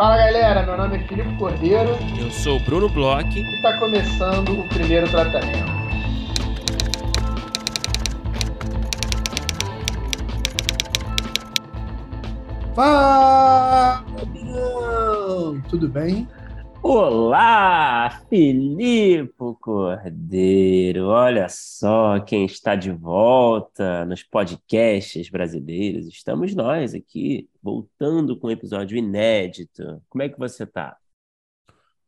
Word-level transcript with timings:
Fala 0.00 0.16
galera, 0.16 0.62
meu 0.62 0.78
nome 0.78 0.96
é 0.96 1.00
Filipe 1.00 1.36
Cordeiro 1.36 1.90
Eu 2.18 2.30
sou 2.30 2.56
o 2.56 2.60
Bruno 2.60 2.88
Bloch. 2.88 3.38
e 3.38 3.56
está 3.56 3.76
começando 3.76 4.58
o 4.58 4.66
primeiro 4.66 5.06
tratamento. 5.10 5.70
Fala, 12.74 14.02
Bruno! 14.26 15.62
Tudo 15.68 15.86
bem? 15.86 16.26
Olá, 16.82 18.22
Filipe 18.30 19.34
Cordeiro. 19.60 21.08
Olha 21.08 21.46
só 21.48 22.18
quem 22.20 22.46
está 22.46 22.74
de 22.74 22.90
volta 22.90 24.04
nos 24.06 24.22
podcasts 24.22 25.28
brasileiros. 25.28 26.06
Estamos 26.08 26.54
nós 26.54 26.94
aqui, 26.94 27.48
voltando 27.62 28.34
com 28.38 28.46
um 28.46 28.50
episódio 28.50 28.96
inédito. 28.96 30.02
Como 30.08 30.22
é 30.22 30.28
que 30.30 30.38
você 30.38 30.66
tá? 30.66 30.96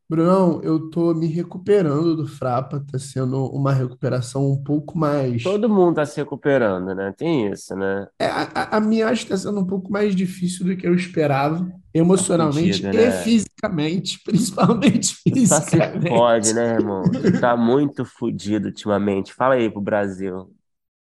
Brunão, 0.09 0.61
eu 0.63 0.91
tô 0.91 1.15
me 1.15 1.27
recuperando 1.27 2.15
do 2.17 2.27
Frapa, 2.29 2.85
tá 2.91 2.99
sendo 2.99 3.47
uma 3.51 3.73
recuperação 3.73 4.51
um 4.53 4.63
pouco 4.63 4.97
mais. 4.99 5.43
Todo 5.43 5.69
mundo 5.69 5.91
está 5.93 6.07
se 6.07 6.17
recuperando, 6.19 6.95
né? 6.95 7.13
Tem 7.17 7.51
isso, 7.53 7.75
né? 7.77 8.09
É, 8.19 8.27
a, 8.27 8.77
a- 8.77 8.81
minha 8.81 9.09
acho 9.09 9.27
que 9.27 9.33
está 9.35 9.49
sendo 9.49 9.61
um 9.61 9.67
pouco 9.67 9.91
mais 9.91 10.15
difícil 10.15 10.65
do 10.67 10.77
que 10.77 10.87
eu 10.87 10.95
esperava, 10.95 11.71
emocionalmente 11.93 12.87
fudido, 12.87 12.93
e 12.93 12.95
né? 12.95 13.11
fisicamente, 13.11 14.21
principalmente 14.25 15.15
Só 15.35 15.61
se 15.61 15.83
fisicamente. 15.83 16.03
pode, 16.07 16.53
né, 16.55 16.63
irmão? 16.75 17.15
Tu 17.21 17.31
tá 17.33 17.57
muito 17.57 18.05
fudido 18.05 18.69
ultimamente. 18.69 19.33
Fala 19.35 19.55
aí 19.55 19.71
pro 19.71 19.81
Brasil. 19.81 20.55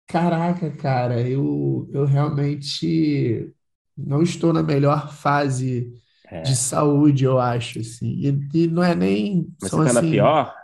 Caraca, 0.06 0.70
cara, 0.74 1.20
eu, 1.28 1.86
eu 1.92 2.06
realmente 2.06 3.52
não 3.96 4.22
estou 4.22 4.52
na 4.54 4.62
melhor 4.62 5.12
fase 5.12 5.92
É. 6.30 6.42
de 6.42 6.54
saúde, 6.56 7.24
eu 7.24 7.38
acho, 7.38 7.78
assim. 7.80 8.08
E, 8.20 8.48
e 8.64 8.66
não 8.68 8.82
é 8.82 8.94
nem, 8.94 9.48
Mas 9.60 9.70
são 9.70 9.80
você 9.80 9.88
tá 9.88 9.92
na 9.94 10.00
assim, 10.00 10.10
pior? 10.10 10.54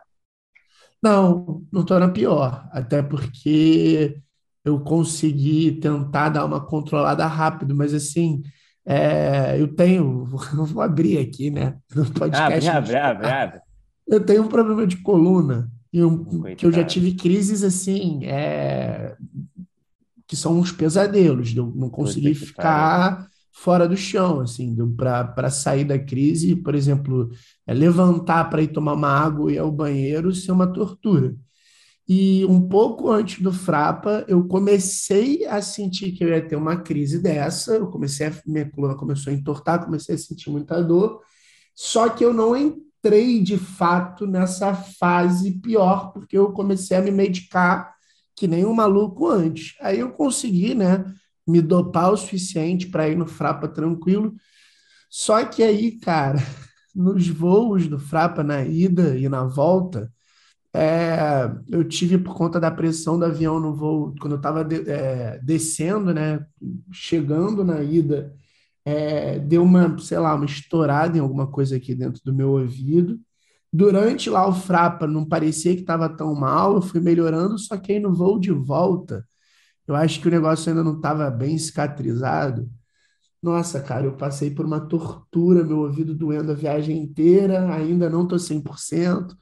não, 1.02 1.62
não 1.72 1.82
estou 1.82 1.98
na 1.98 2.08
pior, 2.08 2.68
até 2.72 3.02
porque 3.02 4.18
eu 4.64 4.80
consegui 4.80 5.72
tentar 5.72 6.30
dar 6.30 6.44
uma 6.44 6.64
controlada 6.64 7.26
rápido, 7.26 7.74
mas 7.74 7.92
assim, 7.92 8.42
é, 8.86 9.60
eu 9.60 9.68
tenho, 9.74 10.24
vou 10.66 10.82
abrir 10.82 11.18
aqui, 11.18 11.50
né, 11.50 11.76
no 11.94 12.10
podcast, 12.12 12.68
abre, 12.70 12.96
abre, 12.96 13.26
abre. 13.26 13.60
eu 14.06 14.24
tenho 14.24 14.42
um 14.44 14.48
problema 14.48 14.86
de 14.86 14.96
coluna, 15.02 15.70
e 15.92 16.02
um- 16.02 16.24
que 16.56 16.66
eu 16.66 16.72
já 16.72 16.84
tive 16.84 17.14
crises 17.14 17.62
assim, 17.62 18.24
é, 18.24 19.14
que 20.26 20.36
são 20.36 20.58
uns 20.58 20.72
pesadelos, 20.72 21.50
de 21.50 21.58
eu 21.58 21.66
não 21.74 21.90
conseguir 21.90 22.34
que 22.34 22.46
ficar 22.46 23.28
fora 23.54 23.88
do 23.88 23.96
chão, 23.96 24.40
assim, 24.40 24.76
para 24.96 25.48
sair 25.48 25.84
da 25.84 25.98
crise, 25.98 26.56
por 26.56 26.74
exemplo, 26.74 27.30
é, 27.66 27.72
levantar 27.72 28.50
para 28.50 28.60
ir 28.60 28.68
tomar 28.68 28.94
uma 28.94 29.08
água 29.08 29.50
e 29.50 29.54
ir 29.54 29.58
ao 29.58 29.70
banheiro 29.70 30.34
ser 30.34 30.50
uma 30.52 30.66
tortura. 30.70 31.34
E 32.06 32.44
um 32.46 32.68
pouco 32.68 33.10
antes 33.10 33.40
do 33.40 33.52
Frapa, 33.52 34.24
eu 34.28 34.46
comecei 34.46 35.46
a 35.46 35.62
sentir 35.62 36.12
que 36.12 36.24
eu 36.24 36.28
ia 36.28 36.46
ter 36.46 36.56
uma 36.56 36.76
crise 36.76 37.22
dessa, 37.22 37.76
eu 37.76 37.86
comecei 37.86 38.26
a, 38.26 38.32
minha 38.44 38.68
coluna 38.70 38.96
começou 38.96 39.32
a 39.32 39.36
entortar, 39.36 39.84
comecei 39.84 40.16
a 40.16 40.18
sentir 40.18 40.50
muita 40.50 40.82
dor, 40.82 41.20
só 41.74 42.08
que 42.08 42.24
eu 42.24 42.34
não 42.34 42.56
entrei 42.56 43.40
de 43.40 43.56
fato 43.56 44.26
nessa 44.26 44.74
fase 44.74 45.52
pior, 45.60 46.12
porque 46.12 46.36
eu 46.36 46.52
comecei 46.52 46.96
a 46.96 47.02
me 47.02 47.10
medicar 47.10 47.94
que 48.36 48.48
nem 48.48 48.66
um 48.66 48.74
maluco 48.74 49.28
antes. 49.28 49.74
Aí 49.80 50.00
eu 50.00 50.10
consegui, 50.10 50.74
né, 50.74 51.04
me 51.46 51.60
dopar 51.60 52.12
o 52.12 52.16
suficiente 52.16 52.88
para 52.88 53.08
ir 53.08 53.16
no 53.16 53.26
Frapa 53.26 53.68
tranquilo. 53.68 54.34
Só 55.10 55.44
que 55.44 55.62
aí, 55.62 55.98
cara, 55.98 56.38
nos 56.94 57.28
voos 57.28 57.88
do 57.88 57.98
Frapa 57.98 58.42
na 58.42 58.62
ida 58.64 59.16
e 59.18 59.28
na 59.28 59.44
volta, 59.44 60.12
é, 60.74 61.50
eu 61.68 61.84
tive 61.84 62.18
por 62.18 62.34
conta 62.36 62.58
da 62.58 62.70
pressão 62.70 63.18
do 63.18 63.24
avião 63.24 63.60
no 63.60 63.74
voo, 63.74 64.14
quando 64.20 64.32
eu 64.32 64.38
estava 64.38 64.64
descendo, 65.42 66.12
né, 66.12 66.44
chegando 66.92 67.64
na 67.64 67.80
ida, 67.82 68.34
é, 68.84 69.38
deu 69.38 69.62
uma, 69.62 69.96
sei 69.98 70.18
lá, 70.18 70.34
uma 70.34 70.44
estourada 70.44 71.16
em 71.16 71.20
alguma 71.20 71.46
coisa 71.46 71.76
aqui 71.76 71.94
dentro 71.94 72.20
do 72.24 72.34
meu 72.34 72.50
ouvido. 72.50 73.20
Durante 73.72 74.30
lá 74.30 74.46
o 74.48 74.52
Frapa 74.52 75.06
não 75.06 75.24
parecia 75.24 75.74
que 75.74 75.80
estava 75.82 76.08
tão 76.08 76.34
mal, 76.34 76.76
eu 76.76 76.82
fui 76.82 77.00
melhorando, 77.00 77.58
só 77.58 77.76
que 77.76 77.92
aí 77.92 78.00
no 78.00 78.14
voo 78.14 78.38
de 78.38 78.50
volta, 78.52 79.24
eu 79.86 79.94
acho 79.96 80.20
que 80.20 80.28
o 80.28 80.30
negócio 80.30 80.70
ainda 80.70 80.82
não 80.84 80.96
estava 80.96 81.30
bem 81.30 81.58
cicatrizado. 81.58 82.70
Nossa, 83.42 83.80
cara, 83.82 84.06
eu 84.06 84.16
passei 84.16 84.50
por 84.50 84.64
uma 84.64 84.80
tortura, 84.80 85.62
meu 85.64 85.80
ouvido 85.80 86.14
doendo 86.14 86.52
a 86.52 86.54
viagem 86.54 86.98
inteira, 86.98 87.74
ainda 87.74 88.08
não 88.10 88.26
tô 88.26 88.38
100%. 88.38 89.36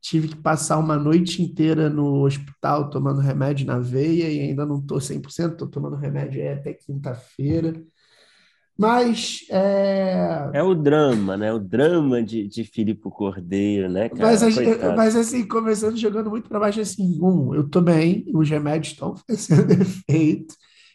Tive 0.00 0.28
que 0.28 0.36
passar 0.36 0.78
uma 0.78 0.96
noite 0.96 1.42
inteira 1.42 1.90
no 1.90 2.24
hospital 2.24 2.88
tomando 2.90 3.20
remédio 3.20 3.66
na 3.66 3.78
veia 3.80 4.30
e 4.30 4.40
ainda 4.40 4.64
não 4.64 4.80
tô 4.80 5.00
100%, 5.00 5.56
tô 5.56 5.66
tomando 5.68 5.96
remédio 5.96 6.40
até 6.52 6.72
quinta-feira. 6.74 7.84
Mas, 8.78 9.40
é... 9.50 10.50
É 10.54 10.62
o 10.62 10.72
drama, 10.72 11.36
né? 11.36 11.52
O 11.52 11.58
drama 11.58 12.22
de, 12.22 12.46
de 12.46 12.62
Filipe 12.62 13.10
Cordeiro, 13.10 13.90
né, 13.90 14.08
cara? 14.08 14.22
Mas, 14.22 14.54
Coitado. 14.54 14.96
mas 14.96 15.16
assim, 15.16 15.44
começando 15.48 15.96
jogando 15.96 16.30
muito 16.30 16.48
para 16.48 16.60
baixo, 16.60 16.80
assim, 16.80 17.18
um, 17.20 17.52
eu 17.52 17.68
tô 17.68 17.80
bem, 17.80 18.24
os 18.32 18.48
remédios 18.48 18.92
estão 18.92 19.16
fazendo 19.26 19.72
efeito, 19.72 20.54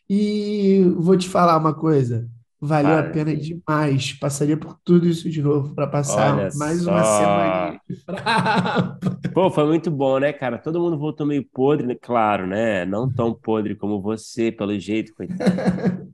e 0.10 0.82
vou 0.98 1.18
te 1.18 1.28
falar 1.28 1.58
uma 1.58 1.74
coisa, 1.74 2.26
valeu 2.66 2.98
a 3.00 3.04
pena 3.04 3.36
demais, 3.36 4.14
passaria 4.14 4.58
por 4.58 4.80
tudo 4.84 5.08
isso 5.08 5.30
de 5.30 5.42
novo 5.42 5.74
para 5.76 5.88
passar 5.88 6.34
Olha 6.34 6.50
mais 6.54 6.86
uma 6.88 7.04
só. 7.04 7.04
semana 7.04 7.80
de 7.90 7.96
frapa. 8.06 9.00
Pô, 9.34 9.50
foi 9.50 9.66
muito 9.66 9.90
bom, 9.90 10.20
né, 10.20 10.32
cara? 10.32 10.60
Todo 10.60 10.80
mundo 10.80 10.98
voltou 10.98 11.26
meio 11.26 11.44
podre, 11.50 11.88
né? 11.88 11.96
Claro, 12.00 12.46
né? 12.46 12.86
Não 12.86 13.10
tão 13.12 13.34
podre 13.34 13.76
como 13.76 14.00
você, 14.02 14.52
pelo 14.52 14.78
jeito, 14.80 15.14
coitado. 15.16 15.60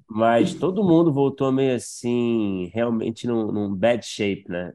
Mas 0.10 0.56
todo 0.56 0.84
mundo 0.84 1.14
voltou 1.14 1.52
meio 1.52 1.76
assim, 1.76 2.70
realmente 2.74 3.28
num, 3.28 3.52
num 3.52 3.76
bad 3.76 4.06
shape, 4.06 4.46
né? 4.50 4.74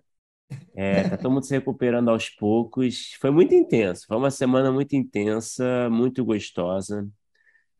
É, 0.74 1.04
tá 1.04 1.16
todo 1.18 1.32
mundo 1.32 1.44
se 1.46 1.54
recuperando 1.54 2.10
aos 2.10 2.28
poucos. 2.30 3.14
Foi 3.20 3.30
muito 3.30 3.54
intenso, 3.54 4.06
foi 4.08 4.16
uma 4.16 4.30
semana 4.30 4.72
muito 4.72 4.94
intensa, 4.96 5.88
muito 5.90 6.24
gostosa, 6.24 7.08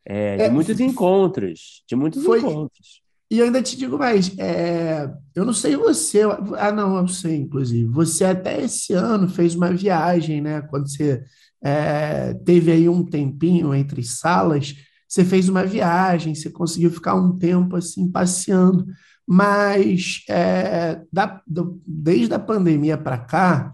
é, 0.05 0.39
de 0.39 0.49
É, 0.49 0.49
muitos 0.49 0.79
encontros, 0.79 1.83
de 1.87 1.95
muitos 1.95 2.25
foi- 2.25 2.39
encontros. 2.39 3.03
E 3.29 3.41
ainda 3.41 3.61
te 3.61 3.75
digo 3.75 3.97
mais, 3.97 4.37
é, 4.37 5.11
eu 5.33 5.43
não 5.45 5.53
sei 5.53 5.75
você, 5.75 6.21
ah 6.57 6.71
não, 6.71 6.97
eu 6.97 7.07
sei, 7.07 7.37
inclusive, 7.37 7.85
você 7.91 8.23
até 8.25 8.61
esse 8.63 8.93
ano 8.93 9.27
fez 9.27 9.55
uma 9.55 9.71
viagem, 9.73 10.41
né? 10.41 10.61
Quando 10.61 10.87
você 10.89 11.23
é, 11.63 12.33
teve 12.45 12.71
aí 12.71 12.87
um 12.87 13.03
tempinho 13.03 13.73
entre 13.73 14.03
salas, 14.03 14.75
você 15.07 15.25
fez 15.25 15.49
uma 15.49 15.65
viagem, 15.65 16.35
você 16.35 16.49
conseguiu 16.51 16.91
ficar 16.91 17.15
um 17.15 17.35
tempo 17.37 17.75
assim 17.75 18.09
passeando, 18.11 18.85
mas 19.27 20.21
é, 20.29 21.01
da- 21.11 21.41
do- 21.47 21.81
desde 21.85 22.33
a 22.35 22.39
pandemia 22.39 22.97
para 22.97 23.17
cá, 23.17 23.73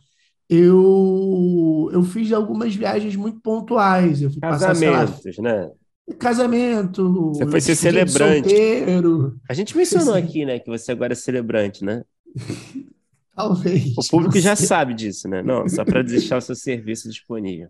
eu, 0.49 1.89
eu 1.93 2.03
fiz 2.03 2.31
algumas 2.31 2.75
viagens 2.75 3.15
muito 3.15 3.39
pontuais, 3.41 4.21
eu 4.21 4.29
fui 4.31 4.41
passar, 4.41 4.75
sei 4.75 4.89
lá, 4.89 5.05
Casamentos, 5.05 5.37
né? 5.39 5.69
Casamento, 6.19 7.29
Você 7.33 7.47
foi 7.47 7.61
ser 7.61 7.75
celebrante. 7.75 8.49
solteiro, 8.49 9.39
A 9.49 9.53
gente 9.53 9.75
mencionou 9.77 10.13
aqui, 10.13 10.45
né, 10.45 10.59
que 10.59 10.69
você 10.69 10.91
agora 10.91 11.13
é 11.13 11.15
celebrante, 11.15 11.83
né? 11.83 12.03
Talvez. 13.35 13.95
O 13.97 14.07
público 14.09 14.37
já 14.39 14.55
sabe 14.55 14.93
disso, 14.93 15.27
né? 15.27 15.41
Não, 15.41 15.67
só 15.67 15.85
para 15.85 16.03
deixar 16.03 16.37
o 16.37 16.41
seu 16.41 16.55
serviço 16.55 17.09
disponível. 17.09 17.69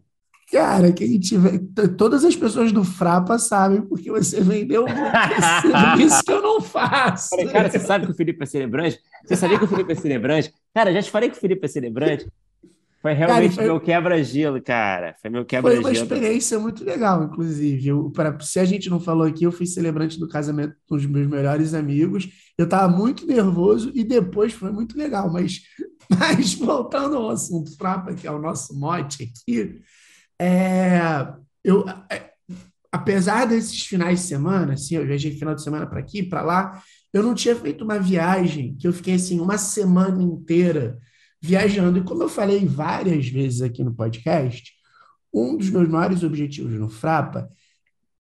Cara, 0.52 0.91
quem 0.91 1.18
tiver. 1.18 1.59
Todas 1.97 2.26
as 2.26 2.35
pessoas 2.35 2.73
do 2.73 2.84
Frapa 2.84 3.40
sabem 3.40 3.82
porque 3.84 4.11
você 4.11 4.41
vendeu 4.41 4.85
serviço 5.61 6.23
que 6.26 6.32
eu 6.32 6.41
não 6.41 6.59
faço. 6.59 7.29
Falei, 7.29 7.47
cara, 7.47 7.70
você 7.70 7.79
sabe 7.79 8.05
que 8.05 8.11
o 8.11 8.16
Felipe 8.16 8.44
é 8.44 8.46
celebrante? 8.46 9.00
Você 9.26 9.35
sabia 9.38 9.58
que 9.58 9.64
o 9.64 9.67
Felipe 9.67 9.94
é 9.94 9.96
celebrante? 9.96 10.53
Cara, 10.73 10.91
já 10.91 11.02
te 11.02 11.09
falei 11.11 11.29
que 11.29 11.38
o 11.38 11.40
Felipe 11.40 11.64
é 11.64 11.70
celebrante? 11.70 12.28
Foi 13.02 13.14
realmente 13.14 13.56
foi- 13.56 13.64
meu 13.64 13.80
quebra-gelo, 13.80 14.62
cara. 14.62 15.16
Foi 15.20 15.30
meu 15.30 15.46
Foi 15.50 15.59
uma 15.59 15.64
quebra-gelo. 15.64 15.92
experiência 15.92 16.59
muito 16.59 16.84
legal, 16.84 17.24
inclusive. 17.24 17.88
Eu, 17.88 18.12
pra, 18.12 18.40
se 18.40 18.59
a 18.59 18.66
gente 18.66 18.90
não 18.90 19.00
falou 19.00 19.26
aqui, 19.26 19.44
eu 19.44 19.52
fui 19.52 19.66
celebrante 19.66 20.20
do 20.20 20.28
casamento 20.28 20.76
dos 20.88 21.06
meus 21.08 21.26
melhores 21.28 21.74
amigos. 21.74 22.30
Eu 22.56 22.66
estava 22.66 22.88
muito 22.88 23.26
nervoso 23.26 23.92
e 23.96 24.03
depois 24.03 24.53
foi 24.53 24.72
muito 24.72 24.96
legal. 24.96 25.32
Mas, 25.34 25.62
mas 26.09 26.53
voltando 26.53 27.18
ao 27.18 27.32
assunto 27.32 27.76
Frapa, 27.76 28.14
que 28.14 28.28
é 28.28 28.32
o 28.32 28.40
nosso 28.40 28.78
mote 28.80 29.24
aqui, 29.24 29.82
é, 30.40 31.00
eu, 31.64 31.84
é, 32.08 32.32
apesar 32.92 33.46
desses 33.46 33.82
finais 33.84 34.20
de 34.20 34.26
semana, 34.28 34.74
assim, 34.74 34.96
eu 34.96 35.06
viajei 35.08 35.32
final 35.32 35.56
de 35.56 35.64
semana 35.64 35.88
para 35.88 36.00
aqui, 36.00 36.22
para 36.22 36.44
lá, 36.44 36.82
eu 37.12 37.24
não 37.24 37.34
tinha 37.34 37.56
feito 37.56 37.84
uma 37.84 37.98
viagem 38.00 38.76
que 38.80 38.88
eu 38.88 38.94
fiquei 38.94 39.16
assim 39.16 39.40
uma 39.40 39.58
semana 39.58 40.22
inteira 40.22 41.00
viajando. 41.41 41.99
E 41.99 42.03
como 42.03 42.23
eu 42.23 42.29
falei 42.29 42.66
várias 42.66 43.28
vezes 43.28 43.61
aqui 43.61 43.84
no 43.84 43.93
podcast, 43.93 44.72
um 45.34 45.58
dos 45.58 45.70
meus 45.70 45.88
maiores 45.90 46.23
objetivos 46.23 46.73
no 46.73 46.90
Frapa 46.90 47.49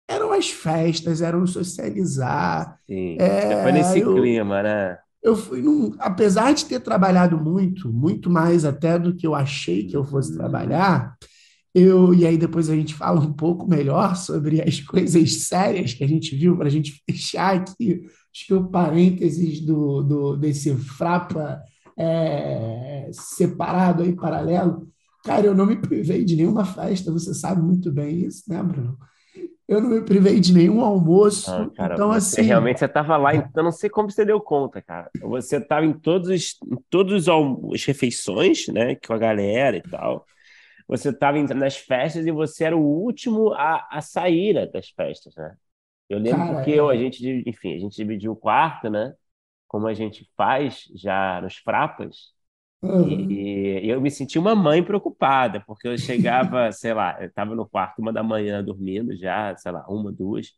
eram 0.07 0.31
as 0.33 0.49
festas, 0.49 1.21
eram 1.21 1.45
socializar. 1.47 2.77
Sim, 2.89 3.17
É, 3.19 3.61
foi 3.63 3.71
nesse 3.71 3.99
eu- 3.99 4.15
clima, 4.15 4.61
né? 4.63 4.97
eu 5.23 5.35
fui 5.35 5.61
num, 5.61 5.93
apesar 5.99 6.51
de 6.53 6.65
ter 6.65 6.79
trabalhado 6.79 7.37
muito, 7.37 7.93
muito 7.93 8.27
mais 8.29 8.65
até 8.65 8.97
do 8.97 9.15
que 9.15 9.25
eu 9.27 9.35
achei 9.35 9.85
que 9.85 9.95
eu 9.95 10.03
fosse 10.03 10.35
trabalhar, 10.35 11.15
eu, 11.75 12.13
e 12.13 12.25
aí 12.25 12.37
depois 12.37 12.69
a 12.69 12.75
gente 12.75 12.93
fala 12.95 13.21
um 13.21 13.31
pouco 13.31 13.67
melhor 13.69 14.15
sobre 14.17 14.61
as 14.61 14.79
coisas 14.81 15.43
sérias 15.43 15.93
que 15.93 16.03
a 16.03 16.07
gente 16.07 16.35
viu, 16.35 16.57
para 16.57 16.67
a 16.67 16.71
gente 16.71 17.01
fechar 17.09 17.55
aqui, 17.55 18.01
acho 18.33 18.45
que 18.47 18.53
o 18.53 18.67
parênteses 18.67 19.61
do, 19.61 20.01
do, 20.01 20.35
desse 20.37 20.75
frapa 20.75 21.61
é, 21.97 23.09
separado 23.11 24.03
aí, 24.03 24.15
paralelo. 24.15 24.87
Cara, 25.23 25.45
eu 25.45 25.55
não 25.55 25.65
me 25.65 25.75
privei 25.75 26.25
de 26.25 26.35
nenhuma 26.35 26.65
festa, 26.65 27.11
você 27.11 27.33
sabe 27.33 27.61
muito 27.61 27.91
bem 27.91 28.25
isso, 28.25 28.43
né, 28.47 28.61
Bruno? 28.63 28.97
Eu 29.67 29.79
não 29.79 29.89
me 29.89 30.01
privei 30.01 30.39
de 30.39 30.53
nenhum 30.53 30.81
almoço. 30.81 31.49
Ah, 31.49 31.69
cara, 31.73 31.93
então, 31.93 32.09
você 32.09 32.41
assim. 32.41 32.47
Realmente 32.47 32.79
você 32.79 32.85
estava 32.85 33.15
lá, 33.15 33.33
então 33.33 33.49
eu 33.55 33.63
não 33.63 33.71
sei 33.71 33.89
como 33.89 34.11
você 34.11 34.25
deu 34.25 34.41
conta, 34.41 34.81
cara. 34.81 35.09
Você 35.21 35.57
estava 35.57 35.85
em 35.85 35.93
todos 35.93 36.27
os, 36.27 36.57
em 36.69 36.75
todos 36.89 37.29
as 37.29 37.85
refeições, 37.85 38.67
né? 38.67 38.95
Com 38.95 39.13
a 39.13 39.17
galera 39.17 39.77
e 39.77 39.81
tal. 39.81 40.25
Você 40.89 41.07
estava 41.07 41.41
nas 41.41 41.77
festas 41.77 42.25
e 42.25 42.31
você 42.31 42.65
era 42.65 42.75
o 42.75 42.81
último 42.81 43.53
a, 43.53 43.87
a 43.89 44.01
sair 44.01 44.69
das 44.73 44.89
festas, 44.89 45.33
né? 45.37 45.55
Eu 46.09 46.19
lembro 46.19 46.39
cara, 46.39 46.55
porque 46.55 46.71
é... 46.71 46.79
eu, 46.79 46.89
a 46.89 46.97
gente, 46.97 47.43
enfim, 47.47 47.73
a 47.73 47.79
gente 47.79 47.95
dividiu 47.95 48.33
o 48.33 48.35
quarto, 48.35 48.89
né? 48.89 49.13
Como 49.71 49.87
a 49.87 49.93
gente 49.93 50.29
faz 50.35 50.83
já 50.93 51.39
nos 51.41 51.55
frapas. 51.55 52.33
Uhum. 52.81 53.31
E, 53.31 53.85
e, 53.85 53.89
eu 53.89 54.01
me 54.01 54.11
senti 54.11 54.37
uma 54.37 54.53
mãe 54.53 54.83
preocupada, 54.83 55.63
porque 55.65 55.87
eu 55.87 55.97
chegava, 55.97 56.69
sei 56.73 56.93
lá, 56.93 57.15
eu 57.21 57.27
estava 57.27 57.55
no 57.55 57.65
quarto 57.65 57.99
uma 57.99 58.11
da 58.11 58.21
manhã 58.21 58.61
dormindo 58.61 59.15
já, 59.15 59.55
sei 59.55 59.71
lá, 59.71 59.85
uma, 59.87 60.11
duas. 60.11 60.51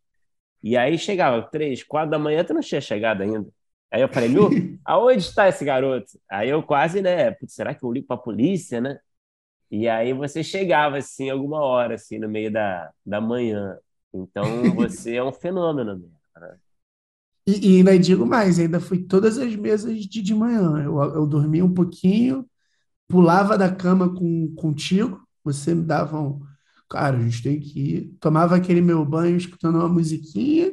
E 0.63 0.75
aí 0.75 0.98
chegava 0.98 1.44
três, 1.44 1.83
quatro 1.83 2.10
da 2.10 2.18
manhã, 2.18 2.44
tu 2.44 2.56
não 2.56 2.62
tinha 2.62 2.81
chegado 2.81 3.21
ainda. 3.21 3.48
Aí 3.92 4.01
eu 4.01 4.10
falei, 4.10 4.30
Lu, 4.30 4.50
aonde 4.83 5.19
está 5.21 5.48
esse 5.48 5.63
garoto? 5.63 6.19
Aí 6.27 6.50
eu 6.50 6.63
quase, 6.63 7.00
né, 7.00 7.36
será 7.45 7.75
que 7.75 7.86
eu 7.86 7.92
ligo 7.92 8.07
para 8.07 8.15
a 8.15 8.19
polícia, 8.19 8.81
né? 8.81 8.98
E 9.69 9.88
aí 9.88 10.12
você 10.12 10.44
chegava, 10.44 10.98
assim, 10.98 11.30
alguma 11.30 11.62
hora, 11.63 11.95
assim, 11.95 12.18
no 12.18 12.27
meio 12.27 12.51
da, 12.51 12.92
da 13.06 13.21
manhã. 13.21 13.77
Então 14.12 14.44
você 14.74 15.18
é 15.18 15.24
um 15.24 15.31
fenômeno 15.31 16.00
mesmo? 16.00 16.23
E, 17.48 17.75
e 17.75 17.78
ainda 17.78 17.98
digo 18.00 18.25
mais, 18.25 18.60
ainda 18.60 18.80
fui 18.80 19.04
todas 19.04 19.38
as 19.38 19.56
mesas 19.56 19.98
de, 20.06 20.22
de 20.22 20.34
manhã. 20.36 20.84
Eu, 20.84 20.98
eu 21.16 21.28
dormia 21.28 21.63
um 21.66 21.74
pouquinho, 21.74 22.45
pulava 23.07 23.57
da 23.57 23.74
cama 23.74 24.13
com, 24.13 24.54
contigo, 24.56 25.22
você 25.44 25.75
me 25.75 25.84
dava 25.84 26.19
um. 26.22 26.42
Cara, 26.90 27.18
a 27.18 27.22
gente 27.24 27.44
tem 27.44 27.60
que 27.60 27.80
ir. 27.80 28.18
Tomava 28.19 28.56
aquele 28.56 28.81
meu 28.81 29.06
banho 29.06 29.38
escutando 29.38 29.78
uma 29.80 29.90
musiquinha 29.90 30.72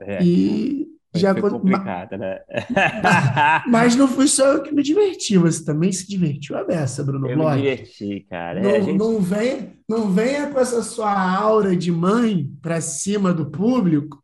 É, 0.00 0.22
e 0.22 0.88
já. 1.14 1.34
foi 1.34 1.50
complicado, 1.50 2.16
né? 2.18 2.40
Mas 3.64 3.96
não 3.96 4.08
fui 4.08 4.28
só 4.28 4.52
eu 4.54 4.62
que 4.62 4.72
me 4.72 4.82
diverti, 4.82 5.36
você 5.38 5.64
também 5.64 5.92
se 5.92 6.08
divertiu 6.08 6.56
a 6.56 6.64
beça, 6.64 7.02
Bruno 7.04 7.28
Eu 7.28 7.36
me 7.36 7.44
Bloch. 7.44 7.46
diverti, 7.46 8.20
cara. 8.30 8.60
É, 8.60 8.62
Não, 8.62 8.76
a 8.76 8.80
gente... 8.80 8.98
não 8.98 9.20
venha, 9.20 9.74
não 9.88 10.10
venha 10.12 10.50
com 10.50 10.58
essa 10.60 10.82
sua 10.82 11.12
aura 11.38 11.76
de 11.76 11.92
mãe 11.92 12.48
para 12.62 12.80
cima 12.80 13.32
do 13.34 13.50
público, 13.50 14.22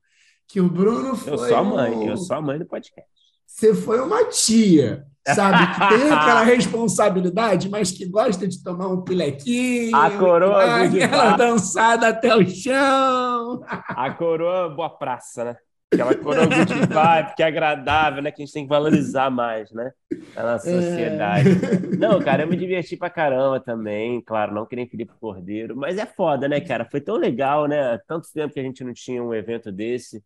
que 0.53 0.61
o 0.61 0.69
Bruno 0.69 1.17
foi 1.17 1.33
Eu 1.33 1.39
sou 1.39 1.57
a 1.57 1.65
mãe, 1.65 1.91
um- 1.97 2.09
eu 2.11 2.17
sou 2.17 2.37
a 2.37 2.41
mãe 2.43 2.59
do 2.59 2.67
podcast. 2.67 3.09
Você 3.47 3.75
foi 3.75 4.01
uma 4.01 4.25
tia, 4.27 5.05
sabe? 5.27 5.67
Que 5.75 5.89
tem 5.89 6.11
aquela 6.13 6.43
responsabilidade, 6.43 7.69
mas 7.69 7.91
que 7.91 8.07
gosta 8.07 8.47
de 8.47 8.63
tomar 8.63 8.89
um 8.89 9.03
pilequinho, 9.03 9.95
A 9.97 10.11
coroa 10.11 10.83
aquela 10.83 11.37
dançada 11.37 12.09
até 12.09 12.35
o 12.37 12.47
chão. 12.47 13.63
A 13.67 14.11
coroa 14.11 14.69
boa 14.69 14.91
praça, 14.91 15.45
né? 15.45 15.57
Aquela 15.93 16.15
coroa 16.15 16.47
good 16.47 16.73
vibe, 16.87 17.35
que 17.37 17.43
é 17.43 17.47
agradável, 17.47 18.23
né? 18.23 18.31
Que 18.31 18.43
a 18.43 18.47
gente 18.47 18.55
tem 18.55 18.63
que 18.65 18.69
valorizar 18.71 19.29
mais, 19.31 19.71
né? 19.73 19.91
Na 20.35 20.53
nossa 20.53 20.71
sociedade. 20.71 21.51
Não, 21.99 22.19
cara, 22.21 22.45
eu 22.45 22.49
me 22.49 22.57
diverti 22.57 22.97
pra 22.97 23.11
caramba 23.11 23.61
também. 23.61 24.23
Claro, 24.23 24.55
não 24.55 24.65
que 24.65 24.75
nem 24.75 24.89
Felipe 24.89 25.13
Cordeiro, 25.21 25.77
mas 25.77 25.99
é 25.99 26.07
foda, 26.07 26.49
né, 26.49 26.61
cara? 26.61 26.87
Foi 26.91 27.01
tão 27.01 27.17
legal, 27.17 27.67
né? 27.67 27.99
Tanto 28.09 28.27
tempo 28.33 28.55
que 28.55 28.61
a 28.61 28.63
gente 28.63 28.83
não 28.83 28.95
tinha 28.95 29.23
um 29.23 29.35
evento 29.35 29.71
desse. 29.71 30.23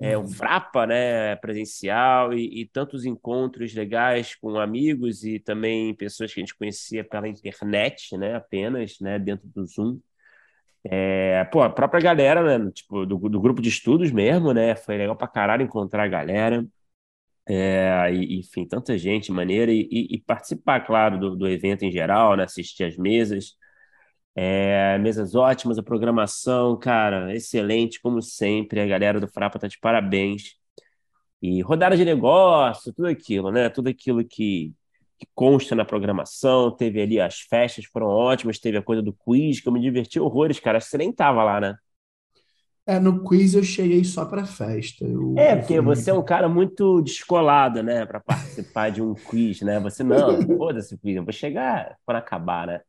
É, 0.00 0.16
um 0.16 0.28
Frapa, 0.28 0.86
né, 0.86 1.34
presencial 1.36 2.32
e, 2.32 2.62
e 2.62 2.66
tantos 2.68 3.04
encontros 3.04 3.74
legais 3.74 4.34
com 4.36 4.56
amigos 4.58 5.24
e 5.24 5.40
também 5.40 5.92
pessoas 5.94 6.32
que 6.32 6.38
a 6.40 6.42
gente 6.42 6.54
conhecia 6.56 7.02
pela 7.04 7.26
internet, 7.28 8.16
né, 8.16 8.36
apenas, 8.36 9.00
né, 9.00 9.18
dentro 9.18 9.48
do 9.48 9.66
Zoom. 9.66 9.98
É, 10.84 11.44
pô, 11.46 11.62
a 11.62 11.70
própria 11.70 12.00
galera, 12.00 12.58
né, 12.58 12.70
tipo, 12.72 13.06
do, 13.06 13.16
do 13.28 13.40
grupo 13.40 13.62
de 13.62 13.68
estudos 13.68 14.10
mesmo, 14.12 14.52
né, 14.52 14.74
foi 14.76 14.96
legal 14.98 15.16
pra 15.16 15.28
caralho 15.28 15.62
encontrar 15.62 16.04
a 16.04 16.08
galera. 16.08 16.66
É, 17.48 18.12
e, 18.12 18.38
enfim, 18.40 18.66
tanta 18.66 18.96
gente 18.98 19.32
maneira 19.32 19.72
e, 19.72 19.88
e- 19.90 20.16
e 20.16 20.22
participar, 20.22 20.80
claro, 20.86 21.18
do, 21.18 21.36
do 21.36 21.48
evento 21.48 21.84
em 21.84 21.90
geral, 21.92 22.36
né? 22.36 22.44
Assistir 22.44 22.84
as 22.84 22.96
mesas, 22.96 23.54
É, 24.40 24.96
mesas 24.98 25.34
ótimas, 25.34 25.78
a 25.78 25.82
programação, 25.82 26.78
cara, 26.78 27.34
excelente, 27.34 28.00
como 28.00 28.22
sempre. 28.22 28.80
A 28.80 28.86
galera 28.86 29.18
do 29.20 29.26
Frapa 29.28 29.58
tá 29.58 29.66
de 29.66 29.78
parabéns. 29.80 30.54
E 31.42 31.62
rodada 31.62 31.96
de 31.96 32.04
negócio, 32.04 32.92
tudo 32.94 33.08
aquilo, 33.08 33.50
né? 33.52 33.68
Tudo 33.70 33.88
aquilo 33.88 34.24
que, 34.24 34.72
que 35.18 35.26
consta 35.34 35.74
na 35.74 35.84
programação. 35.84 36.70
Teve 36.76 37.02
ali 37.02 37.20
as 37.20 37.40
festas, 37.40 37.86
foram 37.86 38.08
ótimas. 38.08 38.58
Teve 38.60 38.78
a 38.78 38.82
coisa 38.82 39.02
do 39.02 39.12
quiz, 39.14 39.60
que 39.60 39.68
eu 39.68 39.72
me 39.72 39.80
diverti 39.80 40.20
horrores, 40.20 40.60
cara. 40.60 40.80
Você 40.80 40.98
nem 40.98 41.12
tava 41.12 41.44
lá, 41.44 41.60
né? 41.60 41.76
É, 42.86 42.98
no 42.98 43.22
quiz 43.24 43.54
eu 43.54 43.62
cheguei 43.62 44.02
só 44.04 44.24
para 44.24 44.46
festa. 44.46 45.04
Eu, 45.04 45.36
É, 45.36 45.54
porque 45.54 45.80
fui- 45.80 45.80
você 45.80 46.10
é 46.10 46.14
um 46.14 46.24
cara 46.24 46.48
muito 46.48 47.00
descolado, 47.00 47.80
né, 47.82 48.04
para 48.04 48.18
participar 48.20 48.90
de 48.90 49.00
um 49.00 49.14
quiz, 49.14 49.60
né? 49.62 49.78
Você 49.80 50.02
não, 50.02 50.44
foda-se 50.56 50.94
o 50.94 50.98
quiz, 50.98 51.16
eu 51.16 51.24
vou 51.24 51.32
chegar 51.32 51.96
quando 52.04 52.16
acabar, 52.16 52.66
né? 52.66 52.80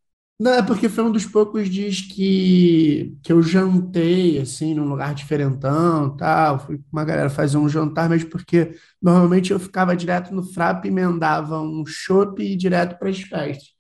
Não, 0.42 0.54
é 0.54 0.64
porque 0.64 0.88
foi 0.88 1.04
um 1.04 1.12
dos 1.12 1.26
poucos 1.26 1.70
dias 1.70 2.00
que, 2.00 3.14
que 3.22 3.34
eu 3.34 3.44
jantei, 3.44 4.40
assim, 4.40 4.74
num 4.74 4.88
lugar 4.88 5.14
diferentão, 5.14 6.16
tal. 6.16 6.60
Fui 6.60 6.78
com 6.78 6.86
uma 6.94 7.04
galera 7.04 7.30
fazer 7.30 7.58
um 7.58 7.68
jantar, 7.68 8.08
mas 8.08 8.24
porque 8.24 8.74
normalmente 9.02 9.52
eu 9.52 9.60
ficava 9.60 9.98
direto 9.98 10.34
no 10.34 10.42
Frap, 10.42 10.86
emendava 10.86 11.60
um 11.60 11.86
chopp 11.86 12.42
e 12.42 12.56
direto 12.56 12.98
para 12.98 13.10
as 13.10 13.20
festas. 13.20 13.74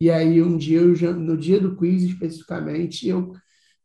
E 0.00 0.10
aí 0.10 0.42
um 0.42 0.56
dia, 0.56 0.80
eu, 0.80 1.14
no 1.14 1.36
dia 1.36 1.60
do 1.60 1.76
quiz 1.76 2.02
especificamente, 2.02 3.06
eu, 3.06 3.32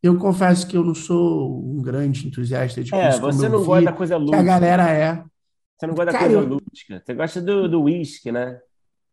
eu 0.01 0.17
confesso 0.17 0.67
que 0.67 0.75
eu 0.75 0.83
não 0.83 0.95
sou 0.95 1.63
um 1.63 1.79
grande 1.79 2.27
entusiasta 2.27 2.83
de 2.83 2.95
É, 2.95 3.09
quiz, 3.09 3.19
como 3.19 3.33
você 3.33 3.45
eu 3.45 3.49
não 3.51 3.59
vi 3.59 3.65
gosta 3.65 3.85
da 3.85 3.93
coisa 3.93 4.15
que 4.15 4.15
a 4.15 4.17
lúdica, 4.17 4.43
galera 4.43 4.89
é. 4.89 5.23
você 5.77 5.85
não 5.85 5.93
gosta 5.93 6.11
da 6.11 6.17
coisa 6.17 6.33
eu, 6.33 6.41
lúdica, 6.41 7.03
você 7.05 7.13
gosta 7.13 7.39
do, 7.39 7.69
do 7.69 7.83
whisky, 7.83 8.31
né? 8.31 8.59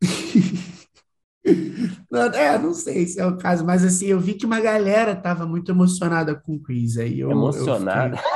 Não, 2.13 2.25
é, 2.27 2.59
não 2.59 2.75
sei 2.75 3.07
se 3.07 3.19
é 3.19 3.27
o 3.27 3.39
caso, 3.39 3.65
mas 3.65 3.83
assim, 3.83 4.05
eu 4.05 4.21
vi 4.21 4.35
que 4.35 4.45
uma 4.45 4.61
galera 4.61 5.17
tava 5.17 5.47
muito 5.47 5.73
emocionada 5.73 6.35
com 6.35 6.57
o 6.57 6.63
quiz, 6.63 6.99
aí 6.99 7.19
eu, 7.19 7.31
eu 7.31 7.39
Emocionado. 7.39 8.19
fiquei. 8.19 8.33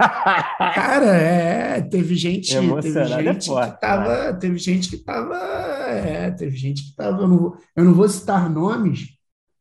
Cara, 0.58 1.06
é, 1.06 1.80
teve 1.82 2.16
gente, 2.16 2.52
teve 2.52 2.98
é 2.98 3.04
gente 3.04 3.38
que 3.38 3.46
forte, 3.46 3.78
cara. 3.78 3.78
tava, 3.78 4.34
teve 4.34 4.58
gente 4.58 4.90
que 4.90 4.96
tava, 4.96 5.36
é, 5.36 6.32
teve 6.32 6.56
gente 6.56 6.82
que 6.82 6.96
tava, 6.96 7.22
eu 7.22 7.28
não 7.28 7.38
vou, 7.38 7.56
eu 7.76 7.84
não 7.84 7.94
vou 7.94 8.08
citar 8.08 8.50
nomes, 8.50 9.10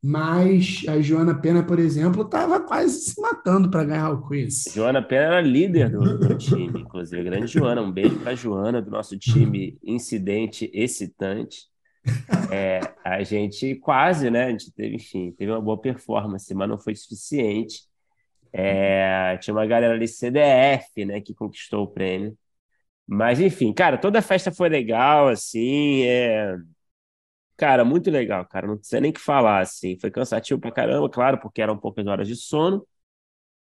mas 0.04 0.84
a 0.88 1.00
Joana 1.00 1.36
Pena, 1.36 1.62
por 1.62 1.78
exemplo, 1.78 2.26
tava 2.26 2.60
quase 2.62 3.00
se 3.02 3.22
matando 3.22 3.70
para 3.70 3.84
ganhar 3.84 4.10
o 4.10 4.28
quiz. 4.28 4.64
Joana 4.74 5.04
Pena 5.04 5.26
era 5.26 5.42
líder 5.42 5.92
do, 5.92 6.18
do 6.18 6.36
time, 6.36 6.82
inclusive. 6.82 7.24
Grande 7.24 7.46
Joana, 7.46 7.84
um 7.84 7.92
beijo 7.92 8.16
para 8.16 8.34
Joana, 8.34 8.82
do 8.82 8.90
nosso 8.90 9.16
time 9.20 9.78
incidente 9.84 10.72
excitante. 10.74 11.71
É, 12.54 12.82
a 13.04 13.24
gente 13.24 13.76
quase, 13.76 14.30
né? 14.30 14.46
A 14.46 14.50
gente 14.52 14.72
teve, 14.72 14.96
enfim, 14.96 15.32
teve 15.34 15.52
uma 15.52 15.62
boa 15.62 15.80
performance, 15.80 16.54
mas 16.54 16.70
não 16.70 16.78
foi 16.80 16.96
suficiente. 16.96 17.84
É, 18.54 19.38
tinha 19.40 19.54
uma 19.54 19.66
galera 19.66 19.94
ali 19.96 20.08
CDF, 20.08 21.06
né, 21.06 21.22
que 21.22 21.34
conquistou 21.36 21.84
o 21.86 21.88
prêmio. 21.88 22.38
Mas, 23.08 23.40
enfim, 23.42 23.74
cara, 23.74 23.98
toda 23.98 24.20
a 24.20 24.22
festa 24.22 24.52
foi 24.52 24.70
legal, 24.70 25.30
assim, 25.30 26.04
é... 26.04 26.58
Cara, 27.58 27.86
muito 27.86 28.10
legal, 28.10 28.46
cara, 28.48 28.66
não 28.68 28.80
sei 28.82 29.00
nem 29.02 29.12
que 29.14 29.20
falar, 29.20 29.60
assim. 29.62 29.98
Foi 30.00 30.10
cansativo 30.10 30.60
pra 30.60 30.72
caramba, 30.72 31.08
claro, 31.10 31.38
porque 31.40 31.62
eram 31.62 31.78
poucas 31.78 32.06
horas 32.08 32.28
de 32.28 32.36
sono. 32.36 32.86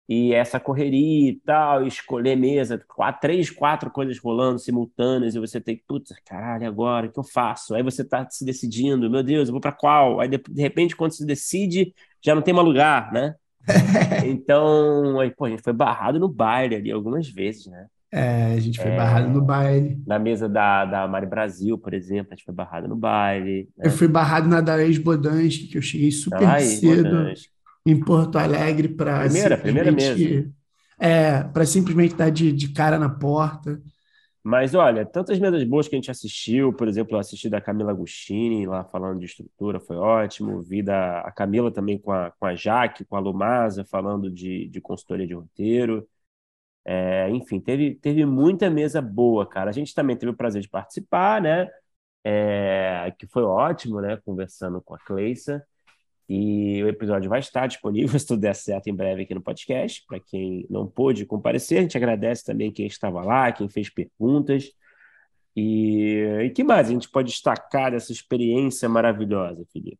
E 0.08 0.34
essa 0.34 0.60
correria 0.60 1.30
e 1.30 1.40
tal, 1.46 1.86
escolher 1.86 2.36
mesa, 2.36 2.78
quatro, 2.86 3.20
três, 3.22 3.50
quatro 3.50 3.90
coisas 3.90 4.18
rolando 4.18 4.58
simultâneas, 4.58 5.34
e 5.34 5.38
você 5.38 5.58
tem 5.60 5.76
que, 5.76 5.84
putz, 5.86 6.12
caralho, 6.26 6.66
agora, 6.66 7.06
o 7.06 7.12
que 7.12 7.18
eu 7.18 7.24
faço? 7.24 7.74
Aí 7.74 7.82
você 7.82 8.04
tá 8.04 8.26
se 8.28 8.44
decidindo, 8.44 9.10
meu 9.10 9.22
Deus, 9.22 9.48
eu 9.48 9.52
vou 9.52 9.60
pra 9.62 9.72
qual? 9.72 10.20
Aí 10.20 10.28
de, 10.28 10.38
de 10.38 10.60
repente, 10.60 10.94
quando 10.94 11.12
se 11.12 11.24
decide, 11.24 11.94
já 12.22 12.34
não 12.34 12.42
tem 12.42 12.52
mais 12.52 12.66
lugar, 12.66 13.12
né? 13.12 13.34
Então, 14.26 15.18
aí, 15.20 15.30
pô, 15.30 15.46
a 15.46 15.50
gente 15.50 15.62
foi 15.62 15.72
barrado 15.72 16.18
no 16.18 16.28
baile 16.28 16.76
ali 16.76 16.90
algumas 16.90 17.28
vezes, 17.28 17.66
né? 17.66 17.86
É, 18.12 18.54
a 18.54 18.60
gente 18.60 18.78
foi 18.78 18.92
barrado 18.92 19.28
no 19.28 19.42
baile. 19.42 20.00
Na 20.06 20.18
mesa 20.18 20.48
da, 20.48 20.84
da 20.84 21.08
Mari 21.08 21.26
Brasil, 21.26 21.76
por 21.76 21.92
exemplo, 21.92 22.32
a 22.32 22.36
gente 22.36 22.44
foi 22.44 22.54
barrado 22.54 22.86
no 22.86 22.94
baile, 22.94 23.68
Eu 23.78 23.90
né? 23.90 23.90
fui 23.90 24.06
barrado 24.06 24.48
na 24.48 24.60
da 24.60 24.76
Laís 24.76 24.98
Bodansky, 24.98 25.66
que 25.66 25.78
eu 25.78 25.82
cheguei 25.82 26.12
super 26.12 26.46
Aí, 26.48 26.64
cedo 26.64 27.04
Bodansky. 27.04 27.53
Em 27.86 27.98
Porto 28.00 28.38
Alegre 28.38 28.88
para 28.88 29.22
Primeira, 29.24 29.58
primeira 29.58 29.90
simplesmente, 29.90 30.52
é, 30.98 31.42
para 31.44 31.66
simplesmente 31.66 32.12
estar 32.12 32.30
de, 32.30 32.52
de 32.52 32.72
cara 32.72 32.98
na 32.98 33.08
porta. 33.08 33.80
Mas 34.42 34.74
olha, 34.74 35.06
tantas 35.06 35.38
mesas 35.38 35.64
boas 35.64 35.88
que 35.88 35.94
a 35.94 35.98
gente 35.98 36.10
assistiu, 36.10 36.70
por 36.72 36.86
exemplo, 36.86 37.14
eu 37.14 37.18
assisti 37.18 37.48
da 37.48 37.62
Camila 37.62 37.92
Agostini 37.92 38.66
lá 38.66 38.84
falando 38.84 39.18
de 39.18 39.24
estrutura, 39.24 39.80
foi 39.80 39.96
ótimo. 39.96 40.60
Vi 40.62 40.82
da 40.82 41.20
a 41.20 41.32
Camila 41.32 41.72
também 41.72 41.98
com 41.98 42.12
a, 42.12 42.30
com 42.30 42.44
a 42.46 42.54
Jaque, 42.54 43.06
com 43.06 43.16
a 43.16 43.20
Lumasa, 43.20 43.84
falando 43.86 44.30
de, 44.30 44.68
de 44.68 44.80
consultoria 44.82 45.26
de 45.26 45.32
roteiro. 45.34 46.06
É, 46.86 47.30
enfim, 47.30 47.60
teve, 47.60 47.94
teve 47.96 48.24
muita 48.26 48.70
mesa 48.70 49.00
boa, 49.02 49.46
cara. 49.48 49.70
A 49.70 49.72
gente 49.72 49.94
também 49.94 50.16
teve 50.16 50.30
o 50.32 50.36
prazer 50.36 50.62
de 50.62 50.68
participar, 50.68 51.40
né? 51.40 51.68
É, 52.24 53.12
que 53.18 53.26
foi 53.26 53.42
ótimo, 53.42 54.00
né? 54.00 54.18
Conversando 54.24 54.80
com 54.82 54.94
a 54.94 54.98
Cleissa. 54.98 55.64
E 56.28 56.82
o 56.82 56.88
episódio 56.88 57.28
vai 57.28 57.40
estar 57.40 57.66
disponível, 57.66 58.16
se 58.18 58.26
tudo 58.26 58.40
der 58.40 58.54
certo, 58.54 58.88
em 58.88 58.94
breve 58.94 59.22
aqui 59.22 59.34
no 59.34 59.42
podcast. 59.42 60.04
Para 60.06 60.20
quem 60.20 60.66
não 60.70 60.86
pôde 60.86 61.26
comparecer, 61.26 61.78
a 61.78 61.82
gente 61.82 61.96
agradece 61.96 62.44
também 62.44 62.72
quem 62.72 62.86
estava 62.86 63.22
lá, 63.22 63.52
quem 63.52 63.68
fez 63.68 63.90
perguntas. 63.90 64.70
E, 65.56 66.24
e 66.44 66.50
que 66.50 66.64
mais 66.64 66.88
a 66.88 66.90
gente 66.90 67.08
pode 67.08 67.30
destacar 67.30 67.92
dessa 67.92 68.12
experiência 68.12 68.88
maravilhosa, 68.88 69.64
Felipe? 69.72 69.98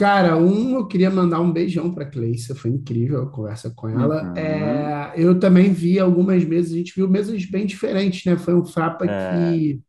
Cara, 0.00 0.34
um, 0.34 0.76
eu 0.76 0.86
queria 0.86 1.10
mandar 1.10 1.42
um 1.42 1.52
beijão 1.52 1.92
para 1.92 2.04
a 2.04 2.10
Cleissa, 2.10 2.54
foi 2.54 2.70
incrível 2.70 3.22
a 3.22 3.30
conversa 3.30 3.70
com 3.70 3.86
ela. 3.86 4.30
Uhum. 4.30 4.34
É, 4.34 5.12
eu 5.14 5.38
também 5.38 5.74
vi 5.74 5.98
algumas 5.98 6.42
mesas, 6.42 6.72
a 6.72 6.76
gente 6.76 6.94
viu 6.94 7.06
mesas 7.06 7.44
bem 7.44 7.66
diferentes, 7.66 8.24
né? 8.24 8.34
Foi 8.38 8.54
um 8.54 8.64
Frapa 8.64 9.04
é. 9.04 9.50
que. 9.52 9.82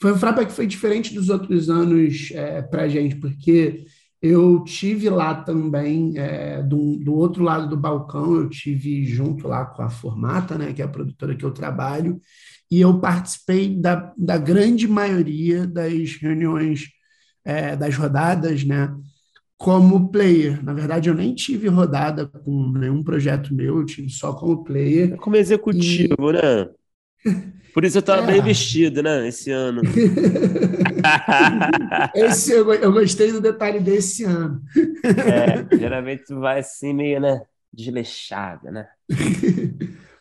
Foi 0.00 0.12
um 0.12 0.18
Frapa 0.18 0.44
que 0.44 0.50
foi 0.50 0.66
diferente 0.66 1.14
dos 1.14 1.28
outros 1.28 1.70
anos 1.70 2.32
é, 2.32 2.60
para 2.60 2.82
a 2.82 2.88
gente, 2.88 3.14
porque 3.14 3.84
eu 4.22 4.62
tive 4.62 5.10
lá 5.10 5.34
também, 5.34 6.16
é, 6.16 6.62
do, 6.62 6.96
do 6.98 7.12
outro 7.12 7.42
lado 7.42 7.68
do 7.68 7.76
balcão, 7.76 8.36
eu 8.36 8.48
tive 8.48 9.04
junto 9.04 9.48
lá 9.48 9.66
com 9.66 9.82
a 9.82 9.90
Formata, 9.90 10.56
né, 10.56 10.72
que 10.72 10.80
é 10.80 10.84
a 10.84 10.88
produtora 10.88 11.34
que 11.34 11.44
eu 11.44 11.50
trabalho, 11.50 12.20
e 12.70 12.80
eu 12.80 13.00
participei 13.00 13.74
da, 13.74 14.12
da 14.16 14.38
grande 14.38 14.86
maioria 14.86 15.66
das 15.66 16.14
reuniões, 16.14 16.88
é, 17.44 17.74
das 17.74 17.96
rodadas, 17.96 18.62
né, 18.62 18.94
como 19.58 20.08
player. 20.10 20.64
Na 20.64 20.72
verdade, 20.72 21.08
eu 21.08 21.14
nem 21.14 21.34
tive 21.34 21.66
rodada 21.66 22.26
com 22.26 22.70
nenhum 22.72 23.02
projeto 23.02 23.52
meu, 23.52 23.78
eu 23.78 23.84
tive 23.84 24.08
só 24.08 24.32
como 24.32 24.62
player. 24.62 25.16
Como 25.16 25.34
executivo, 25.34 26.30
e... 26.30 26.32
né? 26.32 26.70
Por 27.72 27.84
isso 27.84 27.96
eu 27.96 28.00
estava 28.00 28.22
é. 28.22 28.34
bem 28.34 28.42
vestido, 28.42 29.02
né? 29.02 29.26
Esse 29.26 29.50
ano. 29.50 29.80
Esse, 32.14 32.52
eu, 32.52 32.70
eu, 32.74 32.92
gostei 32.92 33.32
do 33.32 33.40
detalhe 33.40 33.80
desse 33.80 34.24
ano. 34.24 34.60
É, 35.02 35.64
geralmente 35.78 36.24
tu 36.26 36.38
vai 36.38 36.60
assim 36.60 36.92
meio, 36.92 37.18
né? 37.20 37.40
Desleixada, 37.72 38.70
né? 38.70 38.86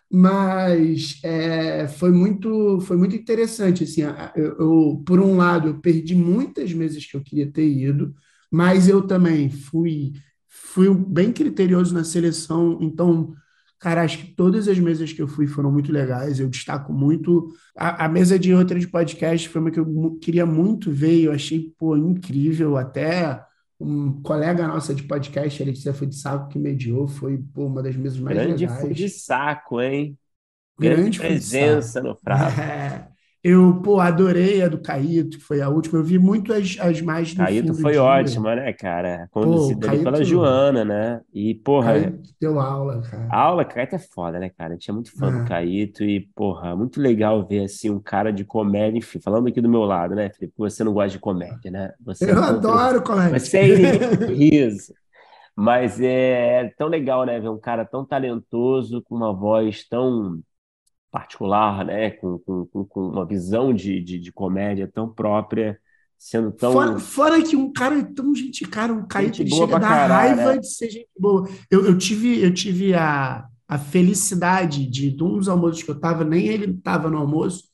Mas 0.09 1.19
é, 1.23 1.89
foi, 1.89 2.11
muito, 2.11 2.79
foi 2.81 2.95
muito 2.95 3.17
interessante. 3.17 3.83
Assim, 3.83 4.03
eu, 4.35 4.55
eu, 4.57 5.03
por 5.05 5.19
um 5.19 5.35
lado, 5.35 5.67
eu 5.69 5.79
perdi 5.79 6.15
muitas 6.15 6.71
meses 6.71 7.05
que 7.05 7.17
eu 7.17 7.21
queria 7.21 7.51
ter 7.51 7.67
ido, 7.67 8.15
mas 8.49 8.87
eu 8.87 9.01
também 9.01 9.49
fui, 9.49 10.13
fui 10.47 10.93
bem 10.93 11.33
criterioso 11.33 11.93
na 11.93 12.05
seleção, 12.05 12.77
então 12.81 13.35
Cara, 13.81 14.03
acho 14.03 14.19
que 14.19 14.35
todas 14.35 14.67
as 14.67 14.77
mesas 14.77 15.11
que 15.11 15.19
eu 15.19 15.27
fui 15.27 15.47
foram 15.47 15.71
muito 15.71 15.91
legais. 15.91 16.39
Eu 16.39 16.47
destaco 16.47 16.93
muito. 16.93 17.51
A, 17.75 18.05
a 18.05 18.07
mesa 18.07 18.37
de 18.37 18.53
outra 18.53 18.79
de 18.79 18.87
podcast 18.87 19.49
foi 19.49 19.59
uma 19.59 19.71
que 19.71 19.79
eu 19.79 20.19
queria 20.21 20.45
muito 20.45 20.91
ver 20.91 21.15
e 21.15 21.23
eu 21.23 21.31
achei 21.31 21.73
pô, 21.79 21.97
incrível. 21.97 22.77
Até 22.77 23.43
um 23.79 24.21
colega 24.21 24.67
nossa 24.67 24.93
de 24.93 25.01
podcast, 25.01 25.63
Letícia 25.63 25.95
Foi 25.95 26.05
de 26.05 26.15
Saco, 26.15 26.47
que 26.47 26.59
mediou, 26.59 27.07
foi 27.07 27.39
pô, 27.39 27.65
uma 27.65 27.81
das 27.81 27.95
mesas 27.95 28.19
mais 28.19 28.37
Grande 28.37 28.65
legais. 28.65 28.83
Grande 28.83 28.93
de 28.93 29.09
saco, 29.09 29.81
hein? 29.81 30.15
Grande, 30.79 31.01
Grande 31.01 31.19
presença 31.19 32.01
no 32.01 32.15
Fraco. 32.15 32.61
É. 32.61 33.07
Eu, 33.43 33.81
pô, 33.81 33.99
adorei 33.99 34.61
a 34.61 34.67
do 34.67 34.77
Caíto, 34.77 35.39
que 35.39 35.43
foi 35.43 35.61
a 35.61 35.69
última. 35.69 35.97
Eu 35.97 36.03
vi 36.03 36.19
muito 36.19 36.53
as, 36.53 36.77
as 36.79 37.01
mais 37.01 37.33
no 37.33 37.43
Caíto 37.43 37.73
foi 37.73 37.93
dia. 37.93 38.03
ótima, 38.03 38.55
né, 38.55 38.71
cara? 38.71 39.27
Conduzida 39.31 39.87
Caíto, 39.87 40.03
pela 40.03 40.23
Joana, 40.23 40.85
né? 40.85 41.21
E, 41.33 41.55
porra. 41.55 41.93
Caíto 41.93 42.29
deu 42.39 42.59
aula, 42.59 43.01
cara. 43.01 43.27
A 43.31 43.39
aula, 43.39 43.65
Caíto 43.65 43.95
é 43.95 43.99
foda, 43.99 44.37
né, 44.37 44.49
cara? 44.49 44.71
A 44.71 44.73
gente 44.73 44.91
é 44.91 44.93
muito 44.93 45.11
fã 45.17 45.27
é. 45.35 45.39
do 45.39 45.47
Caíto 45.47 46.03
e, 46.03 46.29
porra, 46.35 46.75
muito 46.75 47.01
legal 47.01 47.43
ver, 47.47 47.63
assim, 47.63 47.89
um 47.89 47.99
cara 47.99 48.31
de 48.31 48.45
comédia, 48.45 48.99
enfim, 48.99 49.19
falando 49.19 49.47
aqui 49.47 49.59
do 49.59 49.69
meu 49.69 49.85
lado, 49.85 50.13
né, 50.13 50.29
Felipe? 50.29 50.53
Você 50.57 50.83
não 50.83 50.93
gosta 50.93 51.09
de 51.09 51.19
comédia, 51.19 51.71
né? 51.71 51.93
Você 52.05 52.31
eu 52.31 52.43
adoro 52.43 53.01
comédia. 53.01 53.39
Você 53.39 53.57
é 53.57 54.27
riso. 54.27 54.93
Mas 55.55 55.99
é 55.99 56.71
tão 56.77 56.87
legal, 56.87 57.25
né, 57.25 57.39
ver 57.39 57.49
um 57.49 57.59
cara 57.59 57.85
tão 57.85 58.05
talentoso, 58.05 59.01
com 59.01 59.15
uma 59.15 59.33
voz 59.33 59.83
tão 59.89 60.39
particular, 61.11 61.85
né? 61.85 62.11
Com, 62.11 62.39
com, 62.39 62.85
com 62.85 63.09
uma 63.09 63.25
visão 63.25 63.73
de, 63.73 64.01
de, 64.01 64.17
de, 64.17 64.31
comédia 64.31 64.89
tão 64.91 65.09
própria, 65.09 65.77
sendo 66.17 66.51
tão. 66.51 66.71
Fora, 66.71 66.99
fora, 66.99 67.41
que 67.43 67.55
um 67.55 67.71
cara 67.71 67.99
é 67.99 68.03
tão 68.03 68.33
gente, 68.33 68.65
cara, 68.65 68.93
um 68.93 69.05
cara 69.05 69.29
que 69.29 69.45
chega 69.47 69.77
da 69.77 70.07
raiva 70.07 70.53
né? 70.53 70.57
de 70.59 70.67
ser 70.67 70.89
gente 70.89 71.09
boa. 71.19 71.47
Eu, 71.69 71.85
eu 71.85 71.97
tive, 71.97 72.41
eu 72.41 72.53
tive 72.53 72.93
a, 72.93 73.45
a 73.67 73.77
felicidade 73.77 74.85
de, 74.89 75.11
de 75.11 75.23
um 75.23 75.37
dos 75.37 75.49
almoços 75.49 75.83
que 75.83 75.91
eu 75.91 75.99
tava, 75.99 76.23
nem 76.23 76.47
ele 76.47 76.71
estava 76.71 77.09
no 77.09 77.17
almoço, 77.17 77.65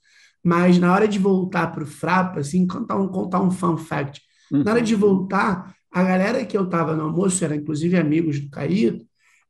mas 0.44 0.80
na 0.80 0.92
hora 0.92 1.08
de 1.08 1.20
voltar 1.20 1.68
para 1.68 1.84
o 1.84 1.88
Frapa, 1.88 2.40
assim, 2.40 2.66
contar 2.66 2.98
um, 2.98 3.08
contar 3.08 3.42
um 3.42 3.52
fun 3.52 3.78
fact. 3.78 4.20
Uhum. 4.52 4.64
Na 4.64 4.72
hora 4.72 4.82
de 4.82 4.96
voltar, 4.96 5.76
a 5.92 6.04
galera 6.04 6.44
que 6.44 6.58
eu 6.58 6.68
tava 6.68 6.96
no 6.96 7.04
almoço, 7.04 7.46
era 7.46 7.56
inclusive 7.56 7.96
amigos 7.98 8.40
do 8.40 8.50
Caíto, 8.50 9.06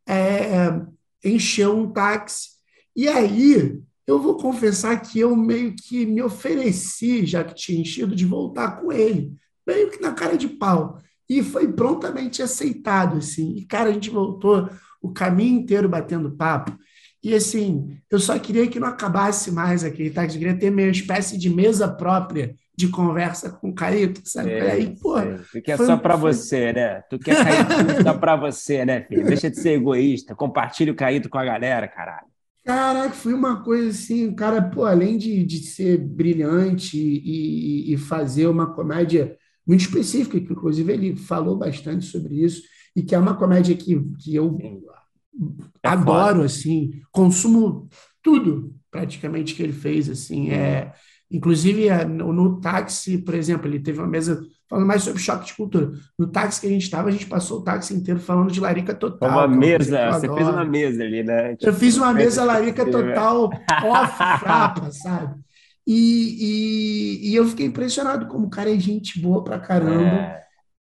é, 0.06 0.82
encheu 1.24 1.78
um 1.78 1.90
táxi 1.90 2.57
e 2.98 3.08
aí, 3.08 3.80
eu 4.08 4.20
vou 4.20 4.38
confessar 4.38 5.00
que 5.02 5.20
eu 5.20 5.36
meio 5.36 5.76
que 5.76 6.04
me 6.04 6.24
ofereci, 6.24 7.28
já 7.28 7.44
que 7.44 7.54
tinha 7.54 7.80
enchido, 7.80 8.16
de 8.16 8.26
voltar 8.26 8.82
com 8.82 8.92
ele, 8.92 9.34
meio 9.68 9.92
que 9.92 10.02
na 10.02 10.14
cara 10.14 10.36
de 10.36 10.48
pau. 10.48 10.98
E 11.30 11.44
foi 11.44 11.72
prontamente 11.72 12.42
aceitado, 12.42 13.18
assim. 13.18 13.54
E, 13.56 13.66
cara, 13.66 13.90
a 13.90 13.94
gente 13.94 14.10
voltou 14.10 14.68
o 15.00 15.12
caminho 15.12 15.60
inteiro 15.60 15.88
batendo 15.88 16.32
papo. 16.32 16.76
E, 17.22 17.36
assim, 17.36 18.00
eu 18.10 18.20
só 18.20 18.40
queria 18.40 18.66
que 18.68 18.80
não 18.80 18.88
acabasse 18.88 19.52
mais 19.52 19.84
aquele 19.84 20.10
táxi. 20.10 20.38
Eu 20.38 20.40
queria 20.40 20.58
ter 20.58 20.72
minha 20.72 20.90
espécie 20.90 21.38
de 21.38 21.50
mesa 21.52 21.88
própria 21.88 22.56
de 22.76 22.88
conversa 22.88 23.50
com 23.50 23.70
o 23.70 23.76
Caíto, 23.76 24.22
sabe? 24.24 24.52
É, 24.52 24.72
aí, 24.72 24.96
pô. 25.00 25.16
Tu 25.52 25.62
quer 25.62 25.78
só 25.78 25.98
para 25.98 26.16
você, 26.16 26.74
né? 26.74 27.02
Tu 27.10 27.20
quer 27.20 27.36
Caíto 27.36 28.04
só 28.04 28.14
para 28.14 28.36
você, 28.36 28.86
né, 28.86 29.02
filho? 29.02 29.26
Deixa 29.26 29.50
de 29.50 29.60
ser 29.60 29.72
egoísta. 29.72 30.34
Compartilha 30.34 30.92
o 30.92 30.96
Caíto 30.96 31.30
com 31.30 31.38
a 31.38 31.46
galera, 31.46 31.88
caralho. 31.88 32.37
Caraca, 32.68 33.14
foi 33.16 33.34
uma 33.34 33.64
coisa 33.64 33.90
assim, 33.90 34.28
o 34.28 34.36
cara, 34.36 34.62
pô, 34.62 34.84
além 34.84 35.18
de, 35.18 35.46
de 35.46 35.60
ser 35.66 35.98
brilhante 35.98 36.98
e, 36.98 37.94
e 37.94 37.98
fazer 37.98 38.46
uma 38.48 38.74
comédia 38.74 39.38
muito 39.66 39.82
específica, 39.82 40.40
que 40.40 40.52
inclusive 40.52 40.92
ele 40.92 41.16
falou 41.16 41.58
bastante 41.58 42.06
sobre 42.06 42.44
isso, 42.44 42.62
e 42.94 43.02
que 43.04 43.16
é 43.16 43.20
uma 43.20 43.38
comédia 43.38 43.76
que, 43.76 43.98
que 44.20 44.36
eu 44.36 44.58
é 45.84 45.88
adoro, 45.90 46.44
assim, 46.44 46.92
consumo 47.12 47.88
tudo 48.22 48.76
praticamente 48.92 49.56
que 49.56 49.64
ele 49.64 49.74
fez, 49.74 50.10
assim, 50.10 50.50
é, 50.52 50.94
inclusive 51.32 51.88
é, 51.88 52.04
no, 52.06 52.34
no 52.34 52.60
táxi, 52.60 53.18
por 53.20 53.34
exemplo, 53.36 53.68
ele 53.68 53.80
teve 53.80 54.00
uma 54.00 54.08
mesa 54.08 54.42
falando 54.70 54.86
mais 54.86 55.04
sobre 55.04 55.22
choque 55.22 55.46
de 55.46 55.54
cultura. 55.54 55.92
No 56.18 56.28
táxi 56.28 56.62
que 56.62 56.68
a 56.68 56.70
gente 56.70 56.84
estava, 56.84 57.10
a 57.10 57.12
gente 57.12 57.26
passou 57.26 57.60
o 57.60 57.64
táxi 57.64 57.94
inteiro 57.94 58.20
falando 58.20 58.52
de 58.52 58.60
larica 58.60 58.94
total. 58.94 59.30
Uma 59.30 59.48
mesa, 59.48 60.12
você 60.12 60.28
fez 60.34 60.48
uma 60.48 60.66
mesa 60.66 61.04
ali, 61.04 61.24
né? 61.24 61.56
Tipo, 61.56 61.70
eu 61.70 61.74
fiz 61.74 61.98
uma 61.98 62.14
mesa 62.14 62.44
larica 62.44 62.86
total 62.86 63.46
off, 63.46 64.18
frapa, 64.40 64.92
sabe? 64.92 65.40
E, 65.86 66.36
e, 66.40 67.32
e, 67.32 67.36
eu 67.36 67.48
fiquei 67.48 67.66
impressionado 67.66 68.28
como 68.28 68.48
o 68.48 68.50
cara 68.50 68.70
é 68.70 68.78
gente 68.78 69.22
boa 69.22 69.42
pra 69.42 69.58
caramba. 69.58 70.18
É. 70.18 70.44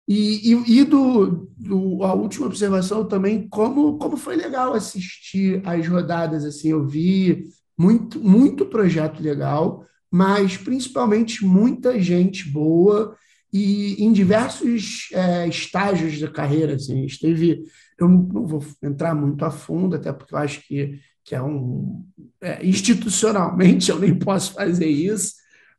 E, 0.07 0.51
e, 0.51 0.79
e 0.79 0.83
do, 0.83 1.47
do, 1.55 2.03
a 2.03 2.15
última 2.15 2.47
observação 2.47 3.05
também, 3.05 3.47
como, 3.47 3.99
como 3.99 4.17
foi 4.17 4.35
legal 4.35 4.73
assistir 4.73 5.61
as 5.63 5.87
rodadas, 5.87 6.43
assim, 6.43 6.69
eu 6.69 6.83
vi 6.87 7.45
muito, 7.77 8.19
muito 8.19 8.65
projeto 8.65 9.21
legal, 9.21 9.85
mas 10.11 10.57
principalmente 10.57 11.45
muita 11.45 12.01
gente 12.01 12.49
boa 12.49 13.15
e 13.51 14.03
em 14.03 14.11
diversos 14.13 15.09
é, 15.13 15.47
estágios 15.47 16.19
da 16.19 16.27
carreira. 16.27 16.75
Assim, 16.75 17.05
esteve, 17.05 17.63
eu 17.97 18.07
não 18.07 18.45
vou 18.45 18.63
entrar 18.81 19.15
muito 19.15 19.43
a 19.43 19.51
fundo, 19.51 19.95
até 19.95 20.13
porque 20.13 20.33
eu 20.33 20.39
acho 20.39 20.61
que, 20.67 20.99
que 21.23 21.35
é 21.35 21.41
um. 21.41 22.05
É, 22.41 22.65
institucionalmente 22.65 23.89
eu 23.89 23.99
nem 23.99 24.17
posso 24.17 24.53
fazer 24.53 24.87
isso, 24.87 25.33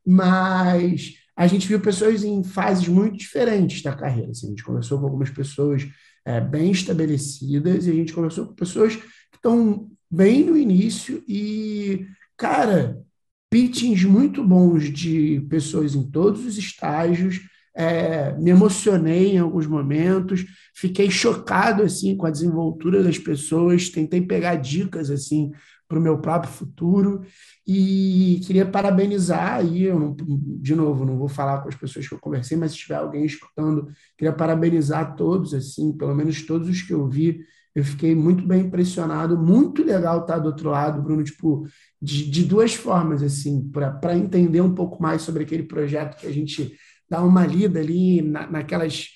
mas 0.07 1.15
a 1.37 1.47
gente 1.47 1.67
viu 1.67 1.81
pessoas 1.81 2.23
em 2.25 2.43
fases 2.45 2.87
muito 2.89 3.17
diferentes 3.17 3.83
da 3.83 3.95
carreira. 3.95 4.31
Assim, 4.31 4.47
a 4.47 4.51
gente 4.51 4.65
conversou 4.65 4.99
com 4.99 5.07
algumas 5.07 5.31
pessoas 5.31 5.87
é, 6.25 6.41
bem 6.41 6.71
estabelecidas 6.71 7.87
e 7.87 7.91
a 7.91 7.95
gente 7.95 8.13
conversou 8.13 8.47
com 8.47 8.55
pessoas 8.55 8.97
que 8.97 9.07
estão 9.35 9.91
bem 10.11 10.45
no 10.45 10.57
início 10.57 11.23
e, 11.27 12.07
cara, 12.37 13.01
pitchings 13.49 14.05
muito 14.05 14.45
bons 14.45 14.93
de 14.93 15.41
pessoas 15.49 15.95
em 15.95 16.09
todos 16.11 16.45
os 16.45 16.59
estágios, 16.59 17.41
é, 17.75 18.33
me 18.39 18.51
emocionei 18.51 19.33
em 19.33 19.39
alguns 19.39 19.67
momentos, 19.67 20.45
fiquei 20.75 21.11
chocado 21.11 21.83
assim 21.83 22.17
com 22.17 22.27
a 22.27 22.31
desenvoltura 22.31 23.03
das 23.03 23.19
pessoas, 23.19 23.89
tentei 23.89 24.21
pegar 24.21 24.57
dicas 24.57 25.11
assim 25.11 25.53
para 25.91 25.99
o 25.99 26.03
meu 26.03 26.19
próprio 26.19 26.53
futuro. 26.53 27.23
E 27.67 28.41
queria 28.47 28.65
parabenizar 28.65 29.55
aí, 29.55 29.83
eu 29.83 29.99
não, 29.99 30.17
de 30.17 30.75
novo, 30.77 31.05
não 31.05 31.19
vou 31.19 31.29
falar 31.29 31.61
com 31.61 31.69
as 31.69 31.75
pessoas 31.75 32.09
que 32.09 32.15
eu 32.15 32.19
conversei, 32.21 32.57
mas 32.57 32.71
se 32.71 32.79
tiver 32.79 32.95
alguém 32.95 33.25
escutando, 33.25 33.89
queria 34.17 34.33
parabenizar 34.33 35.17
todos, 35.17 35.53
assim, 35.53 35.93
pelo 35.93 36.15
menos 36.15 36.43
todos 36.47 36.69
os 36.69 36.81
que 36.81 36.95
eu 36.95 37.09
vi. 37.09 37.41
Eu 37.75 37.85
fiquei 37.85 38.15
muito 38.15 38.47
bem 38.47 38.63
impressionado, 38.63 39.37
muito 39.37 39.83
legal 39.85 40.21
estar 40.21 40.39
do 40.39 40.47
outro 40.47 40.71
lado, 40.71 41.03
Bruno, 41.03 41.23
tipo, 41.23 41.67
de, 42.01 42.29
de 42.31 42.45
duas 42.45 42.75
formas, 42.75 43.23
assim, 43.23 43.69
para 43.71 44.17
entender 44.17 44.61
um 44.61 44.75
pouco 44.75 45.03
mais 45.03 45.23
sobre 45.23 45.43
aquele 45.43 45.65
projeto 45.65 46.17
que 46.17 46.27
a 46.27 46.33
gente 46.33 46.77
dá 47.11 47.23
uma 47.23 47.45
lida 47.45 47.81
ali 47.81 48.23
na, 48.23 48.49
naquelas 48.49 49.09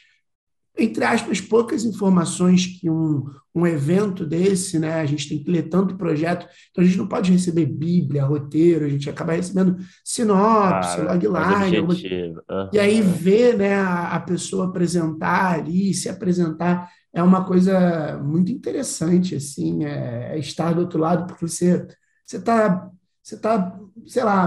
entre 0.77 1.05
aspas, 1.05 1.41
poucas 1.41 1.85
informações 1.85 2.67
que 2.67 2.91
um, 2.91 3.25
um 3.55 3.65
evento 3.65 4.27
desse, 4.27 4.77
né? 4.77 4.95
A 4.95 5.07
gente 5.07 5.29
tem 5.29 5.43
que 5.43 5.49
ler 5.49 5.69
tanto 5.69 5.97
projeto, 5.97 6.49
então 6.71 6.83
a 6.83 6.87
gente 6.87 6.99
não 6.99 7.07
pode 7.07 7.31
receber 7.31 7.67
Bíblia, 7.67 8.25
roteiro, 8.25 8.85
a 8.85 8.89
gente 8.89 9.09
acaba 9.09 9.35
recebendo 9.35 9.77
sinopse, 10.05 11.01
ah, 11.01 11.13
logline, 11.15 11.79
uhum. 11.79 12.71
e 12.73 12.79
aí 12.81 13.01
ver 13.01 13.57
né, 13.57 13.77
a, 13.77 14.17
a, 14.17 14.21
pessoa 14.21 14.67
apresentar 14.67 15.55
ali, 15.55 15.95
se 15.95 16.09
apresentar, 16.09 16.91
é 17.13 17.23
uma 17.23 17.45
coisa 17.45 18.21
muito 18.25 18.51
interessante, 18.51 19.37
assim, 19.37 19.85
é, 19.85 20.33
é 20.33 20.39
estar 20.41 20.75
do 20.75 20.81
outro 20.81 20.99
lado, 20.99 21.29
porque 21.29 21.47
você 21.47 21.87
você 22.27 22.39
está 22.39 22.91
você 23.25 23.37
está, 23.37 23.81
sei 24.07 24.23
lá, 24.23 24.47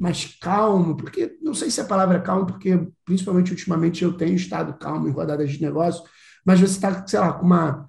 mais 0.00 0.36
calmo, 0.40 0.96
porque 0.96 1.38
não 1.40 1.54
sei 1.54 1.70
se 1.70 1.80
a 1.80 1.84
palavra 1.84 2.16
é 2.16 2.20
calmo, 2.20 2.44
porque 2.44 2.88
principalmente 3.04 3.52
ultimamente 3.52 4.02
eu 4.02 4.12
tenho 4.14 4.34
estado 4.34 4.76
calmo 4.78 5.08
em 5.08 5.12
rodadas 5.12 5.52
de 5.52 5.62
negócio, 5.62 6.02
mas 6.44 6.58
você 6.58 6.74
está, 6.74 7.06
sei 7.06 7.20
lá, 7.20 7.32
com 7.34 7.46
uma 7.46 7.88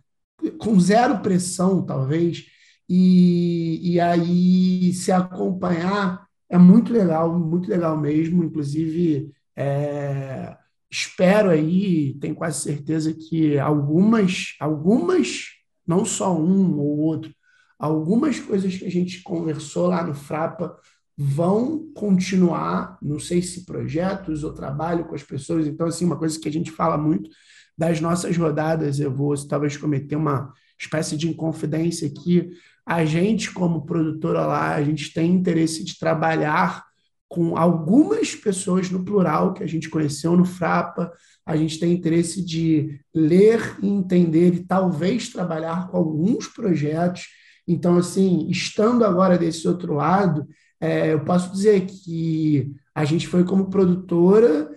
com 0.59 0.79
zero 0.79 1.19
pressão, 1.21 1.83
talvez, 1.83 2.45
e, 2.87 3.93
e 3.93 3.99
aí 3.99 4.93
se 4.93 5.11
acompanhar 5.11 6.27
é 6.47 6.57
muito 6.57 6.93
legal, 6.93 7.37
muito 7.37 7.67
legal 7.67 7.97
mesmo, 7.97 8.43
inclusive 8.43 9.31
é, 9.55 10.55
espero 10.89 11.49
aí, 11.49 12.13
tenho 12.19 12.35
quase 12.35 12.61
certeza 12.61 13.11
que 13.11 13.57
algumas, 13.57 14.55
algumas, 14.59 15.47
não 15.85 16.05
só 16.05 16.37
um 16.37 16.77
ou 16.79 16.99
outro, 16.99 17.33
Algumas 17.79 18.39
coisas 18.39 18.75
que 18.75 18.85
a 18.85 18.91
gente 18.91 19.21
conversou 19.21 19.87
lá 19.87 20.03
no 20.03 20.15
Frapa 20.15 20.75
vão 21.17 21.91
continuar, 21.93 22.97
não 23.01 23.19
sei 23.19 23.41
se 23.41 23.65
projetos 23.65 24.43
ou 24.43 24.53
trabalho 24.53 25.05
com 25.05 25.15
as 25.15 25.23
pessoas. 25.23 25.67
Então, 25.67 25.87
assim, 25.87 26.05
uma 26.05 26.17
coisa 26.17 26.39
que 26.39 26.47
a 26.47 26.51
gente 26.51 26.71
fala 26.71 26.97
muito 26.97 27.29
das 27.77 27.99
nossas 28.01 28.35
rodadas, 28.37 28.99
eu 28.99 29.11
vou 29.11 29.35
talvez 29.47 29.77
cometer 29.77 30.15
uma 30.15 30.51
espécie 30.79 31.17
de 31.17 31.27
inconfidência 31.27 32.07
aqui. 32.07 32.51
A 32.85 33.03
gente, 33.05 33.51
como 33.51 33.85
produtora 33.85 34.45
lá, 34.45 34.75
a 34.75 34.83
gente 34.83 35.13
tem 35.13 35.31
interesse 35.31 35.83
de 35.83 35.97
trabalhar 35.97 36.85
com 37.27 37.57
algumas 37.57 38.33
pessoas 38.35 38.89
no 38.89 39.03
plural 39.03 39.53
que 39.53 39.63
a 39.63 39.67
gente 39.67 39.89
conheceu 39.89 40.37
no 40.37 40.45
Frapa, 40.45 41.11
a 41.45 41.57
gente 41.57 41.79
tem 41.79 41.93
interesse 41.93 42.43
de 42.43 42.99
ler 43.13 43.77
e 43.81 43.87
entender 43.87 44.53
e 44.53 44.63
talvez 44.63 45.29
trabalhar 45.29 45.89
com 45.89 45.97
alguns 45.97 46.47
projetos 46.47 47.27
então, 47.67 47.97
assim, 47.97 48.47
estando 48.49 49.03
agora 49.03 49.37
desse 49.37 49.67
outro 49.67 49.93
lado, 49.95 50.47
é, 50.79 51.13
eu 51.13 51.19
posso 51.25 51.51
dizer 51.51 51.85
que 51.85 52.73
a 52.95 53.03
gente 53.03 53.27
foi 53.27 53.43
como 53.43 53.69
produtora 53.69 54.69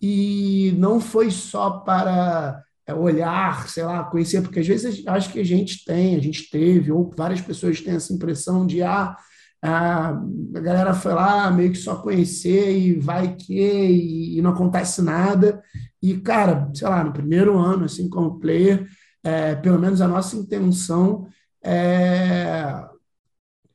e 0.00 0.74
não 0.78 1.00
foi 1.00 1.30
só 1.30 1.70
para 1.80 2.62
é, 2.86 2.94
olhar, 2.94 3.68
sei 3.68 3.84
lá, 3.84 4.04
conhecer, 4.04 4.40
porque 4.42 4.60
às 4.60 4.66
vezes 4.66 5.06
acho 5.06 5.32
que 5.32 5.40
a 5.40 5.44
gente 5.44 5.84
tem, 5.84 6.16
a 6.16 6.20
gente 6.20 6.48
teve, 6.50 6.90
ou 6.90 7.12
várias 7.16 7.40
pessoas 7.40 7.80
têm 7.80 7.94
essa 7.94 8.12
impressão 8.12 8.66
de 8.66 8.82
ah, 8.82 9.16
a, 9.60 10.12
galera 10.52 10.94
foi 10.94 11.12
lá 11.12 11.50
meio 11.50 11.72
que 11.72 11.78
só 11.78 11.96
conhecer 11.96 12.78
e 12.78 12.98
vai 12.98 13.34
que 13.34 13.60
e, 13.60 14.38
e, 14.38 14.42
não 14.42 14.52
acontece 14.52 15.02
nada. 15.02 15.62
E, 16.02 16.16
cara, 16.18 16.70
sei 16.74 16.88
lá, 16.88 17.02
no 17.02 17.12
primeiro 17.12 17.58
ano, 17.58 17.84
assim, 17.84 18.08
como 18.08 18.38
player, 18.38 18.86
é, 19.24 19.56
pelo 19.56 19.78
menos 19.78 20.00
a 20.00 20.08
nossa 20.08 20.36
intenção 20.36 21.26
é, 21.70 22.88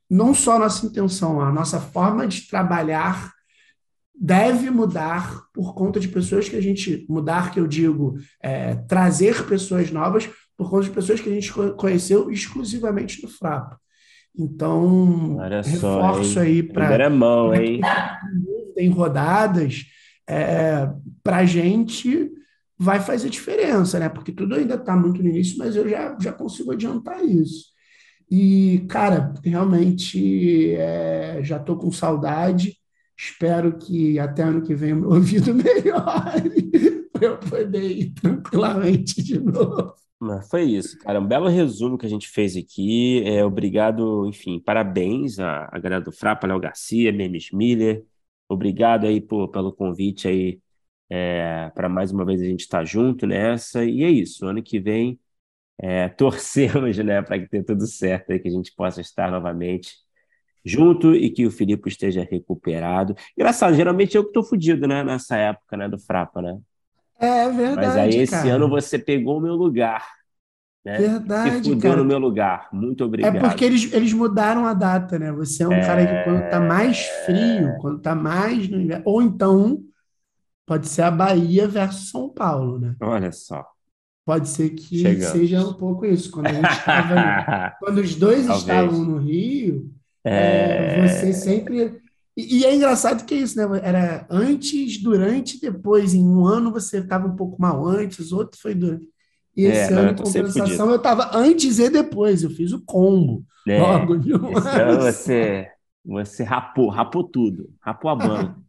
não 0.10 0.34
só 0.34 0.56
a 0.56 0.60
nossa 0.60 0.84
intenção, 0.84 1.40
a 1.40 1.52
nossa 1.52 1.80
forma 1.80 2.28
de 2.28 2.48
trabalhar 2.48 3.32
deve 4.20 4.72
mudar 4.72 5.44
por 5.54 5.76
conta 5.76 6.00
de 6.00 6.08
pessoas 6.08 6.50
que 6.50 6.56
a 6.56 6.62
gente 6.62 7.06
mudar, 7.08 7.52
que 7.52 7.60
eu 7.60 7.68
digo, 7.68 8.18
é, 8.42 8.76
trazer 8.88 9.46
pessoas 9.46 9.92
novas 9.92 10.28
por 10.58 10.72
conta 10.72 10.86
de 10.86 10.92
pessoas 10.92 11.22
que 11.22 11.30
a 11.30 11.34
gente 11.34 11.54
conheceu 11.78 12.32
exclusivamente 12.32 13.22
no 13.22 13.30
Frapa. 13.30 13.80
Então, 14.36 15.38
Olha 15.38 15.62
reforço 15.62 16.34
só, 16.34 16.40
aí 16.40 16.64
para 16.64 17.10
mão, 17.12 17.54
hein? 17.54 17.80
tem 18.76 18.90
rodadas 18.90 19.84
é, 20.28 20.90
para 21.22 21.38
a 21.38 21.46
gente 21.46 22.32
vai 22.76 23.00
fazer 23.00 23.30
diferença, 23.30 24.00
né? 24.00 24.10
Porque 24.10 24.32
tudo 24.32 24.56
ainda 24.56 24.76
está 24.76 24.96
muito 24.96 25.22
no 25.22 25.30
início, 25.30 25.58
mas 25.60 25.76
eu 25.76 25.88
já, 25.88 26.18
já 26.20 26.34
consigo 26.34 26.72
adiantar 26.72 27.24
isso. 27.24 27.73
E, 28.36 28.80
cara, 28.90 29.32
realmente 29.44 30.74
é, 30.74 31.44
já 31.44 31.58
estou 31.58 31.78
com 31.78 31.92
saudade. 31.92 32.76
Espero 33.16 33.78
que 33.78 34.18
até 34.18 34.42
ano 34.42 34.64
que 34.64 34.74
vem 34.74 34.94
o 34.94 34.96
meu 34.96 35.10
ouvido 35.14 35.54
melhore 35.54 36.72
eu 37.22 37.38
poder 37.38 37.92
ir 37.92 38.10
tranquilamente 38.14 39.22
de 39.22 39.40
novo. 39.40 39.94
Foi 40.50 40.64
isso, 40.64 40.98
cara. 40.98 41.22
Um 41.22 41.28
belo 41.28 41.48
resumo 41.48 41.96
que 41.96 42.08
a 42.08 42.10
gente 42.10 42.28
fez 42.28 42.58
aqui. 42.58 43.22
É, 43.24 43.46
obrigado, 43.46 44.26
enfim, 44.28 44.60
parabéns 44.60 45.38
à, 45.38 45.70
à 45.72 45.78
galera 45.78 46.02
do 46.02 46.12
Frapa, 46.12 46.48
Léo 46.48 46.60
Garcia, 46.60 47.12
Memes 47.12 47.52
Miller. 47.52 48.04
Obrigado 48.50 49.06
aí 49.06 49.22
por, 49.22 49.50
pelo 49.50 49.72
convite 49.72 50.28
aí 50.28 50.60
é, 51.08 51.72
para 51.76 51.88
mais 51.88 52.12
uma 52.12 52.26
vez 52.26 52.42
a 52.42 52.46
gente 52.46 52.62
estar 52.62 52.80
tá 52.80 52.84
junto 52.84 53.28
nessa. 53.28 53.86
E 53.86 54.04
é 54.04 54.10
isso. 54.10 54.44
Ano 54.48 54.64
que 54.64 54.80
vem 54.80 55.20
é, 55.80 56.10
torcemos 56.10 56.98
né, 57.00 57.22
para 57.22 57.40
que 57.40 57.48
dê 57.50 57.64
tudo 57.64 57.86
certo 57.86 58.32
e 58.32 58.40
que 58.40 58.48
a 58.48 58.52
gente 58.52 58.74
possa 58.76 59.02
estar 59.02 59.32
novamente 59.32 59.94
junto 60.66 61.14
e 61.14 61.30
que 61.30 61.46
o 61.46 61.52
Filipe 61.52 61.90
esteja 61.90 62.26
recuperado. 62.30 63.16
Engraçado, 63.38 63.76
geralmente 63.76 64.16
eu 64.16 64.24
que 64.24 64.30
estou 64.30 64.44
fudido 64.44 64.88
né, 64.88 65.04
nessa 65.04 65.36
época 65.36 65.76
né, 65.76 65.90
do 65.90 66.00
Frapa, 66.00 66.42
né? 66.42 66.58
É 67.20 67.50
verdade. 67.50 67.88
Mas 67.88 67.98
aí 67.98 68.16
esse 68.18 68.32
cara. 68.32 68.54
ano 68.54 68.70
você 68.70 68.98
pegou 68.98 69.38
o 69.38 69.42
meu 69.42 69.56
lugar. 69.56 70.06
Né? 70.84 70.98
Verdade, 70.98 71.64
Se 71.64 71.78
cara. 71.78 71.96
no 71.96 72.04
meu 72.04 72.20
lugar. 72.20 72.68
Muito 72.74 73.06
obrigado. 73.06 73.38
É 73.38 73.40
porque 73.40 73.64
eles, 73.64 73.92
eles 73.94 74.12
mudaram 74.12 74.66
a 74.66 74.74
data, 74.74 75.18
né? 75.18 75.32
Você 75.32 75.64
é 75.64 75.68
um 75.68 75.74
é... 75.74 75.86
cara 75.86 76.06
que 76.06 76.24
quando 76.30 76.50
tá 76.50 76.60
mais 76.60 77.06
frio, 77.26 77.78
quando 77.80 78.02
tá 78.02 78.14
mais 78.14 78.68
no 78.68 78.82
inverno, 78.82 79.04
ou 79.06 79.22
então 79.22 79.82
pode 80.66 80.90
ser 80.90 81.04
a 81.04 81.12
Bahia 81.12 81.68
versus 81.68 82.10
São 82.10 82.28
Paulo, 82.28 82.80
né? 82.80 82.96
Olha 83.02 83.32
só. 83.32 83.66
Pode 84.26 84.48
ser 84.48 84.70
que 84.70 85.00
Chegamos. 85.00 85.34
seja 85.34 85.68
um 85.68 85.74
pouco 85.74 86.06
isso. 86.06 86.32
Quando, 86.32 86.48
a 86.48 86.54
gente 86.54 86.72
estava, 86.72 87.76
quando 87.82 87.98
os 88.00 88.16
dois 88.16 88.46
Talvez. 88.48 88.62
estavam 88.62 89.04
no 89.04 89.18
Rio, 89.18 89.92
é... 90.24 91.04
É, 91.04 91.08
você 91.08 91.34
sempre. 91.34 92.02
E, 92.36 92.60
e, 92.60 92.66
é 92.66 92.74
engraçado 92.74 93.26
que 93.26 93.34
é 93.34 93.38
isso, 93.38 93.58
né? 93.58 93.82
Era 93.84 94.26
antes, 94.30 95.02
durante, 95.02 95.60
depois. 95.60 96.14
Em 96.14 96.26
um 96.26 96.46
ano 96.46 96.72
você 96.72 97.00
estava 97.00 97.28
um 97.28 97.36
pouco 97.36 97.62
mal 97.62 97.86
antes, 97.86 98.32
outro 98.32 98.60
foi 98.60 98.74
durante. 98.74 99.08
E 99.56 99.66
é, 99.66 99.70
esse 99.70 99.94
é, 99.94 99.98
ano, 99.98 100.12
em 100.12 100.16
compensação, 100.16 100.90
eu 100.90 100.96
estava 100.96 101.38
antes 101.38 101.78
e 101.78 101.90
depois. 101.90 102.42
Eu 102.44 102.50
fiz 102.50 102.72
o 102.72 102.82
combo. 102.84 103.46
É, 103.68 103.80
logo 103.80 104.18
de 104.18 104.34
um 104.34 104.58
ano. 104.58 105.02
Você, 105.02 105.68
você 106.04 106.44
rapou, 106.44 106.90
rapou 106.90 107.24
tudo, 107.24 107.70
rapou 107.80 108.10
a 108.12 108.16
banda. 108.16 108.56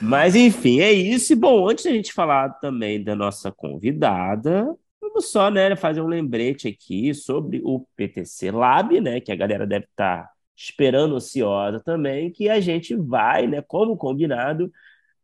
Mas, 0.00 0.34
enfim, 0.34 0.80
é 0.80 0.92
isso. 0.92 1.32
E, 1.32 1.36
bom, 1.36 1.68
antes 1.68 1.84
da 1.84 1.90
gente 1.90 2.12
falar 2.12 2.50
também 2.60 3.02
da 3.02 3.14
nossa 3.14 3.50
convidada, 3.50 4.76
vamos 5.00 5.30
só 5.30 5.50
né, 5.50 5.74
fazer 5.76 6.00
um 6.00 6.06
lembrete 6.06 6.68
aqui 6.68 7.14
sobre 7.14 7.60
o 7.64 7.86
PTC 7.96 8.50
Lab, 8.50 9.00
né, 9.00 9.20
que 9.20 9.32
a 9.32 9.36
galera 9.36 9.66
deve 9.66 9.86
estar 9.86 10.24
tá 10.24 10.30
esperando 10.54 11.16
ansiosa 11.16 11.80
também, 11.80 12.30
que 12.30 12.48
a 12.48 12.60
gente 12.60 12.94
vai, 12.94 13.46
né, 13.46 13.62
como 13.62 13.96
combinado, 13.96 14.70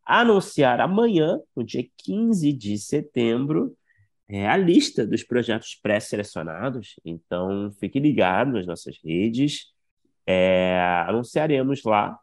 anunciar 0.05 0.81
amanhã, 0.81 1.38
no 1.55 1.64
dia 1.64 1.85
15 1.98 2.52
de 2.52 2.78
setembro, 2.78 3.76
é, 4.28 4.48
a 4.48 4.57
lista 4.57 5.07
dos 5.07 5.22
projetos 5.22 5.74
pré-selecionados. 5.83 6.98
Então, 7.05 7.70
fique 7.78 8.00
ligado 8.00 8.52
nas 8.52 8.66
nossas 8.66 8.98
redes. 9.05 9.72
É, 10.26 11.05
anunciaremos 11.07 11.83
lá 11.85 12.18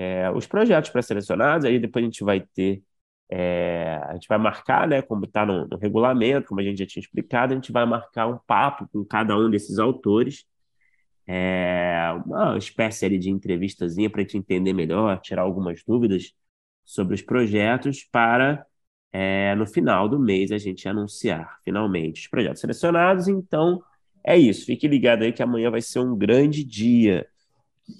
é, 0.00 0.30
os 0.30 0.46
projetos 0.46 0.88
pré-selecionados, 0.88 1.66
aí 1.66 1.78
depois 1.78 2.02
a 2.02 2.06
gente 2.06 2.24
vai 2.24 2.40
ter, 2.40 2.82
é, 3.30 4.00
a 4.08 4.14
gente 4.14 4.26
vai 4.26 4.38
marcar, 4.38 4.88
né, 4.88 5.02
como 5.02 5.26
está 5.26 5.44
no, 5.44 5.68
no, 5.68 5.76
regulamento, 5.76 6.48
como 6.48 6.58
a 6.60 6.64
gente 6.64 6.78
já 6.78 6.86
tinha 6.86 7.02
explicado, 7.02 7.52
a 7.52 7.56
gente 7.56 7.70
vai 7.70 7.84
marcar 7.84 8.26
um 8.26 8.38
papo 8.46 8.88
com 8.90 9.04
cada 9.04 9.36
um 9.36 9.50
desses 9.50 9.78
autores, 9.78 10.46
é, 11.26 12.18
uma 12.24 12.56
espécie 12.56 13.04
ali 13.04 13.18
de 13.18 13.28
entrevistazinha 13.28 14.08
para 14.08 14.22
a 14.22 14.24
gente 14.24 14.38
entender 14.38 14.72
melhor, 14.72 15.20
tirar 15.20 15.42
algumas 15.42 15.84
dúvidas 15.86 16.32
sobre 16.82 17.14
os 17.14 17.20
projetos 17.20 18.02
para 18.02 18.64
é, 19.12 19.54
no 19.54 19.66
final 19.66 20.08
do 20.08 20.18
mês 20.18 20.50
a 20.50 20.56
gente 20.56 20.88
anunciar 20.88 21.58
finalmente 21.62 22.22
os 22.22 22.26
projetos 22.26 22.60
selecionados. 22.60 23.28
Então 23.28 23.82
é 24.24 24.38
isso, 24.38 24.64
fique 24.64 24.88
ligado 24.88 25.24
aí 25.24 25.32
que 25.32 25.42
amanhã 25.42 25.70
vai 25.70 25.82
ser 25.82 25.98
um 25.98 26.16
grande 26.16 26.64
dia. 26.64 27.26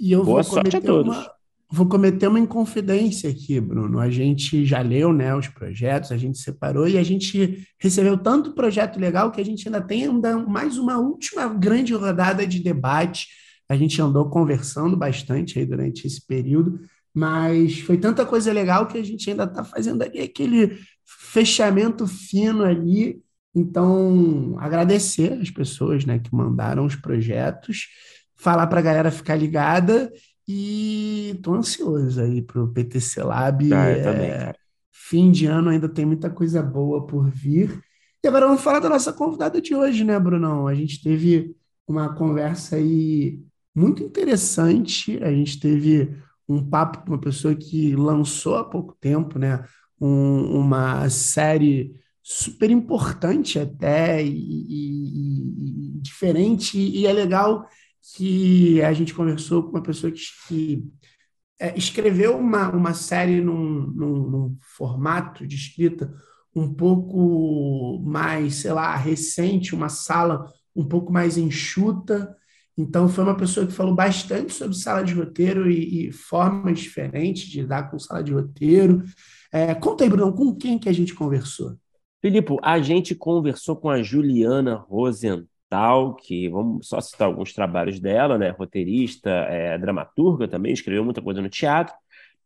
E 0.00 0.12
eu 0.12 0.24
Boa 0.24 0.42
vou 0.42 0.44
sorte 0.44 0.76
a 0.76 0.80
todos. 0.80 1.16
Uma, 1.16 1.39
vou 1.70 1.86
cometer 1.86 2.26
uma 2.26 2.40
inconfidência 2.40 3.30
aqui, 3.30 3.60
Bruno. 3.60 4.00
A 4.00 4.10
gente 4.10 4.64
já 4.64 4.80
leu 4.80 5.12
né, 5.12 5.34
os 5.34 5.46
projetos, 5.46 6.10
a 6.10 6.16
gente 6.16 6.38
separou 6.38 6.88
e 6.88 6.98
a 6.98 7.02
gente 7.02 7.64
recebeu 7.78 8.18
tanto 8.18 8.54
projeto 8.54 8.98
legal 8.98 9.30
que 9.30 9.40
a 9.40 9.44
gente 9.44 9.68
ainda 9.68 9.80
tem 9.80 10.04
ainda 10.04 10.36
mais 10.36 10.76
uma 10.76 10.98
última 10.98 11.46
grande 11.46 11.94
rodada 11.94 12.44
de 12.44 12.58
debate. 12.60 13.28
A 13.68 13.76
gente 13.76 14.02
andou 14.02 14.28
conversando 14.28 14.96
bastante 14.96 15.60
aí 15.60 15.64
durante 15.64 16.06
esse 16.06 16.26
período, 16.26 16.80
mas 17.14 17.78
foi 17.80 17.96
tanta 17.96 18.26
coisa 18.26 18.52
legal 18.52 18.88
que 18.88 18.98
a 18.98 19.04
gente 19.04 19.30
ainda 19.30 19.44
está 19.44 19.62
fazendo 19.62 20.02
ali 20.02 20.20
aquele 20.20 20.76
fechamento 21.04 22.04
fino 22.04 22.64
ali. 22.64 23.22
Então, 23.54 24.56
agradecer 24.58 25.34
as 25.34 25.50
pessoas 25.50 26.04
né, 26.04 26.18
que 26.18 26.34
mandaram 26.34 26.84
os 26.84 26.96
projetos, 26.96 27.86
falar 28.36 28.66
para 28.66 28.80
a 28.80 28.82
galera 28.82 29.10
ficar 29.10 29.36
ligada 29.36 30.10
e 30.50 31.30
estou 31.30 31.54
ansioso 31.54 32.20
aí 32.20 32.42
para 32.42 32.62
o 32.62 32.68
PTC 32.68 33.22
Lab. 33.22 33.72
Ah, 33.72 33.90
eu 33.90 34.02
também, 34.02 34.30
é, 34.30 34.54
fim 34.90 35.30
de 35.30 35.46
ano 35.46 35.70
ainda 35.70 35.88
tem 35.88 36.04
muita 36.04 36.28
coisa 36.28 36.62
boa 36.62 37.06
por 37.06 37.30
vir. 37.30 37.80
E 38.22 38.28
agora 38.28 38.46
vamos 38.46 38.62
falar 38.62 38.80
da 38.80 38.88
nossa 38.88 39.12
convidada 39.12 39.60
de 39.60 39.74
hoje, 39.74 40.02
né, 40.04 40.18
Brunão? 40.18 40.66
A 40.66 40.74
gente 40.74 41.02
teve 41.02 41.54
uma 41.86 42.14
conversa 42.14 42.76
aí 42.76 43.40
muito 43.74 44.02
interessante. 44.02 45.18
A 45.22 45.30
gente 45.30 45.60
teve 45.60 46.16
um 46.48 46.68
papo 46.68 46.98
com 46.98 47.12
uma 47.12 47.20
pessoa 47.20 47.54
que 47.54 47.94
lançou 47.94 48.56
há 48.56 48.64
pouco 48.64 48.96
tempo, 49.00 49.38
né, 49.38 49.64
um, 50.00 50.58
uma 50.58 51.08
série 51.08 51.94
super 52.22 52.70
importante 52.70 53.58
até 53.58 54.22
e, 54.22 54.28
e, 54.28 55.96
e, 55.96 56.00
diferente 56.00 56.78
e 56.78 57.06
é 57.06 57.12
legal 57.12 57.66
que 58.14 58.82
a 58.82 58.92
gente 58.92 59.14
conversou 59.14 59.62
com 59.62 59.70
uma 59.70 59.82
pessoa 59.82 60.12
que, 60.12 60.20
que 60.48 60.84
é, 61.58 61.76
escreveu 61.76 62.36
uma, 62.36 62.70
uma 62.70 62.94
série 62.94 63.40
num, 63.40 63.86
num, 63.86 64.30
num, 64.30 64.58
formato 64.60 65.46
de 65.46 65.56
escrita 65.56 66.12
um 66.54 66.72
pouco 66.72 68.00
mais, 68.04 68.56
sei 68.56 68.72
lá, 68.72 68.96
recente, 68.96 69.74
uma 69.74 69.88
sala 69.88 70.50
um 70.74 70.84
pouco 70.84 71.12
mais 71.12 71.36
enxuta. 71.36 72.34
Então, 72.76 73.08
foi 73.08 73.24
uma 73.24 73.36
pessoa 73.36 73.66
que 73.66 73.72
falou 73.72 73.94
bastante 73.94 74.52
sobre 74.52 74.76
sala 74.76 75.04
de 75.04 75.12
roteiro 75.12 75.70
e, 75.70 76.08
e 76.08 76.12
formas 76.12 76.80
diferentes 76.80 77.48
de 77.48 77.60
lidar 77.60 77.90
com 77.90 77.98
sala 77.98 78.24
de 78.24 78.32
roteiro. 78.32 79.02
É, 79.52 79.74
conta 79.74 80.02
aí, 80.02 80.10
Bruno, 80.10 80.32
com 80.32 80.54
quem 80.56 80.78
que 80.78 80.88
a 80.88 80.92
gente 80.92 81.14
conversou? 81.14 81.76
Filipe, 82.20 82.56
a 82.62 82.80
gente 82.80 83.14
conversou 83.14 83.76
com 83.76 83.88
a 83.88 84.02
Juliana 84.02 84.74
Rosen, 84.74 85.46
tal, 85.70 86.16
que 86.16 86.48
vamos 86.48 86.88
só 86.88 87.00
citar 87.00 87.28
alguns 87.28 87.54
trabalhos 87.54 88.00
dela, 88.00 88.36
né? 88.36 88.50
Roteirista, 88.50 89.30
é, 89.30 89.78
dramaturga 89.78 90.48
também, 90.48 90.72
escreveu 90.72 91.04
muita 91.04 91.22
coisa 91.22 91.40
no 91.40 91.48
teatro. 91.48 91.94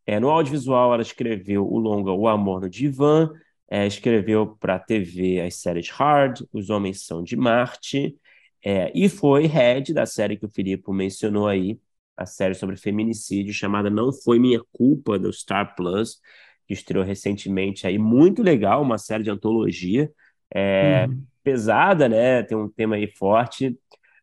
É, 0.06 0.20
no 0.20 0.28
audiovisual, 0.28 0.92
ela 0.92 1.02
escreveu 1.02 1.66
o 1.66 1.78
longa 1.78 2.12
O 2.12 2.28
Amor 2.28 2.60
no 2.60 2.68
Divã, 2.68 3.30
é, 3.68 3.86
escreveu 3.86 4.56
para 4.60 4.76
a 4.76 4.78
TV 4.78 5.40
as 5.40 5.56
séries 5.56 5.88
Hard, 5.88 6.42
Os 6.52 6.68
Homens 6.68 7.06
São 7.06 7.22
de 7.24 7.34
Marte, 7.36 8.14
é, 8.62 8.92
e 8.94 9.08
foi 9.08 9.46
head 9.46 9.94
da 9.94 10.04
série 10.06 10.36
que 10.36 10.44
o 10.44 10.50
Filipe 10.50 10.90
mencionou 10.92 11.48
aí, 11.48 11.78
a 12.16 12.26
série 12.26 12.54
sobre 12.54 12.76
feminicídio, 12.76 13.52
chamada 13.54 13.90
Não 13.90 14.12
Foi 14.12 14.38
Minha 14.38 14.60
Culpa, 14.72 15.18
do 15.18 15.32
Star 15.32 15.74
Plus, 15.74 16.20
que 16.66 16.74
estreou 16.74 17.04
recentemente 17.04 17.86
aí, 17.86 17.98
muito 17.98 18.42
legal, 18.42 18.82
uma 18.82 18.98
série 18.98 19.24
de 19.24 19.30
antologia. 19.30 20.12
É, 20.54 21.06
uhum 21.08 21.24
pesada, 21.44 22.08
né? 22.08 22.42
Tem 22.44 22.56
um 22.58 22.68
tema 22.70 22.96
aí 22.96 23.06
forte, 23.08 23.78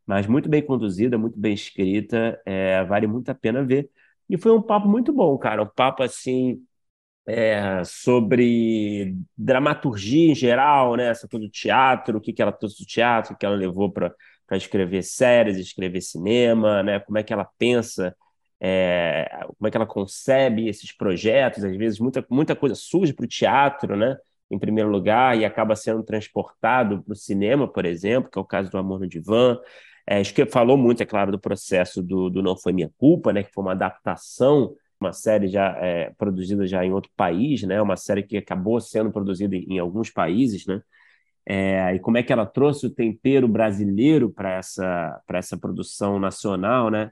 mas 0.06 0.28
muito 0.28 0.50
bem 0.50 0.64
conduzida, 0.66 1.18
muito 1.18 1.40
bem 1.40 1.54
escrita, 1.54 2.42
é, 2.46 2.84
vale 2.86 3.08
muito 3.08 3.30
a 3.30 3.36
pena 3.36 3.64
ver. 3.64 3.90
E 4.30 4.38
foi 4.38 4.52
um 4.52 4.62
papo 4.62 4.88
muito 4.88 5.14
bom, 5.14 5.38
cara. 5.38 5.64
Um 5.64 5.68
papo 5.68 6.04
assim 6.04 6.66
é, 7.28 7.84
sobre 7.86 9.16
dramaturgia 9.38 10.32
em 10.32 10.36
geral, 10.36 10.96
né? 10.96 11.10
Essa 11.10 11.28
coisa 11.28 11.46
do 11.46 11.52
teatro, 11.52 12.18
o 12.18 12.22
que, 12.22 12.34
que 12.34 12.42
ela 12.42 12.52
trouxe 12.52 12.84
do 12.84 12.88
teatro, 12.88 13.34
o 13.34 13.38
que 13.38 13.46
ela 13.46 13.56
levou 13.56 13.92
para 13.92 14.14
escrever 14.54 15.04
séries, 15.04 15.58
escrever 15.58 16.02
cinema, 16.02 16.84
né? 16.84 17.00
Como 17.00 17.18
é 17.18 17.24
que 17.24 17.34
ela 17.34 17.46
pensa, 17.58 18.16
é, 18.60 19.30
como 19.58 19.68
é 19.68 19.72
que 19.72 19.78
ela 19.78 19.86
concebe 19.86 20.68
esses 20.68 20.92
projetos. 20.92 21.64
Às 21.64 21.76
vezes 21.78 22.00
muita, 22.00 22.26
muita 22.30 22.56
coisa 22.56 22.76
surge 22.76 23.14
para 23.14 23.26
o 23.26 23.28
teatro, 23.28 23.96
né? 23.96 24.18
Em 24.52 24.60
primeiro 24.60 24.90
lugar 24.90 25.38
e 25.38 25.46
acaba 25.46 25.76
sendo 25.76 26.04
transportado 26.04 27.02
para 27.04 27.14
o 27.14 27.16
cinema, 27.16 27.68
por 27.68 27.86
exemplo, 27.86 28.30
que 28.30 28.38
é 28.38 28.42
o 28.42 28.46
caso 28.46 28.70
do 28.70 28.78
Amor 28.78 29.00
no 29.00 29.08
Divã. 29.08 29.58
É, 30.06 30.20
acho 30.20 30.34
que 30.34 30.46
falou 30.46 30.78
muito, 30.78 31.02
é 31.02 31.06
claro, 31.06 31.32
do 31.32 31.40
processo 31.40 32.04
do, 32.04 32.30
do 32.30 32.44
Não 32.44 32.58
Foi 32.58 32.74
Minha 32.74 32.92
Culpa, 32.98 33.32
né, 33.32 33.44
que 33.44 33.54
foi 33.54 33.64
uma 33.64 33.72
adaptação, 33.72 34.76
uma 35.00 35.14
série 35.14 35.48
já 35.48 35.78
é, 35.80 36.12
produzida 36.18 36.68
já 36.68 36.86
em 36.86 36.92
outro 36.92 37.12
país, 37.16 37.64
né, 37.64 37.82
uma 37.82 37.96
série 37.96 38.24
que 38.24 38.38
acabou 38.38 38.80
sendo 38.82 39.12
produzida 39.12 39.56
em, 39.56 39.76
em 39.76 39.80
alguns 39.80 40.10
países, 40.10 40.66
né, 40.66 40.82
é, 41.46 41.96
e 41.96 42.00
como 42.00 42.18
é 42.18 42.24
que 42.24 42.32
ela 42.32 42.46
trouxe 42.46 42.86
o 42.86 42.90
tempero 42.90 43.48
brasileiro 43.48 44.32
para 44.32 44.54
essa, 44.58 45.22
essa 45.34 45.58
produção 45.58 46.20
nacional, 46.20 46.90
né? 46.92 47.12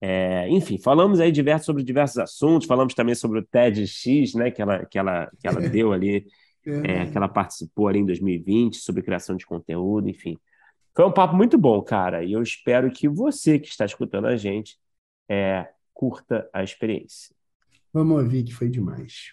É, 0.00 0.48
enfim, 0.50 0.78
falamos 0.78 1.20
aí 1.20 1.32
diversos, 1.32 1.66
sobre 1.66 1.82
diversos 1.82 2.18
assuntos, 2.18 2.66
falamos 2.66 2.94
também 2.94 3.14
sobre 3.14 3.40
o 3.40 3.46
TEDx, 3.46 4.34
né, 4.34 4.50
que 4.50 4.60
ela, 4.62 4.84
que 4.86 4.98
ela, 4.98 5.30
que 5.40 5.48
ela 5.48 5.60
deu 5.70 5.92
ali 5.92 6.26
é, 6.66 7.06
que 7.06 7.16
ela 7.16 7.28
participou 7.28 7.88
ali 7.88 8.00
em 8.00 8.06
2020 8.06 8.76
sobre 8.78 9.02
criação 9.02 9.36
de 9.36 9.46
conteúdo, 9.46 10.08
enfim. 10.08 10.36
Foi 10.94 11.04
um 11.04 11.12
papo 11.12 11.36
muito 11.36 11.56
bom, 11.56 11.80
cara, 11.82 12.24
e 12.24 12.32
eu 12.32 12.42
espero 12.42 12.90
que 12.90 13.08
você 13.08 13.58
que 13.58 13.68
está 13.68 13.84
escutando 13.84 14.26
a 14.26 14.36
gente 14.36 14.76
é, 15.28 15.68
curta 15.94 16.48
a 16.52 16.62
experiência. 16.62 17.34
Vamos 17.92 18.18
ouvir 18.18 18.42
que 18.44 18.52
foi 18.52 18.68
demais. 18.68 19.32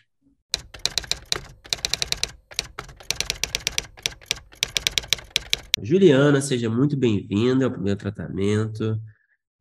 Juliana, 5.82 6.40
seja 6.40 6.70
muito 6.70 6.96
bem-vinda 6.96 7.66
ao 7.66 7.72
primeiro 7.72 8.00
tratamento. 8.00 8.98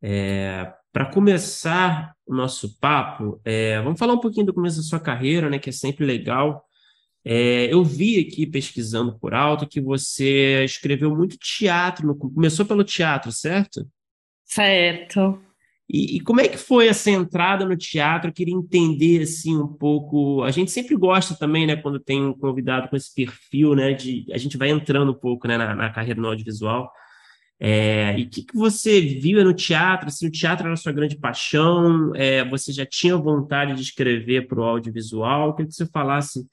É, 0.01 0.71
Para 0.91 1.11
começar 1.11 2.13
o 2.25 2.35
nosso 2.35 2.79
papo, 2.79 3.41
é, 3.43 3.81
vamos 3.81 3.99
falar 3.99 4.13
um 4.13 4.19
pouquinho 4.19 4.45
do 4.45 4.53
começo 4.53 4.77
da 4.77 4.83
sua 4.83 4.99
carreira, 4.99 5.49
né, 5.49 5.57
que 5.57 5.69
é 5.69 5.73
sempre 5.73 6.05
legal 6.05 6.63
é, 7.25 7.73
eu 7.73 7.83
vi 7.83 8.19
aqui 8.19 8.45
pesquisando 8.45 9.17
por 9.17 9.33
alto 9.33 9.67
que 9.67 9.79
você 9.79 10.63
escreveu 10.65 11.15
muito 11.15 11.37
teatro, 11.37 12.05
no, 12.05 12.15
começou 12.15 12.65
pelo 12.65 12.83
teatro, 12.83 13.31
certo? 13.31 13.87
Certo. 14.43 15.39
E, 15.89 16.17
e, 16.17 16.19
como 16.21 16.41
é 16.41 16.47
que 16.47 16.57
foi 16.57 16.87
essa 16.87 17.09
entrada 17.11 17.65
no 17.65 17.77
teatro? 17.77 18.29
Eu 18.29 18.33
queria 18.33 18.53
entender 18.53 19.21
assim 19.21 19.55
um 19.55 19.67
pouco. 19.67 20.43
A 20.43 20.51
gente 20.51 20.71
sempre 20.71 20.95
gosta 20.95 21.35
também, 21.35 21.65
né, 21.67 21.75
quando 21.75 21.99
tem 21.99 22.23
um 22.23 22.33
convidado 22.33 22.89
com 22.89 22.95
esse 22.95 23.13
perfil, 23.13 23.75
né, 23.75 23.93
de 23.93 24.25
a 24.31 24.37
gente 24.37 24.57
vai 24.57 24.69
entrando 24.69 25.11
um 25.11 25.15
pouco, 25.15 25.47
né, 25.47 25.57
na, 25.57 25.75
na 25.75 25.89
carreira 25.89 26.19
no 26.19 26.27
audiovisual. 26.27 26.91
É, 27.59 28.17
e 28.19 28.23
o 28.23 28.29
que, 28.29 28.43
que 28.43 28.55
você 28.57 28.99
viu 28.99 29.43
no 29.43 29.53
teatro? 29.53 30.09
Se 30.09 30.25
assim, 30.25 30.27
o 30.27 30.31
teatro 30.31 30.65
era 30.65 30.73
a 30.73 30.77
sua 30.77 30.91
grande 30.91 31.17
paixão, 31.17 32.11
é, 32.15 32.43
você 32.43 32.73
já 32.73 32.85
tinha 32.85 33.15
vontade 33.15 33.75
de 33.75 33.81
escrever 33.81 34.47
para 34.47 34.59
o 34.59 34.63
audiovisual? 34.63 35.47
Eu 35.47 35.53
queria 35.53 35.69
que 35.69 35.75
você 35.75 35.85
falasse 35.85 36.45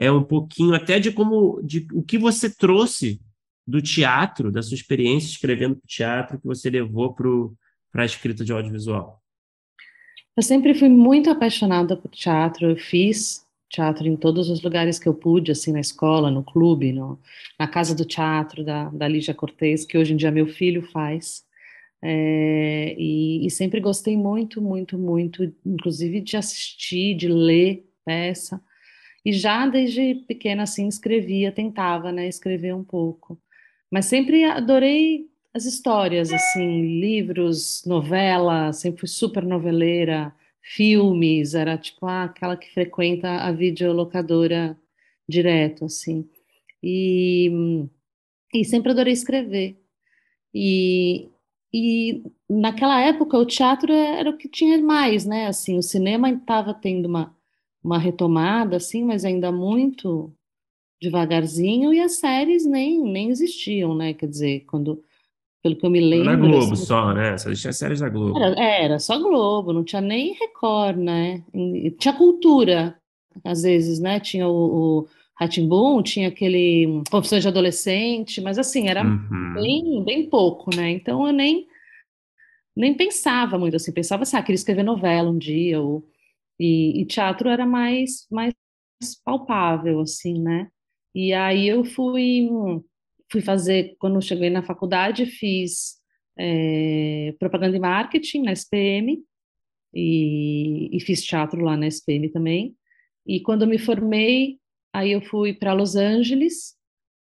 é 0.00 0.10
um 0.10 0.24
pouquinho 0.24 0.74
até 0.74 0.98
de 0.98 1.12
como 1.12 1.60
de 1.62 1.86
o 1.92 2.02
que 2.02 2.16
você 2.16 2.48
trouxe 2.48 3.20
do 3.66 3.82
teatro, 3.82 4.50
da 4.50 4.62
sua 4.62 4.74
experiência 4.74 5.28
escrevendo 5.28 5.76
para 5.76 5.84
o 5.84 5.88
teatro, 5.88 6.40
que 6.40 6.46
você 6.46 6.70
levou 6.70 7.14
para 7.14 8.02
a 8.02 8.06
escrita 8.06 8.42
de 8.42 8.50
audiovisual. 8.50 9.22
Eu 10.34 10.42
sempre 10.42 10.72
fui 10.74 10.88
muito 10.88 11.28
apaixonada 11.28 11.94
por 11.96 12.10
teatro, 12.10 12.70
eu 12.70 12.76
fiz 12.76 13.46
teatro 13.68 14.08
em 14.08 14.16
todos 14.16 14.48
os 14.48 14.62
lugares 14.62 14.98
que 14.98 15.06
eu 15.06 15.14
pude, 15.14 15.52
assim, 15.52 15.70
na 15.70 15.80
escola, 15.80 16.30
no 16.30 16.42
clube, 16.42 16.92
no, 16.92 17.20
na 17.58 17.68
casa 17.68 17.94
do 17.94 18.04
teatro 18.04 18.64
da, 18.64 18.88
da 18.88 19.06
Lígia 19.06 19.34
Cortez, 19.34 19.84
que 19.84 19.98
hoje 19.98 20.14
em 20.14 20.16
dia 20.16 20.30
meu 20.32 20.46
filho 20.46 20.82
faz. 20.82 21.44
É, 22.02 22.96
e, 22.98 23.46
e, 23.46 23.50
sempre 23.50 23.78
gostei 23.78 24.16
muito, 24.16 24.62
muito, 24.62 24.98
muito, 24.98 25.44
inclusive 25.64 26.20
de 26.22 26.36
assistir, 26.38 27.14
de 27.14 27.28
ler 27.28 27.86
peça. 28.04 28.60
E 29.24 29.32
já 29.32 29.66
desde 29.66 30.14
pequena, 30.26 30.62
assim, 30.62 30.88
escrevia, 30.88 31.52
tentava, 31.52 32.10
né, 32.12 32.28
escrever 32.28 32.74
um 32.74 32.84
pouco. 32.84 33.38
Mas 33.90 34.06
sempre 34.06 34.44
adorei 34.44 35.28
as 35.54 35.64
histórias, 35.64 36.32
assim, 36.32 37.00
livros, 37.00 37.82
novela, 37.84 38.72
sempre 38.72 39.00
fui 39.00 39.08
super 39.08 39.44
noveleira, 39.44 40.34
filmes, 40.62 41.54
era 41.54 41.76
tipo 41.78 42.06
ah, 42.06 42.24
aquela 42.24 42.56
que 42.56 42.72
frequenta 42.72 43.28
a 43.28 43.52
videolocadora 43.52 44.78
direto, 45.28 45.86
assim. 45.86 46.28
E, 46.82 47.50
e 48.54 48.64
sempre 48.64 48.92
adorei 48.92 49.12
escrever. 49.12 49.76
E, 50.54 51.28
e 51.72 52.22
naquela 52.48 53.00
época 53.00 53.38
o 53.38 53.46
teatro 53.46 53.92
era 53.92 54.30
o 54.30 54.36
que 54.36 54.48
tinha 54.48 54.78
mais, 54.82 55.24
né? 55.26 55.46
Assim, 55.46 55.78
o 55.78 55.82
cinema 55.82 56.30
estava 56.30 56.74
tendo 56.74 57.06
uma 57.06 57.36
uma 57.82 57.98
retomada, 57.98 58.76
assim, 58.76 59.04
mas 59.04 59.24
ainda 59.24 59.50
muito 59.50 60.32
devagarzinho, 61.00 61.94
e 61.94 62.00
as 62.00 62.18
séries 62.18 62.66
nem, 62.66 63.02
nem 63.02 63.30
existiam, 63.30 63.94
né? 63.94 64.12
Quer 64.12 64.26
dizer, 64.28 64.60
quando 64.66 65.02
pelo 65.62 65.76
que 65.76 65.84
eu 65.84 65.90
me 65.90 66.00
lembro. 66.00 66.24
Na 66.24 66.36
Globo 66.36 66.72
assim, 66.74 66.84
só, 66.84 67.12
né? 67.12 67.36
Só 67.38 67.52
tinha 67.52 67.72
séries 67.72 68.00
da 68.00 68.08
Globo. 68.08 68.38
Era, 68.38 68.60
era 68.60 68.98
só 68.98 69.18
Globo, 69.18 69.72
não 69.72 69.84
tinha 69.84 70.00
nem 70.00 70.34
Record, 70.34 70.96
né? 70.96 71.42
Tinha 71.98 72.14
cultura, 72.14 72.98
às 73.44 73.62
vezes, 73.62 74.00
né? 74.00 74.20
Tinha 74.20 74.48
o, 74.48 75.00
o 75.00 76.02
tinha 76.02 76.28
aquele 76.28 77.02
Confissões 77.10 77.42
de 77.42 77.48
Adolescente, 77.48 78.40
mas 78.40 78.58
assim, 78.58 78.88
era 78.88 79.02
Uhum. 79.04 79.54
bem, 79.54 80.04
bem 80.04 80.28
pouco, 80.28 80.74
né? 80.74 80.90
Então 80.90 81.26
eu 81.26 81.32
nem, 81.32 81.66
nem 82.76 82.94
pensava 82.94 83.58
muito 83.58 83.76
assim, 83.76 83.92
pensava 83.92 84.22
assim, 84.22 84.36
ah, 84.36 84.42
queria 84.42 84.56
escrever 84.56 84.82
novela 84.82 85.30
um 85.30 85.38
dia, 85.38 85.80
ou, 85.80 86.04
e, 86.60 87.00
e 87.00 87.06
teatro 87.06 87.48
era 87.48 87.64
mais, 87.64 88.26
mais 88.30 88.52
palpável, 89.24 90.00
assim, 90.00 90.38
né? 90.38 90.68
E 91.14 91.32
aí 91.32 91.66
eu 91.66 91.84
fui, 91.84 92.48
fui 93.32 93.40
fazer, 93.40 93.96
quando 93.98 94.20
cheguei 94.20 94.50
na 94.50 94.62
faculdade, 94.62 95.24
fiz 95.24 95.94
é, 96.38 97.34
propaganda 97.38 97.76
e 97.76 97.80
marketing 97.80 98.42
na 98.42 98.52
SPM, 98.52 99.24
e, 99.94 100.94
e 100.94 101.00
fiz 101.00 101.24
teatro 101.24 101.62
lá 101.62 101.78
na 101.78 101.86
SPM 101.86 102.28
também. 102.30 102.76
E 103.26 103.40
quando 103.40 103.66
me 103.66 103.78
formei, 103.78 104.58
aí 104.92 105.12
eu 105.12 105.22
fui 105.22 105.54
para 105.54 105.72
Los 105.72 105.96
Angeles 105.96 106.76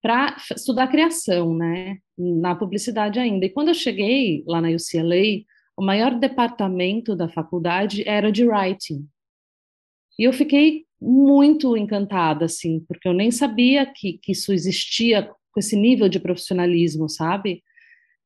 para 0.02 0.35
estudar 0.56 0.88
criação, 0.88 1.54
né, 1.54 1.98
na 2.16 2.54
publicidade 2.54 3.18
ainda. 3.18 3.44
E 3.44 3.50
quando 3.50 3.68
eu 3.68 3.74
cheguei 3.74 4.42
lá 4.46 4.62
na 4.62 4.70
UCLA, 4.70 5.44
o 5.81 5.83
maior 5.83 6.14
departamento 6.21 7.16
da 7.16 7.27
faculdade 7.27 8.07
era 8.07 8.31
de 8.31 8.47
writing. 8.47 9.09
E 10.19 10.25
eu 10.25 10.31
fiquei 10.31 10.85
muito 11.01 11.75
encantada, 11.75 12.45
assim, 12.45 12.81
porque 12.81 13.09
eu 13.09 13.14
nem 13.14 13.31
sabia 13.31 13.87
que, 13.87 14.19
que 14.19 14.33
isso 14.33 14.53
existia 14.53 15.23
com 15.23 15.59
esse 15.59 15.75
nível 15.75 16.07
de 16.07 16.21
profissionalismo, 16.21 17.09
sabe? 17.09 17.62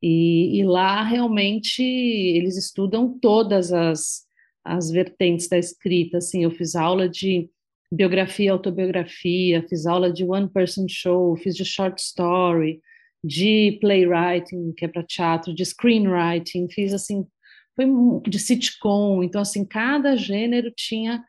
E, 0.02 0.58
e 0.58 0.64
lá 0.64 1.04
realmente 1.04 1.80
eles 1.80 2.56
estudam 2.56 3.16
todas 3.20 3.72
as, 3.72 4.24
as 4.64 4.90
vertentes 4.90 5.48
da 5.48 5.56
escrita, 5.56 6.18
assim, 6.18 6.42
eu 6.42 6.50
fiz 6.50 6.74
aula 6.74 7.08
de 7.08 7.48
biografia, 7.88 8.50
autobiografia, 8.50 9.64
fiz 9.68 9.86
aula 9.86 10.12
de 10.12 10.24
one 10.24 10.48
person 10.48 10.86
show, 10.88 11.36
fiz 11.36 11.54
de 11.54 11.64
short 11.64 12.02
story, 12.02 12.80
de 13.22 13.78
playwriting, 13.80 14.72
que 14.76 14.86
é 14.86 14.88
para 14.88 15.04
teatro, 15.04 15.54
de 15.54 15.64
screenwriting, 15.64 16.68
fiz 16.68 16.92
assim, 16.92 17.24
foi 17.74 17.86
de 18.28 18.38
sitcom, 18.38 19.22
então 19.22 19.40
assim, 19.40 19.64
cada 19.64 20.16
gênero 20.16 20.70
tinha 20.70 21.24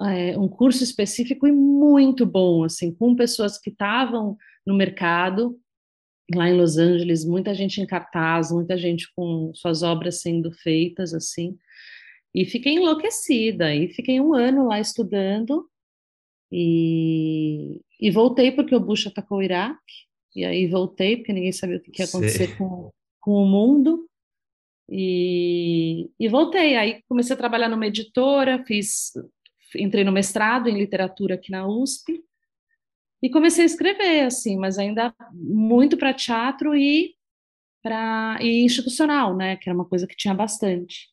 é, 0.00 0.38
um 0.38 0.48
curso 0.48 0.82
específico 0.82 1.46
e 1.46 1.52
muito 1.52 2.24
bom, 2.24 2.64
assim, 2.64 2.94
com 2.94 3.14
pessoas 3.14 3.58
que 3.58 3.70
estavam 3.70 4.36
no 4.66 4.74
mercado, 4.74 5.58
lá 6.34 6.48
em 6.48 6.56
Los 6.56 6.78
Angeles, 6.78 7.24
muita 7.24 7.54
gente 7.54 7.80
em 7.80 7.86
cartaz, 7.86 8.52
muita 8.52 8.78
gente 8.78 9.12
com 9.14 9.52
suas 9.54 9.82
obras 9.82 10.20
sendo 10.20 10.52
feitas, 10.52 11.12
assim, 11.12 11.56
e 12.34 12.46
fiquei 12.46 12.74
enlouquecida, 12.74 13.74
e 13.74 13.88
fiquei 13.88 14.20
um 14.20 14.32
ano 14.32 14.68
lá 14.68 14.80
estudando, 14.80 15.68
e, 16.50 17.80
e 18.00 18.10
voltei 18.10 18.52
porque 18.52 18.74
o 18.74 18.80
Bush 18.80 19.06
atacou 19.06 19.38
o 19.38 19.42
Iraque, 19.42 20.08
e 20.34 20.44
aí 20.44 20.66
voltei 20.66 21.16
porque 21.16 21.32
ninguém 21.32 21.52
sabia 21.52 21.76
o 21.76 21.80
que, 21.80 22.00
ia 22.00 22.06
acontecer 22.06 22.56
com, 22.56 22.90
com 23.20 23.32
o 23.32 23.46
mundo, 23.46 24.08
e, 24.90 26.10
e 26.18 26.28
voltei. 26.28 26.76
Aí 26.76 27.02
comecei 27.08 27.34
a 27.34 27.38
trabalhar 27.38 27.68
numa 27.68 27.86
editora, 27.86 28.64
fiz, 28.66 29.12
entrei 29.76 30.04
no 30.04 30.12
mestrado 30.12 30.68
em 30.68 30.76
literatura 30.76 31.36
aqui 31.36 31.50
na 31.50 31.66
USP, 31.66 32.20
e 33.22 33.30
comecei 33.30 33.64
a 33.64 33.66
escrever, 33.66 34.22
assim, 34.22 34.56
mas 34.56 34.78
ainda 34.78 35.14
muito 35.32 35.96
para 35.96 36.14
teatro 36.14 36.74
e 36.74 37.14
para 37.82 38.38
e 38.40 38.64
institucional, 38.64 39.36
né, 39.36 39.56
que 39.56 39.68
era 39.68 39.76
uma 39.76 39.88
coisa 39.88 40.06
que 40.06 40.16
tinha 40.16 40.34
bastante. 40.34 41.08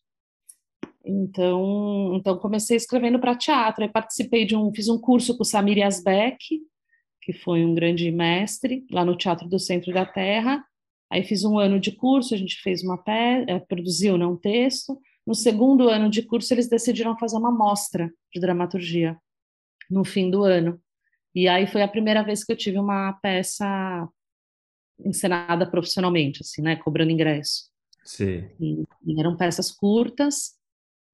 Então, 1.06 2.14
então 2.16 2.38
comecei 2.38 2.76
escrevendo 2.76 3.20
para 3.20 3.36
teatro. 3.36 3.84
Aí 3.84 3.90
participei 3.90 4.46
de 4.46 4.56
um, 4.56 4.74
fiz 4.74 4.90
um 4.90 5.00
curso 5.00 5.36
com 5.38 5.44
o 5.44 5.46
Samir 5.46 5.86
Asbeck, 5.86 6.62
que 7.22 7.34
foi 7.34 7.64
um 7.64 7.74
grande 7.74 8.12
mestre 8.12 8.86
lá 8.92 9.06
no 9.06 9.16
Teatro 9.16 9.48
do 9.48 9.60
Centro 9.60 9.94
da 9.94 10.06
Terra. 10.06 10.64
Aí 11.12 11.24
fiz 11.24 11.44
um 11.44 11.58
ano 11.58 11.80
de 11.80 11.92
curso, 11.92 12.34
a 12.34 12.38
gente 12.38 12.62
fez 12.62 12.84
uma 12.84 12.98
peça, 12.98 13.50
é, 13.50 13.60
produziu 13.60 14.18
né, 14.18 14.26
um 14.26 14.36
texto. 14.36 15.00
No 15.26 15.34
segundo 15.34 15.90
ano 15.90 16.10
de 16.10 16.22
curso, 16.22 16.54
eles 16.54 16.70
decidiram 16.70 17.18
fazer 17.18 17.38
uma 17.38 17.52
mostra 17.52 18.12
de 18.34 18.40
dramaturgia 18.40 19.18
no 19.90 20.04
fim 20.04 20.30
do 20.30 20.44
ano. 20.44 20.82
E 21.34 21.48
aí 21.48 21.68
foi 21.68 21.82
a 21.82 21.88
primeira 21.88 22.24
vez 22.24 22.44
que 22.44 22.52
eu 22.52 22.58
tive 22.58 22.78
uma 22.78 23.14
peça 23.22 24.08
encenada 25.04 25.70
profissionalmente, 25.70 26.42
assim, 26.42 26.62
né, 26.62 26.76
cobrando 26.76 27.12
ingresso. 27.12 27.70
Sim. 28.04 28.50
E, 28.60 28.84
e 29.06 29.20
eram 29.20 29.38
peças 29.38 29.72
curtas, 29.72 30.58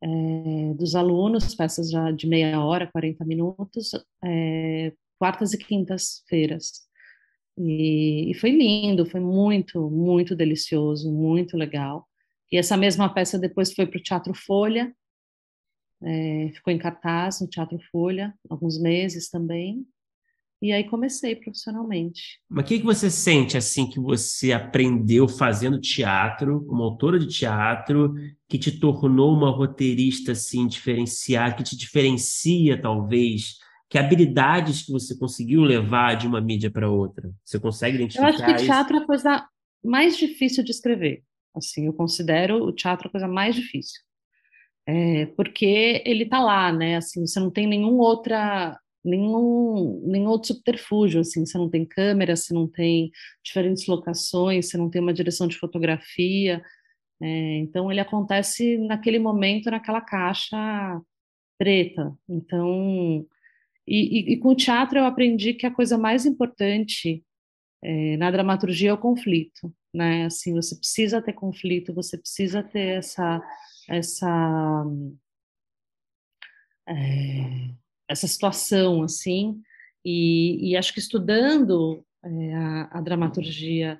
é, 0.02 0.74
dos 0.76 0.96
alunos, 0.96 1.56
peças 1.56 1.90
já 1.90 2.12
de 2.12 2.28
meia 2.28 2.64
hora, 2.64 2.90
40 2.92 3.26
minutos, 3.26 3.92
é, 4.24 4.94
quartas 5.18 5.54
e 5.54 5.58
quintas-feiras. 5.58 6.84
E, 7.58 8.32
e, 8.32 8.34
foi 8.34 8.52
lindo, 8.52 9.06
foi 9.06 9.20
muito, 9.20 9.90
muito 9.90 10.36
delicioso, 10.36 11.12
muito 11.12 11.56
legal. 11.56 12.08
E 12.52 12.58
essa 12.58 12.76
mesma 12.76 13.14
peça 13.14 13.38
depois 13.38 13.74
foi 13.74 13.86
para 13.86 14.00
o 14.00 14.04
Teatro 14.04 14.34
Folha, 14.34 14.94
é, 16.04 16.52
ficou 16.54 16.74
em 16.74 16.78
cartaz 16.78 17.40
no 17.40 17.48
Teatro 17.48 17.80
Folha, 17.92 18.34
alguns 18.50 18.80
meses 18.80 19.30
também. 19.30 19.86
E 20.62 20.72
aí 20.72 20.86
comecei 20.86 21.36
profissionalmente. 21.36 22.40
Mas 22.50 22.64
o 22.64 22.68
que, 22.68 22.80
que 22.80 22.86
você 22.86 23.10
sente 23.10 23.58
assim 23.58 23.90
que 23.90 24.00
você 24.00 24.54
aprendeu 24.54 25.28
fazendo 25.28 25.80
teatro, 25.80 26.64
como 26.66 26.84
autora 26.84 27.20
de 27.20 27.28
teatro, 27.28 28.14
que 28.48 28.58
te 28.58 28.80
tornou 28.80 29.34
uma 29.34 29.50
roteirista 29.50 30.32
assim 30.32 30.66
diferenciada, 30.66 31.56
que 31.56 31.64
te 31.64 31.76
diferencia 31.76 32.82
talvez? 32.82 33.58
Que 33.94 34.00
habilidades 34.00 34.82
que 34.82 34.92
você 34.92 35.16
conseguiu 35.16 35.62
levar 35.62 36.16
de 36.16 36.26
uma 36.26 36.42
mídia 36.42 36.72
para 36.72 36.90
outra? 36.90 37.32
Você 37.46 37.60
consegue 37.60 37.98
identificar? 37.98 38.24
Eu 38.24 38.34
acho 38.34 38.44
que 38.44 38.66
teatro 38.66 38.98
é 38.98 39.00
a 39.00 39.06
coisa 39.06 39.48
mais 39.84 40.18
difícil 40.18 40.64
de 40.64 40.72
escrever. 40.72 41.24
Assim, 41.56 41.86
eu 41.86 41.94
considero 41.94 42.64
o 42.64 42.72
teatro 42.74 43.08
a 43.08 43.12
coisa 43.12 43.28
mais 43.28 43.54
difícil. 43.54 44.02
É, 44.88 45.28
porque 45.36 46.02
ele 46.08 46.24
está 46.24 46.40
lá, 46.40 46.72
né? 46.72 46.96
Assim, 46.96 47.24
você 47.24 47.40
não 47.40 47.52
tem 47.52 47.68
nenhum 47.68 48.00
outra 48.00 48.76
nenhum, 49.06 50.02
nenhum 50.08 50.30
outro 50.30 50.48
subterfúgio, 50.48 51.22
assim, 51.22 51.46
você 51.46 51.56
não 51.60 51.70
tem 51.70 51.86
câmera, 51.86 52.36
você 52.36 52.52
não 52.52 52.68
tem 52.68 53.12
diferentes 53.44 53.86
locações, 53.86 54.70
você 54.70 54.78
não 54.78 54.90
tem 54.90 55.04
uma 55.04 55.14
direção 55.14 55.48
de 55.48 55.60
fotografia, 55.60 56.64
é, 57.22 57.58
então 57.58 57.92
ele 57.92 58.00
acontece 58.00 58.76
naquele 58.80 59.20
momento, 59.20 59.70
naquela 59.70 60.02
caixa 60.02 61.00
preta, 61.60 62.12
então, 62.28 63.28
e, 63.88 64.32
e, 64.32 64.34
e, 64.34 64.38
com 64.38 64.50
o 64.50 64.56
teatro 64.56 64.98
eu 64.98 65.06
aprendi 65.06 65.54
que 65.54 65.66
a 65.66 65.74
coisa 65.74 65.98
mais 65.98 66.26
importante 66.26 67.24
é, 67.84 68.18
na 68.18 68.32
dramaturgia 68.32 68.92
é 68.92 68.94
o 68.94 68.98
conflito, 68.98 69.74
né, 69.94 70.26
assim, 70.26 70.54
você 70.54 70.76
precisa 70.76 71.22
ter 71.22 71.34
conflito, 71.34 71.94
você 71.94 72.18
precisa 72.18 72.64
ter 72.64 72.98
essa, 72.98 73.42
essa 73.90 74.86
é, 76.88 77.74
essa 78.10 78.28
situação 78.28 79.04
assim. 79.04 79.62
E, 80.06 80.72
e 80.72 80.78
acho 80.78 80.94
que 80.94 81.00
estudando 81.00 82.06
é, 82.24 82.56
a, 82.56 83.00
a, 83.00 83.02
dramaturgia 83.02 84.00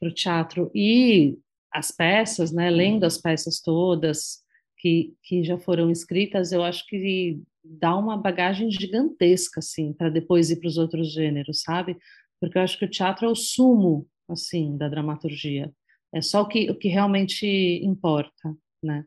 para 0.00 0.08
o 0.08 0.14
teatro 0.14 0.70
e 0.74 1.38
as 1.72 1.90
peças, 1.90 2.52
né, 2.52 2.70
lendo 2.70 3.04
as 3.04 3.18
peças 3.18 3.60
todas 3.60 4.43
que, 4.84 5.14
que 5.22 5.42
já 5.42 5.56
foram 5.56 5.90
escritas, 5.90 6.52
eu 6.52 6.62
acho 6.62 6.86
que 6.86 7.40
dá 7.64 7.96
uma 7.96 8.18
bagagem 8.18 8.70
gigantesca 8.70 9.60
assim 9.60 9.94
para 9.94 10.10
depois 10.10 10.50
ir 10.50 10.60
para 10.60 10.68
os 10.68 10.76
outros 10.76 11.10
gêneros, 11.10 11.62
sabe? 11.62 11.96
Porque 12.38 12.58
eu 12.58 12.62
acho 12.62 12.78
que 12.78 12.84
o 12.84 12.90
teatro 12.90 13.24
é 13.24 13.30
o 13.30 13.34
sumo 13.34 14.06
assim 14.28 14.76
da 14.76 14.86
dramaturgia. 14.86 15.72
É 16.12 16.20
só 16.20 16.42
o 16.42 16.46
que, 16.46 16.70
o 16.70 16.74
que 16.74 16.88
realmente 16.88 17.46
importa, 17.82 18.54
né? 18.82 19.06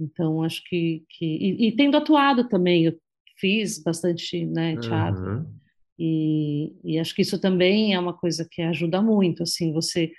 Então 0.00 0.42
acho 0.42 0.60
que, 0.64 1.04
que 1.08 1.24
e, 1.24 1.68
e 1.68 1.76
tendo 1.76 1.96
atuado 1.96 2.48
também, 2.48 2.86
eu 2.86 2.98
fiz 3.38 3.80
bastante 3.80 4.44
né, 4.44 4.76
teatro. 4.78 5.24
Uhum. 5.24 5.54
E, 5.96 6.74
e, 6.82 6.98
acho 6.98 7.14
que 7.14 7.22
isso 7.22 7.40
também 7.40 7.94
é 7.94 8.00
uma 8.00 8.12
coisa 8.18 8.44
que 8.50 8.60
ajuda 8.62 9.00
muito, 9.00 9.44
assim, 9.44 9.72
você 9.72 10.10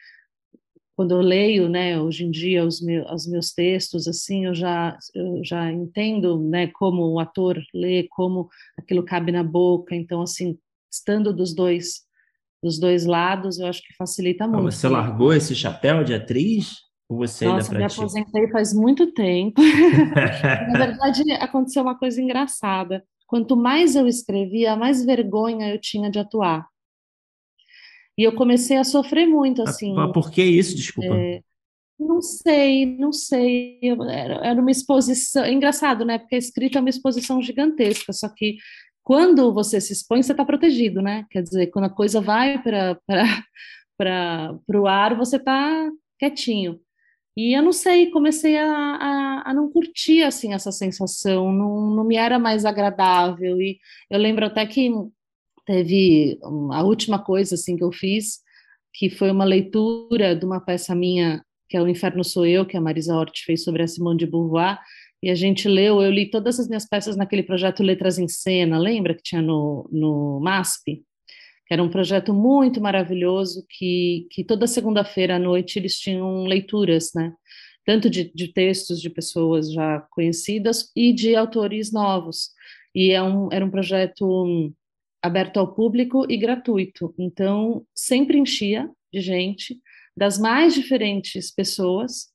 quando 0.96 1.12
eu 1.12 1.22
leio, 1.22 1.68
né, 1.68 2.00
hoje 2.00 2.26
em 2.26 2.32
dia 2.32 2.66
os 2.66 2.82
meus, 2.82 3.12
os 3.12 3.28
meus 3.28 3.52
textos, 3.52 4.08
assim, 4.08 4.46
eu 4.46 4.56
já 4.56 4.98
eu 5.14 5.42
já 5.44 5.72
entendo, 5.72 6.40
né, 6.40 6.68
como 6.68 7.04
o 7.12 7.20
ator 7.20 7.62
lê, 7.74 8.08
como 8.10 8.48
aquilo 8.78 9.04
cabe 9.04 9.32
na 9.32 9.44
boca, 9.44 9.94
então 9.94 10.22
assim, 10.22 10.58
estando 10.92 11.34
dos 11.34 11.54
dois 11.54 12.06
dos 12.64 12.80
dois 12.80 13.06
lados, 13.06 13.60
eu 13.60 13.68
acho 13.68 13.82
que 13.84 13.94
facilita 13.96 14.48
muito. 14.48 14.72
Você 14.72 14.88
largou 14.88 15.32
esse 15.32 15.54
chapéu 15.54 16.04
de 16.04 16.16
atriz? 16.16 16.86
Ou 17.08 17.20
você 17.20 17.46
Nossa, 17.46 17.72
ainda 17.72 17.86
me 17.86 17.94
aposentei 17.94 18.50
faz 18.50 18.74
muito 18.74 19.14
tempo. 19.14 19.62
na 20.72 20.86
verdade, 20.86 21.32
aconteceu 21.34 21.84
uma 21.84 21.96
coisa 21.96 22.20
engraçada. 22.20 23.04
Quanto 23.28 23.56
mais 23.56 23.96
eu 23.96 24.08
escrevia, 24.08 24.76
mais 24.76 25.06
vergonha 25.06 25.70
eu 25.70 25.80
tinha 25.80 26.10
de 26.10 26.18
atuar. 26.18 26.68
E 28.18 28.24
eu 28.24 28.34
comecei 28.34 28.78
a 28.78 28.84
sofrer 28.84 29.28
muito, 29.28 29.62
assim. 29.62 29.94
Mas 29.94 30.12
por 30.12 30.32
que 30.32 30.44
isso, 30.44 30.76
desculpa? 30.76 31.16
É, 31.16 31.42
não 32.00 32.22
sei, 32.22 32.86
não 32.86 33.12
sei. 33.12 33.80
Era, 34.10 34.36
era 34.46 34.62
uma 34.62 34.72
exposição. 34.72 35.44
É 35.44 35.52
engraçado, 35.52 36.06
né? 36.06 36.18
Porque 36.18 36.36
a 36.36 36.40
escrita 36.40 36.78
é 36.80 36.82
uma 36.82 36.90
exposição 36.90 37.42
gigantesca, 37.42 38.14
só 38.14 38.30
que 38.30 38.58
quando 39.04 39.54
você 39.54 39.80
se 39.80 39.94
expõe, 39.94 40.24
você 40.24 40.32
está 40.32 40.44
protegido, 40.44 41.02
né? 41.02 41.26
Quer 41.30 41.44
dizer, 41.44 41.68
quando 41.68 41.86
a 41.86 41.90
coisa 41.90 42.20
vai 42.20 42.62
para 42.62 43.00
o 44.82 44.88
ar, 44.88 45.16
você 45.16 45.36
está 45.38 45.90
quietinho. 46.18 46.80
E 47.38 47.56
eu 47.56 47.62
não 47.62 47.74
sei, 47.74 48.10
comecei 48.10 48.58
a, 48.58 48.66
a, 48.66 49.52
a, 49.52 49.54
não 49.54 49.70
curtir 49.70 50.24
assim 50.24 50.54
essa 50.54 50.72
sensação, 50.72 51.52
não, 51.52 51.94
não 51.94 52.04
me 52.06 52.16
era 52.16 52.40
mais 52.40 52.66
agradável. 52.66 53.62
E 53.62 53.78
eu 54.10 54.18
lembro 54.18 54.46
até 54.46 54.66
que 54.66 54.90
teve 55.66 56.40
a 56.72 56.84
última 56.84 57.20
coisa 57.20 57.56
assim 57.56 57.76
que 57.76 57.84
eu 57.84 57.92
fiz, 57.92 58.40
que 58.94 59.10
foi 59.10 59.32
uma 59.32 59.46
leitura 59.46 60.36
de 60.36 60.46
uma 60.46 60.60
peça 60.60 60.96
minha, 60.96 61.44
que 61.68 61.76
é 61.76 61.82
O 61.82 61.88
Inferno 61.88 62.24
Sou 62.24 62.46
Eu, 62.46 62.66
que 62.66 62.78
a 62.78 62.82
Marisa 62.82 63.16
Hort 63.16 63.44
fez 63.44 63.64
sobre 63.64 63.84
a 63.84 63.88
Simone 63.88 64.20
de 64.20 64.28
Beauvoir, 64.28 64.80
e 65.22 65.30
a 65.30 65.36
gente 65.36 65.68
leu, 65.68 66.02
eu 66.02 66.12
li 66.12 66.30
todas 66.30 66.60
as 66.60 66.68
minhas 66.68 66.88
peças 66.88 67.16
naquele 67.16 67.42
projeto 67.44 67.82
Letras 67.82 68.20
em 68.20 68.28
Cena, 68.28 68.78
lembra 68.78 69.16
que 69.16 69.24
tinha 69.24 69.42
no, 69.42 69.90
no 69.92 70.40
MASP? 70.40 71.04
que 71.66 71.74
era 71.74 71.82
um 71.82 71.90
projeto 71.90 72.34
muito 72.34 72.80
maravilhoso, 72.80 73.66
que, 73.70 74.28
que 74.30 74.44
toda 74.44 74.68
segunda-feira 74.68 75.36
à 75.36 75.40
noite 75.40 75.80
eles 75.80 75.98
tinham 76.00 76.44
leituras, 76.46 77.12
né? 77.16 77.34
Tanto 77.84 78.10
de, 78.10 78.32
de, 78.34 78.52
textos 78.54 79.02
de 79.02 79.10
pessoas 79.10 79.72
já 79.72 80.02
conhecidas 80.12 80.92
e 80.96 81.14
de 81.14 81.36
autores 81.36 81.92
novos. 81.92 82.50
E 82.94 83.12
é 83.12 83.22
um, 83.22 83.50
era 83.52 83.66
um 83.66 83.70
projeto 83.70 84.72
aberto 85.26 85.58
ao 85.58 85.74
público 85.74 86.26
e 86.30 86.38
gratuito. 86.38 87.14
Então, 87.18 87.86
sempre 87.94 88.38
enchia 88.38 88.90
de 89.12 89.22
gente, 89.22 89.80
das 90.16 90.38
mais 90.38 90.74
diferentes 90.74 91.54
pessoas. 91.54 92.34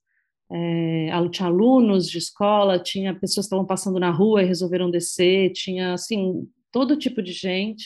É, 0.53 1.11
tinha 1.31 1.49
alunos 1.49 2.09
de 2.09 2.19
escola, 2.19 2.79
tinha 2.79 3.15
pessoas 3.15 3.47
que 3.47 3.49
estavam 3.49 3.65
passando 3.65 4.01
na 4.01 4.11
rua 4.11 4.43
e 4.43 4.47
resolveram 4.47 4.91
descer, 4.91 5.53
tinha, 5.53 5.93
assim, 5.93 6.49
todo 6.73 6.97
tipo 6.97 7.23
de 7.23 7.33
gente 7.33 7.85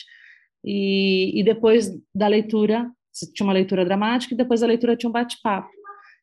e, 0.65 1.39
e 1.39 1.45
depois 1.45 1.91
da 2.15 2.27
leitura, 2.27 2.91
tinha 3.35 3.47
uma 3.47 3.53
leitura 3.53 3.85
dramática, 3.85 4.33
e 4.33 4.37
depois 4.37 4.61
da 4.61 4.67
leitura 4.67 4.97
tinha 4.97 5.11
um 5.11 5.13
bate-papo. 5.13 5.69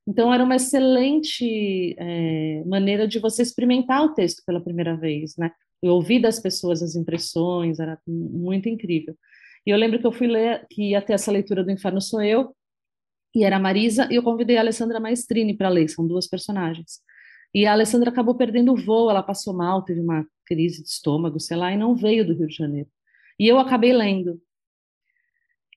Então, 0.07 0.33
era 0.33 0.43
uma 0.43 0.55
excelente 0.55 1.95
é, 1.97 2.63
maneira 2.65 3.07
de 3.07 3.19
você 3.19 3.43
experimentar 3.43 4.03
o 4.03 4.13
texto 4.15 4.41
pela 4.45 4.59
primeira 4.59 4.97
vez, 4.97 5.37
né? 5.37 5.51
Eu 5.81 5.93
ouvi 5.93 6.21
das 6.21 6.39
pessoas 6.39 6.83
as 6.83 6.95
impressões, 6.95 7.79
era 7.79 7.99
muito 8.07 8.69
incrível. 8.69 9.15
E 9.65 9.69
eu 9.71 9.77
lembro 9.77 9.99
que 9.99 10.05
eu 10.05 10.11
fui 10.11 10.27
ler, 10.27 10.65
que 10.69 10.91
ia 10.91 11.01
ter 11.01 11.13
essa 11.13 11.31
leitura 11.31 11.63
do 11.63 11.71
Inferno 11.71 11.99
Sou 11.99 12.21
Eu, 12.21 12.55
e 13.33 13.43
era 13.43 13.55
a 13.55 13.59
Marisa, 13.59 14.07
e 14.11 14.15
eu 14.15 14.23
convidei 14.23 14.57
a 14.57 14.61
Alessandra 14.61 14.99
Maestrini 14.99 15.55
para 15.55 15.69
ler, 15.69 15.89
são 15.89 16.05
duas 16.05 16.27
personagens. 16.27 16.99
E 17.53 17.65
a 17.65 17.73
Alessandra 17.73 18.09
acabou 18.09 18.35
perdendo 18.35 18.73
o 18.73 18.77
voo, 18.77 19.09
ela 19.09 19.23
passou 19.23 19.53
mal, 19.53 19.83
teve 19.83 19.99
uma 19.99 20.25
crise 20.45 20.83
de 20.83 20.89
estômago, 20.89 21.39
sei 21.39 21.57
lá, 21.57 21.71
e 21.71 21.77
não 21.77 21.95
veio 21.95 22.25
do 22.25 22.33
Rio 22.33 22.47
de 22.47 22.55
Janeiro. 22.55 22.89
E 23.39 23.47
eu 23.47 23.57
acabei 23.59 23.93
lendo. 23.93 24.41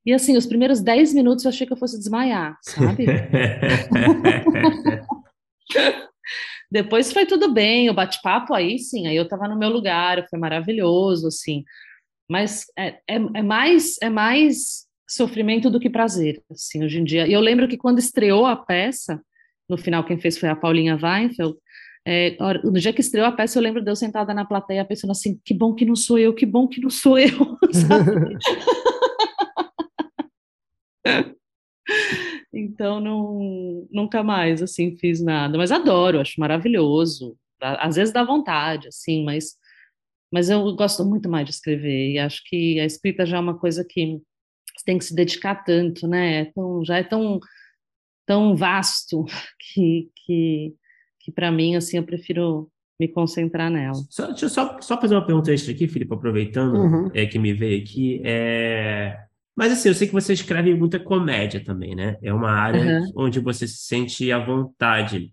E 0.05 0.13
assim, 0.13 0.37
os 0.37 0.47
primeiros 0.47 0.81
10 0.81 1.15
minutos 1.15 1.45
eu 1.45 1.49
achei 1.49 1.67
que 1.67 1.73
eu 1.73 1.77
fosse 1.77 1.99
desmaiar, 1.99 2.59
sabe? 2.63 3.07
Depois 6.75 7.13
foi 7.13 7.25
tudo 7.25 7.53
bem, 7.55 7.89
o 7.89 7.95
bate-papo 7.95 8.53
aí 8.53 8.81
sim, 8.81 9.07
aí 9.07 9.15
eu 9.15 9.23
estava 9.23 9.47
no 9.47 9.57
meu 9.57 9.71
lugar, 9.71 10.27
foi 10.29 10.37
maravilhoso, 10.41 11.29
assim. 11.29 11.63
Mas 12.29 12.65
é, 12.77 12.99
é, 13.09 13.15
é, 13.33 13.43
mais 13.43 13.95
é 14.03 14.11
mais 14.11 14.85
sofrimento 15.09 15.71
do 15.71 15.79
que 15.79 15.89
prazer, 15.89 16.43
assim, 16.51 16.83
hoje 16.83 16.99
em 16.99 17.05
dia. 17.05 17.29
E 17.29 17.33
eu 17.33 17.41
lembro 17.41 17.69
que 17.69 17.77
quando 17.77 18.01
estreou 18.01 18.45
a 18.45 18.57
peça, 18.57 19.23
no 19.69 19.79
final 19.79 20.03
quem 20.03 20.19
fez 20.19 20.37
foi 20.37 20.49
a 20.49 20.57
Paulinha 20.57 20.99
Weinfeld, 21.01 21.55
é, 22.05 22.37
no 22.65 22.73
dia 22.73 22.93
que 22.93 23.03
estreou 23.03 23.29
a 23.29 23.33
peça, 23.33 23.57
eu 23.57 23.63
lembro 23.63 23.81
de 23.81 23.89
eu 23.89 23.95
sentada 23.95 24.35
na 24.35 24.45
plateia 24.45 24.85
pensando 24.85 25.13
assim: 25.13 25.41
que 25.45 25.55
bom 25.55 25.75
que 25.75 25.85
não 25.85 25.95
sou 25.95 26.19
eu, 26.19 26.35
que 26.35 26.45
bom 26.45 26.67
que 26.67 26.81
não 26.81 26.91
sou 26.91 27.17
eu. 27.17 27.57
então, 32.55 33.01
não, 33.01 33.87
nunca 33.91 34.23
mais 34.23 34.63
assim 34.63 34.97
fiz 34.97 35.21
nada. 35.23 35.59
Mas 35.59 35.73
adoro, 35.73 36.21
acho 36.21 36.41
maravilhoso. 36.41 37.37
Às 37.61 37.97
vezes 37.97 38.13
dá 38.13 38.23
vontade, 38.25 38.89
assim, 38.89 39.25
mas, 39.25 39.55
mas 40.33 40.51
eu 40.51 40.75
gosto 40.75 41.05
muito 41.05 41.29
mais 41.29 41.47
de 41.47 41.53
escrever. 41.53 42.13
E 42.13 42.19
acho 42.19 42.43
que 42.47 42.79
a 42.81 42.85
escrita 42.85 43.25
já 43.27 43.39
é 43.39 43.41
uma 43.41 43.59
coisa 43.59 43.85
que 43.89 44.21
você 44.77 44.85
tem 44.85 44.99
que 44.99 45.05
se 45.05 45.15
dedicar 45.15 45.65
tanto, 45.65 46.07
né? 46.07 46.41
É 46.43 46.45
tão, 46.47 46.85
já 46.85 46.99
é 46.99 47.03
tão, 47.03 47.41
tão 48.27 48.57
vasto 48.57 49.25
que. 49.73 50.11
que 50.25 50.75
que 51.25 51.33
para 51.33 51.51
mim, 51.51 51.75
assim, 51.75 51.97
eu 51.97 52.03
prefiro 52.03 52.71
me 53.01 53.09
concentrar 53.09 53.71
nela. 53.71 53.95
Só, 54.11 54.27
deixa 54.27 54.45
eu 54.45 54.51
só, 54.51 54.79
só 54.81 55.01
fazer 55.01 55.15
uma 55.15 55.25
pergunta 55.25 55.51
extra 55.51 55.73
aqui, 55.73 55.89
Filipe, 55.89 56.13
aproveitando 56.13 56.77
uhum. 56.77 57.11
é, 57.15 57.25
que 57.25 57.39
me 57.39 57.55
veio 57.55 57.83
aqui. 57.83 58.21
É... 58.23 59.19
Mas 59.57 59.73
assim, 59.73 59.89
eu 59.89 59.95
sei 59.95 60.09
que 60.09 60.13
você 60.13 60.33
escreve 60.33 60.75
muita 60.75 60.99
comédia 60.99 61.63
também, 61.63 61.95
né? 61.95 62.17
É 62.23 62.33
uma 62.33 62.51
área 62.51 63.01
uhum. 63.01 63.13
onde 63.17 63.39
você 63.39 63.69
se 63.69 63.79
sente 63.79 64.31
à 64.33 64.39
vontade. 64.39 65.33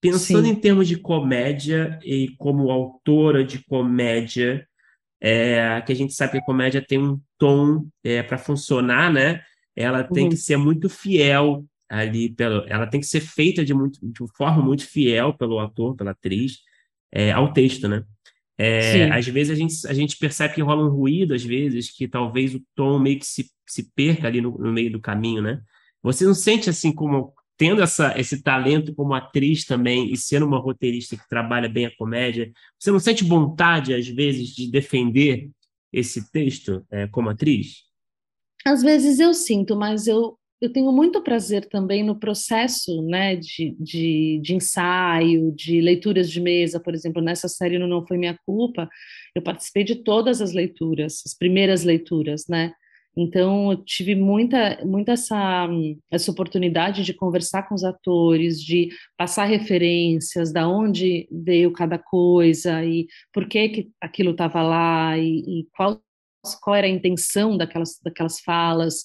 Pensando 0.00 0.44
Sim. 0.44 0.52
em 0.52 0.54
termos 0.56 0.88
de 0.88 0.96
comédia 0.96 1.98
e 2.02 2.34
como 2.36 2.70
autora 2.70 3.44
de 3.44 3.64
comédia, 3.64 4.66
é, 5.20 5.80
que 5.80 5.92
a 5.92 5.96
gente 5.96 6.12
sabe 6.12 6.32
que 6.32 6.38
a 6.38 6.44
comédia 6.44 6.84
tem 6.86 6.98
um 6.98 7.18
tom 7.38 7.86
é, 8.02 8.22
para 8.22 8.36
funcionar, 8.36 9.12
né? 9.12 9.40
Ela 9.74 10.04
tem 10.04 10.24
uhum. 10.24 10.30
que 10.30 10.36
ser 10.36 10.56
muito 10.56 10.88
fiel 10.88 11.64
ali 11.88 12.28
pelo, 12.34 12.64
ela 12.66 12.86
tem 12.86 13.00
que 13.00 13.06
ser 13.06 13.20
feita 13.20 13.64
de, 13.64 13.72
muito, 13.72 13.98
de 14.02 14.26
forma 14.36 14.62
muito 14.62 14.86
fiel 14.86 15.32
pelo 15.32 15.58
ator, 15.58 15.94
pela 15.94 16.10
atriz, 16.10 16.58
é, 17.12 17.30
ao 17.30 17.52
texto, 17.52 17.88
né? 17.88 18.02
É, 18.56 19.10
às 19.10 19.26
vezes 19.26 19.50
a 19.50 19.54
gente, 19.54 19.86
a 19.86 19.92
gente 19.92 20.16
percebe 20.16 20.54
que 20.54 20.62
rola 20.62 20.86
um 20.86 20.90
ruído, 20.90 21.34
às 21.34 21.44
vezes, 21.44 21.90
que 21.90 22.06
talvez 22.06 22.54
o 22.54 22.62
tom 22.74 22.98
meio 22.98 23.18
que 23.18 23.26
se, 23.26 23.50
se 23.66 23.90
perca 23.94 24.28
ali 24.28 24.40
no, 24.40 24.56
no 24.56 24.72
meio 24.72 24.92
do 24.92 25.00
caminho, 25.00 25.42
né? 25.42 25.60
Você 26.02 26.24
não 26.24 26.34
sente 26.34 26.70
assim 26.70 26.92
como 26.92 27.32
tendo 27.56 27.82
essa, 27.82 28.18
esse 28.18 28.42
talento 28.42 28.94
como 28.94 29.14
atriz 29.14 29.64
também 29.64 30.12
e 30.12 30.16
sendo 30.16 30.46
uma 30.46 30.58
roteirista 30.58 31.16
que 31.16 31.28
trabalha 31.28 31.68
bem 31.68 31.86
a 31.86 31.96
comédia, 31.96 32.52
você 32.78 32.90
não 32.90 32.98
sente 32.98 33.24
vontade, 33.24 33.94
às 33.94 34.06
vezes, 34.08 34.48
de 34.48 34.70
defender 34.70 35.50
esse 35.92 36.30
texto 36.30 36.84
é, 36.90 37.06
como 37.06 37.30
atriz? 37.30 37.84
Às 38.64 38.82
vezes 38.82 39.20
eu 39.20 39.32
sinto, 39.34 39.76
mas 39.76 40.06
eu 40.06 40.38
eu 40.64 40.72
tenho 40.72 40.90
muito 40.90 41.22
prazer 41.22 41.66
também 41.68 42.02
no 42.02 42.18
processo 42.18 43.02
né, 43.02 43.36
de, 43.36 43.76
de, 43.78 44.40
de, 44.42 44.54
ensaio, 44.54 45.52
de 45.52 45.80
leituras 45.80 46.30
de 46.30 46.40
mesa, 46.40 46.80
por 46.80 46.94
exemplo, 46.94 47.20
nessa 47.20 47.48
série 47.48 47.78
no 47.78 47.86
Não 47.86 48.06
Foi 48.06 48.16
Minha 48.16 48.38
Culpa, 48.46 48.88
eu 49.34 49.42
participei 49.42 49.84
de 49.84 49.96
todas 49.96 50.40
as 50.40 50.52
leituras, 50.52 51.22
as 51.26 51.34
primeiras 51.34 51.84
leituras, 51.84 52.46
né? 52.48 52.72
Então, 53.16 53.70
eu 53.70 53.84
tive 53.84 54.14
muita, 54.14 54.84
muita 54.84 55.12
essa, 55.12 55.68
essa 56.10 56.30
oportunidade 56.30 57.04
de 57.04 57.14
conversar 57.14 57.68
com 57.68 57.74
os 57.74 57.84
atores, 57.84 58.60
de 58.60 58.88
passar 59.16 59.44
referências, 59.44 60.52
da 60.52 60.66
onde 60.66 61.28
veio 61.30 61.72
cada 61.72 61.96
coisa 61.96 62.84
e 62.84 63.06
por 63.32 63.46
que, 63.46 63.68
que 63.68 63.90
aquilo 64.00 64.32
estava 64.32 64.62
lá 64.62 65.16
e, 65.16 65.60
e 65.60 65.68
qual, 65.76 66.00
qual 66.60 66.74
era 66.74 66.88
a 66.88 66.90
intenção 66.90 67.56
daquelas, 67.56 68.00
daquelas 68.02 68.40
falas. 68.40 69.04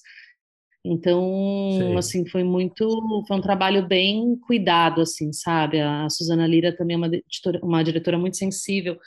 Então, 0.83 1.97
assim, 1.97 2.25
foi 2.27 2.43
muito, 2.43 3.23
foi 3.27 3.37
um 3.37 3.41
trabalho 3.41 3.85
bem 3.85 4.37
cuidado, 4.47 5.01
assim, 5.01 5.33
sabe? 5.33 5.79
A 5.81 6.09
Suzana 6.09 6.47
Lira 6.47 6.75
também 6.75 6.95
é 6.95 6.97
uma, 6.97 7.07
editora, 7.07 7.59
uma 7.61 7.83
diretora 7.83 8.17
muito 8.17 8.37
sensível, 8.37 8.97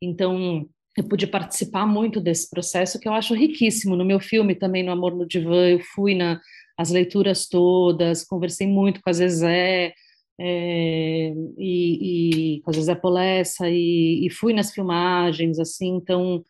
então 0.00 0.68
eu 0.96 1.04
pude 1.04 1.26
participar 1.26 1.84
muito 1.84 2.20
desse 2.20 2.48
processo 2.48 2.98
que 2.98 3.08
eu 3.08 3.12
acho 3.12 3.34
riquíssimo. 3.34 3.96
No 3.96 4.04
meu 4.04 4.20
filme 4.20 4.54
também, 4.54 4.82
no 4.82 4.92
Amor 4.92 5.14
no 5.14 5.26
Divã, 5.26 5.68
eu 5.68 5.80
fui 5.94 6.14
nas 6.14 6.38
as 6.78 6.90
leituras 6.90 7.48
todas, 7.48 8.24
conversei 8.24 8.66
muito 8.66 9.00
com 9.02 9.10
a 9.10 9.12
Zezé, 9.12 9.94
é, 10.38 11.32
e, 11.58 12.56
e, 12.56 12.60
com 12.60 12.70
a 12.70 12.74
Zezé 12.74 12.94
Polessa, 12.94 13.68
e, 13.68 14.26
e 14.26 14.30
fui 14.30 14.52
nas 14.52 14.72
filmagens, 14.72 15.58
assim, 15.58 15.96
então 15.96 16.44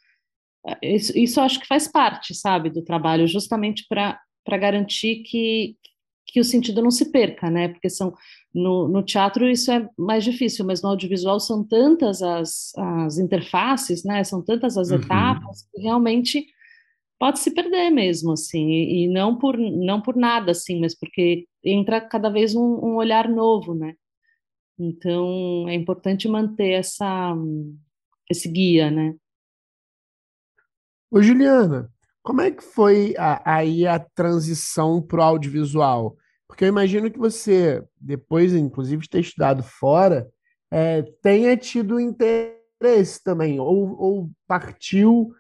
isso, 0.83 1.16
isso 1.16 1.41
acho 1.41 1.61
que 1.61 1.66
faz 1.66 1.87
parte, 1.87 2.35
sabe, 2.35 2.70
do 2.70 2.83
trabalho, 2.83 3.27
justamente 3.29 3.87
para 3.89 4.20
para 4.47 4.57
garantir 4.57 5.24
que, 5.24 5.76
que 6.26 6.40
o 6.40 6.44
sentido 6.44 6.80
não 6.80 6.90
se 6.90 7.11
perca, 7.11 7.51
né? 7.51 7.68
Porque 7.68 7.90
são 7.90 8.14
no, 8.55 8.88
no, 8.88 9.03
teatro 9.03 9.47
isso 9.51 9.70
é 9.70 9.86
mais 9.99 10.24
difícil, 10.24 10.64
mas 10.64 10.80
no 10.80 10.88
audiovisual 10.88 11.38
são 11.38 11.62
tantas 11.62 12.22
as, 12.22 12.72
as 12.76 13.18
interfaces, 13.18 14.05
né? 14.05 14.24
São 14.24 14.42
tantas 14.42 14.78
as 14.78 14.90
uhum. 14.90 14.97
etapas 14.97 15.68
que 15.70 15.82
realmente 15.82 16.47
pode 17.18 17.40
se 17.40 17.51
perder 17.51 17.90
mesmo, 17.90 18.32
assim, 18.32 18.68
e, 18.68 19.05
e, 19.05 19.09
não 19.09 19.36
por 19.36 19.59
não 19.59 20.01
por 20.01 20.16
nada, 20.16 20.53
assim, 20.53 20.80
mas 20.80 20.94
porque 20.94 21.47
entra 21.64 22.01
cada 22.01 22.30
vez 22.30 22.55
um, 22.55 22.62
um 22.62 22.97
olhar 22.97 23.28
novo, 23.28 23.74
né? 23.74 23.94
Então 24.78 25.66
é 25.68 25.74
importante 25.74 26.28
manter 26.28 26.72
essa 26.72 27.34
esse 28.30 28.49
guia, 28.49 28.90
né? 28.90 29.14
Ô 31.11 31.22
Juliana, 31.22 31.90
como 32.27 32.41
é 32.41 32.51
que 32.51 32.62
foi 32.62 33.14
a, 33.16 33.41
aí 33.55 33.87
a 33.87 34.01
transição 34.01 35.01
para 35.01 35.20
o 35.20 35.22
audiovisual? 35.22 36.16
Porque 36.49 36.64
eu 36.64 36.68
imagino 36.68 37.09
que 37.09 37.20
você, 37.20 37.85
depois, 38.01 38.53
inclusive, 38.53 39.03
de 39.03 39.09
ter 39.09 39.20
estudado 39.20 39.62
fora, 39.62 40.29
é, 40.68 41.03
tenha 41.22 41.57
tido 41.57 42.01
interesse 42.01 43.22
também, 43.22 43.61
ou, 43.61 43.97
ou 43.97 44.31
partiu 44.45 45.31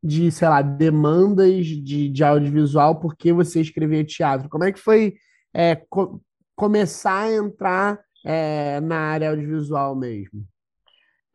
de, 0.00 0.30
sei 0.30 0.48
lá, 0.48 0.62
demandas 0.62 1.66
de, 1.66 2.08
de 2.08 2.24
audiovisual 2.24 3.00
porque 3.00 3.32
você 3.32 3.60
escrevia 3.60 4.04
teatro. 4.04 4.48
Como 4.48 4.62
é 4.62 4.70
que 4.70 4.78
foi 4.78 5.14
é, 5.52 5.74
co 5.74 6.22
começar 6.54 7.24
a 7.24 7.34
entrar 7.34 8.00
é, 8.24 8.80
na 8.82 8.98
área 8.98 9.30
audiovisual 9.30 9.96
mesmo? 9.96 10.46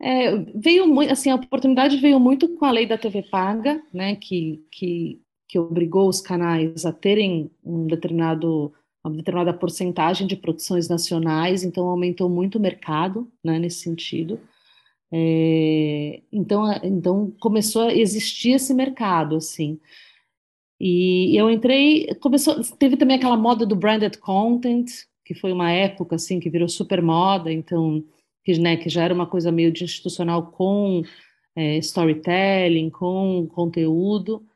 É, 0.02 0.36
veio 0.56 0.88
muito, 0.88 1.12
assim, 1.12 1.30
a 1.30 1.36
oportunidade 1.36 1.96
veio 1.98 2.18
muito 2.18 2.48
com 2.56 2.64
a 2.64 2.72
lei 2.72 2.86
da 2.86 2.98
TV 2.98 3.22
paga, 3.22 3.80
né, 3.94 4.16
que, 4.16 4.66
que, 4.68 5.22
que 5.48 5.58
obrigou 5.60 6.08
os 6.08 6.20
canais 6.20 6.84
a 6.84 6.92
terem 6.92 7.48
um 7.64 7.86
determinado 7.86 8.72
uma 9.04 9.16
determinada 9.16 9.52
porcentagem 9.52 10.28
de 10.28 10.36
produções 10.36 10.88
nacionais, 10.88 11.64
então 11.64 11.88
aumentou 11.88 12.28
muito 12.28 12.56
o 12.56 12.60
mercado, 12.60 13.28
né, 13.42 13.58
nesse 13.58 13.80
sentido. 13.80 14.40
É, 15.12 16.22
então, 16.32 16.64
então 16.82 17.32
começou 17.40 17.82
a 17.82 17.94
existir 17.94 18.52
esse 18.52 18.72
mercado, 18.72 19.36
assim. 19.36 19.80
E 20.80 21.36
eu 21.36 21.50
entrei, 21.50 22.14
começou, 22.20 22.60
teve 22.78 22.96
também 22.96 23.16
aquela 23.16 23.36
moda 23.36 23.66
do 23.66 23.76
branded 23.76 24.18
content, 24.18 24.88
que 25.24 25.34
foi 25.34 25.52
uma 25.52 25.70
época 25.70 26.16
assim 26.16 26.40
que 26.40 26.50
virou 26.50 26.68
super 26.68 27.02
moda, 27.02 27.52
então 27.52 28.04
que, 28.44 28.58
né, 28.58 28.76
que 28.76 28.88
já 28.88 29.04
era 29.04 29.14
uma 29.14 29.26
coisa 29.26 29.52
meio 29.52 29.72
de 29.72 29.84
institucional 29.84 30.48
com 30.52 31.02
é, 31.56 31.76
storytelling, 31.78 32.90
com 32.90 33.46
conteúdo, 33.48 34.46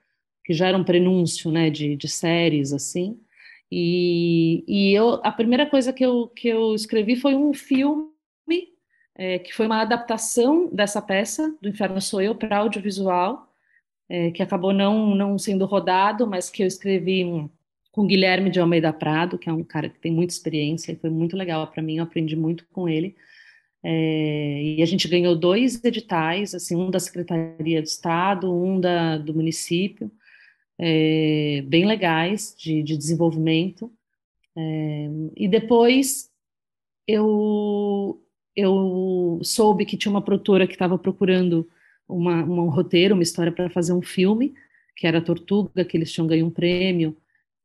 que 0.45 0.53
já 0.55 0.69
era 0.69 0.79
um 0.79 0.85
prenúncio, 0.85 1.51
né, 1.51 1.71
de, 1.71 1.97
de 1.97 2.09
séries 2.09 2.73
assim. 2.73 3.21
E, 3.71 4.65
e 4.69 4.93
eu, 4.93 5.21
a 5.25 5.33
primeira 5.33 5.67
coisa 5.67 5.93
que 5.93 6.05
eu, 6.05 6.29
que 6.29 6.49
eu 6.49 6.75
escrevi 6.75 7.17
foi 7.17 7.35
um 7.35 7.53
filme 7.53 8.07
é, 9.17 9.39
que 9.39 9.53
foi 9.53 9.67
uma 9.67 9.81
adaptação 9.81 10.69
dessa 10.73 11.01
peça, 11.01 11.55
do 11.61 11.69
Inferno 11.69 12.01
Sou 12.01 12.21
Eu, 12.21 12.35
para 12.35 12.59
audiovisual, 12.59 13.51
é, 14.09 14.31
que 14.31 14.43
acabou 14.43 14.73
não, 14.73 15.15
não 15.15 15.39
sendo 15.39 15.65
rodado, 15.65 16.27
mas 16.27 16.51
que 16.51 16.63
eu 16.63 16.67
escrevi 16.67 17.25
com 17.91 18.07
Guilherme 18.07 18.51
de 18.51 18.61
Almeida 18.61 18.93
Prado, 18.93 19.39
que 19.39 19.49
é 19.49 19.53
um 19.53 19.65
cara 19.65 19.89
que 19.89 19.99
tem 19.99 20.13
muita 20.13 20.35
experiência 20.35 20.93
e 20.93 20.97
foi 20.97 21.09
muito 21.09 21.37
legal 21.37 21.67
para 21.67 21.83
mim, 21.83 21.97
eu 21.97 22.05
aprendi 22.05 22.37
muito 22.37 22.67
com 22.69 22.89
ele. 22.89 23.17
É, 23.85 24.63
e 24.63 24.83
a 24.83 24.87
gente 24.87 25.09
ganhou 25.09 25.37
dois 25.37 25.83
editais, 25.85 26.55
assim, 26.55 26.77
um 26.77 26.91
da 26.91 26.99
Secretaria 26.99 27.83
de 27.83 27.89
Estado, 27.89 28.53
um 28.53 28.81
da, 28.81 29.19
do 29.19 29.35
município, 29.35 30.11
é, 30.79 31.63
bem 31.67 31.87
legais 31.87 32.55
de, 32.59 32.83
de 32.83 32.97
desenvolvimento. 32.97 33.93
É, 34.57 35.09
e 35.37 35.49
depois 35.49 36.31
eu, 37.07 38.21
eu 38.55 39.41
soube 39.43 39.85
que 39.85 39.97
tinha 39.97 40.11
uma 40.11 40.23
produtora 40.23 40.67
que 40.67 40.73
estava 40.75 40.99
procurando 40.99 41.69
uma, 42.09 42.45
um 42.45 42.69
roteiro, 42.69 43.15
uma 43.15 43.23
história 43.23 43.53
para 43.53 43.71
fazer 43.71 43.93
um 43.93 44.03
filme, 44.03 44.55
que 44.97 45.07
era 45.07 45.21
Tortuga, 45.21 45.85
que 45.85 45.97
eles 45.97 46.13
tinham 46.13 46.27
ganho 46.27 46.47
um 46.47 46.51
prêmio 46.51 47.17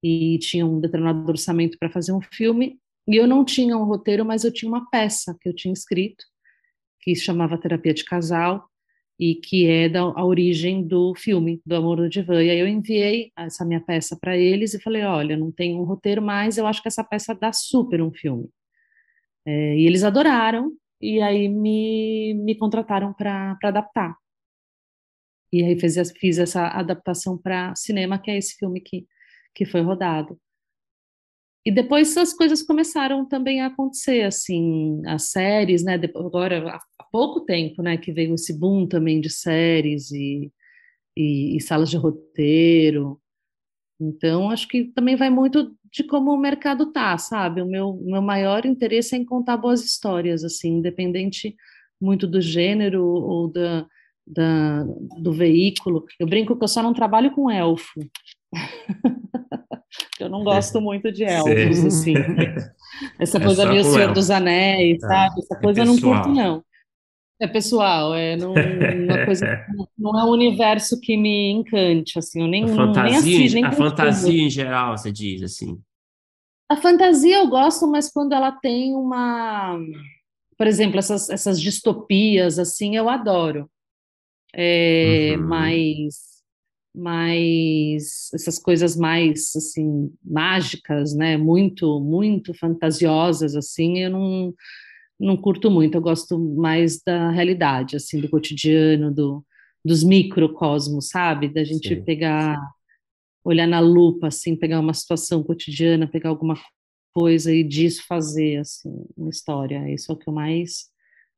e 0.03 0.38
tinham 0.39 0.74
um 0.74 0.80
determinado 0.80 1.28
orçamento 1.30 1.78
para 1.78 1.89
fazer 1.89 2.12
um 2.12 2.22
filme. 2.22 2.80
E 3.08 3.16
eu 3.16 3.28
não 3.28 3.43
tinha 3.43 3.78
um 3.78 3.84
roteiro, 3.84 4.26
mas 4.26 4.43
eu 4.43 4.54
tinha 4.54 4.70
uma 4.70 4.89
peça 4.89 5.36
que 5.41 5.49
eu 5.49 5.56
tinha 5.56 5.74
escrito, 5.74 6.24
que 7.02 7.16
se 7.16 7.24
chamava 7.24 7.60
Terapia 7.60 7.93
de 7.93 8.06
Casal, 8.06 8.70
e 9.20 9.36
que 9.36 9.68
é 9.68 9.88
da 9.88 10.02
a 10.02 10.26
origem 10.26 10.86
do 10.86 11.14
filme, 11.16 11.62
do 11.64 11.76
Amor 11.76 11.97
do 11.97 12.10
Divã. 12.10 12.43
E 12.43 12.49
aí 12.49 12.60
eu 12.60 12.68
enviei 12.68 13.32
essa 13.38 13.64
minha 13.64 13.80
peça 13.80 14.18
para 14.20 14.36
eles 14.36 14.74
e 14.74 14.82
falei, 14.82 15.04
olha, 15.04 15.38
não 15.38 15.52
tenho 15.52 15.80
um 15.80 15.84
roteiro, 15.84 16.22
mas 16.24 16.58
eu 16.58 16.66
acho 16.66 16.82
que 16.82 16.88
essa 16.88 17.04
peça 17.04 17.36
dá 17.36 17.54
super 17.54 18.02
um 18.02 18.12
filme. 18.12 18.49
É, 19.45 19.78
e 19.78 19.86
eles 19.86 20.04
adoraram, 20.04 20.72
e 20.99 21.22
aí 21.22 21.47
me, 21.49 22.34
me 22.34 22.56
contrataram 22.56 23.14
para 23.14 23.58
adaptar. 23.64 24.16
E 25.54 25.64
aí 25.64 25.80
fiz, 25.80 25.95
fiz 26.18 26.39
essa 26.39 26.68
adaptação 26.70 27.38
para 27.38 27.76
cinema, 27.76 28.18
que 28.20 28.32
é 28.32 28.38
esse 28.38 28.56
filme 28.58 28.82
que, 28.82 29.06
que 29.54 29.66
foi 29.66 29.82
rodado. 29.82 30.39
E 31.66 31.72
depois 31.72 32.16
as 32.18 32.34
coisas 32.34 32.64
começaram 32.64 33.26
também 33.26 33.62
a 33.62 33.68
acontecer, 33.68 34.24
assim, 34.24 35.01
as 35.05 35.30
séries, 35.30 35.84
né? 35.84 35.93
Agora, 36.16 36.76
há 36.97 37.03
pouco 37.12 37.41
tempo, 37.41 37.84
né, 37.84 37.97
que 37.97 38.12
veio 38.12 38.34
esse 38.34 38.57
boom 38.57 38.88
também 38.88 39.22
de 39.22 39.30
séries 39.30 40.12
e, 40.12 40.51
e, 41.16 41.57
e 41.57 41.62
salas 41.62 41.89
de 41.89 41.97
roteiro. 41.97 43.22
Então, 43.99 44.49
acho 44.49 44.68
que 44.68 44.86
também 44.86 45.16
vai 45.16 45.30
muito 45.30 45.76
de 45.91 46.03
como 46.03 46.32
o 46.32 46.38
mercado 46.38 46.91
tá, 46.91 47.18
sabe? 47.18 47.62
O 47.62 47.68
meu, 47.68 47.93
meu 48.03 48.22
maior 48.22 48.66
interesse 48.66 49.16
é 49.16 49.20
em 49.20 49.26
contar 49.26 49.57
boas 49.57 49.84
histórias, 49.84 50.43
assim, 50.43 50.78
independente 50.78 51.55
muito 52.01 52.26
do 52.26 52.41
gênero 52.41 53.03
ou 53.05 53.51
da, 53.51 53.86
da, 54.26 54.84
do 55.22 55.32
veículo. 55.32 56.05
Eu 56.20 56.28
brinco 56.28 56.57
que 56.57 56.64
eu 56.64 56.68
só 56.68 56.82
não 56.82 56.93
trabalho 56.93 57.32
com 57.32 57.51
elfo. 57.51 57.99
eu 60.20 60.30
não 60.30 60.44
gosto 60.44 60.80
muito 60.80 61.12
de 61.12 61.24
elfos, 61.24 61.78
Sim. 61.78 61.88
assim. 61.88 62.14
Essa 63.20 63.38
é 63.38 63.44
coisa 63.44 63.66
meio 63.66 63.84
Senhor 63.84 64.02
elfo. 64.02 64.14
dos 64.14 64.30
Anéis, 64.30 65.02
é, 65.04 65.08
sabe? 65.08 65.39
Essa 65.39 65.56
é 65.56 65.62
coisa 65.62 65.82
eu 65.82 65.86
não 65.86 66.00
curto, 66.00 66.30
não. 66.30 66.64
É 67.39 67.48
pessoal, 67.48 68.14
é 68.14 68.36
não, 68.38 68.54
uma 68.54 69.26
coisa, 69.26 69.66
não 69.98 70.20
é 70.20 70.24
um 70.24 70.30
universo 70.30 71.00
que 71.00 71.18
me 71.18 71.50
encante, 71.50 72.20
assim, 72.20 72.42
eu 72.42 72.48
nem, 72.48 72.66
a 72.66 72.68
fantasia, 72.68 73.04
nem 73.04 73.16
assisto, 73.18 73.56
nem 73.56 73.66
A 73.66 73.72
fantasia 73.72 74.44
em 74.44 74.50
geral, 74.50 74.96
você 74.96 75.12
diz, 75.12 75.42
assim. 75.42 75.82
A 76.70 76.78
fantasia 76.78 77.38
eu 77.38 77.48
gosto, 77.48 77.88
mas 77.88 78.12
quando 78.12 78.34
ela 78.34 78.52
tem 78.52 78.94
uma, 78.94 79.76
por 80.56 80.68
exemplo, 80.68 81.00
essas, 81.00 81.32
essas 81.32 81.60
distopias, 81.60 82.60
assim, 82.60 82.96
eu 82.96 83.10
adoro. 83.10 83.68
É, 84.54 85.34
uhum. 85.36 85.48
Mas, 85.48 86.31
mas 86.94 88.30
essas 88.34 88.60
coisas 88.60 88.98
mais, 88.98 89.56
assim, 89.56 90.12
mágicas, 90.24 91.16
né, 91.16 91.38
muito, 91.38 92.00
muito 92.00 92.54
fantasiosas, 92.54 93.56
assim, 93.56 94.00
eu 94.00 94.10
não 94.12 94.54
não 95.20 95.38
curto 95.38 95.70
muito, 95.70 95.96
eu 95.96 96.02
gosto 96.02 96.39
mais 96.39 97.00
da 97.04 97.30
realidade, 97.30 97.96
assim, 97.96 98.20
do 98.20 98.28
cotidiano, 98.28 99.14
do, 99.14 99.46
dos 99.86 100.04
microcosmos, 100.04 101.10
sabe? 101.10 101.48
Da 101.48 101.64
gente 101.64 101.89
Sim. 101.89 102.04
pegar, 102.04 102.60
olhar 103.44 103.68
na 103.68 103.80
lupa, 103.80 104.28
assim, 104.28 104.56
pegar 104.56 104.80
uma 104.80 104.96
situação 104.96 105.44
cotidiana, 105.44 106.08
pegar 106.08 106.30
alguma 106.30 106.58
coisa 107.14 107.54
e 107.54 107.64
disso 107.64 108.04
fazer, 108.08 108.58
assim, 108.58 108.89
uma 109.16 109.30
história. 109.30 109.94
Isso 109.94 110.12
é 110.12 110.16
o 110.16 110.18
que 110.18 110.28
eu 110.28 110.34
mais, 110.34 110.88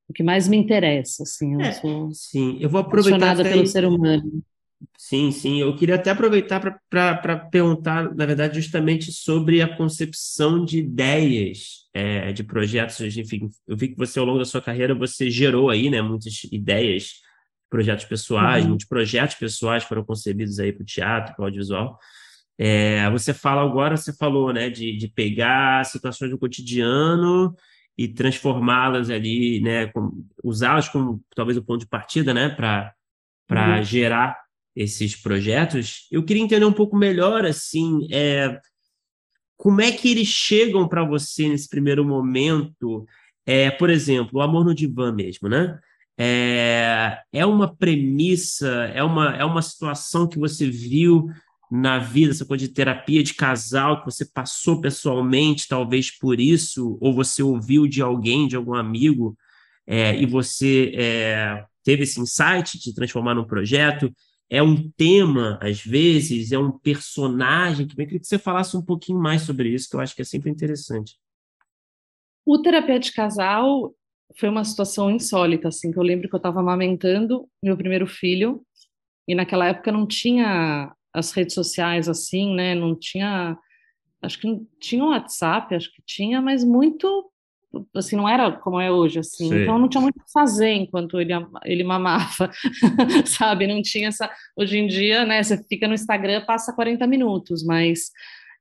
o 0.08 0.14
que 0.14 0.24
mais 0.24 0.48
me 0.48 0.56
interessa, 0.56 1.24
assim. 1.24 1.54
Eu 1.54 1.62
é, 1.62 1.72
sou 1.74 2.10
sim, 2.14 2.58
eu 2.62 2.70
vou 2.70 2.80
aproveitar 2.80 3.36
pelo 3.36 3.68
ser 3.68 3.84
humano. 3.84 4.42
Sim, 4.98 5.32
sim. 5.32 5.60
Eu 5.60 5.76
queria 5.76 5.96
até 5.96 6.12
aproveitar 6.12 6.60
para 6.90 7.38
perguntar, 7.38 8.14
na 8.16 8.26
verdade, 8.26 8.56
justamente 8.56 9.12
sobre 9.12 9.62
a 9.62 9.76
concepção 9.76 10.64
de 10.64 10.80
ideias 10.80 11.88
é, 11.94 12.32
de 12.32 12.44
projetos. 12.44 13.00
Enfim, 13.18 13.50
eu 13.68 13.78
vi 13.78 13.90
que 13.90 13.98
você, 13.98 14.20
ao 14.20 14.26
longo 14.26 14.40
da 14.40 14.46
sua 14.46 14.62
carreira, 14.62 14.96
você 14.96 15.30
gerou 15.30 15.70
aí, 15.70 15.90
né, 15.90 16.02
muitas 16.02 16.44
ideias, 16.52 17.22
projetos 17.70 18.06
pessoais, 18.06 18.64
uhum. 18.64 18.70
muitos 18.70 18.88
projetos 18.88 19.36
pessoais 19.36 19.84
foram 19.84 20.04
concebidos 20.04 20.60
aí 20.60 20.72
para 20.72 20.84
o 20.84 20.86
teatro, 20.86 21.36
para 21.36 21.44
o 21.44 21.46
audiovisual. 21.46 21.98
É, 22.58 23.10
você 23.10 23.34
fala 23.34 23.64
agora, 23.64 23.98
você 23.98 24.14
falou, 24.14 24.54
né, 24.54 24.70
de, 24.70 24.96
de 24.96 25.08
pegar 25.08 25.84
situações 25.86 26.30
do 26.30 26.38
cotidiano 26.38 27.56
e 27.98 28.08
transformá-las 28.08 29.10
ali, 29.10 29.60
né, 29.60 29.92
usá-las 30.44 30.88
como 30.88 31.22
talvez 31.36 31.58
o 31.58 31.64
ponto 31.64 31.82
de 31.82 31.88
partida, 31.88 32.34
né, 32.34 32.50
para 32.50 32.94
para 33.46 33.78
uhum. 33.78 33.84
gerar 33.84 34.43
esses 34.76 35.16
projetos, 35.16 36.08
eu 36.12 36.24
queria 36.24 36.44
entender 36.44 36.66
um 36.66 36.74
pouco 36.74 36.96
melhor, 36.98 37.46
assim, 37.46 38.08
é, 38.12 38.60
como 39.56 39.82
é 39.82 39.92
que 39.92 40.10
eles 40.10 40.28
chegam 40.28 40.88
para 40.88 41.06
você 41.06 41.48
nesse 41.48 41.70
primeiro 41.70 42.04
momento? 42.04 43.06
É, 43.46 43.72
por 43.72 43.90
exemplo, 43.90 44.40
o 44.40 44.42
amor 44.42 44.66
no 44.66 44.74
divã 44.74 45.12
mesmo, 45.12 45.48
né? 45.48 45.80
É, 46.18 47.20
é 47.32 47.46
uma 47.46 47.74
premissa, 47.74 48.70
é 48.94 49.04
uma, 49.04 49.36
é 49.36 49.46
uma 49.46 49.62
situação 49.62 50.28
que 50.28 50.38
você 50.38 50.70
viu 50.70 51.30
na 51.72 51.98
vida, 51.98 52.32
essa 52.32 52.46
coisa 52.46 52.68
de 52.68 52.74
terapia 52.74 53.24
de 53.24 53.34
casal, 53.34 54.00
que 54.00 54.06
você 54.06 54.26
passou 54.26 54.80
pessoalmente, 54.80 55.68
talvez 55.68 56.12
por 56.12 56.40
isso, 56.40 56.98
ou 57.02 57.14
você 57.14 57.42
ouviu 57.42 57.88
de 57.88 58.02
alguém, 58.02 58.48
de 58.48 58.56
algum 58.56 58.76
amigo, 58.76 59.36
é, 59.88 60.16
e 60.16 60.26
você 60.26 60.92
é, 60.96 61.66
teve 61.84 62.04
esse 62.04 62.20
insight 62.20 62.80
de 62.80 62.94
transformar 62.94 63.34
num 63.34 63.46
projeto 63.46 64.14
é 64.54 64.62
um 64.62 64.88
tema, 64.92 65.58
às 65.60 65.84
vezes, 65.84 66.52
é 66.52 66.60
um 66.60 66.72
personagem. 66.72 67.88
Que 67.88 67.94
eu 67.94 68.06
queria 68.06 68.20
que 68.20 68.28
você 68.28 68.38
falasse 68.38 68.78
um 68.78 68.84
pouquinho 68.84 69.18
mais 69.18 69.42
sobre 69.42 69.70
isso, 69.70 69.90
que 69.90 69.96
eu 69.96 70.00
acho 70.00 70.16
que 70.16 70.22
é 70.22 70.26
sempre 70.26 70.52
interessante. 70.52 71.18
O 72.46 72.62
terapia 72.62 73.00
de 73.00 73.12
casal 73.12 73.96
foi 74.38 74.50
uma 74.50 74.64
situação 74.64 75.10
insólita, 75.10 75.70
assim, 75.70 75.92
que 75.92 75.98
eu 75.98 76.04
lembro 76.04 76.30
que 76.30 76.36
eu 76.36 76.38
estava 76.38 76.60
amamentando 76.60 77.50
meu 77.64 77.76
primeiro 77.76 78.06
filho, 78.06 78.64
e 79.28 79.34
naquela 79.34 79.66
época 79.70 79.92
não 79.92 80.06
tinha 80.06 80.94
as 81.12 81.32
redes 81.32 81.56
sociais 81.56 82.08
assim, 82.08 82.54
né? 82.54 82.76
Não 82.76 82.96
tinha, 82.96 83.58
acho 84.22 84.40
que 84.40 84.46
não 84.46 84.68
tinha 84.80 85.04
WhatsApp, 85.04 85.74
acho 85.74 85.92
que 85.92 86.04
tinha, 86.06 86.40
mas 86.40 86.64
muito 86.64 87.28
assim, 87.96 88.16
não 88.16 88.28
era 88.28 88.52
como 88.52 88.80
é 88.80 88.92
hoje, 88.92 89.20
assim, 89.20 89.50
Sim. 89.50 89.64
então 89.64 89.78
não 89.78 89.88
tinha 89.88 90.02
muito 90.02 90.18
o 90.18 90.24
que 90.24 90.32
fazer 90.32 90.72
enquanto 90.74 91.20
ele, 91.20 91.34
ele 91.66 91.84
mamava, 91.84 92.52
sabe, 93.26 93.68
não 93.68 93.82
tinha 93.82 94.10
essa, 94.10 94.30
hoje 94.56 94.78
em 94.78 94.88
dia, 94.88 95.26
né, 95.26 95.42
você 95.42 95.62
fica 95.64 95.88
no 95.88 95.94
Instagram, 95.94 96.46
passa 96.46 96.74
40 96.74 97.06
minutos, 97.08 97.64
mas 97.64 98.12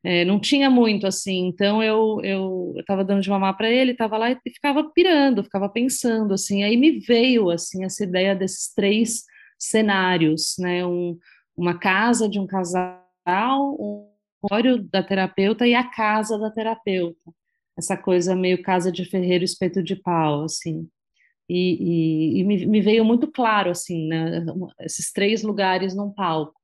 é, 0.04 0.24
não 0.24 0.40
tinha 0.40 0.70
muito, 0.70 1.06
assim, 1.06 1.46
então 1.46 1.82
eu, 1.82 2.20
eu, 2.22 2.74
eu 2.76 2.84
tava 2.84 3.04
dando 3.04 3.22
de 3.22 3.30
mamar 3.30 3.56
para 3.56 3.70
ele, 3.70 3.94
tava 3.94 4.16
lá 4.16 4.30
e 4.30 4.38
ficava 4.52 4.82
pirando, 4.92 5.44
ficava 5.44 5.68
pensando, 5.68 6.34
assim, 6.34 6.64
aí 6.64 6.76
me 6.76 6.98
veio, 7.00 7.50
assim, 7.50 7.84
essa 7.84 8.04
ideia 8.04 8.34
desses 8.34 8.72
três 8.74 9.24
cenários, 9.58 10.54
né, 10.58 10.84
um, 10.84 11.16
uma 11.56 11.78
casa 11.78 12.28
de 12.28 12.40
um 12.40 12.46
casal, 12.46 13.02
um 13.78 14.08
consultório 14.40 14.82
da 14.90 15.02
terapeuta 15.02 15.66
e 15.66 15.74
a 15.74 15.84
casa 15.84 16.38
da 16.38 16.50
terapeuta, 16.50 17.30
essa 17.76 17.96
coisa 17.96 18.34
meio 18.34 18.62
casa 18.62 18.90
de 18.92 19.04
ferreiro, 19.04 19.44
espeto 19.44 19.82
de 19.82 19.96
pau, 19.96 20.44
assim. 20.44 20.88
E, 21.48 22.36
e, 22.36 22.40
e 22.40 22.44
me, 22.44 22.66
me, 22.66 22.80
veio 22.80 23.04
muito 23.04 23.30
claro, 23.30 23.70
assim, 23.70 24.08
né, 24.08 24.44
esses 24.80 25.12
três 25.12 25.42
lugares 25.42 25.94
num 25.94 26.10
palco. 26.10 26.62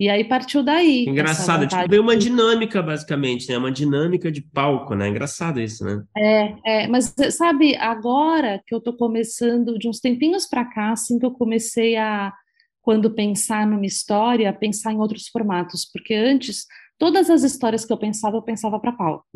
E 0.00 0.08
aí 0.08 0.22
partiu 0.22 0.62
daí. 0.62 1.06
Engraçado, 1.08 1.66
tipo, 1.66 1.88
veio 1.88 2.02
uma 2.02 2.16
dinâmica, 2.16 2.80
basicamente, 2.80 3.48
né? 3.50 3.58
Uma 3.58 3.72
dinâmica 3.72 4.30
de 4.30 4.40
palco, 4.40 4.94
né? 4.94 5.08
Engraçado 5.08 5.60
isso, 5.60 5.84
né? 5.84 6.04
É, 6.16 6.84
é 6.84 6.88
mas 6.88 7.12
sabe, 7.32 7.74
agora 7.74 8.62
que 8.64 8.72
eu 8.72 8.80
tô 8.80 8.96
começando, 8.96 9.76
de 9.76 9.88
uns 9.88 9.98
tempinhos 9.98 10.46
para 10.46 10.64
cá, 10.64 10.92
assim 10.92 11.18
que 11.18 11.26
eu 11.26 11.32
comecei 11.32 11.96
a, 11.96 12.32
quando 12.80 13.10
pensar 13.10 13.66
numa 13.66 13.86
história, 13.86 14.52
pensar 14.52 14.92
em 14.92 14.98
outros 14.98 15.26
formatos, 15.26 15.84
porque 15.92 16.14
antes, 16.14 16.64
todas 16.96 17.28
as 17.28 17.42
histórias 17.42 17.84
que 17.84 17.92
eu 17.92 17.98
pensava, 17.98 18.36
eu 18.36 18.42
pensava 18.42 18.78
para 18.78 18.92
palco. 18.92 19.26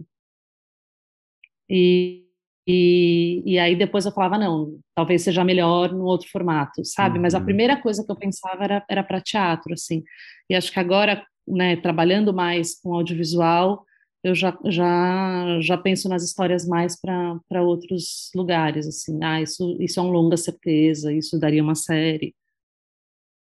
E, 1.74 2.26
e, 2.68 3.42
e, 3.46 3.58
aí 3.58 3.74
depois 3.74 4.04
eu 4.04 4.12
falava, 4.12 4.36
não, 4.36 4.78
talvez 4.94 5.22
seja 5.22 5.42
melhor 5.42 5.90
no 5.90 6.04
outro 6.04 6.28
formato, 6.28 6.84
sabe? 6.84 7.16
Uhum. 7.16 7.22
Mas 7.22 7.34
a 7.34 7.38
uhum. 7.38 7.46
primeira 7.46 7.80
coisa 7.80 8.04
que 8.04 8.12
eu 8.12 8.16
pensava 8.16 8.62
era, 8.62 8.84
era 8.90 9.02
para 9.02 9.22
teatro, 9.22 9.72
assim. 9.72 10.04
E 10.50 10.54
acho 10.54 10.70
que 10.70 10.78
agora, 10.78 11.24
né, 11.48 11.76
trabalhando 11.76 12.34
mais 12.34 12.78
com 12.78 12.94
audiovisual, 12.94 13.86
eu 14.22 14.34
já, 14.34 14.56
já, 14.66 15.60
já 15.62 15.78
penso 15.78 16.10
nas 16.10 16.22
histórias 16.22 16.66
mais 16.68 16.94
para 17.00 17.62
outros 17.62 18.30
lugares, 18.36 18.86
assim. 18.86 19.18
Ah, 19.24 19.40
isso, 19.40 19.76
isso 19.80 19.98
é 19.98 20.02
um 20.02 20.10
longa 20.10 20.36
certeza, 20.36 21.10
isso 21.10 21.40
daria 21.40 21.62
uma 21.62 21.74
série. 21.74 22.34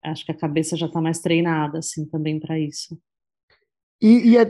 Acho 0.04 0.24
que 0.24 0.32
a 0.32 0.38
cabeça 0.38 0.78
já 0.78 0.86
está 0.86 1.02
mais 1.02 1.20
treinada, 1.20 1.80
assim, 1.80 2.06
também 2.06 2.40
para 2.40 2.60
isso. 2.60 2.98
E, 4.00 4.30
e, 4.30 4.38
é, 4.38 4.46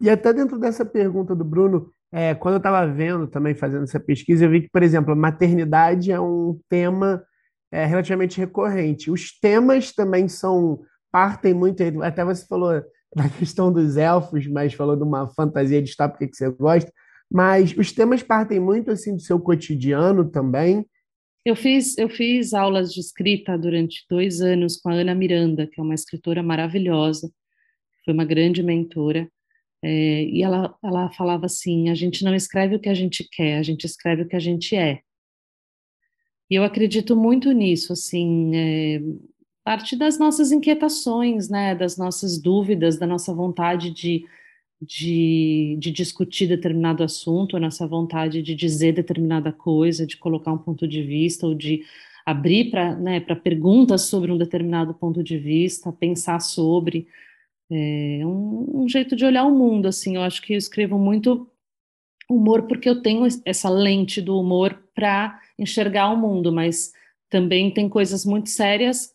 e 0.00 0.10
até 0.10 0.32
dentro 0.34 0.58
dessa 0.58 0.84
pergunta 0.84 1.34
do 1.34 1.44
Bruno, 1.44 1.94
é, 2.12 2.34
quando 2.34 2.54
eu 2.54 2.58
estava 2.58 2.86
vendo 2.86 3.26
também, 3.26 3.54
fazendo 3.54 3.84
essa 3.84 4.00
pesquisa, 4.00 4.44
eu 4.44 4.50
vi 4.50 4.62
que, 4.62 4.70
por 4.70 4.82
exemplo, 4.82 5.14
maternidade 5.14 6.10
é 6.10 6.18
um 6.20 6.58
tema 6.68 7.22
é, 7.70 7.84
relativamente 7.84 8.38
recorrente. 8.38 9.10
Os 9.10 9.38
temas 9.38 9.92
também 9.92 10.28
são, 10.28 10.80
partem 11.12 11.52
muito, 11.52 11.82
até 12.02 12.24
você 12.24 12.46
falou 12.46 12.82
da 13.14 13.28
questão 13.38 13.72
dos 13.72 13.96
elfos, 13.96 14.46
mas 14.46 14.74
falou 14.74 14.96
de 14.96 15.02
uma 15.02 15.28
fantasia 15.34 15.82
distópica 15.82 16.26
que 16.26 16.36
você 16.36 16.50
gosta, 16.50 16.90
mas 17.30 17.76
os 17.76 17.92
temas 17.92 18.22
partem 18.22 18.58
muito 18.58 18.90
assim 18.90 19.14
do 19.14 19.20
seu 19.20 19.38
cotidiano 19.38 20.30
também. 20.30 20.86
Eu 21.44 21.54
fiz, 21.54 21.96
eu 21.98 22.08
fiz 22.08 22.52
aulas 22.52 22.92
de 22.92 23.00
escrita 23.00 23.56
durante 23.56 24.04
dois 24.08 24.40
anos 24.40 24.76
com 24.76 24.90
a 24.90 24.94
Ana 24.94 25.14
Miranda, 25.14 25.66
que 25.66 25.80
é 25.80 25.82
uma 25.82 25.94
escritora 25.94 26.42
maravilhosa, 26.42 27.30
foi 28.04 28.14
uma 28.14 28.24
grande 28.24 28.62
mentora. 28.62 29.28
É, 29.82 30.24
e 30.24 30.42
ela, 30.42 30.74
ela 30.82 31.10
falava 31.10 31.46
assim: 31.46 31.88
a 31.88 31.94
gente 31.94 32.24
não 32.24 32.34
escreve 32.34 32.76
o 32.76 32.80
que 32.80 32.88
a 32.88 32.94
gente 32.94 33.28
quer, 33.30 33.58
a 33.58 33.62
gente 33.62 33.84
escreve 33.84 34.22
o 34.22 34.28
que 34.28 34.36
a 34.36 34.40
gente 34.40 34.74
é. 34.76 35.00
E 36.50 36.54
eu 36.54 36.64
acredito 36.64 37.14
muito 37.14 37.52
nisso, 37.52 37.92
assim, 37.92 38.56
é, 38.56 39.00
parte 39.62 39.94
das 39.94 40.18
nossas 40.18 40.50
inquietações, 40.50 41.50
né, 41.50 41.74
das 41.74 41.98
nossas 41.98 42.40
dúvidas, 42.40 42.98
da 42.98 43.06
nossa 43.06 43.34
vontade 43.34 43.90
de, 43.90 44.24
de, 44.80 45.76
de 45.78 45.90
discutir 45.90 46.46
determinado 46.46 47.04
assunto, 47.04 47.54
a 47.54 47.60
nossa 47.60 47.86
vontade 47.86 48.42
de 48.42 48.54
dizer 48.54 48.92
determinada 48.94 49.52
coisa, 49.52 50.06
de 50.06 50.16
colocar 50.16 50.52
um 50.52 50.58
ponto 50.58 50.88
de 50.88 51.02
vista 51.02 51.46
ou 51.46 51.54
de 51.54 51.82
abrir 52.24 52.70
para 52.70 52.94
né, 52.96 53.20
perguntas 53.20 54.02
sobre 54.02 54.32
um 54.32 54.38
determinado 54.38 54.94
ponto 54.94 55.22
de 55.22 55.36
vista, 55.36 55.92
pensar 55.92 56.40
sobre. 56.40 57.06
É 57.70 58.24
um, 58.24 58.82
um, 58.82 58.88
jeito 58.88 59.14
de 59.14 59.24
olhar 59.24 59.44
o 59.44 59.54
mundo, 59.54 59.86
assim. 59.86 60.16
Eu 60.16 60.22
acho 60.22 60.40
que 60.42 60.54
eu 60.54 60.58
escrevo 60.58 60.98
muito 60.98 61.50
humor 62.28 62.66
porque 62.66 62.88
eu 62.88 63.02
tenho 63.02 63.26
essa 63.44 63.68
lente 63.68 64.20
do 64.20 64.38
humor 64.38 64.82
para 64.94 65.40
enxergar 65.58 66.10
o 66.10 66.16
mundo, 66.16 66.52
mas 66.52 66.92
também 67.28 67.70
tem 67.70 67.88
coisas 67.88 68.24
muito 68.24 68.48
sérias 68.48 69.14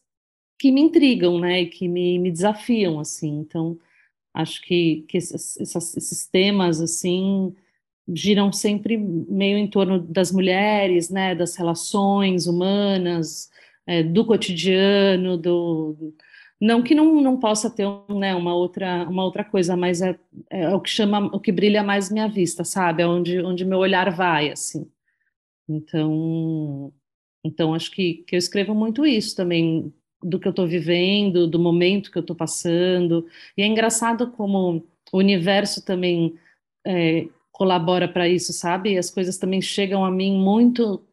que 0.60 0.72
me 0.72 0.82
intrigam, 0.82 1.40
né, 1.40 1.62
e 1.62 1.68
que 1.68 1.88
me, 1.88 2.20
me 2.20 2.32
desafiam, 2.32 3.00
assim. 3.00 3.40
Então, 3.40 3.78
acho 4.34 4.62
que, 4.62 5.04
que 5.10 5.18
esses, 5.18 5.58
esses 5.60 6.28
temas, 6.28 6.80
assim, 6.80 7.56
giram 8.08 8.52
sempre 8.52 8.98
meio 8.98 9.58
em 9.58 9.68
torno 9.68 10.00
das 10.00 10.32
mulheres, 10.32 11.10
né, 11.10 11.36
das 11.36 11.56
relações 11.56 12.48
humanas, 12.48 13.50
é, 13.86 14.04
do 14.04 14.26
cotidiano, 14.26 15.38
do 15.38 16.14
não 16.64 16.82
que 16.82 16.96
não, 16.96 17.20
não 17.20 17.38
possa 17.38 17.70
ter 17.70 17.86
né, 18.10 18.34
uma, 18.34 18.56
outra, 18.56 19.04
uma 19.10 19.26
outra 19.26 19.44
coisa, 19.44 19.76
mas 19.76 20.02
é, 20.02 20.18
é, 20.50 20.74
o 20.74 20.80
que 20.80 20.90
chama, 20.90 21.26
o 21.36 21.40
que 21.40 21.52
brilha 21.52 21.84
mais 21.84 22.10
minha 22.10 22.30
vista, 22.30 22.64
sabe? 22.64 23.04
É 23.04 23.08
onde, 23.08 23.38
onde 23.42 23.66
meu 23.66 23.80
olhar 23.80 24.10
vai, 24.16 24.50
assim. 24.50 24.90
Então, 25.68 26.94
então 27.44 27.74
acho 27.74 27.92
que, 27.92 28.24
que 28.26 28.36
eu 28.36 28.40
escrevo 28.40 28.74
muito 28.74 29.06
isso 29.06 29.36
também, 29.36 29.94
do 30.24 30.40
que 30.40 30.48
eu 30.48 30.52
estou 30.52 30.66
vivendo, 30.66 31.48
do 31.48 31.60
momento 31.60 32.10
que 32.10 32.18
eu 32.18 32.22
estou 32.22 32.36
passando. 32.36 33.28
E 33.58 33.62
é 33.62 33.68
engraçado 33.68 34.32
como 34.32 34.88
o 35.12 35.18
universo 35.18 35.84
também 35.84 36.40
é, 36.88 37.28
colabora 37.52 38.08
para 38.08 38.30
isso, 38.30 38.54
sabe? 38.54 38.94
E 38.94 38.98
as 38.98 39.10
coisas 39.10 39.38
também 39.38 39.62
chegam 39.62 40.06
a 40.06 40.10
mim 40.10 40.38
muito 40.38 41.06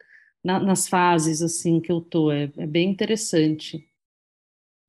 na, 0.44 0.60
nas 0.60 0.88
fases 0.88 1.42
assim 1.42 1.80
que 1.80 1.90
eu 1.90 2.00
tô. 2.00 2.30
É, 2.30 2.52
é 2.56 2.66
bem 2.68 2.88
interessante 2.88 3.89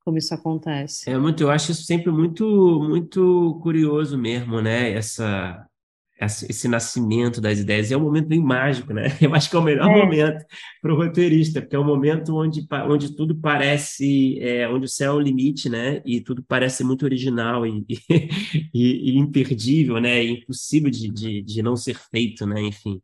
como 0.04 0.18
isso 0.18 0.34
acontece. 0.34 1.10
É 1.10 1.18
muito, 1.18 1.44
eu 1.44 1.52
acho 1.52 1.72
isso 1.72 1.84
sempre 1.84 2.12
muito, 2.12 2.46
muito 2.88 3.60
curioso 3.62 4.18
mesmo, 4.18 4.62
né? 4.62 4.92
Essa, 4.92 5.68
esse 6.22 6.68
nascimento 6.68 7.42
das 7.42 7.60
ideias 7.60 7.92
é 7.92 7.98
um 7.98 8.02
momento 8.02 8.28
bem 8.28 8.42
mágico, 8.42 8.94
né? 8.94 9.06
Eu 9.22 9.34
acho 9.34 9.50
que 9.50 9.56
é 9.56 9.60
o 9.60 9.64
melhor 9.64 9.90
é. 9.90 10.06
momento 10.06 10.46
para 10.82 10.94
o 10.94 10.98
roteirista, 10.98 11.62
porque 11.62 11.76
é 11.76 11.80
um 11.80 11.86
momento 11.86 12.36
onde, 12.36 12.66
onde 12.88 13.16
tudo 13.16 13.36
parece, 13.36 14.40
é, 14.40 14.70
onde 14.70 14.86
o 14.86 14.90
céu 14.90 15.14
é 15.14 15.16
o 15.16 15.20
limite, 15.20 15.68
né? 15.68 16.02
E 16.06 16.22
tudo 16.22 16.44
parece 16.48 16.84
muito 16.84 17.04
original 17.04 17.66
e, 17.66 17.84
e, 18.74 19.12
e 19.12 19.18
imperdível, 19.18 20.00
né? 20.00 20.24
E 20.24 20.32
impossível 20.32 20.92
de, 20.92 21.10
de, 21.10 21.42
de 21.42 21.64
não 21.64 21.76
ser 21.76 21.98
feito, 22.12 22.46
né? 22.46 22.62
Enfim. 22.62 23.02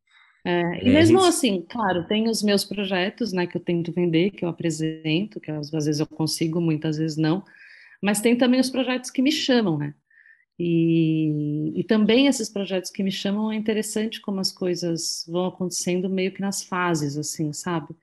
É, 0.47 0.85
e 0.85 0.87
é, 0.87 0.93
mesmo 0.93 1.21
assim, 1.21 1.61
claro, 1.67 2.05
tem 2.07 2.29
os 2.29 2.41
meus 2.41 2.63
projetos, 2.63 3.33
né, 3.33 3.45
que 3.45 3.57
eu 3.57 3.61
tento 3.61 3.91
vender, 3.91 4.31
que 4.31 4.45
eu 4.45 4.49
apresento, 4.49 5.41
que 5.41 5.51
às 5.51 5.69
vezes 5.69 5.99
eu 5.99 6.07
consigo, 6.07 6.61
muitas 6.61 6.97
vezes 6.97 7.17
não, 7.17 7.43
mas 8.01 8.21
tem 8.21 8.33
também 8.37 8.57
os 8.57 8.69
projetos 8.69 9.11
que 9.11 9.21
me 9.21 9.31
chamam, 9.31 9.77
né? 9.77 9.93
E, 10.57 11.73
e 11.75 11.83
também 11.83 12.27
esses 12.27 12.49
projetos 12.49 12.89
que 12.89 13.03
me 13.03 13.11
chamam 13.11 13.51
é 13.51 13.55
interessante 13.57 14.21
como 14.21 14.39
as 14.39 14.51
coisas 14.51 15.25
vão 15.27 15.47
acontecendo 15.47 16.09
meio 16.09 16.31
que 16.33 16.39
nas 16.39 16.63
fases, 16.63 17.17
assim, 17.17 17.51
sabe? 17.51 17.93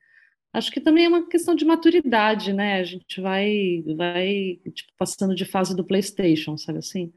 Acho 0.53 0.71
que 0.71 0.79
também 0.79 1.05
é 1.05 1.09
uma 1.09 1.27
questão 1.27 1.55
de 1.55 1.65
maturidade, 1.65 2.53
né? 2.53 2.79
A 2.79 2.83
gente 2.83 3.19
vai, 3.19 3.83
vai 3.97 4.59
tipo, 4.71 4.91
passando 4.97 5.33
de 5.33 5.45
fase 5.45 5.75
do 5.75 5.83
PlayStation, 5.83 6.57
sabe 6.57 6.77
assim? 6.77 7.11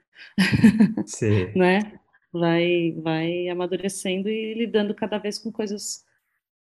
Sim. 1.07 1.53
né? 1.55 1.97
Vai, 2.33 2.93
vai 3.03 3.49
amadurecendo 3.49 4.29
e 4.29 4.55
lidando 4.55 4.95
cada 4.95 5.18
vez 5.18 5.39
com 5.39 5.51
coisas 5.51 6.05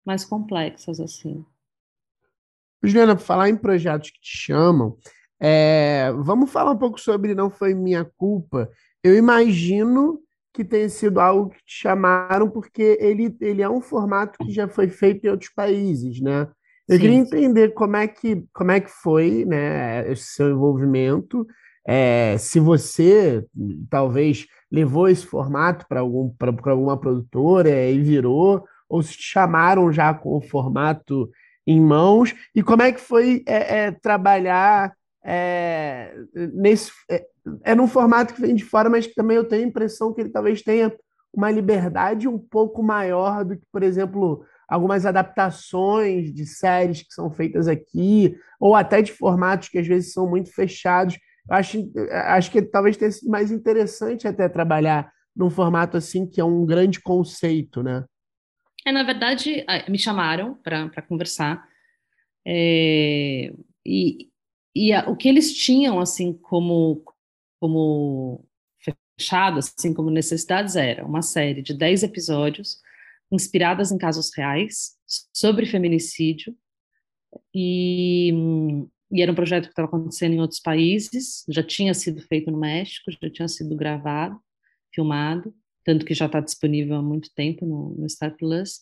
mais 0.05 0.25
complexas, 0.25 1.01
assim. 1.01 1.45
Juliana, 2.83 3.17
falar 3.17 3.49
em 3.49 3.57
projetos 3.57 4.11
que 4.11 4.21
te 4.21 4.37
chamam, 4.37 4.97
é, 5.41 6.13
vamos 6.19 6.51
falar 6.51 6.73
um 6.73 6.79
pouco 6.79 7.01
sobre 7.01 7.35
Não 7.35 7.51
Foi 7.51 7.75
Minha 7.75 8.05
Culpa. 8.05 8.71
Eu 9.03 9.17
imagino 9.17 10.21
que 10.53 10.65
tenha 10.65 10.89
sido 10.89 11.19
algo 11.19 11.51
que 11.51 11.65
te 11.65 11.81
chamaram, 11.81 12.49
porque 12.49 12.97
ele, 13.01 13.37
ele 13.41 13.61
é 13.61 13.69
um 13.69 13.81
formato 13.81 14.39
que 14.39 14.53
já 14.53 14.69
foi 14.69 14.89
feito 14.89 15.27
em 15.27 15.31
outros 15.31 15.51
países, 15.51 16.21
né? 16.21 16.49
Eu 16.87 16.97
sim, 16.97 17.03
queria 17.03 17.17
entender 17.17 17.75
como 17.75 17.97
é 17.97 18.07
que, 18.07 18.45
como 18.53 18.71
é 18.71 18.79
que 18.79 18.91
foi 18.91 19.45
né, 19.47 20.11
esse 20.13 20.35
seu 20.35 20.51
envolvimento, 20.51 21.47
é, 21.87 22.37
se 22.39 22.61
você 22.61 23.45
talvez 23.91 24.47
levou 24.75 25.09
esse 25.09 25.25
formato 25.25 25.87
para 25.89 26.01
algum, 26.01 26.35
alguma 26.65 26.99
produtora 26.99 27.71
e 27.71 28.01
virou, 28.01 28.65
ou 28.89 29.01
se 29.05 29.17
te 29.17 29.23
chamaram 29.23 29.93
já 29.93 30.13
com 30.13 30.37
o 30.37 30.41
formato 30.41 31.31
em 31.65 31.81
mãos, 31.81 32.35
e 32.53 32.61
como 32.61 32.83
é 32.83 32.91
que 32.91 33.01
foi 33.01 33.45
é, 33.47 33.85
é, 33.85 33.91
trabalhar 33.93 34.93
é, 35.25 36.13
nesse, 36.53 36.91
é, 37.09 37.25
é 37.63 37.75
num 37.75 37.87
formato 37.87 38.35
que 38.35 38.41
vem 38.41 38.55
de 38.55 38.65
fora, 38.65 38.91
mas 38.91 39.07
que 39.07 39.15
também 39.15 39.37
eu 39.37 39.45
tenho 39.45 39.65
a 39.65 39.69
impressão 39.69 40.13
que 40.13 40.21
ele 40.21 40.31
talvez 40.31 40.61
tenha 40.61 40.93
uma 41.33 41.53
liberdade 41.53 42.27
um 42.27 42.39
pouco 42.39 42.83
maior 42.83 43.45
do 43.45 43.57
que, 43.57 43.67
por 43.71 43.83
exemplo, 43.83 44.45
algumas 44.69 45.07
adaptações 45.07 46.35
de 46.35 46.47
séries 46.47 47.03
que 47.03 47.15
são 47.15 47.31
feitas 47.31 47.69
aqui, 47.69 48.37
ou 48.59 48.75
até 48.75 49.01
de 49.01 49.13
formatos 49.13 49.69
que 49.69 49.79
às 49.79 49.87
vezes 49.87 50.13
são 50.13 50.29
muito 50.29 50.53
fechados. 50.53 51.17
Acho, 51.51 51.79
acho 52.11 52.51
que 52.51 52.63
talvez 52.63 52.97
tenha 52.97 53.11
sido 53.11 53.31
mais 53.31 53.51
interessante 53.51 54.27
até 54.27 54.49
trabalhar 54.49 55.13
num 55.37 55.51
formato 55.51 55.97
assim, 55.97 56.27
que 56.27 56.41
é 56.41 56.45
um 56.45 56.65
grande 56.65 57.01
conceito, 57.01 57.83
né? 57.83 58.05
É, 58.87 58.93
na 58.93 59.03
verdade, 59.03 59.65
me 59.89 59.99
chamaram 59.99 60.55
para 60.63 61.03
conversar. 61.03 61.67
É, 62.47 63.53
e 63.85 64.31
e 64.75 64.93
a, 64.93 65.09
o 65.09 65.17
que 65.17 65.29
eles 65.29 65.55
tinham, 65.55 66.01
assim, 66.01 66.33
como, 66.33 67.03
como 67.61 68.45
fechado, 69.17 69.59
assim, 69.59 69.95
como 69.95 70.11
necessidades, 70.11 70.75
era 70.75 71.07
uma 71.07 71.23
série 71.23 71.63
de 71.63 71.73
10 71.73 72.03
episódios 72.03 72.81
inspiradas 73.31 73.93
em 73.93 73.99
casos 73.99 74.31
reais 74.37 74.97
sobre 75.33 75.67
feminicídio. 75.67 76.57
E, 77.55 78.33
e 79.15 79.23
era 79.23 79.31
um 79.31 79.35
projeto 79.35 79.67
que 79.67 79.71
estava 79.71 79.87
acontecendo 79.87 80.33
em 80.33 80.41
outros 80.41 80.59
países, 80.59 81.45
já 81.49 81.63
tinha 81.63 81.95
sido 81.95 82.21
feito 82.23 82.51
no 82.51 82.59
México, 82.59 83.13
já 83.13 83.31
tinha 83.31 83.47
sido 83.47 83.77
gravado, 83.77 84.41
filmado, 84.93 85.55
tanto 85.85 86.05
que 86.05 86.13
já 86.13 86.27
está 86.27 86.41
disponível 86.41 86.97
há 86.97 87.03
muito 87.03 87.33
tempo 87.33 87.65
no, 87.65 87.95
no 87.97 88.11
Star 88.11 88.37
Plus. 88.37 88.81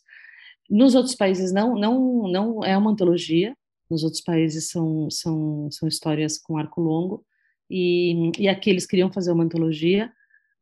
Nos 0.70 0.94
outros 0.94 1.14
países 1.14 1.52
não, 1.52 1.74
não, 1.74 2.28
não 2.32 2.64
é 2.64 2.74
uma 2.78 2.92
antologia, 2.92 3.54
nos 3.90 4.04
outros 4.04 4.22
países 4.22 4.70
são, 4.70 5.10
são, 5.10 5.70
são 5.70 5.86
histórias 5.86 6.38
com 6.38 6.56
arco 6.56 6.80
longo, 6.80 7.26
e, 7.68 8.32
e 8.38 8.48
aqui 8.48 8.70
eles 8.70 8.86
queriam 8.86 9.12
fazer 9.12 9.32
uma 9.32 9.44
antologia, 9.44 10.10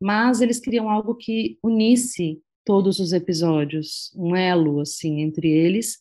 mas 0.01 0.41
eles 0.41 0.59
queriam 0.59 0.91
algo 0.91 1.15
que 1.15 1.61
unisse 1.63 2.43
todos 2.65 2.99
os 2.99 3.13
episódios, 3.13 4.13
um 4.17 4.35
elo, 4.35 4.81
assim, 4.81 5.21
entre 5.21 5.49
eles, 5.49 5.97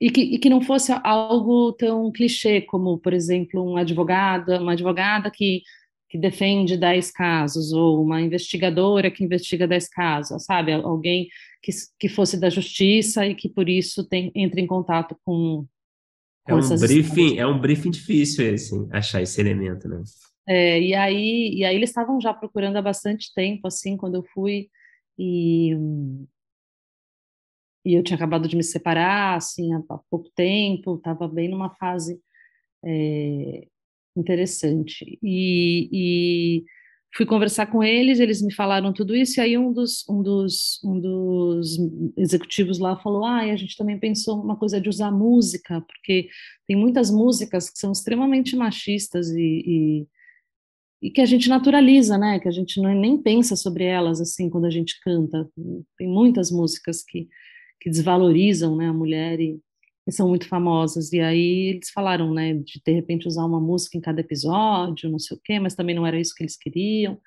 e 0.00 0.10
que, 0.10 0.20
e 0.20 0.38
que 0.38 0.50
não 0.50 0.60
fosse 0.60 0.92
algo 1.04 1.72
tão 1.72 2.10
clichê 2.10 2.60
como, 2.60 2.98
por 2.98 3.12
exemplo, 3.12 3.62
um 3.62 3.76
advogado, 3.76 4.50
uma 4.60 4.72
advogada 4.72 5.30
que, 5.30 5.62
que 6.08 6.18
defende 6.18 6.76
10 6.76 7.10
casos, 7.12 7.72
ou 7.72 8.02
uma 8.02 8.20
investigadora 8.20 9.10
que 9.10 9.24
investiga 9.24 9.66
10 9.66 9.88
casos, 9.88 10.44
sabe? 10.44 10.72
Alguém 10.72 11.28
que, 11.62 11.72
que 11.98 12.08
fosse 12.08 12.38
da 12.38 12.50
justiça 12.50 13.26
e 13.26 13.34
que, 13.34 13.48
por 13.48 13.68
isso, 13.68 14.06
tem, 14.06 14.30
entre 14.34 14.60
em 14.60 14.66
contato 14.66 15.16
com, 15.24 15.66
é 16.46 16.54
um 16.54 16.78
briefing, 16.78 17.38
é 17.38 17.46
um 17.46 17.58
briefing 17.58 17.90
difícil 17.90 18.52
esse, 18.52 18.74
achar 18.92 19.22
esse 19.22 19.40
elemento, 19.40 19.88
né? 19.88 20.02
É, 20.46 20.78
e 20.78 20.94
aí, 20.94 21.54
e 21.54 21.64
aí 21.64 21.74
eles 21.74 21.88
estavam 21.88 22.20
já 22.20 22.34
procurando 22.34 22.76
há 22.76 22.82
bastante 22.82 23.32
tempo, 23.34 23.66
assim, 23.66 23.96
quando 23.96 24.16
eu 24.16 24.24
fui 24.34 24.68
e 25.18 25.74
e 27.84 27.94
eu 27.94 28.02
tinha 28.02 28.16
acabado 28.16 28.48
de 28.48 28.56
me 28.56 28.62
separar, 28.62 29.36
assim, 29.36 29.72
há, 29.74 29.80
pouco 30.10 30.30
tempo, 30.34 30.96
estava 30.96 31.28
bem 31.28 31.48
numa 31.48 31.74
fase 31.76 32.20
é, 32.84 33.66
interessante. 34.16 35.18
E, 35.22 35.88
e 35.92 36.64
fui 37.16 37.26
conversar 37.26 37.66
com 37.66 37.82
eles, 37.82 38.18
eles 38.18 38.42
me 38.42 38.52
falaram 38.52 38.92
tudo 38.92 39.14
isso, 39.14 39.38
e 39.38 39.40
aí 39.40 39.58
um 39.58 39.72
dos, 39.72 40.08
um 40.08 40.22
dos, 40.22 40.80
um 40.82 40.98
dos 40.98 41.76
executivos 42.16 42.78
lá 42.78 42.96
falou, 42.96 43.24
ah, 43.24 43.40
a 43.40 43.56
gente 43.56 43.76
também 43.76 43.98
pensou 43.98 44.42
uma 44.42 44.56
coisa 44.56 44.80
de 44.80 44.88
usar 44.88 45.12
música, 45.12 45.80
porque 45.82 46.28
tem 46.66 46.76
muitas 46.76 47.10
músicas 47.10 47.70
que 47.70 47.78
são 47.78 47.92
extremamente 47.92 48.56
machistas 48.56 49.30
e, 49.30 49.62
e, 49.66 50.06
e 51.02 51.10
que 51.10 51.20
a 51.20 51.26
gente 51.26 51.48
naturaliza, 51.48 52.18
né, 52.18 52.40
que 52.40 52.48
a 52.48 52.52
gente 52.52 52.80
não, 52.80 52.92
nem 52.92 53.16
pensa 53.20 53.54
sobre 53.54 53.84
elas, 53.84 54.20
assim, 54.20 54.50
quando 54.50 54.64
a 54.64 54.70
gente 54.70 54.98
canta. 55.00 55.48
Tem 55.96 56.08
muitas 56.08 56.50
músicas 56.50 57.04
que, 57.04 57.28
que 57.84 57.90
desvalorizam, 57.90 58.74
né, 58.74 58.88
a 58.88 58.94
mulher 58.94 59.38
e, 59.38 59.60
que 60.06 60.10
são 60.10 60.26
muito 60.26 60.48
famosas. 60.48 61.12
E 61.12 61.20
aí 61.20 61.74
eles 61.74 61.90
falaram, 61.90 62.32
né, 62.32 62.54
de 62.54 62.80
de 62.82 62.92
repente 62.92 63.28
usar 63.28 63.44
uma 63.44 63.60
música 63.60 63.98
em 63.98 64.00
cada 64.00 64.22
episódio, 64.22 65.10
não 65.10 65.18
sei 65.18 65.36
o 65.36 65.40
quê, 65.44 65.60
mas 65.60 65.74
também 65.74 65.94
não 65.94 66.06
era 66.06 66.18
isso 66.18 66.34
que 66.34 66.42
eles 66.42 66.56
queriam. 66.56 67.20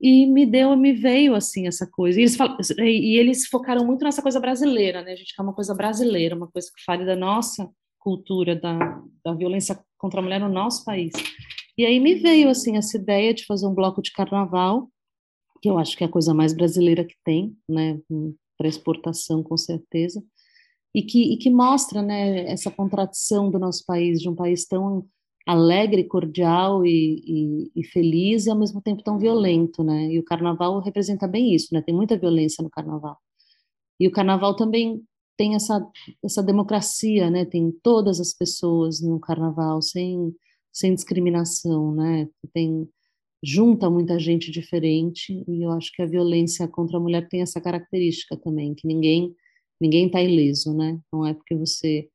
E 0.00 0.26
me 0.26 0.46
deu, 0.46 0.74
me 0.76 0.94
veio 0.94 1.34
assim 1.34 1.66
essa 1.66 1.86
coisa. 1.86 2.18
E 2.18 2.22
eles, 2.22 2.36
falam, 2.36 2.56
e 2.80 3.18
eles 3.18 3.46
focaram 3.48 3.84
muito 3.84 4.02
nessa 4.02 4.22
coisa 4.22 4.40
brasileira, 4.40 5.02
né? 5.02 5.12
A 5.12 5.16
gente 5.16 5.34
quer 5.34 5.42
uma 5.42 5.54
coisa 5.54 5.74
brasileira, 5.74 6.34
uma 6.34 6.48
coisa 6.48 6.68
que 6.74 6.82
fale 6.82 7.04
da 7.04 7.16
nossa 7.16 7.70
cultura, 7.98 8.56
da, 8.56 9.02
da 9.22 9.34
violência 9.34 9.78
contra 9.98 10.20
a 10.20 10.22
mulher 10.22 10.40
no 10.40 10.48
nosso 10.48 10.84
país. 10.86 11.12
E 11.76 11.84
aí 11.84 12.00
me 12.00 12.14
veio 12.14 12.48
assim 12.48 12.78
essa 12.78 12.96
ideia 12.96 13.34
de 13.34 13.44
fazer 13.44 13.66
um 13.66 13.74
bloco 13.74 14.00
de 14.00 14.12
carnaval, 14.12 14.88
que 15.60 15.68
eu 15.68 15.78
acho 15.78 15.96
que 15.96 16.04
é 16.04 16.06
a 16.06 16.10
coisa 16.10 16.32
mais 16.32 16.54
brasileira 16.54 17.04
que 17.04 17.16
tem, 17.22 17.54
né? 17.68 18.00
Para 18.56 18.68
exportação, 18.68 19.42
com 19.42 19.56
certeza 19.56 20.22
e 20.96 21.02
que, 21.02 21.34
e 21.34 21.36
que 21.36 21.50
mostra 21.50 22.00
né, 22.00 22.50
essa 22.50 22.70
contradição 22.70 23.50
do 23.50 23.58
nosso 23.58 23.84
país, 23.84 24.18
de 24.18 24.30
um 24.30 24.34
país 24.34 24.66
tão 24.66 25.06
alegre, 25.46 26.04
cordial 26.04 26.86
e, 26.86 27.22
e, 27.26 27.70
e, 27.76 27.84
feliz 27.84 28.46
e 28.46 28.50
ao 28.50 28.58
mesmo 28.58 28.80
tempo 28.80 29.02
tão 29.02 29.18
violento, 29.18 29.84
né? 29.84 30.06
E 30.10 30.18
o 30.18 30.24
carnaval 30.24 30.80
representa 30.80 31.28
bem 31.28 31.54
isso, 31.54 31.68
né? 31.72 31.82
Tem 31.82 31.94
muita 31.94 32.16
violência 32.18 32.64
no 32.64 32.70
carnaval. 32.70 33.18
E 34.00 34.08
o 34.08 34.10
carnaval 34.10 34.56
também 34.56 35.02
tem 35.36 35.54
essa 35.54 35.86
essa 36.24 36.42
democracia, 36.42 37.30
né? 37.30 37.44
Tem 37.44 37.70
todas 37.82 38.18
as 38.18 38.32
pessoas 38.32 39.02
no 39.02 39.20
carnaval 39.20 39.82
sem 39.82 40.34
sem 40.72 40.94
discriminação, 40.94 41.94
né? 41.94 42.26
Tem 42.54 42.88
junta 43.46 43.88
muita 43.88 44.18
gente 44.18 44.50
diferente 44.50 45.44
e 45.46 45.62
eu 45.64 45.70
acho 45.70 45.92
que 45.92 46.02
a 46.02 46.06
violência 46.06 46.66
contra 46.66 46.96
a 46.96 47.00
mulher 47.00 47.28
tem 47.28 47.42
essa 47.42 47.60
característica 47.60 48.36
também, 48.36 48.74
que 48.74 48.86
ninguém 48.88 49.34
ninguém 49.80 50.06
está 50.06 50.22
ileso, 50.22 50.74
né? 50.74 50.98
Não 51.12 51.24
é 51.26 51.34
porque 51.34 51.54
você 51.54 52.08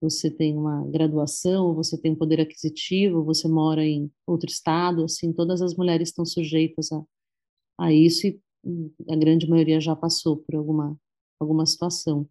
você 0.00 0.30
tem 0.30 0.54
uma 0.58 0.86
graduação, 0.90 1.74
você 1.74 1.98
tem 1.98 2.14
poder 2.14 2.40
aquisitivo, 2.40 3.24
você 3.24 3.48
mora 3.48 3.82
em 3.86 4.10
outro 4.26 4.50
estado, 4.50 5.04
assim, 5.04 5.32
todas 5.32 5.62
as 5.62 5.74
mulheres 5.74 6.10
estão 6.10 6.26
sujeitas 6.26 6.92
a, 6.92 7.02
a 7.80 7.92
isso 7.92 8.26
e 8.26 8.40
hum, 8.64 8.90
a 9.10 9.16
grande 9.16 9.48
maioria 9.48 9.80
já 9.80 9.96
passou 9.96 10.36
por 10.38 10.54
alguma 10.56 10.98
alguma 11.40 11.66
situação. 11.66 12.28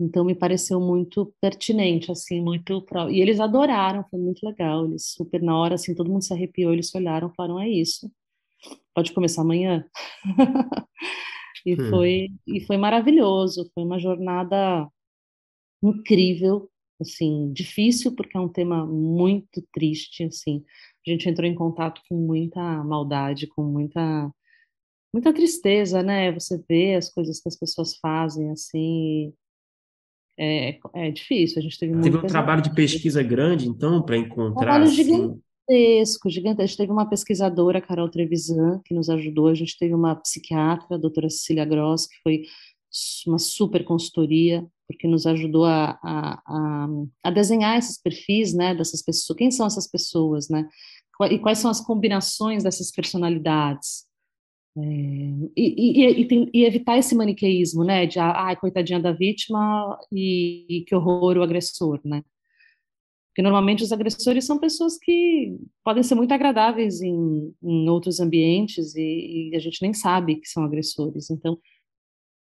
Então 0.00 0.24
me 0.24 0.34
pareceu 0.34 0.80
muito 0.80 1.34
pertinente, 1.40 2.12
assim, 2.12 2.40
muito 2.40 2.84
e 3.10 3.20
eles 3.20 3.40
adoraram, 3.40 4.04
foi 4.08 4.20
muito 4.20 4.46
legal, 4.46 4.86
eles 4.86 5.12
super 5.12 5.42
na 5.42 5.58
hora 5.58 5.74
assim, 5.74 5.94
todo 5.94 6.10
mundo 6.10 6.22
se 6.22 6.32
arrepiou, 6.32 6.72
eles 6.72 6.94
olharam, 6.94 7.32
falaram 7.36 7.60
é 7.60 7.68
isso. 7.68 8.10
Pode 8.94 9.12
começar 9.12 9.42
amanhã. 9.42 9.84
E, 11.66 11.74
hum. 11.74 11.90
foi, 11.90 12.28
e 12.46 12.60
foi 12.66 12.76
maravilhoso, 12.76 13.70
foi 13.74 13.82
uma 13.84 13.98
jornada 13.98 14.88
incrível, 15.82 16.70
assim, 17.00 17.52
difícil 17.52 18.14
porque 18.14 18.36
é 18.36 18.40
um 18.40 18.48
tema 18.48 18.86
muito 18.86 19.62
triste, 19.72 20.24
assim. 20.24 20.64
A 21.06 21.10
gente 21.10 21.28
entrou 21.28 21.48
em 21.48 21.54
contato 21.54 22.00
com 22.08 22.16
muita 22.16 22.60
maldade, 22.84 23.46
com 23.48 23.64
muita 23.64 24.32
muita 25.12 25.32
tristeza, 25.32 26.02
né? 26.02 26.32
Você 26.32 26.62
vê 26.68 26.94
as 26.94 27.12
coisas 27.12 27.40
que 27.40 27.48
as 27.48 27.56
pessoas 27.58 27.96
fazem, 27.98 28.50
assim, 28.50 29.32
é, 30.38 30.78
é 30.94 31.10
difícil. 31.10 31.58
A 31.58 31.62
gente 31.62 31.78
teve, 31.78 32.00
teve 32.00 32.16
um 32.16 32.22
trabalho 32.22 32.62
de 32.62 32.74
pesquisa 32.74 33.22
grande, 33.22 33.68
então, 33.68 34.00
para 34.02 34.16
encontrar. 34.16 34.50
Um 34.50 34.54
trabalho 34.54 34.84
assim 34.84 35.04
gigantesco, 35.68 36.30
gigante. 36.30 36.62
A 36.62 36.66
gente 36.66 36.76
teve 36.76 36.92
uma 36.92 37.08
pesquisadora, 37.08 37.80
Carol 37.80 38.08
Trevisan, 38.08 38.80
que 38.84 38.94
nos 38.94 39.10
ajudou. 39.10 39.48
A 39.48 39.54
gente 39.54 39.76
teve 39.78 39.94
uma 39.94 40.14
psiquiatra, 40.16 40.96
a 40.96 40.98
doutora 40.98 41.28
Cecília 41.28 41.64
Gross, 41.64 42.06
que 42.06 42.16
foi 42.22 42.42
uma 43.26 43.38
super 43.38 43.84
consultoria, 43.84 44.66
porque 44.86 45.06
nos 45.06 45.26
ajudou 45.26 45.64
a, 45.66 45.98
a, 46.02 46.42
a, 46.46 46.88
a, 47.24 47.30
desenhar 47.30 47.76
esses 47.76 48.00
perfis, 48.00 48.54
né, 48.54 48.74
dessas 48.74 49.02
pessoas. 49.02 49.36
Quem 49.36 49.50
são 49.50 49.66
essas 49.66 49.86
pessoas, 49.86 50.48
né? 50.48 50.66
E 51.30 51.38
quais 51.38 51.58
são 51.58 51.70
as 51.70 51.80
combinações 51.80 52.62
dessas 52.62 52.90
personalidades? 52.90 54.07
É, 54.78 55.50
e, 55.56 56.22
e, 56.22 56.22
e, 56.22 56.50
e, 56.54 56.64
evitar 56.64 56.98
esse 56.98 57.14
maniqueísmo, 57.14 57.82
né, 57.82 58.06
de, 58.06 58.18
ah, 58.20 58.54
coitadinha 58.56 59.00
da 59.00 59.12
vítima 59.12 59.98
e, 60.12 60.84
que 60.86 60.94
horror 60.94 61.36
o 61.36 61.42
agressor, 61.42 62.00
né? 62.04 62.22
Porque 63.28 63.42
normalmente 63.42 63.82
os 63.82 63.92
agressores 63.92 64.44
são 64.44 64.58
pessoas 64.58 64.98
que 64.98 65.56
podem 65.84 66.02
ser 66.02 66.14
muito 66.14 66.32
agradáveis 66.32 67.00
em, 67.00 67.54
em 67.62 67.88
outros 67.88 68.20
ambientes 68.20 68.94
e, 68.94 69.50
e, 69.52 69.56
a 69.56 69.58
gente 69.58 69.82
nem 69.82 69.92
sabe 69.94 70.36
que 70.36 70.48
são 70.48 70.64
agressores. 70.64 71.30
Então, 71.30 71.58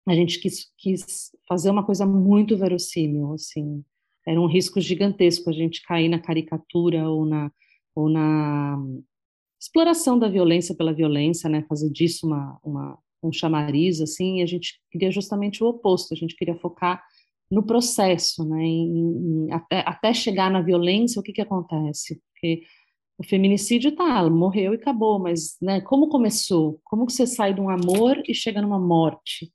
a 0.09 0.15
gente 0.15 0.41
quis, 0.41 0.73
quis 0.79 1.31
fazer 1.49 1.71
uma 1.71 1.85
coisa 1.85 2.07
muito 2.07 2.57
verossímil, 2.57 3.33
assim. 3.35 3.85
Era 4.27 4.41
um 4.41 4.47
risco 4.47 4.81
gigantesco 4.81 5.51
a 5.51 5.53
gente 5.53 5.83
cair 5.83 6.09
na 6.09 6.21
caricatura 6.21 7.09
ou 7.09 7.25
na, 7.27 7.51
ou 7.95 8.09
na 8.09 8.79
exploração 9.67 10.19
da 10.19 10.29
violência 10.29 10.75
pela 10.75 10.93
violência, 10.93 11.51
né? 11.51 11.65
Fazer 11.69 11.91
disso 11.91 12.27
uma, 12.27 12.59
uma, 12.63 12.99
um 13.23 13.33
chamariz, 13.33 14.01
assim. 14.01 14.39
E 14.39 14.43
a 14.43 14.47
gente 14.47 14.81
queria 14.91 15.11
justamente 15.11 15.63
o 15.63 15.67
oposto. 15.67 16.15
A 16.15 16.17
gente 16.17 16.37
queria 16.37 16.57
focar 16.57 17.03
no 17.51 17.63
processo, 17.63 18.45
né? 18.45 18.63
Em, 18.63 19.47
em, 19.47 19.53
até, 19.53 19.85
até 19.87 20.15
chegar 20.15 20.51
na 20.51 20.63
violência, 20.63 21.21
o 21.21 21.23
que 21.23 21.33
que 21.33 21.43
acontece? 21.43 22.21
Porque 22.33 22.63
o 23.19 23.25
feminicídio 23.25 23.95
tá, 23.95 24.29
morreu 24.29 24.73
e 24.73 24.77
acabou, 24.77 25.19
mas 25.19 25.57
né, 25.61 25.81
como 25.81 26.09
começou? 26.09 26.81
Como 26.85 27.07
que 27.07 27.13
você 27.13 27.27
sai 27.27 27.55
de 27.55 27.61
um 27.61 27.71
amor 27.71 28.23
e 28.29 28.35
chega 28.35 28.61
numa 28.61 28.79
morte? 28.79 29.51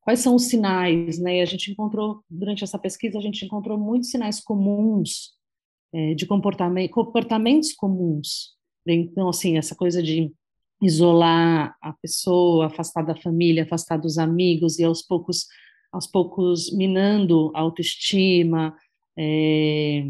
Quais 0.00 0.20
são 0.20 0.34
os 0.34 0.44
sinais, 0.44 1.18
né? 1.18 1.40
A 1.40 1.44
gente 1.44 1.70
encontrou 1.70 2.22
durante 2.28 2.62
essa 2.64 2.78
pesquisa, 2.78 3.18
a 3.18 3.22
gente 3.22 3.44
encontrou 3.44 3.78
muitos 3.78 4.10
sinais 4.10 4.40
comuns 4.40 5.32
é, 5.92 6.14
de 6.14 6.26
comportamento, 6.26 6.90
comportamentos 6.90 7.72
comuns. 7.72 8.55
Então, 8.94 9.28
assim, 9.28 9.56
essa 9.58 9.74
coisa 9.74 10.02
de 10.02 10.32
isolar 10.82 11.76
a 11.80 11.92
pessoa, 11.94 12.66
afastar 12.66 13.02
da 13.02 13.16
família, 13.16 13.62
afastar 13.62 13.96
dos 13.96 14.18
amigos 14.18 14.78
e 14.78 14.84
aos 14.84 15.02
poucos, 15.02 15.46
aos 15.92 16.06
poucos 16.06 16.72
minando 16.72 17.50
a 17.54 17.60
autoestima, 17.60 18.76
é, 19.18 20.04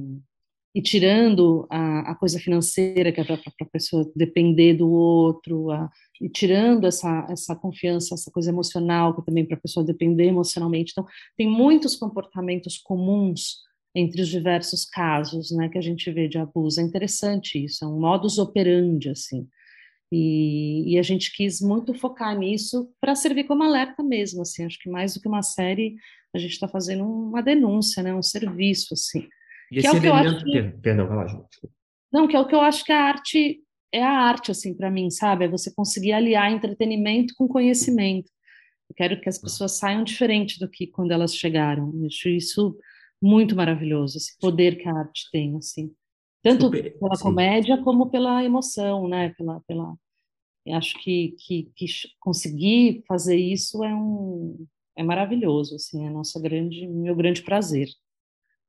e 0.76 0.82
tirando 0.82 1.66
a, 1.70 2.10
a 2.10 2.14
coisa 2.14 2.38
financeira, 2.38 3.10
que 3.10 3.18
é 3.18 3.24
para 3.24 3.36
a 3.36 3.64
pessoa 3.64 4.12
depender 4.14 4.74
do 4.74 4.90
outro, 4.90 5.70
a, 5.70 5.88
e 6.20 6.28
tirando 6.28 6.86
essa, 6.86 7.26
essa 7.30 7.56
confiança, 7.56 8.14
essa 8.14 8.30
coisa 8.30 8.50
emocional, 8.50 9.16
que 9.16 9.24
também 9.24 9.46
para 9.46 9.56
a 9.56 9.60
pessoa 9.60 9.86
depender 9.86 10.26
emocionalmente. 10.26 10.92
Então, 10.92 11.06
tem 11.34 11.48
muitos 11.48 11.96
comportamentos 11.96 12.76
comuns 12.76 13.60
entre 13.96 14.20
os 14.20 14.28
diversos 14.28 14.84
casos 14.84 15.50
né, 15.50 15.68
que 15.68 15.78
a 15.78 15.80
gente 15.80 16.10
vê 16.10 16.28
de 16.28 16.38
abuso. 16.38 16.80
É 16.80 16.84
interessante 16.84 17.64
isso, 17.64 17.84
é 17.84 17.88
um 17.88 17.98
modus 17.98 18.38
operandi, 18.38 19.08
assim. 19.08 19.48
E, 20.12 20.92
e 20.94 20.98
a 20.98 21.02
gente 21.02 21.32
quis 21.34 21.60
muito 21.60 21.94
focar 21.94 22.38
nisso 22.38 22.92
para 23.00 23.14
servir 23.14 23.44
como 23.44 23.64
alerta 23.64 24.02
mesmo, 24.02 24.42
assim. 24.42 24.64
Acho 24.64 24.78
que 24.78 24.90
mais 24.90 25.14
do 25.14 25.20
que 25.20 25.28
uma 25.28 25.42
série, 25.42 25.96
a 26.34 26.38
gente 26.38 26.52
está 26.52 26.68
fazendo 26.68 27.04
uma 27.04 27.42
denúncia, 27.42 28.02
né, 28.02 28.14
um 28.14 28.22
serviço, 28.22 28.92
assim 28.92 29.26
e 29.70 29.80
que 29.80 29.86
esse 29.86 29.88
é 29.88 29.90
o 29.90 30.00
que 30.00 30.06
elemento... 30.06 30.28
eu 30.28 30.36
acho 30.36 30.44
que... 30.44 30.78
Perdão, 30.80 31.06
vai 31.06 31.16
lá, 31.16 31.26
Ju. 31.26 31.44
Não, 32.12 32.28
que 32.28 32.36
é 32.36 32.40
o 32.40 32.46
que 32.46 32.54
eu 32.54 32.60
acho 32.60 32.84
que 32.84 32.92
a 32.92 33.02
arte 33.02 33.60
é 33.92 34.02
a 34.02 34.10
arte, 34.10 34.50
assim, 34.50 34.74
para 34.74 34.90
mim, 34.90 35.10
sabe? 35.10 35.44
É 35.44 35.48
você 35.48 35.72
conseguir 35.74 36.12
aliar 36.12 36.50
entretenimento 36.50 37.34
com 37.36 37.48
conhecimento. 37.48 38.30
Eu 38.88 38.94
quero 38.94 39.20
que 39.20 39.28
as 39.28 39.38
pessoas 39.38 39.78
saiam 39.78 40.04
diferente 40.04 40.58
do 40.58 40.68
que 40.68 40.86
quando 40.86 41.12
elas 41.12 41.34
chegaram. 41.34 41.92
Eu 41.94 42.06
acho 42.06 42.28
isso 42.28 42.76
muito 43.22 43.56
maravilhoso, 43.56 44.16
esse 44.16 44.38
poder 44.38 44.76
que 44.76 44.88
a 44.88 44.94
arte 44.94 45.28
tem, 45.30 45.56
assim. 45.56 45.92
Tanto 46.42 46.66
Super, 46.66 46.98
pela 46.98 47.16
sim. 47.16 47.22
comédia 47.22 47.82
como 47.82 48.10
pela 48.10 48.44
emoção, 48.44 49.08
né? 49.08 49.34
Pela, 49.36 49.60
pela... 49.66 49.94
Eu 50.64 50.76
acho 50.76 50.98
que, 51.00 51.34
que, 51.38 51.70
que 51.74 51.86
conseguir 52.20 53.02
fazer 53.06 53.36
isso 53.36 53.82
é 53.84 53.94
um 53.94 54.66
é 54.96 55.02
maravilhoso, 55.02 55.74
assim, 55.76 56.06
é 56.06 56.10
nossa 56.10 56.40
grande, 56.40 56.88
meu 56.88 57.14
grande 57.14 57.42
prazer. 57.42 57.88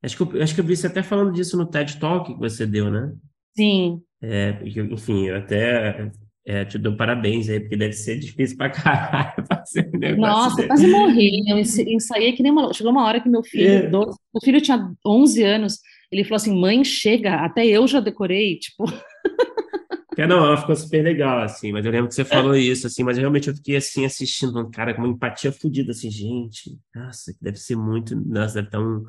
Acho 0.04 0.18
que, 0.18 0.38
eu, 0.38 0.44
acho 0.44 0.54
que 0.54 0.60
eu 0.60 0.66
vi 0.66 0.76
você 0.76 0.88
até 0.88 1.02
falando 1.02 1.32
disso 1.32 1.58
no 1.58 1.66
TED 1.66 2.00
Talk 2.00 2.34
que 2.34 2.40
você 2.40 2.68
deu, 2.68 2.92
né? 2.92 3.16
Sim. 3.56 4.04
É, 4.22 4.54
porque, 4.54 4.82
enfim, 4.82 5.28
eu 5.28 5.38
até 5.38 6.12
é, 6.50 6.64
te 6.64 6.78
dou 6.78 6.96
parabéns 6.96 7.50
aí, 7.50 7.60
porque 7.60 7.76
deve 7.76 7.92
ser 7.92 8.18
difícil 8.18 8.56
pra 8.56 8.70
caralho 8.70 9.46
fazer 9.52 9.92
um 9.94 10.00
negócio 10.00 10.22
Nossa, 10.22 10.56
dele. 10.56 10.68
quase 10.70 10.88
morri. 10.88 11.44
Eu 11.46 11.58
ensaiei 11.58 12.32
que 12.32 12.42
nem 12.42 12.54
uma... 12.54 12.74
Chegou 12.74 12.90
uma 12.90 13.06
hora 13.06 13.20
que 13.20 13.28
meu 13.28 13.44
filho, 13.44 13.68
é. 13.68 13.90
meu 13.90 14.16
filho 14.42 14.62
tinha 14.62 14.90
11 15.06 15.44
anos, 15.44 15.80
ele 16.10 16.24
falou 16.24 16.38
assim, 16.38 16.58
mãe, 16.58 16.86
chega, 16.86 17.36
até 17.36 17.66
eu 17.66 17.86
já 17.86 18.00
decorei, 18.00 18.58
tipo... 18.58 18.86
É, 20.18 20.26
não, 20.26 20.44
ela 20.44 20.58
ficou 20.58 20.76
super 20.76 21.04
legal, 21.04 21.42
assim, 21.42 21.72
mas 21.72 21.86
eu 21.86 21.92
lembro 21.92 22.08
que 22.08 22.16
você 22.16 22.26
falou 22.26 22.56
isso, 22.56 22.88
assim, 22.88 23.04
mas 23.04 23.20
realmente 23.20 23.50
eu 23.50 23.56
fiquei, 23.56 23.76
assim, 23.76 24.04
assistindo, 24.04 24.60
um 24.60 24.72
cara 24.72 24.96
com 24.96 25.02
uma 25.02 25.10
empatia 25.10 25.52
fodida, 25.52 25.92
assim, 25.92 26.10
gente, 26.10 26.76
nossa, 26.96 27.36
deve 27.40 27.58
ser 27.58 27.76
muito, 27.76 28.16
nossa, 28.16 28.56
deve 28.56 28.68
estar 28.68 28.80
um 28.80 29.04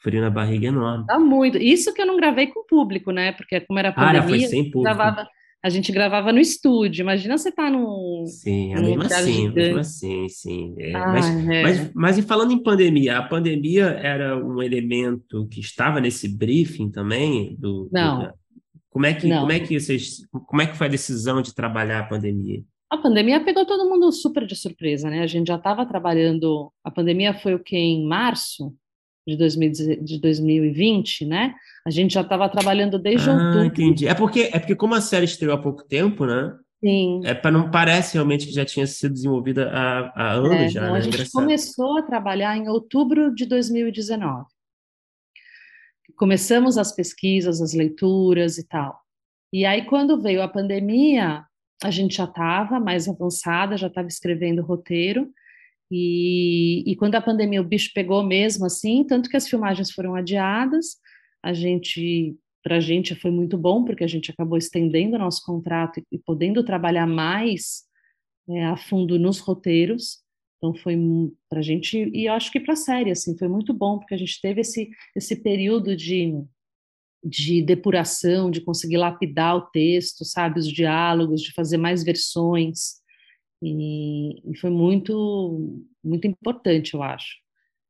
frio 0.00 0.20
na 0.20 0.30
barriga 0.30 0.68
enorme. 0.68 1.06
Tá 1.06 1.18
muito. 1.18 1.58
Isso 1.58 1.92
que 1.92 2.00
eu 2.00 2.06
não 2.06 2.16
gravei 2.16 2.46
com 2.46 2.64
público, 2.64 3.10
né? 3.10 3.32
Porque 3.32 3.58
como 3.62 3.80
era 3.80 3.90
pandemia, 3.90 4.20
ah, 4.20 4.28
foi 4.28 4.40
sem 4.42 4.70
público. 4.70 4.82
Gravava, 4.82 5.28
a 5.62 5.68
gente 5.68 5.90
gravava 5.90 6.32
no 6.32 6.38
estúdio. 6.38 7.02
Imagina 7.02 7.36
você 7.36 7.50
tá 7.50 7.70
num. 7.70 8.24
Sim, 8.26 8.74
num 8.74 8.82
mesmo 8.82 9.02
assim, 9.02 9.48
mesmo 9.50 9.78
assim, 9.80 10.28
sim. 10.28 10.74
É, 10.78 10.94
ah, 10.94 11.08
mas, 11.08 11.26
é. 11.26 11.62
Mas, 11.62 11.92
mas 11.94 12.18
e 12.18 12.22
falando 12.22 12.52
em 12.52 12.62
pandemia, 12.62 13.18
a 13.18 13.22
pandemia 13.22 13.86
era 13.86 14.36
um 14.36 14.62
elemento 14.62 15.46
que 15.48 15.60
estava 15.60 16.00
nesse 16.00 16.28
briefing 16.28 16.90
também 16.90 17.56
do. 17.58 17.88
Não. 17.92 18.22
Do, 18.22 18.32
como 18.90 19.06
é 19.06 19.14
que, 19.14 19.26
não. 19.26 19.40
como 19.40 19.52
é 19.52 19.60
que 19.60 19.78
vocês, 19.78 20.22
como 20.46 20.62
é 20.62 20.66
que 20.66 20.76
foi 20.76 20.86
a 20.86 20.90
decisão 20.90 21.42
de 21.42 21.54
trabalhar 21.54 22.00
a 22.00 22.04
pandemia? 22.04 22.62
A 22.90 22.96
pandemia 22.96 23.44
pegou 23.44 23.66
todo 23.66 23.88
mundo 23.88 24.10
super 24.10 24.46
de 24.46 24.56
surpresa, 24.56 25.10
né? 25.10 25.22
A 25.22 25.26
gente 25.26 25.48
já 25.48 25.56
estava 25.56 25.84
trabalhando. 25.84 26.72
A 26.82 26.90
pandemia 26.90 27.34
foi 27.34 27.54
o 27.54 27.62
que 27.62 27.76
em 27.76 28.06
março 28.06 28.74
de, 29.28 29.36
2000, 29.36 29.72
de 30.02 30.18
2020, 30.18 31.26
né? 31.26 31.54
A 31.86 31.90
gente 31.90 32.14
já 32.14 32.22
estava 32.22 32.48
trabalhando 32.48 32.98
desde 32.98 33.28
ah, 33.28 33.34
outubro. 33.34 33.64
entendi. 33.64 34.08
É 34.08 34.14
porque, 34.14 34.48
é 34.52 34.58
porque 34.58 34.74
como 34.74 34.94
a 34.94 35.02
série 35.02 35.26
estreou 35.26 35.54
há 35.54 35.60
pouco 35.60 35.84
tempo, 35.84 36.24
né? 36.24 36.56
Sim. 36.82 37.20
É 37.24 37.34
para 37.34 37.50
não 37.50 37.70
parece 37.70 38.14
realmente 38.14 38.46
que 38.46 38.52
já 38.52 38.64
tinha 38.64 38.86
sido 38.86 39.12
desenvolvida 39.12 39.70
há, 39.70 40.12
há 40.14 40.32
anos 40.32 40.52
é, 40.52 40.68
já. 40.68 40.80
Então, 40.80 40.92
né? 40.92 40.98
A 40.98 41.02
gente 41.02 41.30
começou 41.30 41.98
a 41.98 42.02
trabalhar 42.02 42.56
em 42.56 42.68
outubro 42.68 43.34
de 43.34 43.44
2019. 43.44 44.46
Começamos 46.16 46.78
as 46.78 46.90
pesquisas, 46.90 47.60
as 47.60 47.74
leituras 47.74 48.56
e 48.56 48.66
tal. 48.66 48.98
E 49.52 49.66
aí, 49.66 49.84
quando 49.84 50.20
veio 50.20 50.42
a 50.42 50.48
pandemia, 50.48 51.44
a 51.82 51.90
gente 51.90 52.16
já 52.16 52.24
estava 52.24 52.80
mais 52.80 53.08
avançada, 53.08 53.76
já 53.76 53.88
estava 53.88 54.08
escrevendo 54.08 54.62
roteiro, 54.62 55.30
e, 55.90 56.84
e 56.90 56.96
quando 56.96 57.14
a 57.14 57.20
pandemia 57.20 57.60
o 57.60 57.64
bicho 57.64 57.90
pegou 57.94 58.22
mesmo 58.22 58.66
assim, 58.66 59.04
tanto 59.04 59.28
que 59.28 59.36
as 59.36 59.48
filmagens 59.48 59.90
foram 59.90 60.14
adiadas, 60.14 60.96
a 61.42 61.52
gente 61.52 62.36
para 62.62 62.76
a 62.76 62.80
gente 62.80 63.14
foi 63.14 63.30
muito 63.30 63.56
bom 63.56 63.84
porque 63.84 64.04
a 64.04 64.08
gente 64.08 64.30
acabou 64.30 64.58
estendendo 64.58 65.16
o 65.16 65.18
nosso 65.18 65.42
contrato 65.44 66.02
e, 66.12 66.18
podendo 66.18 66.62
trabalhar 66.62 67.06
mais 67.06 67.84
é, 68.50 68.64
a 68.66 68.76
fundo 68.76 69.18
nos 69.18 69.38
roteiros. 69.38 70.18
Então 70.56 70.74
foi 70.74 70.98
para 71.48 71.60
a 71.60 71.62
gente 71.62 72.10
e 72.12 72.26
eu 72.26 72.32
acho 72.32 72.50
que 72.50 72.60
para 72.60 72.74
a 72.74 72.76
série 72.76 73.12
assim 73.12 73.38
foi 73.38 73.48
muito 73.48 73.72
bom 73.72 73.98
porque 73.98 74.14
a 74.14 74.18
gente 74.18 74.40
teve 74.40 74.60
esse 74.60 74.90
esse 75.16 75.36
período 75.42 75.96
de 75.96 76.34
de 77.24 77.62
depuração, 77.62 78.50
de 78.50 78.60
conseguir 78.60 78.96
lapidar 78.96 79.56
o 79.56 79.62
texto, 79.62 80.24
sabe, 80.24 80.60
os 80.60 80.68
diálogos, 80.68 81.42
de 81.42 81.52
fazer 81.52 81.76
mais 81.76 82.04
versões. 82.04 82.98
E, 83.62 84.50
e 84.50 84.56
foi 84.58 84.70
muito, 84.70 85.84
muito 86.02 86.26
importante, 86.26 86.94
eu 86.94 87.02
acho. 87.02 87.36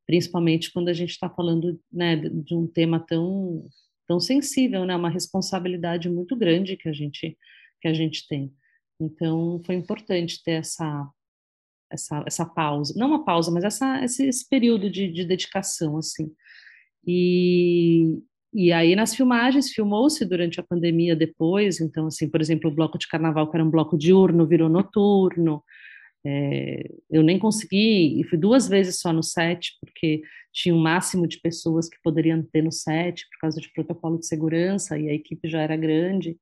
Principalmente 0.07 0.71
quando 0.71 0.89
a 0.89 0.93
gente 0.93 1.11
está 1.11 1.29
falando 1.29 1.79
né, 1.91 2.15
de 2.15 2.55
um 2.55 2.67
tema 2.67 2.99
tão, 2.99 3.65
tão 4.07 4.19
sensível, 4.19 4.85
né, 4.85 4.95
uma 4.95 5.09
responsabilidade 5.09 6.09
muito 6.09 6.35
grande 6.35 6.75
que 6.75 6.89
a 6.89 6.93
gente, 6.93 7.37
que 7.81 7.87
a 7.87 7.93
gente 7.93 8.27
tem. 8.27 8.51
Então, 8.99 9.61
foi 9.65 9.75
importante 9.75 10.43
ter 10.43 10.53
essa, 10.53 11.09
essa, 11.91 12.23
essa 12.25 12.45
pausa, 12.45 12.93
não 12.97 13.07
uma 13.07 13.23
pausa, 13.23 13.51
mas 13.51 13.63
essa, 13.63 14.03
esse, 14.03 14.25
esse 14.27 14.47
período 14.49 14.89
de, 14.89 15.11
de 15.11 15.23
dedicação, 15.25 15.97
assim. 15.97 16.31
E, 17.05 18.19
e 18.53 18.71
aí, 18.71 18.95
nas 18.95 19.15
filmagens, 19.15 19.71
filmou-se 19.71 20.25
durante 20.25 20.59
a 20.59 20.63
pandemia 20.63 21.15
depois, 21.15 21.79
então, 21.79 22.07
assim, 22.07 22.27
por 22.29 22.41
exemplo, 22.41 22.69
o 22.69 22.73
bloco 22.73 22.97
de 22.97 23.07
carnaval, 23.07 23.49
que 23.49 23.55
era 23.57 23.63
um 23.63 23.69
bloco 23.69 23.97
diurno, 23.97 24.47
virou 24.47 24.69
noturno. 24.69 25.63
É, 26.25 26.89
eu 27.09 27.23
nem 27.23 27.39
consegui, 27.39 28.19
e 28.19 28.23
fui 28.25 28.37
duas 28.37 28.67
vezes 28.67 28.99
só 28.99 29.13
no 29.13 29.23
set, 29.23 29.71
porque 29.79 30.21
tinha 30.51 30.75
um 30.75 30.79
máximo 30.79 31.27
de 31.27 31.39
pessoas 31.39 31.87
que 31.87 31.97
poderiam 32.03 32.43
ter 32.51 32.63
no 32.63 32.71
set, 32.71 33.25
por 33.29 33.39
causa 33.41 33.61
de 33.61 33.71
protocolo 33.71 34.19
de 34.19 34.25
segurança, 34.25 34.97
e 34.97 35.09
a 35.09 35.13
equipe 35.13 35.47
já 35.47 35.61
era 35.61 35.77
grande. 35.77 36.37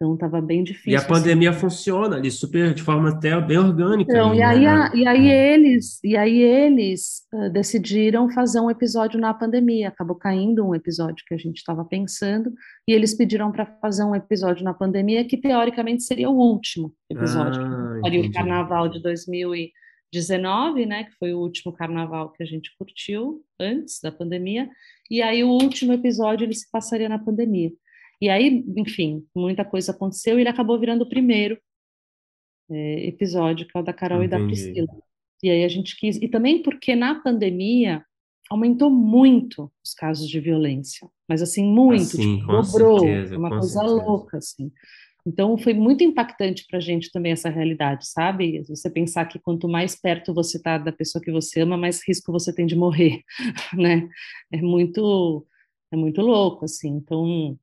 Então 0.00 0.14
estava 0.14 0.40
bem 0.40 0.62
difícil. 0.62 0.92
E 0.92 0.96
a 0.96 1.04
pandemia 1.04 1.50
assim. 1.50 1.58
funciona 1.58 2.14
ali 2.14 2.30
super 2.30 2.72
de 2.72 2.84
forma 2.84 3.08
até 3.08 3.38
bem 3.40 3.58
orgânica. 3.58 4.12
Então, 4.12 4.32
e, 4.32 4.40
aí, 4.40 4.64
né? 4.64 4.90
e 4.94 5.04
aí 5.04 5.28
é. 5.28 5.54
eles, 5.54 5.98
e 6.04 6.16
aí 6.16 6.40
eles 6.40 7.22
uh, 7.34 7.50
decidiram 7.50 8.30
fazer 8.30 8.60
um 8.60 8.70
episódio 8.70 9.18
na 9.18 9.34
pandemia. 9.34 9.88
Acabou 9.88 10.14
caindo 10.14 10.64
um 10.64 10.72
episódio 10.72 11.24
que 11.26 11.34
a 11.34 11.36
gente 11.36 11.56
estava 11.56 11.84
pensando 11.84 12.52
e 12.86 12.92
eles 12.92 13.12
pediram 13.12 13.50
para 13.50 13.66
fazer 13.66 14.04
um 14.04 14.14
episódio 14.14 14.62
na 14.62 14.72
pandemia 14.72 15.24
que 15.24 15.36
teoricamente 15.36 16.04
seria 16.04 16.30
o 16.30 16.38
último 16.38 16.94
episódio. 17.10 17.60
Ah, 17.60 18.00
seria 18.04 18.20
o 18.20 18.32
Carnaval 18.32 18.88
de 18.88 19.02
2019, 19.02 20.86
né? 20.86 21.04
Que 21.04 21.12
foi 21.18 21.34
o 21.34 21.40
último 21.40 21.72
Carnaval 21.72 22.30
que 22.30 22.44
a 22.44 22.46
gente 22.46 22.70
curtiu 22.78 23.42
antes 23.58 23.98
da 24.00 24.12
pandemia. 24.12 24.70
E 25.10 25.20
aí 25.22 25.42
o 25.42 25.48
último 25.48 25.92
episódio 25.92 26.44
ele 26.44 26.54
se 26.54 26.70
passaria 26.70 27.08
na 27.08 27.18
pandemia. 27.18 27.72
E 28.20 28.28
aí, 28.28 28.64
enfim, 28.76 29.24
muita 29.34 29.64
coisa 29.64 29.92
aconteceu 29.92 30.38
e 30.38 30.42
ele 30.42 30.48
acabou 30.48 30.78
virando 30.78 31.02
o 31.02 31.08
primeiro 31.08 31.58
é, 32.70 33.06
episódio, 33.06 33.66
que 33.66 33.76
é 33.76 33.80
o 33.80 33.84
da 33.84 33.92
Carol 33.92 34.22
Entendi. 34.22 34.34
e 34.34 34.38
da 34.38 34.44
Priscila. 34.46 35.02
E 35.42 35.50
aí 35.50 35.64
a 35.64 35.68
gente 35.68 35.96
quis. 35.96 36.16
E 36.16 36.28
também 36.28 36.62
porque 36.62 36.96
na 36.96 37.14
pandemia 37.14 38.04
aumentou 38.50 38.90
muito 38.90 39.70
os 39.84 39.92
casos 39.94 40.28
de 40.28 40.40
violência, 40.40 41.08
mas 41.28 41.42
assim, 41.42 41.64
muito, 41.64 42.02
assim, 42.02 42.38
tipo, 42.38 42.46
dobrou, 42.50 43.00
certeza, 43.00 43.38
uma 43.38 43.50
coisa 43.50 43.68
certeza. 43.68 43.94
louca, 43.94 44.38
assim. 44.38 44.72
Então, 45.26 45.58
foi 45.58 45.74
muito 45.74 46.02
impactante 46.02 46.64
para 46.66 46.78
a 46.78 46.80
gente 46.80 47.10
também 47.12 47.32
essa 47.32 47.50
realidade, 47.50 48.08
sabe? 48.08 48.62
Você 48.66 48.88
pensar 48.88 49.26
que 49.26 49.38
quanto 49.38 49.68
mais 49.68 49.94
perto 49.94 50.32
você 50.32 50.56
está 50.56 50.78
da 50.78 50.90
pessoa 50.90 51.22
que 51.22 51.30
você 51.30 51.60
ama, 51.60 51.76
mais 51.76 52.00
risco 52.06 52.32
você 52.32 52.54
tem 52.54 52.64
de 52.64 52.74
morrer, 52.74 53.22
né? 53.76 54.08
É 54.50 54.62
muito, 54.62 55.46
é 55.92 55.96
muito 55.96 56.22
louco, 56.22 56.64
assim. 56.64 56.88
Então, 56.88 57.58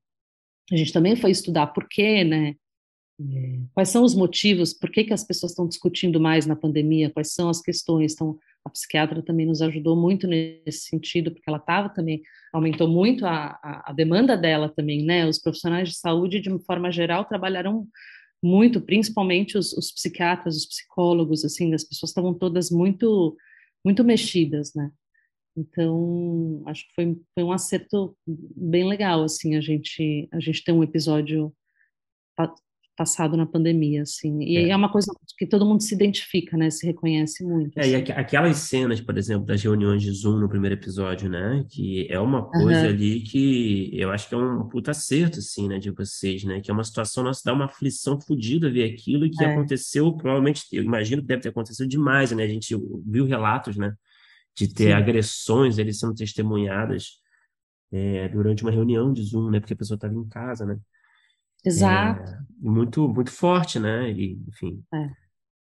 a 0.71 0.75
gente 0.75 0.93
também 0.93 1.15
foi 1.15 1.31
estudar 1.31 1.67
por 1.67 1.87
quê, 1.87 2.23
né? 2.23 2.55
É, 3.19 3.59
quais 3.73 3.89
são 3.89 4.03
os 4.03 4.13
motivos, 4.13 4.73
por 4.73 4.91
que, 4.91 5.05
que 5.05 5.13
as 5.13 5.23
pessoas 5.23 5.53
estão 5.53 5.67
discutindo 5.67 6.19
mais 6.19 6.45
na 6.45 6.55
pandemia, 6.55 7.09
quais 7.09 7.33
são 7.33 7.47
as 7.47 7.61
questões. 7.61 8.13
Então, 8.13 8.37
a 8.65 8.69
psiquiatra 8.69 9.21
também 9.21 9.45
nos 9.45 9.61
ajudou 9.61 9.95
muito 9.95 10.27
nesse 10.27 10.89
sentido, 10.89 11.31
porque 11.31 11.49
ela 11.49 11.59
estava 11.59 11.87
também, 11.87 12.21
aumentou 12.51 12.87
muito 12.87 13.25
a, 13.25 13.57
a, 13.63 13.91
a, 13.91 13.93
demanda 13.93 14.35
dela 14.35 14.67
também, 14.67 15.03
né? 15.05 15.27
Os 15.27 15.39
profissionais 15.39 15.89
de 15.89 15.95
saúde, 15.95 16.41
de 16.41 16.59
forma 16.65 16.91
geral, 16.91 17.23
trabalharam 17.25 17.87
muito, 18.43 18.81
principalmente 18.81 19.57
os, 19.57 19.71
os 19.73 19.91
psiquiatras, 19.91 20.57
os 20.57 20.65
psicólogos, 20.65 21.45
assim, 21.45 21.73
as 21.73 21.83
pessoas 21.83 22.09
estavam 22.09 22.33
todas 22.33 22.69
muito, 22.69 23.37
muito 23.83 24.03
mexidas, 24.03 24.73
né? 24.73 24.91
Então, 25.57 26.63
acho 26.65 26.83
que 26.87 26.93
foi, 26.95 27.17
foi 27.33 27.43
um 27.43 27.51
acerto 27.51 28.17
bem 28.27 28.87
legal, 28.87 29.23
assim, 29.23 29.55
a 29.55 29.61
gente, 29.61 30.27
a 30.31 30.39
gente 30.39 30.63
ter 30.63 30.71
um 30.71 30.83
episódio 30.83 31.53
passado 32.95 33.35
na 33.35 33.45
pandemia, 33.45 34.03
assim. 34.03 34.41
E 34.41 34.57
é. 34.57 34.69
é. 34.69 34.75
uma 34.75 34.91
coisa 34.91 35.11
que 35.37 35.45
todo 35.45 35.65
mundo 35.65 35.81
se 35.83 35.93
identifica, 35.93 36.55
né? 36.57 36.69
Se 36.69 36.85
reconhece 36.85 37.43
muito. 37.43 37.77
É, 37.77 37.81
assim. 37.81 37.91
e 37.91 37.95
aqu 37.95 38.11
aquelas 38.11 38.57
cenas, 38.57 39.01
por 39.01 39.17
exemplo, 39.17 39.45
das 39.45 39.61
reuniões 39.61 40.01
de 40.01 40.11
Zoom 40.11 40.39
no 40.39 40.49
primeiro 40.49 40.75
episódio, 40.75 41.29
né? 41.29 41.65
Que 41.69 42.07
é 42.09 42.19
uma 42.19 42.49
coisa 42.49 42.83
uhum. 42.83 42.89
ali 42.89 43.21
que 43.21 43.89
eu 43.93 44.11
acho 44.11 44.29
que 44.29 44.35
é 44.35 44.37
um 44.37 44.67
puta 44.67 44.91
acerto, 44.91 45.39
assim, 45.39 45.67
né? 45.67 45.77
De 45.77 45.91
vocês, 45.91 46.43
né? 46.43 46.61
Que 46.61 46.71
é 46.71 46.73
uma 46.73 46.83
situação, 46.83 47.23
nossa, 47.23 47.41
dá 47.43 47.53
uma 47.53 47.65
aflição 47.65 48.19
fodida 48.19 48.71
ver 48.71 48.85
aquilo 48.85 49.29
que 49.29 49.43
é. 49.43 49.47
aconteceu, 49.47 50.13
provavelmente, 50.13 50.63
eu 50.71 50.83
imagino 50.83 51.21
que 51.21 51.27
deve 51.27 51.41
ter 51.41 51.49
acontecido 51.49 51.87
demais, 51.87 52.31
né? 52.31 52.43
A 52.43 52.47
gente 52.47 52.75
viu 53.05 53.25
relatos, 53.25 53.75
né? 53.75 53.93
De 54.55 54.73
ter 54.73 54.85
Sim. 54.85 54.93
agressões, 54.93 55.77
eles 55.77 55.99
sendo 55.99 56.15
testemunhadas 56.15 57.21
é, 57.91 58.27
durante 58.29 58.63
uma 58.63 58.71
reunião 58.71 59.11
de 59.11 59.21
Zoom, 59.23 59.49
né? 59.49 59.59
Porque 59.59 59.73
a 59.73 59.77
pessoa 59.77 59.95
estava 59.95 60.13
em 60.13 60.27
casa, 60.27 60.65
né? 60.65 60.79
Exato. 61.65 62.31
É, 62.31 62.39
muito, 62.59 63.07
muito 63.07 63.31
forte, 63.31 63.79
né? 63.79 64.11
E, 64.11 64.39
enfim. 64.47 64.83
É. 64.93 65.09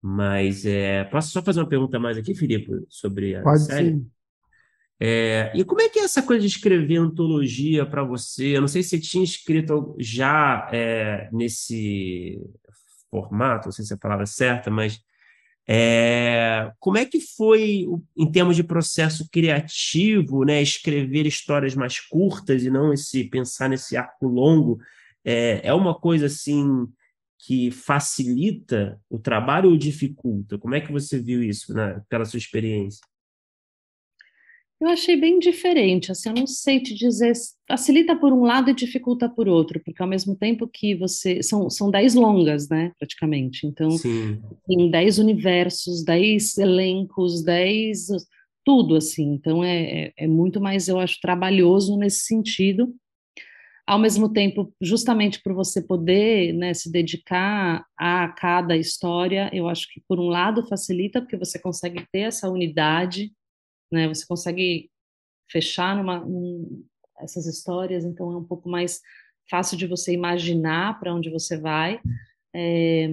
Mas 0.03 0.67
é, 0.67 1.05
posso 1.05 1.31
só 1.31 1.41
fazer 1.43 1.61
uma 1.61 1.69
pergunta 1.69 1.99
mais 1.99 2.19
aqui, 2.19 2.35
Filipe, 2.35 2.71
sobre 2.89 3.37
a 3.37 3.43
Pode 3.43 3.65
série? 3.65 3.93
Sim. 3.93 4.11
É, 5.05 5.53
e 5.55 5.65
como 5.65 5.81
é 5.81 5.89
que 5.89 5.99
é 5.99 6.05
essa 6.05 6.23
coisa 6.23 6.41
de 6.41 6.47
escrever 6.47 6.97
antologia 6.97 7.85
para 7.85 8.05
você? 8.05 8.57
Eu 8.57 8.61
não 8.61 8.69
sei 8.69 8.83
se 8.83 8.91
você 8.91 9.01
tinha 9.01 9.25
escrito 9.25 9.97
já 9.99 10.69
é, 10.73 11.29
nesse 11.33 12.41
formato, 13.11 13.67
não 13.67 13.73
sei 13.73 13.85
se 13.85 13.93
é 13.93 13.97
a 13.97 13.99
palavra 13.99 14.27
certa, 14.27 14.71
mas 14.71 15.01
é, 15.69 16.73
como 16.81 16.99
é 16.99 17.05
que 17.05 17.21
foi, 17.21 17.87
em 18.17 18.31
termos 18.31 18.57
de 18.57 18.65
processo 18.65 19.29
criativo, 19.31 20.45
né, 20.45 20.61
escrever 20.61 21.27
histórias 21.27 21.75
mais 21.75 22.01
curtas 22.01 22.65
e 22.65 22.71
não 22.71 22.93
esse 22.93 23.25
pensar 23.25 23.69
nesse 23.69 23.97
arco 23.97 24.27
longo? 24.27 24.79
é, 25.25 25.69
é 25.69 25.75
uma 25.75 25.95
coisa 25.95 26.27
assim 26.27 26.89
que 27.39 27.71
facilita 27.71 29.01
o 29.11 29.19
trabalho 29.19 29.71
ou 29.71 29.77
dificulta? 29.77 30.59
Como 30.59 30.75
é 30.75 30.81
que 30.81 30.93
você 30.93 31.21
viu 31.21 31.43
isso 31.43 31.75
né, 31.75 32.01
pela 32.09 32.25
sua 32.25 32.39
experiência? 32.39 33.05
Eu 34.83 34.89
achei 34.89 35.17
bem 35.17 35.39
diferente, 35.39 36.11
assim, 36.11 36.31
eu 36.31 36.35
não 36.35 36.47
sei 36.47 36.81
te 36.81 36.93
dizer, 36.93 37.33
facilita 37.69 38.17
por 38.17 38.33
um 38.33 38.43
lado 38.43 38.69
e 38.69 38.75
dificulta 38.75 39.29
por 39.29 39.47
outro, 39.47 39.81
porque 39.85 40.03
ao 40.03 40.09
mesmo 40.09 40.35
tempo 40.35 40.67
que 40.67 40.93
você, 40.97 41.41
são, 41.41 41.71
são 41.71 41.89
dez 41.89 42.17
longas, 42.17 42.69
né, 42.69 42.91
praticamente, 42.99 43.65
então, 43.65 43.93
Sim. 43.93 44.43
em 44.69 44.91
dez 44.91 45.21
universos, 45.21 46.05
dez 46.05 46.59
elencos, 46.59 47.45
dez, 47.45 48.09
tudo, 48.65 48.97
assim, 48.97 49.35
então 49.35 49.63
é, 49.63 50.07
é, 50.07 50.13
é 50.17 50.27
muito 50.27 50.61
mais, 50.61 50.89
eu 50.89 50.99
acho, 50.99 51.21
trabalhoso 51.21 51.97
nesse 51.97 52.25
sentido, 52.25 52.93
ao 53.87 54.01
mesmo 54.01 54.33
tempo, 54.33 54.75
justamente 54.81 55.41
por 55.45 55.55
você 55.55 55.81
poder 55.81 56.53
né, 56.55 56.75
se 56.75 56.91
dedicar 56.91 57.87
a 57.97 58.27
cada 58.31 58.77
história, 58.77 59.49
eu 59.53 59.69
acho 59.69 59.87
que 59.93 60.03
por 60.09 60.19
um 60.19 60.27
lado 60.27 60.67
facilita, 60.67 61.21
porque 61.21 61.37
você 61.37 61.57
consegue 61.57 62.05
ter 62.11 62.23
essa 62.23 62.51
unidade, 62.51 63.31
né, 63.93 64.09
você 64.09 64.27
consegue 64.27 64.91
fechar 65.51 65.97
numa, 65.97 66.25
um, 66.25 66.85
essas 67.21 67.47
histórias, 67.47 68.05
então 68.05 68.33
é 68.33 68.37
um 68.37 68.45
pouco 68.45 68.69
mais 68.69 69.01
fácil 69.51 69.77
de 69.77 69.87
você 69.87 70.13
imaginar 70.13 70.99
para 70.99 71.15
onde 71.15 71.31
você 71.31 71.57
vai. 71.57 72.01
É, 72.55 73.09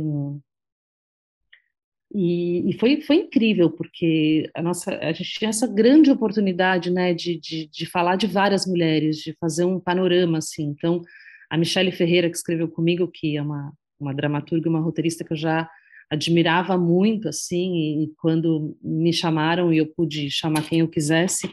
e, 2.13 2.69
e, 2.69 2.73
foi, 2.80 3.01
foi 3.01 3.17
incrível, 3.17 3.69
porque 3.69 4.49
a, 4.55 4.61
nossa, 4.61 4.97
a 4.97 5.11
gente 5.11 5.32
tinha 5.32 5.49
essa 5.49 5.67
grande 5.67 6.09
oportunidade 6.09 6.89
né, 6.89 7.13
de, 7.13 7.39
de, 7.39 7.67
de 7.67 7.86
falar 7.86 8.15
de 8.15 8.25
várias 8.25 8.65
mulheres, 8.65 9.17
de 9.17 9.34
fazer 9.39 9.65
um 9.65 9.80
panorama 9.80 10.39
assim. 10.39 10.63
Então, 10.63 11.01
a 11.49 11.57
Michelle 11.57 11.91
Ferreira, 11.91 12.30
que 12.30 12.36
escreveu 12.36 12.67
comigo, 12.67 13.07
que 13.07 13.38
é 13.38 13.41
uma, 13.41 13.71
uma 13.99 14.13
dramaturga 14.13 14.69
uma 14.69 14.80
roteirista 14.80 15.23
que 15.23 15.34
eu 15.34 15.38
já 15.38 15.69
admirava 16.10 16.78
muito, 16.78 17.30
assim, 17.30 17.76
e, 17.76 18.03
e 18.03 18.14
quando 18.18 18.78
me 18.82 19.14
chamaram 19.14 19.72
e 19.72 19.78
eu 19.78 19.86
pude 19.86 20.30
chamar 20.32 20.68
quem 20.68 20.80
eu 20.80 20.88
quisesse, 20.88 21.51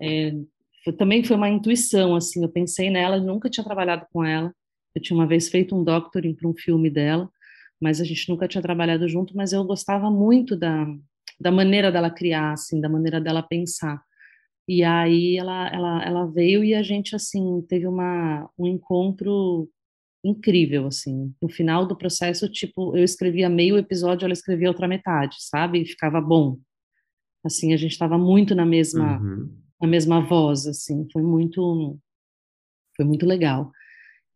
é, 0.00 0.32
foi, 0.84 0.92
também 0.92 1.24
foi 1.24 1.36
uma 1.36 1.48
intuição, 1.48 2.14
assim, 2.14 2.42
eu 2.42 2.48
pensei 2.48 2.90
nela, 2.90 3.18
nunca 3.18 3.50
tinha 3.50 3.64
trabalhado 3.64 4.06
com 4.12 4.24
ela, 4.24 4.52
eu 4.94 5.02
tinha 5.02 5.18
uma 5.18 5.26
vez 5.26 5.48
feito 5.48 5.74
um 5.74 5.82
doctoring 5.82 6.34
para 6.34 6.48
um 6.48 6.54
filme 6.54 6.88
dela, 6.88 7.28
mas 7.80 8.00
a 8.00 8.04
gente 8.04 8.28
nunca 8.28 8.48
tinha 8.48 8.62
trabalhado 8.62 9.08
junto, 9.08 9.36
mas 9.36 9.52
eu 9.52 9.64
gostava 9.64 10.10
muito 10.10 10.56
da, 10.56 10.86
da 11.40 11.50
maneira 11.50 11.90
dela 11.90 12.10
criar, 12.10 12.52
assim, 12.52 12.80
da 12.80 12.88
maneira 12.88 13.20
dela 13.20 13.42
pensar. 13.42 14.00
E 14.68 14.82
aí 14.82 15.36
ela, 15.36 15.68
ela, 15.68 16.04
ela 16.04 16.26
veio 16.26 16.64
e 16.64 16.74
a 16.74 16.82
gente, 16.82 17.14
assim, 17.14 17.62
teve 17.68 17.86
uma, 17.86 18.48
um 18.58 18.66
encontro 18.66 19.68
incrível, 20.26 20.86
assim. 20.86 21.34
No 21.40 21.48
final 21.48 21.86
do 21.86 21.96
processo, 21.96 22.48
tipo, 22.48 22.96
eu 22.96 23.04
escrevia 23.04 23.48
meio 23.48 23.78
episódio, 23.78 24.24
ela 24.24 24.32
escrevia 24.32 24.68
outra 24.68 24.88
metade, 24.88 25.36
sabe? 25.40 25.82
E 25.82 25.86
ficava 25.86 26.20
bom. 26.20 26.58
Assim, 27.44 27.72
a 27.72 27.76
gente 27.76 27.92
estava 27.92 28.18
muito 28.18 28.54
na 28.54 28.66
mesma, 28.66 29.20
uhum. 29.20 29.48
na 29.80 29.88
mesma 29.88 30.20
voz, 30.20 30.66
assim. 30.66 31.06
Foi 31.12 31.22
muito, 31.22 31.98
foi 32.96 33.04
muito 33.04 33.24
legal. 33.26 33.70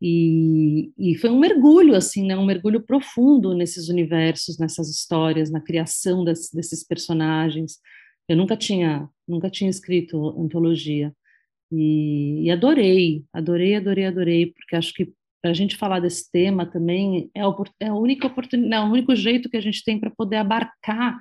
E, 0.03 0.93
e, 0.97 1.15
foi 1.17 1.29
um 1.29 1.39
mergulho, 1.39 1.95
assim, 1.95 2.27
né, 2.27 2.35
um 2.35 2.47
mergulho 2.47 2.81
profundo 2.81 3.55
nesses 3.55 3.89
universos, 3.89 4.59
nessas 4.59 4.89
histórias, 4.89 5.51
na 5.51 5.61
criação 5.61 6.25
das, 6.25 6.49
desses 6.51 6.83
personagens. 6.87 7.79
Eu 8.27 8.37
nunca 8.37 8.57
tinha, 8.57 9.09
nunca 9.29 9.51
tinha 9.51 9.69
escrito 9.69 10.41
antologia 10.41 11.13
e, 11.71 12.45
e 12.45 12.51
adorei, 12.51 13.25
adorei, 13.33 13.77
adorei, 13.77 14.07
adorei, 14.07 14.47
porque 14.53 14.75
acho 14.75 14.93
que 14.93 15.13
a 15.45 15.53
gente 15.53 15.77
falar 15.77 16.01
desse 16.01 16.31
tema 16.31 16.67
também 16.67 17.31
é, 17.35 17.41
é 17.81 17.89
a 17.89 17.95
única 17.95 18.27
oportunidade, 18.27 18.83
é 18.83 18.87
o 18.87 18.93
único 18.93 19.15
jeito 19.15 19.49
que 19.49 19.57
a 19.57 19.63
gente 19.63 19.83
tem 19.85 19.99
para 19.99 20.11
poder 20.11 20.37
abarcar 20.37 21.19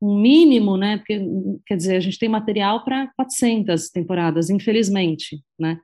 um 0.00 0.20
mínimo, 0.20 0.76
né? 0.76 0.98
Porque, 0.98 1.20
quer 1.66 1.76
dizer, 1.76 1.96
a 1.96 2.00
gente 2.00 2.18
tem 2.18 2.28
material 2.28 2.84
para 2.84 3.10
400 3.16 3.88
temporadas, 3.90 4.48
infelizmente, 4.48 5.42
né? 5.58 5.78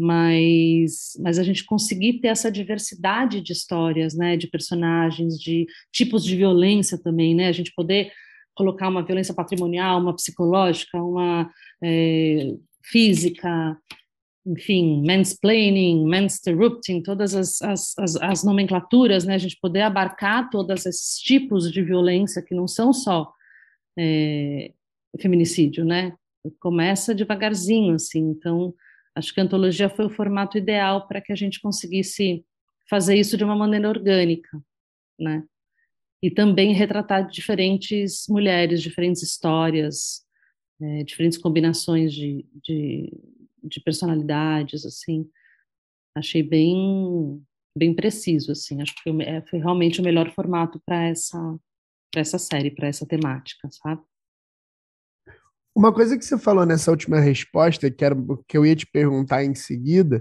mas, 0.00 1.10
mas 1.20 1.38
a 1.38 1.42
gente 1.42 1.62
conseguir 1.62 2.20
ter 2.20 2.28
essa 2.28 2.50
diversidade 2.50 3.42
de 3.42 3.52
histórias, 3.52 4.14
né, 4.16 4.34
de 4.34 4.46
personagens, 4.46 5.38
de 5.38 5.66
tipos 5.92 6.24
de 6.24 6.34
violência 6.34 6.96
também, 6.96 7.34
né, 7.34 7.48
a 7.48 7.52
gente 7.52 7.70
poder 7.74 8.10
colocar 8.54 8.88
uma 8.88 9.04
violência 9.04 9.34
patrimonial, 9.34 10.00
uma 10.00 10.16
psicológica, 10.16 10.96
uma 11.02 11.50
é, 11.84 12.54
física, 12.82 13.76
enfim, 14.46 15.04
mansplaining, 15.06 16.06
mansterrupting, 16.06 17.02
todas 17.02 17.34
as, 17.34 17.60
as, 17.62 17.98
as, 17.98 18.16
as, 18.16 18.44
nomenclaturas, 18.44 19.24
né, 19.24 19.34
a 19.34 19.38
gente 19.38 19.58
poder 19.60 19.82
abarcar 19.82 20.48
todos 20.50 20.86
esses 20.86 21.18
tipos 21.18 21.70
de 21.70 21.82
violência 21.82 22.42
que 22.42 22.54
não 22.54 22.66
são 22.66 22.92
só 22.92 23.32
é, 23.98 24.72
feminicídio, 25.20 25.84
né, 25.84 26.14
começa 26.58 27.14
devagarzinho, 27.14 27.94
assim, 27.94 28.20
então 28.20 28.74
Acho 29.14 29.34
que 29.34 29.40
a 29.40 29.42
antologia 29.42 29.88
foi 29.88 30.06
o 30.06 30.10
formato 30.10 30.56
ideal 30.56 31.06
para 31.06 31.20
que 31.20 31.32
a 31.32 31.36
gente 31.36 31.60
conseguisse 31.60 32.44
fazer 32.88 33.16
isso 33.16 33.36
de 33.36 33.44
uma 33.44 33.56
maneira 33.56 33.88
orgânica, 33.88 34.62
né? 35.18 35.44
E 36.22 36.30
também 36.30 36.72
retratar 36.72 37.28
diferentes 37.28 38.26
mulheres, 38.28 38.82
diferentes 38.82 39.22
histórias, 39.22 40.22
é, 40.80 41.04
diferentes 41.04 41.38
combinações 41.38 42.12
de, 42.12 42.46
de, 42.62 43.12
de, 43.62 43.80
personalidades, 43.80 44.84
assim. 44.84 45.28
Achei 46.16 46.42
bem 46.42 47.42
bem 47.76 47.94
preciso, 47.94 48.52
assim. 48.52 48.82
Acho 48.82 48.94
que 48.94 49.02
foi, 49.02 49.22
é, 49.22 49.42
foi 49.42 49.58
realmente 49.58 50.00
o 50.00 50.04
melhor 50.04 50.30
formato 50.34 50.80
para 50.84 51.04
essa 51.04 51.38
para 52.12 52.20
essa 52.20 52.38
série, 52.38 52.72
para 52.72 52.88
essa 52.88 53.06
temática, 53.06 53.68
sabe? 53.70 54.02
Uma 55.74 55.94
coisa 55.94 56.18
que 56.18 56.24
você 56.24 56.36
falou 56.36 56.66
nessa 56.66 56.90
última 56.90 57.20
resposta, 57.20 57.88
que 57.88 58.04
era 58.04 58.16
que 58.48 58.58
eu 58.58 58.66
ia 58.66 58.74
te 58.74 58.86
perguntar 58.86 59.44
em 59.44 59.54
seguida, 59.54 60.20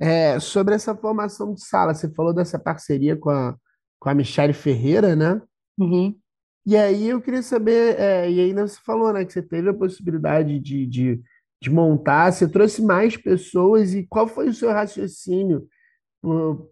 É, 0.00 0.40
sobre 0.40 0.74
essa 0.74 0.94
formação 0.94 1.54
de 1.54 1.64
sala, 1.64 1.94
você 1.94 2.12
falou 2.12 2.34
dessa 2.34 2.58
parceria 2.58 3.16
com 3.16 3.30
a, 3.30 3.56
com 4.00 4.08
a 4.08 4.14
Michelle 4.14 4.52
Ferreira, 4.52 5.14
né? 5.14 5.40
Uhum. 5.78 6.14
E 6.66 6.76
aí 6.76 7.08
eu 7.08 7.20
queria 7.20 7.42
saber, 7.42 7.98
é, 7.98 8.30
e 8.30 8.40
ainda 8.40 8.66
você 8.66 8.78
falou, 8.84 9.12
né, 9.12 9.24
que 9.24 9.32
você 9.32 9.42
teve 9.42 9.68
a 9.68 9.74
possibilidade 9.74 10.58
de, 10.58 10.86
de, 10.86 11.22
de 11.64 11.70
montar, 11.70 12.30
você 12.30 12.46
trouxe 12.46 12.82
mais 12.82 13.16
pessoas, 13.16 13.94
e 13.94 14.06
qual 14.06 14.28
foi 14.28 14.48
o 14.48 14.52
seu 14.52 14.70
raciocínio 14.70 15.66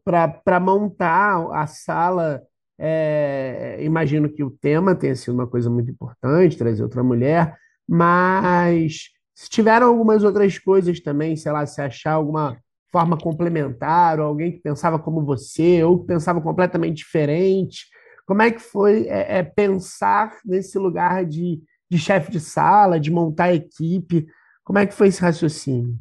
para 0.04 0.60
montar 0.60 1.46
a 1.50 1.66
sala? 1.66 2.42
É, 2.78 3.78
imagino 3.80 4.28
que 4.28 4.44
o 4.44 4.50
tema 4.50 4.94
tenha 4.94 5.16
sido 5.16 5.32
uma 5.32 5.46
coisa 5.46 5.70
muito 5.70 5.90
importante, 5.90 6.58
trazer 6.58 6.82
outra 6.82 7.02
mulher, 7.02 7.56
mas 7.88 9.08
se 9.34 9.48
tiveram 9.48 9.86
algumas 9.86 10.24
outras 10.24 10.58
coisas 10.58 11.00
também, 11.00 11.36
sei 11.36 11.52
lá, 11.52 11.64
se 11.64 11.80
achar 11.80 12.12
alguma 12.12 12.58
forma 12.90 13.16
complementar, 13.16 14.20
ou 14.20 14.26
alguém 14.26 14.52
que 14.52 14.60
pensava 14.60 14.98
como 14.98 15.24
você, 15.24 15.82
ou 15.82 16.00
que 16.00 16.06
pensava 16.06 16.38
completamente 16.40 16.98
diferente, 16.98 17.86
como 18.26 18.42
é 18.42 18.50
que 18.50 18.60
foi 18.60 19.06
é, 19.06 19.38
é, 19.38 19.42
pensar 19.42 20.38
nesse 20.44 20.78
lugar 20.78 21.24
de, 21.24 21.62
de 21.90 21.98
chefe 21.98 22.30
de 22.30 22.40
sala, 22.40 23.00
de 23.00 23.10
montar 23.10 23.54
equipe? 23.54 24.26
Como 24.64 24.78
é 24.78 24.86
que 24.86 24.94
foi 24.94 25.08
esse 25.08 25.20
raciocínio? 25.20 25.98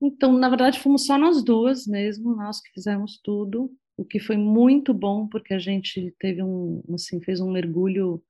Então, 0.00 0.32
na 0.32 0.48
verdade, 0.48 0.80
fomos 0.80 1.06
só 1.06 1.16
nós 1.16 1.42
duas 1.42 1.86
mesmo, 1.86 2.34
nós 2.36 2.60
que 2.60 2.70
fizemos 2.72 3.20
tudo, 3.22 3.70
o 3.96 4.04
que 4.04 4.18
foi 4.18 4.36
muito 4.36 4.92
bom, 4.92 5.26
porque 5.26 5.54
a 5.54 5.58
gente 5.58 6.14
teve 6.18 6.42
um, 6.42 6.82
assim, 6.92 7.20
fez 7.20 7.40
um 7.40 7.50
mergulho 7.50 8.22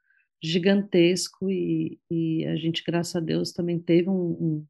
gigantesco 0.43 1.51
e, 1.51 1.99
e 2.11 2.45
a 2.47 2.57
gente, 2.57 2.83
graças 2.85 3.17
a 3.17 3.21
Deus, 3.21 3.53
também 3.53 3.79
teve 3.79 4.09
um, 4.11 4.15
um, 4.15 4.67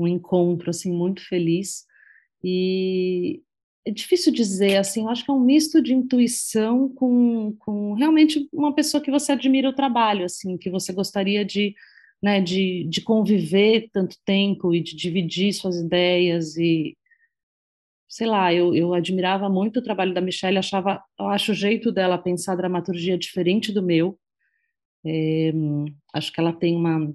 um 0.00 0.08
encontro, 0.08 0.70
assim, 0.70 0.90
muito 0.90 1.26
feliz. 1.26 1.84
E 2.42 3.42
é 3.84 3.90
difícil 3.90 4.32
dizer, 4.32 4.76
assim, 4.76 5.02
eu 5.02 5.08
acho 5.10 5.24
que 5.24 5.30
é 5.30 5.34
um 5.34 5.40
misto 5.40 5.82
de 5.82 5.92
intuição 5.92 6.88
com, 6.88 7.54
com 7.58 7.94
realmente 7.94 8.48
uma 8.52 8.74
pessoa 8.74 9.02
que 9.02 9.10
você 9.10 9.32
admira 9.32 9.68
o 9.68 9.74
trabalho, 9.74 10.24
assim, 10.24 10.56
que 10.56 10.70
você 10.70 10.92
gostaria 10.92 11.44
de, 11.44 11.74
né, 12.22 12.40
de, 12.40 12.84
de 12.88 13.00
conviver 13.00 13.88
tanto 13.92 14.16
tempo 14.24 14.74
e 14.74 14.80
de 14.82 14.94
dividir 14.96 15.52
suas 15.52 15.76
ideias 15.76 16.56
e, 16.56 16.96
sei 18.08 18.26
lá, 18.26 18.52
eu, 18.54 18.74
eu 18.74 18.94
admirava 18.94 19.48
muito 19.48 19.80
o 19.80 19.82
trabalho 19.82 20.14
da 20.14 20.20
Michelle, 20.20 20.58
achava, 20.58 21.02
eu 21.18 21.26
acho 21.28 21.52
o 21.52 21.54
jeito 21.54 21.90
dela 21.90 22.18
pensar 22.18 22.56
dramaturgia 22.56 23.18
diferente 23.18 23.72
do 23.72 23.82
meu, 23.82 24.18
é, 25.04 25.52
acho 26.14 26.32
que 26.32 26.40
ela 26.40 26.52
tem 26.52 26.76
uma, 26.76 27.12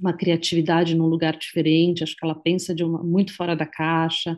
uma 0.00 0.12
criatividade 0.12 0.96
num 0.96 1.06
lugar 1.06 1.36
diferente, 1.36 2.02
acho 2.02 2.16
que 2.16 2.24
ela 2.24 2.34
pensa 2.34 2.74
de 2.74 2.82
uma, 2.82 3.02
muito 3.02 3.34
fora 3.36 3.54
da 3.54 3.66
caixa, 3.66 4.36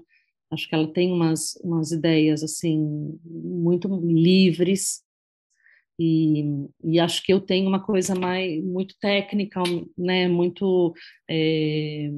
Acho 0.51 0.69
que 0.69 0.75
ela 0.75 0.93
tem 0.93 1.13
umas, 1.13 1.57
umas 1.63 1.91
ideias 1.91 2.43
assim 2.43 3.19
muito 3.25 3.89
livres 4.05 5.03
e, 5.99 6.45
e 6.85 7.01
acho 7.01 7.23
que 7.23 7.33
eu 7.33 7.41
tenho 7.41 7.69
uma 7.69 7.83
coisa 7.83 8.15
mais 8.15 8.63
muito 8.63 8.95
técnica, 9.01 9.63
né? 9.97 10.29
Muito 10.29 10.95
é, 11.29 12.11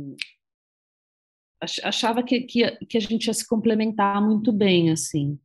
achava 1.83 2.23
que, 2.23 2.41
que, 2.41 2.71
que 2.87 2.97
a 2.97 3.01
gente 3.01 3.27
ia 3.27 3.35
se 3.35 3.47
complementar 3.47 4.21
muito 4.25 4.53
bem 4.53 4.91
assim. 4.91 5.39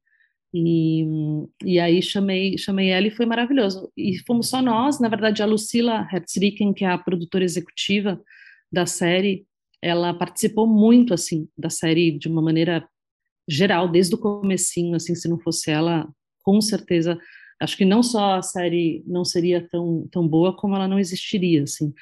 E, 0.55 1.03
e 1.63 1.79
aí 1.79 2.01
chamei 2.01 2.57
chamei 2.57 2.89
ela 2.89 3.07
e 3.07 3.11
foi 3.11 3.25
maravilhoso. 3.25 3.91
E 3.97 4.17
fomos 4.25 4.49
só 4.49 4.61
nós, 4.61 4.99
na 4.99 5.09
verdade 5.09 5.41
a 5.41 5.45
Lucila 5.45 6.07
Herzriken, 6.11 6.73
que 6.73 6.85
é 6.85 6.89
a 6.89 6.97
produtora 6.97 7.43
executiva 7.43 8.21
da 8.71 8.85
série, 8.85 9.45
ela 9.81 10.13
participou 10.13 10.67
muito 10.67 11.13
assim 11.13 11.47
da 11.57 11.69
série 11.69 12.17
de 12.17 12.27
uma 12.27 12.41
maneira 12.41 12.87
geral 13.47 13.89
desde 13.89 14.15
o 14.15 14.17
comecinho 14.17 14.95
assim 14.95 15.15
se 15.15 15.27
não 15.27 15.39
fosse 15.39 15.69
ela 15.69 16.07
com 16.43 16.61
certeza 16.61 17.19
acho 17.63 17.77
que 17.77 17.85
não 17.85 18.03
só 18.03 18.35
a 18.35 18.41
série 18.41 19.03
não 19.07 19.23
seria 19.23 19.67
tão 19.69 20.07
tão 20.11 20.27
boa 20.27 20.55
como 20.55 20.75
ela 20.75 20.87
não 20.87 20.99
existiria 20.99 21.63
assim 21.63 21.93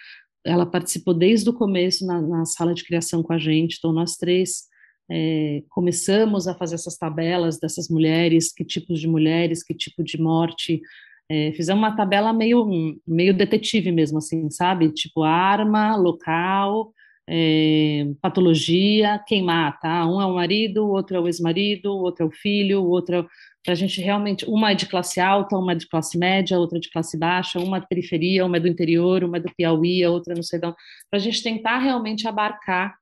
ela 0.44 0.66
participou 0.66 1.14
desde 1.14 1.50
o 1.50 1.54
começo 1.54 2.06
na, 2.06 2.22
na 2.22 2.46
sala 2.46 2.74
de 2.74 2.84
criação 2.84 3.22
com 3.22 3.34
a 3.34 3.38
gente 3.38 3.78
então 3.78 3.94
nós 3.94 4.18
três 4.18 4.64
é, 5.10 5.64
começamos 5.70 6.48
a 6.48 6.56
fazer 6.56 6.76
essas 6.76 6.98
tabelas 6.98 7.60
dessas 7.60 7.90
mulheres 7.90 8.52
que 8.54 8.66
tipos 8.66 9.00
de 9.00 9.08
mulheres 9.08 9.64
que 9.64 9.74
tipo 9.74 10.04
de 10.04 10.20
morte 10.20 10.82
é, 11.30 11.52
fizemos 11.54 11.82
uma 11.82 11.96
tabela 11.96 12.34
meio 12.34 12.66
meio 13.08 13.34
detetive 13.34 13.92
mesmo 13.92 14.18
assim 14.18 14.50
sabe 14.50 14.92
tipo 14.92 15.24
arma 15.24 15.96
local 15.96 16.92
é, 17.34 18.08
patologia, 18.22 19.24
quem 19.26 19.42
mata. 19.42 19.88
Ah, 19.88 20.06
um 20.06 20.22
é 20.22 20.26
o 20.26 20.36
marido, 20.36 20.86
o 20.86 20.90
outro 20.92 21.16
é 21.16 21.20
o 21.20 21.28
ex-marido, 21.28 21.94
o 21.94 22.02
outro 22.02 22.26
é 22.26 22.28
o 22.28 22.32
filho, 22.32 22.82
o 22.82 22.90
outro 22.90 23.16
é... 23.16 23.26
Para 23.64 23.74
a 23.74 23.76
gente 23.76 24.02
realmente, 24.02 24.46
uma 24.46 24.72
é 24.72 24.76
de 24.76 24.88
classe 24.88 25.20
alta, 25.20 25.56
uma 25.56 25.74
é 25.74 25.76
de 25.76 25.88
classe 25.88 26.18
média, 26.18 26.58
outra 26.58 26.80
é 26.80 26.82
de 26.82 26.90
classe 26.90 27.18
baixa, 27.18 27.60
uma 27.60 27.78
é 27.78 27.80
de 27.80 27.88
periferia, 27.88 28.46
uma 28.46 28.58
é 28.58 28.60
do 28.60 28.68
interior, 28.68 29.24
uma 29.24 29.38
é 29.38 29.40
do 29.40 29.54
Piauí, 29.56 30.04
a 30.04 30.10
outra 30.10 30.34
não 30.34 30.44
sei 30.44 30.60
de. 30.60 30.76
Para 31.10 31.20
a 31.20 31.20
gente 31.20 31.44
tentar 31.44 31.78
realmente 31.78 32.28
abarcar 32.28 32.96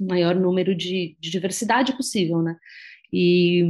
o 0.00 0.06
maior 0.06 0.34
número 0.36 0.74
de, 0.74 1.16
de 1.18 1.30
diversidade 1.30 1.96
possível, 1.96 2.40
né? 2.40 2.56
E 3.12 3.64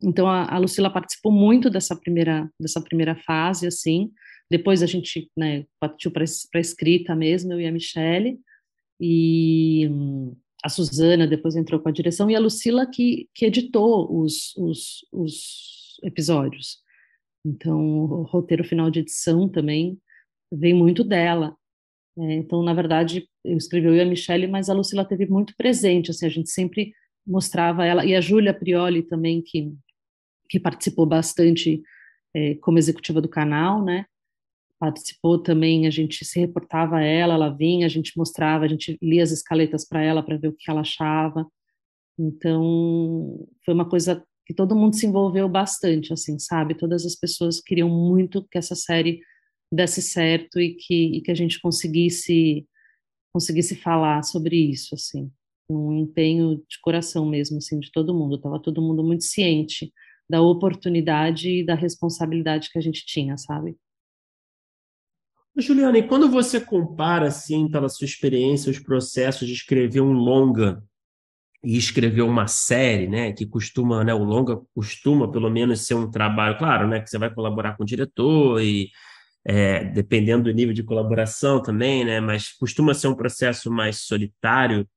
então 0.00 0.28
a, 0.28 0.54
a 0.54 0.58
Lucila 0.58 0.90
participou 0.90 1.32
muito 1.32 1.68
dessa 1.68 1.96
primeira 1.96 2.48
dessa 2.58 2.80
primeira 2.80 3.16
fase, 3.16 3.66
assim. 3.66 4.12
Depois 4.48 4.82
a 4.82 4.86
gente 4.86 5.30
né, 5.36 5.64
partiu 5.78 6.10
para 6.10 6.24
a 6.24 6.58
escrita 6.60 7.14
mesmo, 7.14 7.52
eu 7.52 7.60
e 7.60 7.66
a 7.66 7.72
Michelle 7.72 8.38
e 9.00 9.88
a 10.64 10.68
Suzana 10.68 11.26
depois 11.26 11.56
entrou 11.56 11.80
com 11.80 11.88
a 11.88 11.92
direção, 11.92 12.30
e 12.30 12.36
a 12.36 12.40
Lucila 12.40 12.86
que, 12.86 13.28
que 13.34 13.46
editou 13.46 14.20
os, 14.20 14.54
os, 14.56 15.06
os 15.12 15.98
episódios. 16.02 16.78
Então, 17.44 17.80
o 17.80 18.22
roteiro 18.22 18.64
final 18.64 18.90
de 18.90 19.00
edição 19.00 19.48
também 19.48 19.98
vem 20.52 20.74
muito 20.74 21.02
dela. 21.02 21.56
É, 22.18 22.34
então, 22.34 22.62
na 22.62 22.74
verdade, 22.74 23.28
eu 23.44 23.56
escrevi 23.56 23.86
eu 23.86 23.94
e 23.94 24.00
a 24.00 24.04
Michelle, 24.04 24.46
mas 24.46 24.68
a 24.68 24.74
Lucila 24.74 25.04
teve 25.04 25.26
muito 25.26 25.54
presente, 25.56 26.10
assim, 26.10 26.26
a 26.26 26.30
gente 26.30 26.50
sempre 26.50 26.92
mostrava 27.26 27.84
ela, 27.84 28.04
e 28.04 28.14
a 28.14 28.20
Júlia 28.20 28.52
Prioli 28.52 29.02
também, 29.02 29.40
que, 29.40 29.72
que 30.48 30.58
participou 30.58 31.06
bastante 31.06 31.82
é, 32.34 32.56
como 32.56 32.78
executiva 32.78 33.20
do 33.20 33.28
canal, 33.28 33.82
né, 33.82 34.04
participou 34.80 35.38
também, 35.38 35.86
a 35.86 35.90
gente 35.90 36.24
se 36.24 36.40
reportava 36.40 36.96
a 36.96 37.02
ela, 37.02 37.34
ela 37.34 37.50
vinha, 37.50 37.84
a 37.84 37.88
gente 37.88 38.16
mostrava, 38.16 38.64
a 38.64 38.68
gente 38.68 38.98
lia 39.02 39.22
as 39.22 39.30
escaletas 39.30 39.86
para 39.86 40.02
ela 40.02 40.22
para 40.22 40.38
ver 40.38 40.48
o 40.48 40.56
que 40.56 40.70
ela 40.70 40.80
achava. 40.80 41.46
Então, 42.18 43.46
foi 43.64 43.74
uma 43.74 43.88
coisa 43.88 44.24
que 44.46 44.54
todo 44.54 44.74
mundo 44.74 44.96
se 44.96 45.06
envolveu 45.06 45.48
bastante, 45.48 46.12
assim, 46.12 46.38
sabe? 46.38 46.74
Todas 46.74 47.04
as 47.04 47.14
pessoas 47.14 47.60
queriam 47.60 47.88
muito 47.90 48.46
que 48.50 48.58
essa 48.58 48.74
série 48.74 49.20
desse 49.72 50.02
certo 50.02 50.58
e 50.58 50.74
que, 50.74 51.18
e 51.18 51.20
que 51.20 51.30
a 51.30 51.34
gente 51.34 51.60
conseguisse 51.60 52.66
conseguisse 53.32 53.76
falar 53.76 54.22
sobre 54.24 54.56
isso, 54.56 54.94
assim. 54.94 55.30
Um 55.70 55.92
empenho 55.92 56.56
de 56.68 56.80
coração 56.82 57.24
mesmo, 57.28 57.58
assim, 57.58 57.78
de 57.78 57.92
todo 57.92 58.14
mundo. 58.14 58.40
Tava 58.40 58.60
todo 58.60 58.82
mundo 58.82 59.04
muito 59.04 59.24
ciente 59.24 59.92
da 60.28 60.42
oportunidade 60.42 61.60
e 61.60 61.64
da 61.64 61.74
responsabilidade 61.74 62.70
que 62.70 62.78
a 62.78 62.82
gente 62.82 63.04
tinha, 63.06 63.36
sabe? 63.36 63.76
Juliana, 65.60 65.98
e 65.98 66.06
quando 66.06 66.30
você 66.30 66.60
compara, 66.60 67.28
assim, 67.28 67.68
pela 67.70 67.88
sua 67.88 68.04
experiência, 68.04 68.70
os 68.70 68.78
processos 68.78 69.46
de 69.46 69.54
escrever 69.54 70.00
um 70.00 70.12
longa 70.12 70.82
e 71.62 71.76
escrever 71.76 72.22
uma 72.22 72.46
série, 72.46 73.06
né, 73.06 73.32
que 73.32 73.46
costuma, 73.46 74.02
né, 74.02 74.14
o 74.14 74.24
longa 74.24 74.58
costuma 74.74 75.30
pelo 75.30 75.50
menos 75.50 75.86
ser 75.86 75.94
um 75.94 76.10
trabalho, 76.10 76.56
claro, 76.58 76.88
né, 76.88 77.00
que 77.00 77.10
você 77.10 77.18
vai 77.18 77.32
colaborar 77.32 77.76
com 77.76 77.82
o 77.82 77.86
diretor 77.86 78.62
e 78.62 78.90
é, 79.44 79.84
dependendo 79.84 80.44
do 80.44 80.52
nível 80.52 80.74
de 80.74 80.82
colaboração 80.82 81.62
também, 81.62 82.04
né, 82.04 82.20
mas 82.20 82.52
costuma 82.52 82.94
ser 82.94 83.08
um 83.08 83.14
processo 83.14 83.70
mais 83.70 83.98
solitário 83.98 84.88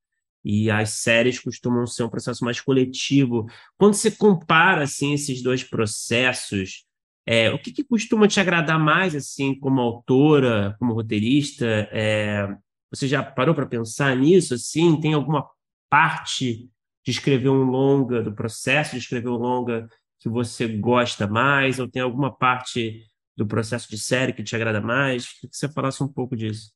e 0.43 0.69
as 0.69 0.89
séries 0.91 1.39
costumam 1.39 1.87
ser 1.87 2.03
um 2.03 2.09
processo 2.09 2.43
mais 2.43 2.59
coletivo. 2.59 3.45
Quando 3.77 3.93
você 3.93 4.11
compara 4.11 4.83
assim 4.83 5.13
esses 5.13 5.41
dois 5.41 5.63
processos, 5.63 6.85
é, 7.25 7.49
o 7.51 7.59
que, 7.59 7.71
que, 7.71 7.83
costuma 7.83 8.27
te 8.27 8.39
agradar 8.39 8.79
mais, 8.79 9.15
assim, 9.15 9.57
como 9.57 9.79
autora, 9.79 10.75
como 10.77 10.93
roteirista? 10.93 11.65
É, 11.91 12.55
você 12.91 13.07
já 13.07 13.23
parou 13.23 13.55
para 13.55 13.65
pensar 13.65 14.15
nisso, 14.15 14.53
assim? 14.53 14.99
Tem 14.99 15.13
alguma 15.13 15.47
parte 15.89 16.69
de 17.05 17.11
escrever 17.11 17.49
um 17.49 17.63
longa, 17.63 18.21
do 18.21 18.33
processo 18.33 18.91
de 18.91 18.97
escrever 18.97 19.29
um 19.29 19.37
longa 19.37 19.87
que 20.19 20.27
você 20.27 20.67
gosta 20.67 21.25
mais? 21.25 21.79
Ou 21.79 21.87
tem 21.87 22.01
alguma 22.01 22.31
parte 22.31 23.05
do 23.37 23.47
processo 23.47 23.89
de 23.89 23.97
série 23.97 24.33
que 24.33 24.43
te 24.43 24.55
agrada 24.55 24.81
mais? 24.81 25.27
Queria 25.33 25.49
que 25.49 25.57
você 25.57 25.69
falasse 25.69 26.03
um 26.03 26.07
pouco 26.07 26.35
disso. 26.35 26.71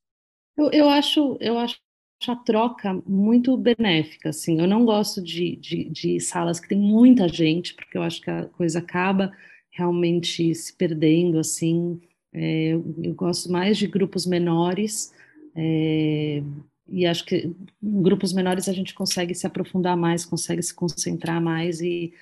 Eu, 0.57 0.71
eu 0.71 0.89
acho, 0.89 1.37
eu 1.41 1.57
acho 1.57 1.77
a 2.27 2.35
troca 2.35 2.93
muito 3.05 3.55
benéfica, 3.57 4.29
assim. 4.29 4.59
Eu 4.59 4.67
não 4.67 4.85
gosto 4.85 5.21
de, 5.21 5.55
de, 5.57 5.89
de 5.89 6.19
salas 6.19 6.59
que 6.59 6.69
tem 6.69 6.77
muita 6.77 7.27
gente, 7.27 7.75
porque 7.75 7.97
eu 7.97 8.01
acho 8.01 8.21
que 8.21 8.29
a 8.29 8.45
coisa 8.45 8.79
acaba 8.79 9.31
realmente 9.77 10.53
se 10.55 10.73
perdendo, 10.73 11.37
assim. 11.37 12.01
É, 12.33 12.69
eu, 12.69 12.95
eu, 13.03 13.13
gosto 13.13 13.51
mais 13.51 13.77
de 13.77 13.87
grupos 13.87 14.25
menores, 14.25 15.13
é, 15.55 16.41
e 16.87 17.05
acho 17.05 17.25
que 17.25 17.55
em 17.81 18.01
grupos 18.01 18.33
menores 18.33 18.67
a 18.67 18.73
gente 18.73 18.93
consegue 18.93 19.35
se 19.35 19.45
aprofundar 19.45 19.95
mais, 19.95 20.25
consegue 20.25 20.61
se 20.63 20.73
concentrar 20.73 21.41
mais 21.41 21.79
e, 21.79 22.13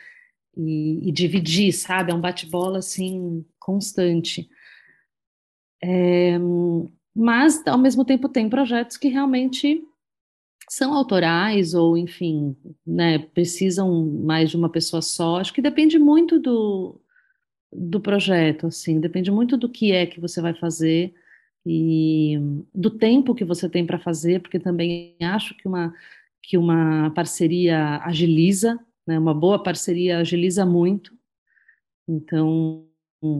e, 0.57 1.09
e 1.09 1.11
dividir, 1.11 1.71
sabe? 1.73 2.11
É 2.11 2.15
um 2.15 2.21
bate-bola 2.21 2.79
assim 2.79 3.45
constante. 3.59 4.49
É, 5.81 6.37
mas 7.15 7.65
ao 7.65 7.77
mesmo 7.77 8.03
tempo 8.03 8.27
tem 8.27 8.49
projetos 8.49 8.97
que 8.97 9.07
realmente 9.07 9.81
são 10.69 10.93
autorais 10.93 11.73
ou 11.73 11.95
enfim, 11.97 12.55
né, 12.85 13.19
precisam 13.19 14.05
mais 14.05 14.49
de 14.49 14.57
uma 14.57 14.69
pessoa 14.69 15.01
só. 15.01 15.37
Acho 15.37 15.53
que 15.53 15.61
depende 15.61 15.99
muito 15.99 16.39
do, 16.39 16.99
do 17.77 17.99
projeto, 17.99 18.67
assim, 18.67 18.99
depende 18.99 19.29
muito 19.31 19.57
do 19.57 19.69
que 19.69 19.91
é 19.91 20.05
que 20.05 20.19
você 20.19 20.41
vai 20.41 20.53
fazer 20.53 21.13
e 21.65 22.37
do 22.73 22.89
tempo 22.89 23.35
que 23.35 23.43
você 23.43 23.67
tem 23.67 23.85
para 23.85 23.99
fazer, 23.99 24.41
porque 24.41 24.59
também 24.59 25.15
acho 25.21 25.55
que 25.57 25.67
uma, 25.67 25.93
que 26.41 26.57
uma 26.57 27.11
parceria 27.11 27.97
agiliza, 28.03 28.79
né, 29.05 29.17
uma 29.19 29.33
boa 29.33 29.61
parceria 29.61 30.19
agiliza 30.19 30.65
muito, 30.65 31.13
então 32.07 32.85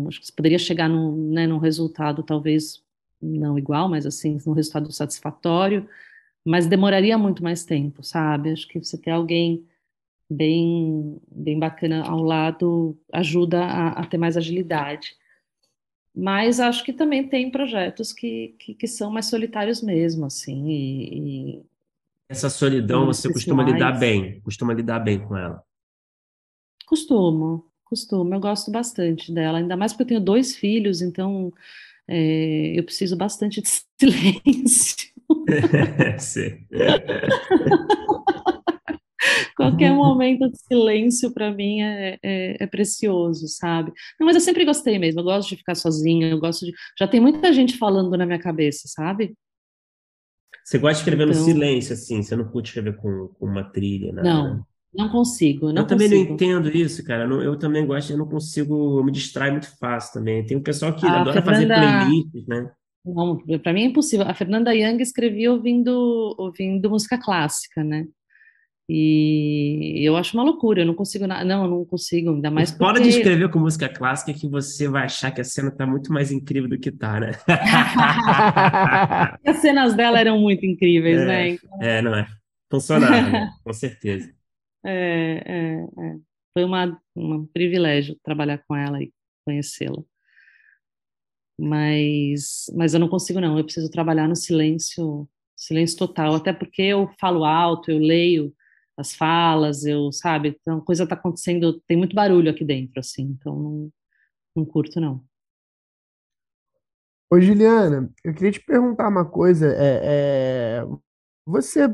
acho 0.07 0.19
que 0.19 0.27
você 0.27 0.33
poderia 0.33 0.57
chegar 0.57 0.89
num, 0.89 1.31
né, 1.31 1.45
num 1.45 1.59
resultado 1.59 2.23
talvez 2.23 2.83
não 3.21 3.57
igual, 3.57 3.87
mas 3.89 4.05
assim, 4.05 4.37
num 4.45 4.53
resultado 4.53 4.91
satisfatório, 4.91 5.87
mas 6.43 6.67
demoraria 6.67 7.17
muito 7.17 7.43
mais 7.43 7.63
tempo, 7.63 8.03
sabe? 8.03 8.51
Acho 8.51 8.67
que 8.67 8.79
você 8.79 8.97
ter 8.97 9.11
alguém 9.11 9.65
bem, 10.29 11.19
bem 11.31 11.59
bacana 11.59 12.03
ao 12.03 12.21
lado 12.21 12.97
ajuda 13.11 13.63
a, 13.63 13.87
a 14.01 14.05
ter 14.05 14.17
mais 14.17 14.37
agilidade. 14.37 15.15
Mas 16.15 16.59
acho 16.59 16.83
que 16.83 16.93
também 16.93 17.27
tem 17.27 17.51
projetos 17.51 18.13
que, 18.13 18.55
que, 18.59 18.73
que 18.73 18.87
são 18.87 19.11
mais 19.11 19.25
solitários 19.25 19.81
mesmo, 19.81 20.25
assim, 20.25 20.69
e, 20.69 21.57
e 21.57 21.65
essa 22.27 22.49
solidão 22.49 23.05
você 23.05 23.31
costuma 23.31 23.63
lidar 23.63 23.99
bem, 23.99 24.41
costuma 24.41 24.73
lidar 24.73 24.99
bem 24.99 25.19
com 25.19 25.37
ela? 25.37 25.63
Costumo, 26.85 27.65
costumo. 27.83 28.33
Eu 28.33 28.39
gosto 28.39 28.71
bastante 28.71 29.31
dela, 29.31 29.59
ainda 29.59 29.77
mais 29.77 29.93
porque 29.93 30.03
eu 30.03 30.07
tenho 30.07 30.21
dois 30.21 30.55
filhos, 30.55 31.01
então 31.01 31.53
é, 32.07 32.77
eu 32.77 32.83
preciso 32.83 33.15
bastante 33.15 33.61
de 33.61 33.69
silêncio. 33.99 35.13
Sim. 36.17 36.65
Qualquer 39.69 39.91
momento 39.93 40.49
de 40.49 40.57
silêncio 40.57 41.33
para 41.33 41.51
mim 41.51 41.81
é, 41.81 42.19
é, 42.21 42.63
é, 42.63 42.67
precioso, 42.67 43.47
sabe? 43.47 43.91
Não, 44.19 44.25
mas 44.25 44.35
eu 44.35 44.41
sempre 44.41 44.65
gostei 44.65 44.99
mesmo. 44.99 45.21
Eu 45.21 45.25
gosto 45.25 45.49
de 45.49 45.57
ficar 45.57 45.75
sozinha. 45.75 46.29
Eu 46.29 46.39
gosto 46.39 46.65
de. 46.65 46.73
Já 46.97 47.07
tem 47.07 47.19
muita 47.19 47.51
gente 47.51 47.77
falando 47.77 48.15
na 48.17 48.25
minha 48.25 48.39
cabeça, 48.39 48.87
sabe? 48.87 49.35
Você 50.63 50.77
gosta 50.77 50.95
de 50.95 50.99
escrever 51.01 51.27
então... 51.27 51.39
no 51.39 51.45
silêncio, 51.45 51.93
assim? 51.93 52.23
Você 52.23 52.35
não 52.35 52.45
curte 52.45 52.69
escrever 52.69 52.95
com, 52.97 53.27
com 53.39 53.45
uma 53.45 53.63
trilha, 53.63 54.11
nada? 54.11 54.27
Não, 54.27 54.55
né? 54.55 54.63
não 54.95 55.09
consigo. 55.09 55.71
Não 55.71 55.83
eu 55.83 55.87
também 55.87 56.09
não 56.09 56.17
entendo 56.17 56.69
isso, 56.69 57.03
cara. 57.03 57.25
Eu 57.25 57.57
também 57.57 57.85
gosto, 57.85 58.11
eu 58.11 58.17
não 58.17 58.27
consigo, 58.27 58.99
eu 58.99 59.03
me 59.03 59.11
distrai 59.11 59.51
muito 59.51 59.77
fácil 59.77 60.13
também. 60.13 60.45
Tem 60.45 60.57
um 60.57 60.63
pessoal 60.63 60.95
que 60.95 61.05
a 61.05 61.21
adora 61.21 61.41
Fernanda... 61.41 61.75
fazer 61.75 62.07
playlists, 62.07 62.47
né? 62.47 62.71
Não, 63.05 63.37
para 63.59 63.73
mim 63.73 63.83
é 63.83 63.85
impossível. 63.85 64.25
A 64.27 64.33
Fernanda 64.33 64.73
Young 64.73 64.99
escrevia 64.99 65.51
ouvindo, 65.51 66.35
ouvindo 66.39 66.89
música 66.89 67.19
clássica, 67.19 67.83
né? 67.83 68.07
E 68.87 70.07
eu 70.07 70.15
acho 70.15 70.37
uma 70.37 70.43
loucura, 70.43 70.81
eu 70.81 70.85
não 70.85 70.93
consigo, 70.93 71.25
não, 71.25 71.63
eu 71.63 71.69
não 71.69 71.85
consigo, 71.85 72.35
ainda 72.35 72.51
mais 72.51 72.69
porque... 72.69 72.83
Fora 72.83 73.01
de 73.01 73.09
escrever 73.09 73.49
com 73.49 73.57
música 73.57 73.89
clássica 73.89 74.31
que 74.31 74.47
você 74.47 74.87
vai 74.87 75.05
achar 75.05 75.31
que 75.31 75.41
a 75.41 75.43
cena 75.43 75.69
está 75.69 75.87
muito 75.87 76.13
mais 76.13 76.31
incrível 76.31 76.69
do 76.69 76.77
que 76.77 76.91
tá, 76.91 77.19
né? 77.19 77.31
As 79.43 79.57
cenas 79.57 79.95
dela 79.95 80.19
eram 80.19 80.39
muito 80.39 80.63
incríveis, 80.67 81.19
é, 81.19 81.25
né? 81.25 81.49
Então... 81.49 81.81
É, 81.81 82.01
não 82.01 82.15
é? 82.15 82.27
Funcionava, 82.69 83.29
né? 83.29 83.49
com 83.65 83.73
certeza. 83.73 84.31
É, 84.85 85.41
é, 85.45 85.83
é. 85.83 86.15
Foi 86.53 86.63
uma, 86.63 87.01
um 87.15 87.43
privilégio 87.47 88.15
trabalhar 88.23 88.61
com 88.67 88.75
ela 88.75 89.01
e 89.01 89.11
conhecê-la. 89.43 90.03
Mas, 91.59 92.65
mas 92.75 92.93
eu 92.93 92.99
não 92.99 93.09
consigo, 93.09 93.41
não. 93.41 93.57
Eu 93.57 93.63
preciso 93.63 93.89
trabalhar 93.89 94.27
no 94.27 94.35
silêncio, 94.35 95.27
silêncio 95.55 95.97
total. 95.97 96.35
Até 96.35 96.53
porque 96.53 96.83
eu 96.83 97.09
falo 97.19 97.43
alto, 97.43 97.89
eu 97.89 97.97
leio 97.97 98.53
as 98.97 99.13
falas, 99.13 99.83
eu, 99.85 100.11
sabe, 100.11 100.57
então 100.59 100.79
coisa 100.81 101.03
está 101.03 101.15
acontecendo, 101.15 101.81
tem 101.87 101.97
muito 101.97 102.15
barulho 102.15 102.49
aqui 102.49 102.63
dentro, 102.63 102.99
assim, 102.99 103.23
então 103.23 103.55
não, 103.55 103.91
não 104.55 104.65
curto, 104.65 104.99
não. 105.01 105.23
Ô, 107.29 107.39
Juliana, 107.39 108.09
eu 108.23 108.33
queria 108.33 108.51
te 108.51 108.63
perguntar 108.63 109.09
uma 109.09 109.25
coisa, 109.25 109.67
é, 109.67 110.81
é 110.81 110.85
você 111.45 111.93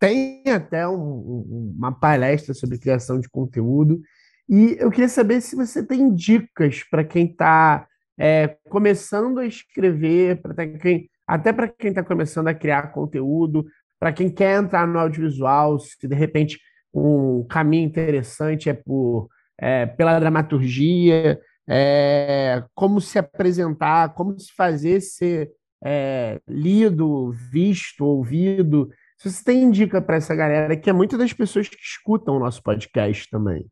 tem 0.00 0.42
até 0.48 0.86
um, 0.88 1.74
uma 1.76 1.92
palestra 1.92 2.54
sobre 2.54 2.78
criação 2.78 3.20
de 3.20 3.28
conteúdo, 3.28 4.00
e 4.48 4.76
eu 4.80 4.90
queria 4.90 5.08
saber 5.08 5.40
se 5.40 5.54
você 5.54 5.84
tem 5.84 6.12
dicas 6.14 6.82
para 6.90 7.04
quem 7.04 7.26
está 7.26 7.86
é, 8.18 8.56
começando 8.68 9.38
a 9.38 9.46
escrever, 9.46 10.40
quem, 10.80 11.08
até 11.26 11.52
para 11.52 11.68
quem 11.68 11.90
está 11.90 12.02
começando 12.02 12.48
a 12.48 12.54
criar 12.54 12.92
conteúdo, 12.92 13.66
para 13.98 14.12
quem 14.12 14.30
quer 14.30 14.62
entrar 14.62 14.86
no 14.86 14.98
audiovisual, 14.98 15.78
se 15.78 16.06
de 16.06 16.14
repente 16.14 16.60
um 16.92 17.44
caminho 17.44 17.86
interessante 17.86 18.68
é 18.68 18.74
por 18.74 19.28
é, 19.60 19.86
pela 19.86 20.18
dramaturgia, 20.20 21.40
é, 21.68 22.64
como 22.74 23.00
se 23.00 23.18
apresentar, 23.18 24.14
como 24.14 24.38
se 24.38 24.52
fazer 24.54 25.00
ser 25.00 25.50
é, 25.84 26.40
lido, 26.48 27.32
visto, 27.32 28.04
ouvido. 28.04 28.90
Se 29.18 29.30
você 29.30 29.44
tem 29.44 29.70
dica 29.70 30.00
para 30.00 30.16
essa 30.16 30.34
galera, 30.34 30.76
que 30.76 30.88
é 30.88 30.92
muitas 30.92 31.18
das 31.18 31.32
pessoas 31.32 31.68
que 31.68 31.76
escutam 31.76 32.36
o 32.36 32.40
nosso 32.40 32.62
podcast 32.62 33.28
também. 33.28 33.66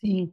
Sim. 0.00 0.32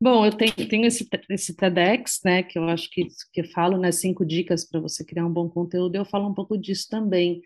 Bom, 0.00 0.26
eu 0.26 0.32
tenho, 0.32 0.52
tenho 0.68 0.86
esse, 0.86 1.08
esse 1.30 1.54
TEDx, 1.54 2.20
né, 2.24 2.42
que 2.42 2.58
eu 2.58 2.68
acho 2.68 2.90
que, 2.90 3.06
que 3.32 3.42
eu 3.42 3.48
falo, 3.50 3.78
né, 3.78 3.92
cinco 3.92 4.24
dicas 4.24 4.68
para 4.68 4.80
você 4.80 5.04
criar 5.04 5.24
um 5.24 5.32
bom 5.32 5.48
conteúdo, 5.48 5.94
eu 5.94 6.04
falo 6.04 6.28
um 6.28 6.34
pouco 6.34 6.58
disso 6.58 6.88
também. 6.90 7.40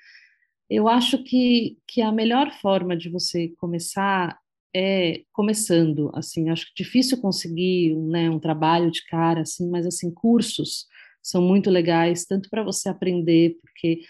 Eu 0.70 0.88
acho 0.88 1.22
que, 1.24 1.78
que 1.86 2.02
a 2.02 2.12
melhor 2.12 2.50
forma 2.52 2.96
de 2.96 3.08
você 3.08 3.48
começar 3.58 4.38
é 4.74 5.22
começando, 5.32 6.10
assim, 6.14 6.50
acho 6.50 6.70
difícil 6.76 7.20
conseguir 7.20 7.96
né, 7.96 8.28
um 8.30 8.38
trabalho 8.38 8.90
de 8.90 9.04
cara, 9.06 9.40
assim, 9.42 9.68
mas, 9.70 9.86
assim, 9.86 10.12
cursos 10.12 10.86
são 11.22 11.42
muito 11.42 11.70
legais, 11.70 12.26
tanto 12.26 12.50
para 12.50 12.62
você 12.62 12.88
aprender, 12.88 13.56
porque 13.62 14.00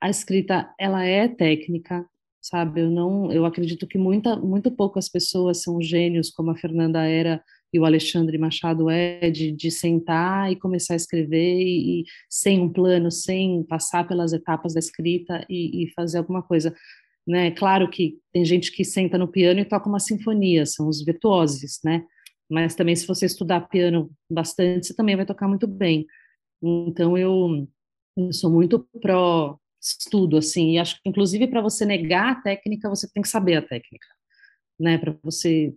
a 0.00 0.10
escrita, 0.10 0.72
ela 0.78 1.04
é 1.04 1.28
técnica, 1.28 2.04
sabe, 2.40 2.80
eu 2.82 2.90
não, 2.90 3.32
eu 3.32 3.44
acredito 3.44 3.86
que 3.86 3.98
muita, 3.98 4.36
muito 4.36 4.70
poucas 4.70 5.08
pessoas 5.08 5.62
são 5.62 5.80
gênios, 5.80 6.30
como 6.30 6.50
a 6.50 6.56
Fernanda 6.56 7.04
era, 7.04 7.42
e 7.72 7.78
o 7.78 7.84
Alexandre 7.84 8.38
Machado 8.38 8.88
é 8.88 9.30
de, 9.30 9.52
de 9.52 9.70
sentar 9.70 10.50
e 10.50 10.56
começar 10.56 10.94
a 10.94 10.96
escrever 10.96 11.60
e, 11.60 12.00
e, 12.00 12.04
sem 12.28 12.60
um 12.60 12.72
plano, 12.72 13.10
sem 13.10 13.62
passar 13.64 14.06
pelas 14.06 14.32
etapas 14.32 14.74
da 14.74 14.78
escrita 14.78 15.44
e, 15.48 15.84
e, 15.84 15.92
fazer 15.92 16.18
alguma 16.18 16.42
coisa. 16.42 16.74
Né? 17.26 17.50
Claro 17.50 17.90
que 17.90 18.18
tem 18.32 18.44
gente 18.44 18.72
que 18.72 18.84
senta 18.84 19.18
no 19.18 19.28
piano 19.28 19.60
e 19.60 19.64
toca 19.64 19.88
uma 19.88 20.00
sinfonia, 20.00 20.64
são 20.64 20.88
os 20.88 21.04
virtuosos, 21.04 21.78
né? 21.84 22.04
Mas 22.50 22.74
também 22.74 22.96
se 22.96 23.06
você 23.06 23.26
estudar 23.26 23.68
piano 23.68 24.10
bastante, 24.30 24.86
você 24.86 24.94
também 24.96 25.14
vai 25.14 25.26
tocar 25.26 25.46
muito 25.46 25.66
bem. 25.66 26.06
Então 26.62 27.18
eu, 27.18 27.68
eu 28.16 28.32
sou 28.32 28.50
muito 28.50 28.88
pró 29.00 29.58
estudo, 29.80 30.38
assim, 30.38 30.72
e 30.72 30.78
acho 30.78 30.96
que 30.96 31.08
inclusive 31.08 31.46
para 31.46 31.60
você 31.60 31.84
negar 31.84 32.32
a 32.32 32.34
técnica, 32.34 32.88
você 32.88 33.08
tem 33.12 33.22
que 33.22 33.28
saber 33.28 33.56
a 33.56 33.62
técnica, 33.62 34.08
né? 34.80 34.98
Para 34.98 35.16
você 35.22 35.74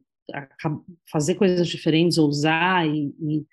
fazer 1.11 1.35
coisas 1.35 1.67
diferentes, 1.67 2.17
ousar 2.17 2.87
e, 2.87 3.13
e, 3.19 3.45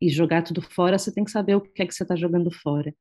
e, 0.00 0.08
jogar 0.08 0.42
tudo 0.42 0.62
fora, 0.62 0.98
você 0.98 1.12
tem 1.12 1.24
que 1.24 1.30
saber 1.30 1.56
o 1.56 1.60
que 1.60 1.82
é 1.82 1.86
que 1.86 1.94
você 1.94 2.02
está 2.02 2.16
jogando 2.16 2.50
fora. 2.50 2.94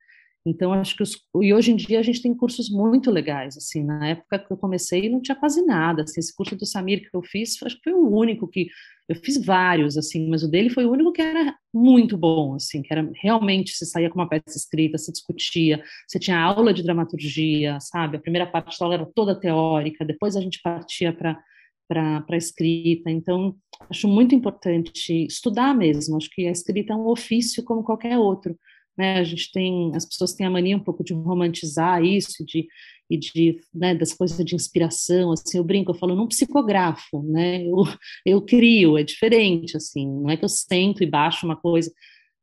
Então, 0.46 0.74
acho 0.74 0.96
que 0.96 1.04
os, 1.04 1.18
e 1.42 1.54
hoje 1.54 1.72
em 1.72 1.76
dia 1.76 2.00
a 2.00 2.04
gente 2.04 2.22
tem 2.22 2.34
cursos 2.34 2.70
muito 2.70 3.12
legais, 3.12 3.58
assim, 3.58 3.84
na 3.84 4.08
época 4.08 4.40
que 4.40 4.52
eu 4.52 4.58
comecei 4.58 5.10
não 5.10 5.22
tinha 5.22 5.36
quase 5.36 5.62
nada, 5.66 6.04
assim, 6.04 6.20
esse 6.20 6.34
curso 6.34 6.56
do 6.56 6.66
Samir 6.66 7.02
que 7.02 7.16
eu 7.16 7.22
fiz, 7.22 7.62
acho 7.62 7.76
que 7.76 7.84
foi 7.84 7.94
o 7.94 8.10
único 8.10 8.48
que, 8.48 8.68
eu 9.10 9.16
fiz 9.16 9.44
vários, 9.44 9.98
assim, 9.98 10.30
mas 10.30 10.44
o 10.44 10.48
dele 10.48 10.70
foi 10.70 10.86
o 10.86 10.92
único 10.92 11.12
que 11.12 11.22
era 11.22 11.56
muito 11.74 12.16
bom, 12.16 12.54
assim, 12.54 12.84
que 12.84 12.94
era 12.94 13.10
realmente, 13.16 13.74
você 13.74 13.84
saía 13.84 14.08
com 14.08 14.20
uma 14.20 14.30
peça 14.30 14.56
escrita, 14.56 15.00
se 15.00 15.12
discutia, 15.12 15.84
você 16.08 16.20
tinha 16.20 16.40
aula 16.40 16.72
de 16.72 16.84
dramaturgia, 16.84 17.80
sabe, 17.82 18.18
a 18.18 18.22
primeira 18.22 18.46
parte 18.46 18.78
da 18.78 18.86
aula 18.86 18.96
era 18.96 19.06
toda 19.08 19.40
teórica, 19.40 20.06
depois 20.06 20.36
a 20.36 20.42
gente 20.42 20.62
partia 20.62 21.12
para 21.12 21.42
para 21.90 22.24
a 22.30 22.38
escrita. 22.38 23.10
Então, 23.10 23.56
acho 23.90 24.08
muito 24.08 24.36
importante 24.36 25.26
estudar 25.26 25.76
mesmo. 25.76 26.16
Acho 26.16 26.30
que 26.30 26.48
a 26.48 26.52
escrita 26.52 26.94
é 26.94 26.96
um 26.96 27.08
ofício 27.08 27.64
como 27.64 27.84
qualquer 27.84 28.18
outro. 28.18 28.56
Né? 28.96 29.18
A 29.18 29.24
gente 29.24 29.52
tem, 29.52 29.92
as 29.96 30.06
pessoas 30.06 30.34
têm 30.34 30.46
a 30.46 30.50
mania 30.50 30.78
um 30.78 30.84
pouco 30.84 31.04
de 31.04 31.14
romantizar 31.14 32.04
isso, 32.04 32.46
de 32.46 32.68
e 33.10 33.18
de 33.18 33.60
né, 33.74 33.96
das 33.96 34.14
coisas 34.14 34.46
de 34.46 34.56
inspiração. 34.56 35.32
Assim, 35.32 35.58
eu 35.58 35.64
brinco, 35.64 35.92
eu 35.92 35.96
falo, 35.96 36.16
não 36.16 36.28
psicografo, 36.28 37.24
né? 37.24 37.66
Eu, 37.66 37.84
eu 38.26 38.42
crio, 38.42 38.98
é 38.98 39.04
diferente, 39.04 39.76
assim. 39.76 40.08
Não 40.08 40.30
é 40.30 40.38
que 40.38 40.46
eu 40.46 40.50
sento 40.50 41.04
e 41.04 41.08
baixo 41.08 41.46
uma 41.46 41.56
coisa. 41.56 41.92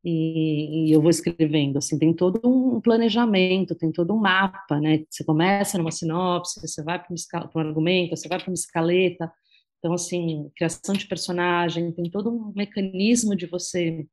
E, 0.09 0.89
e, 0.89 0.93
eu 0.93 1.01
vou 1.03 1.11
escrevendo, 1.11 1.79
assim, 1.79 1.99
tem 1.99 2.15
todo 2.15 2.41
um 2.45 2.81
planejamento, 2.81 3.75
tem 3.75 3.91
todo 3.91 4.15
um 4.15 4.19
mapa, 4.21 4.79
né? 4.81 5.05
Você 5.11 5.25
começa 5.25 5.77
numa 5.77 5.91
sinopse, 5.91 6.61
você 6.61 6.81
vai 6.85 7.03
para 7.03 7.13
um, 7.13 7.59
argumento, 7.59 8.17
você 8.17 8.29
vai 8.29 8.39
para 8.39 8.49
uma 8.49 8.55
escaleta, 8.55 9.33
então, 9.81 9.93
assim, 9.93 10.49
criação 10.57 10.95
de 10.95 11.07
personagem, 11.09 11.91
tem 11.91 12.09
todo 12.09 12.31
um 12.31 12.53
mecanismo 12.55 13.35
de 13.35 13.47
você, 13.47 14.07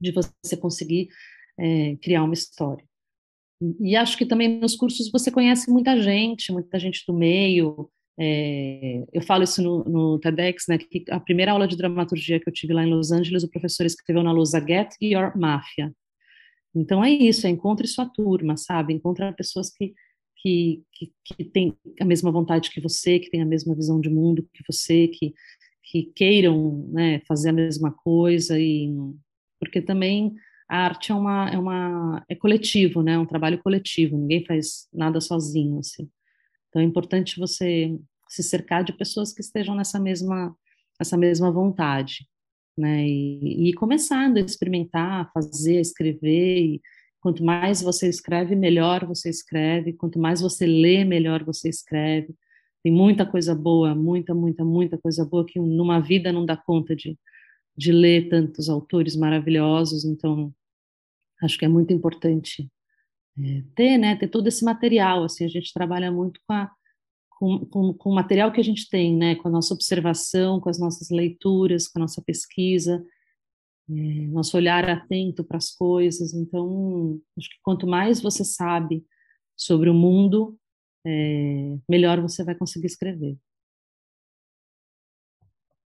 de 0.00 0.10
você 0.10 0.56
conseguir 0.56 1.08
é, 1.58 1.94
criar 2.02 2.24
uma 2.24 2.34
história. 2.34 2.84
E, 3.62 3.92
e 3.92 3.96
acho 3.96 4.18
que 4.18 4.26
também 4.26 4.58
nos 4.60 4.74
cursos 4.74 5.10
você 5.12 5.30
conhece 5.30 5.70
muita 5.70 6.00
gente, 6.02 6.52
muita 6.52 6.76
gente 6.78 7.04
do 7.06 7.14
meio, 7.14 7.88
é, 8.18 9.04
eu 9.12 9.22
falo 9.22 9.44
isso 9.44 9.62
no, 9.62 9.84
no, 9.84 10.18
TEDx, 10.18 10.64
né, 10.68 10.78
que 10.78 11.04
a 11.10 11.20
primeira 11.20 11.52
aula 11.52 11.68
de 11.68 11.76
dramaturgia 11.76 12.40
que 12.40 12.48
eu 12.48 12.52
tive 12.52 12.72
lá 12.72 12.82
em 12.84 12.90
Los 12.90 13.12
Angeles, 13.12 13.42
o 13.42 13.50
professor 13.50 13.84
escreveu 13.84 14.22
na 14.22 14.32
lousa 14.32 14.60
Get 14.60 14.94
Your 15.02 15.36
Mafia. 15.36 15.92
Então 16.74 17.04
é 17.04 17.10
isso, 17.10 17.46
é 17.46 17.50
encontre 17.50 17.86
sua 17.86 18.06
turma, 18.06 18.56
sabe? 18.56 18.94
Encontre 18.94 19.30
pessoas 19.32 19.70
que, 19.70 19.94
que, 20.36 20.82
que, 20.92 21.12
que 21.24 21.44
têm 21.44 21.76
a 22.00 22.04
mesma 22.04 22.30
vontade 22.30 22.70
que 22.70 22.80
você, 22.80 23.18
que 23.18 23.30
têm 23.30 23.42
a 23.42 23.46
mesma 23.46 23.74
visão 23.74 24.00
de 24.00 24.08
mundo 24.08 24.48
que 24.52 24.62
você, 24.66 25.08
que, 25.08 25.34
que 25.82 26.12
queiram 26.14 26.86
né, 26.92 27.20
fazer 27.26 27.50
a 27.50 27.54
mesma 27.54 27.92
coisa, 27.92 28.58
e 28.58 28.90
porque 29.60 29.80
também 29.80 30.34
a 30.68 30.78
arte 30.78 31.12
é 31.12 31.14
uma, 31.14 31.50
é 31.50 31.58
uma 31.58 32.24
é 32.28 32.34
coletivo, 32.34 33.02
né? 33.02 33.12
É 33.12 33.18
um 33.18 33.26
trabalho 33.26 33.58
coletivo, 33.62 34.18
ninguém 34.18 34.44
faz 34.44 34.88
nada 34.92 35.20
sozinho, 35.20 35.78
assim. 35.78 36.08
Então 36.76 36.82
é 36.82 36.86
importante 36.86 37.40
você 37.40 37.98
se 38.28 38.42
cercar 38.42 38.84
de 38.84 38.92
pessoas 38.92 39.32
que 39.32 39.40
estejam 39.40 39.74
nessa 39.74 39.98
mesma, 39.98 40.54
essa 41.00 41.16
mesma 41.16 41.50
vontade, 41.50 42.28
né? 42.76 43.02
E, 43.02 43.70
e 43.70 43.72
começando 43.72 44.36
a 44.36 44.40
experimentar, 44.40 45.32
fazer, 45.32 45.80
escrever. 45.80 46.58
E 46.58 46.82
quanto 47.18 47.42
mais 47.42 47.80
você 47.80 48.10
escreve, 48.10 48.54
melhor 48.54 49.06
você 49.06 49.30
escreve. 49.30 49.94
Quanto 49.94 50.18
mais 50.18 50.42
você 50.42 50.66
lê, 50.66 51.02
melhor 51.02 51.42
você 51.44 51.70
escreve. 51.70 52.34
Tem 52.82 52.92
muita 52.92 53.24
coisa 53.24 53.54
boa, 53.54 53.94
muita, 53.94 54.34
muita, 54.34 54.62
muita 54.62 54.98
coisa 54.98 55.24
boa 55.24 55.46
que 55.46 55.58
numa 55.58 55.98
vida 55.98 56.30
não 56.30 56.44
dá 56.44 56.58
conta 56.58 56.94
de, 56.94 57.18
de 57.74 57.90
ler 57.90 58.28
tantos 58.28 58.68
autores 58.68 59.16
maravilhosos. 59.16 60.04
Então, 60.04 60.52
acho 61.42 61.58
que 61.58 61.64
é 61.64 61.68
muito 61.68 61.94
importante 61.94 62.68
é, 63.38 63.62
ter, 63.74 63.98
né, 63.98 64.16
ter 64.16 64.28
todo 64.28 64.46
esse 64.46 64.64
material, 64.64 65.24
assim, 65.24 65.44
a 65.44 65.48
gente 65.48 65.72
trabalha 65.72 66.10
muito 66.10 66.40
com, 66.46 66.54
a, 66.54 66.70
com, 67.30 67.66
com, 67.66 67.94
com, 67.94 68.10
o 68.10 68.14
material 68.14 68.50
que 68.50 68.60
a 68.60 68.64
gente 68.64 68.88
tem, 68.88 69.16
né, 69.16 69.34
com 69.36 69.48
a 69.48 69.50
nossa 69.50 69.74
observação, 69.74 70.60
com 70.60 70.68
as 70.68 70.78
nossas 70.78 71.10
leituras, 71.10 71.86
com 71.86 71.98
a 71.98 72.02
nossa 72.02 72.22
pesquisa, 72.22 73.04
é, 73.88 73.92
nosso 74.28 74.56
olhar 74.56 74.88
atento 74.88 75.44
para 75.44 75.58
as 75.58 75.70
coisas, 75.70 76.34
então, 76.34 77.20
acho 77.38 77.48
que 77.48 77.56
quanto 77.62 77.86
mais 77.86 78.20
você 78.20 78.44
sabe 78.44 79.04
sobre 79.56 79.88
o 79.90 79.94
mundo, 79.94 80.58
é, 81.06 81.78
melhor 81.88 82.20
você 82.20 82.42
vai 82.42 82.54
conseguir 82.54 82.86
escrever. 82.86 83.38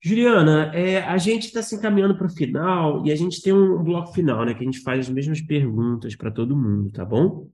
Juliana, 0.04 0.70
é, 0.74 0.98
a 0.98 1.16
gente 1.16 1.46
está 1.46 1.62
se 1.62 1.74
encaminhando 1.74 2.14
para 2.14 2.26
o 2.26 2.30
final 2.30 3.06
e 3.06 3.10
a 3.10 3.16
gente 3.16 3.40
tem 3.40 3.54
um 3.54 3.82
bloco 3.82 4.12
final, 4.12 4.44
né? 4.44 4.52
Que 4.52 4.60
a 4.60 4.66
gente 4.66 4.80
faz 4.80 5.00
as 5.00 5.08
mesmas 5.08 5.40
perguntas 5.40 6.14
para 6.14 6.30
todo 6.30 6.54
mundo, 6.54 6.90
tá 6.90 7.06
bom? 7.06 7.48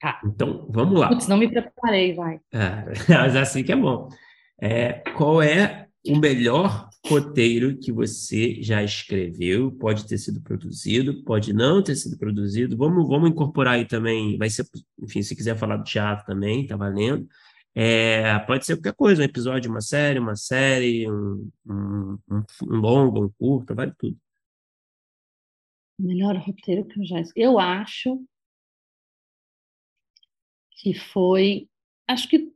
Tá. 0.00 0.20
Então, 0.24 0.68
vamos 0.70 1.00
lá. 1.00 1.08
Putz, 1.08 1.26
não 1.26 1.36
me 1.36 1.50
preparei, 1.50 2.14
vai. 2.14 2.40
É, 2.52 2.84
mas 3.12 3.34
é 3.34 3.40
assim 3.40 3.64
que 3.64 3.72
é 3.72 3.76
bom. 3.76 4.08
É, 4.62 5.02
qual 5.16 5.42
é 5.42 5.88
o 6.06 6.16
melhor 6.16 6.88
roteiro 7.04 7.76
que 7.76 7.90
você 7.90 8.62
já 8.62 8.84
escreveu? 8.84 9.72
Pode 9.72 10.06
ter 10.06 10.16
sido 10.16 10.40
produzido, 10.40 11.24
pode 11.24 11.52
não 11.52 11.82
ter 11.82 11.96
sido 11.96 12.16
produzido. 12.16 12.76
Vamos, 12.76 13.08
vamos 13.08 13.30
incorporar 13.30 13.74
aí 13.74 13.84
também. 13.84 14.38
Vai 14.38 14.48
ser, 14.48 14.64
enfim, 15.02 15.22
se 15.22 15.34
quiser 15.34 15.56
falar 15.56 15.78
do 15.78 15.84
teatro 15.84 16.24
também, 16.24 16.68
tá 16.68 16.76
valendo. 16.76 17.26
É, 17.74 18.38
pode 18.40 18.66
ser 18.66 18.76
qualquer 18.76 18.94
coisa, 18.94 19.22
um 19.22 19.24
episódio, 19.24 19.70
uma 19.70 19.80
série, 19.80 20.18
uma 20.18 20.36
série, 20.36 21.10
um, 21.10 21.50
um, 21.66 22.18
um, 22.30 22.42
um 22.64 22.76
longo, 22.76 23.24
um 23.24 23.30
curto, 23.38 23.74
vale 23.74 23.92
tudo. 23.96 24.16
Melhor 25.98 26.36
roteiro 26.36 26.84
que 26.86 26.98
eu 26.98 27.04
já 27.04 27.22
Eu 27.36 27.58
acho 27.58 28.18
que 30.80 30.94
foi. 30.94 31.68
Acho 32.08 32.28
que 32.28 32.50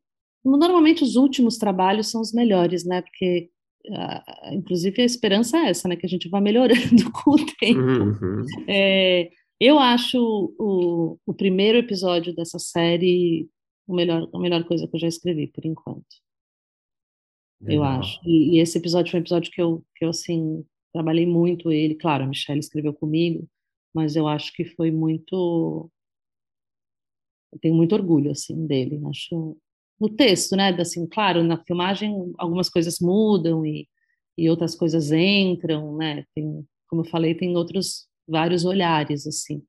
normalmente 0.45 1.05
os 1.05 1.15
últimos 1.15 1.59
trabalhos 1.59 2.11
são 2.11 2.21
os 2.21 2.33
melhores, 2.33 2.85
né? 2.85 3.03
Porque, 3.03 3.51
uh, 3.87 4.55
inclusive, 4.55 5.03
a 5.03 5.05
esperança 5.05 5.59
é 5.59 5.69
essa, 5.69 5.87
né? 5.87 5.97
Que 5.97 6.07
a 6.07 6.09
gente 6.09 6.29
vá 6.29 6.41
melhorando 6.41 6.81
com 7.13 7.33
o 7.33 7.47
tempo. 7.59 7.81
Uhum. 7.81 8.47
É, 8.67 9.31
eu 9.61 9.79
acho 9.79 10.19
o, 10.59 11.19
o 11.27 11.35
primeiro 11.35 11.79
episódio 11.79 12.35
dessa 12.35 12.59
série 12.59 13.49
o 13.87 13.95
melhor, 13.95 14.29
a 14.33 14.39
melhor 14.39 14.65
coisa 14.65 14.87
que 14.87 14.97
eu 14.97 15.01
já 15.01 15.09
escrevi, 15.09 15.47
por 15.49 15.65
enquanto. 15.65 16.05
Legal. 17.61 17.77
Eu 17.77 17.85
acho. 17.85 18.21
E, 18.25 18.57
e, 18.57 18.61
esse 18.61 18.79
episódio 18.79 19.11
foi 19.11 19.21
um 19.21 19.23
episódio 19.23 19.51
que 19.51 19.61
eu, 19.61 19.85
que 19.97 20.05
eu, 20.05 20.11
assim, 20.11 20.65
trabalhei 20.93 21.27
muito 21.27 21.71
ele. 21.71 21.95
Claro, 21.95 22.25
a 22.25 22.27
Michelle 22.27 22.61
escreveu 22.61 22.93
comigo, 22.93 23.49
mas 23.95 24.17
eu 24.17 24.27
acho 24.29 24.53
que 24.53 24.65
foi 24.65 24.91
muito... 24.91 25.91
Eu 27.53 27.59
tenho 27.61 27.75
muito 27.75 27.95
orgulho, 27.95 28.31
assim, 28.31 28.67
dele. 28.67 29.01
Acho... 29.09 29.57
No 30.01 30.09
texto, 30.09 30.57
né? 30.57 30.71
Assim, 30.71 31.07
claro, 31.07 31.43
na 31.45 31.63
filmagem 31.65 32.33
algumas 32.37 32.69
coisas 32.69 32.99
mudam 33.01 33.65
e, 33.65 33.89
e 34.37 34.51
outras 34.51 34.75
coisas 34.75 35.13
entram, 35.13 35.97
né? 35.97 36.25
Tem, 36.35 36.67
como 36.89 37.03
eu 37.03 37.07
falei, 37.07 37.35
tem 37.35 37.57
outros 37.57 38.09
vários 38.27 38.65
olhares, 38.65 39.27
assim. 39.27 39.63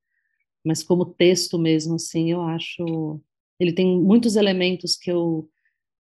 Mas 0.65 0.83
como 0.83 1.05
texto 1.05 1.59
mesmo, 1.59 1.95
assim, 1.95 2.31
eu 2.31 2.41
acho 2.41 3.21
ele 3.59 3.73
tem 3.73 3.99
muitos 4.01 4.35
elementos 4.35 4.95
que 4.95 5.11
eu 5.11 5.49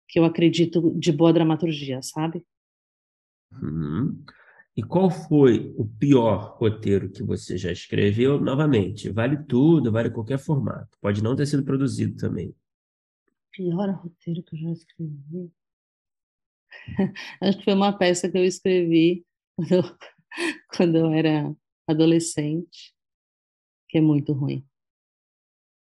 que 0.08 0.18
eu 0.18 0.24
acredito 0.24 0.94
de 0.98 1.10
boa 1.10 1.32
dramaturgia, 1.32 2.00
sabe? 2.02 2.46
Uhum. 3.52 4.22
E 4.76 4.82
qual 4.82 5.08
foi 5.10 5.72
o 5.76 5.86
pior 5.86 6.56
roteiro 6.58 7.10
que 7.10 7.22
você 7.22 7.56
já 7.56 7.72
escreveu? 7.72 8.40
Novamente, 8.40 9.10
vale 9.10 9.36
tudo, 9.44 9.90
vale 9.90 10.10
qualquer 10.10 10.38
formato. 10.38 10.98
Pode 11.00 11.22
não 11.22 11.36
ter 11.36 11.46
sido 11.46 11.64
produzido 11.64 12.16
também. 12.16 12.54
Pior 13.52 13.88
roteiro 13.90 14.42
que 14.42 14.56
eu 14.56 14.60
já 14.60 14.70
escrevi? 14.72 15.52
Acho 17.40 17.58
que 17.58 17.64
foi 17.64 17.74
uma 17.74 17.96
peça 17.96 18.30
que 18.30 18.36
eu 18.36 18.44
escrevi 18.44 19.24
quando 19.56 19.72
eu, 19.72 19.82
quando 20.76 20.96
eu 20.96 21.12
era 21.12 21.56
adolescente, 21.86 22.92
que 23.88 23.98
é 23.98 24.00
muito 24.00 24.32
ruim. 24.32 24.66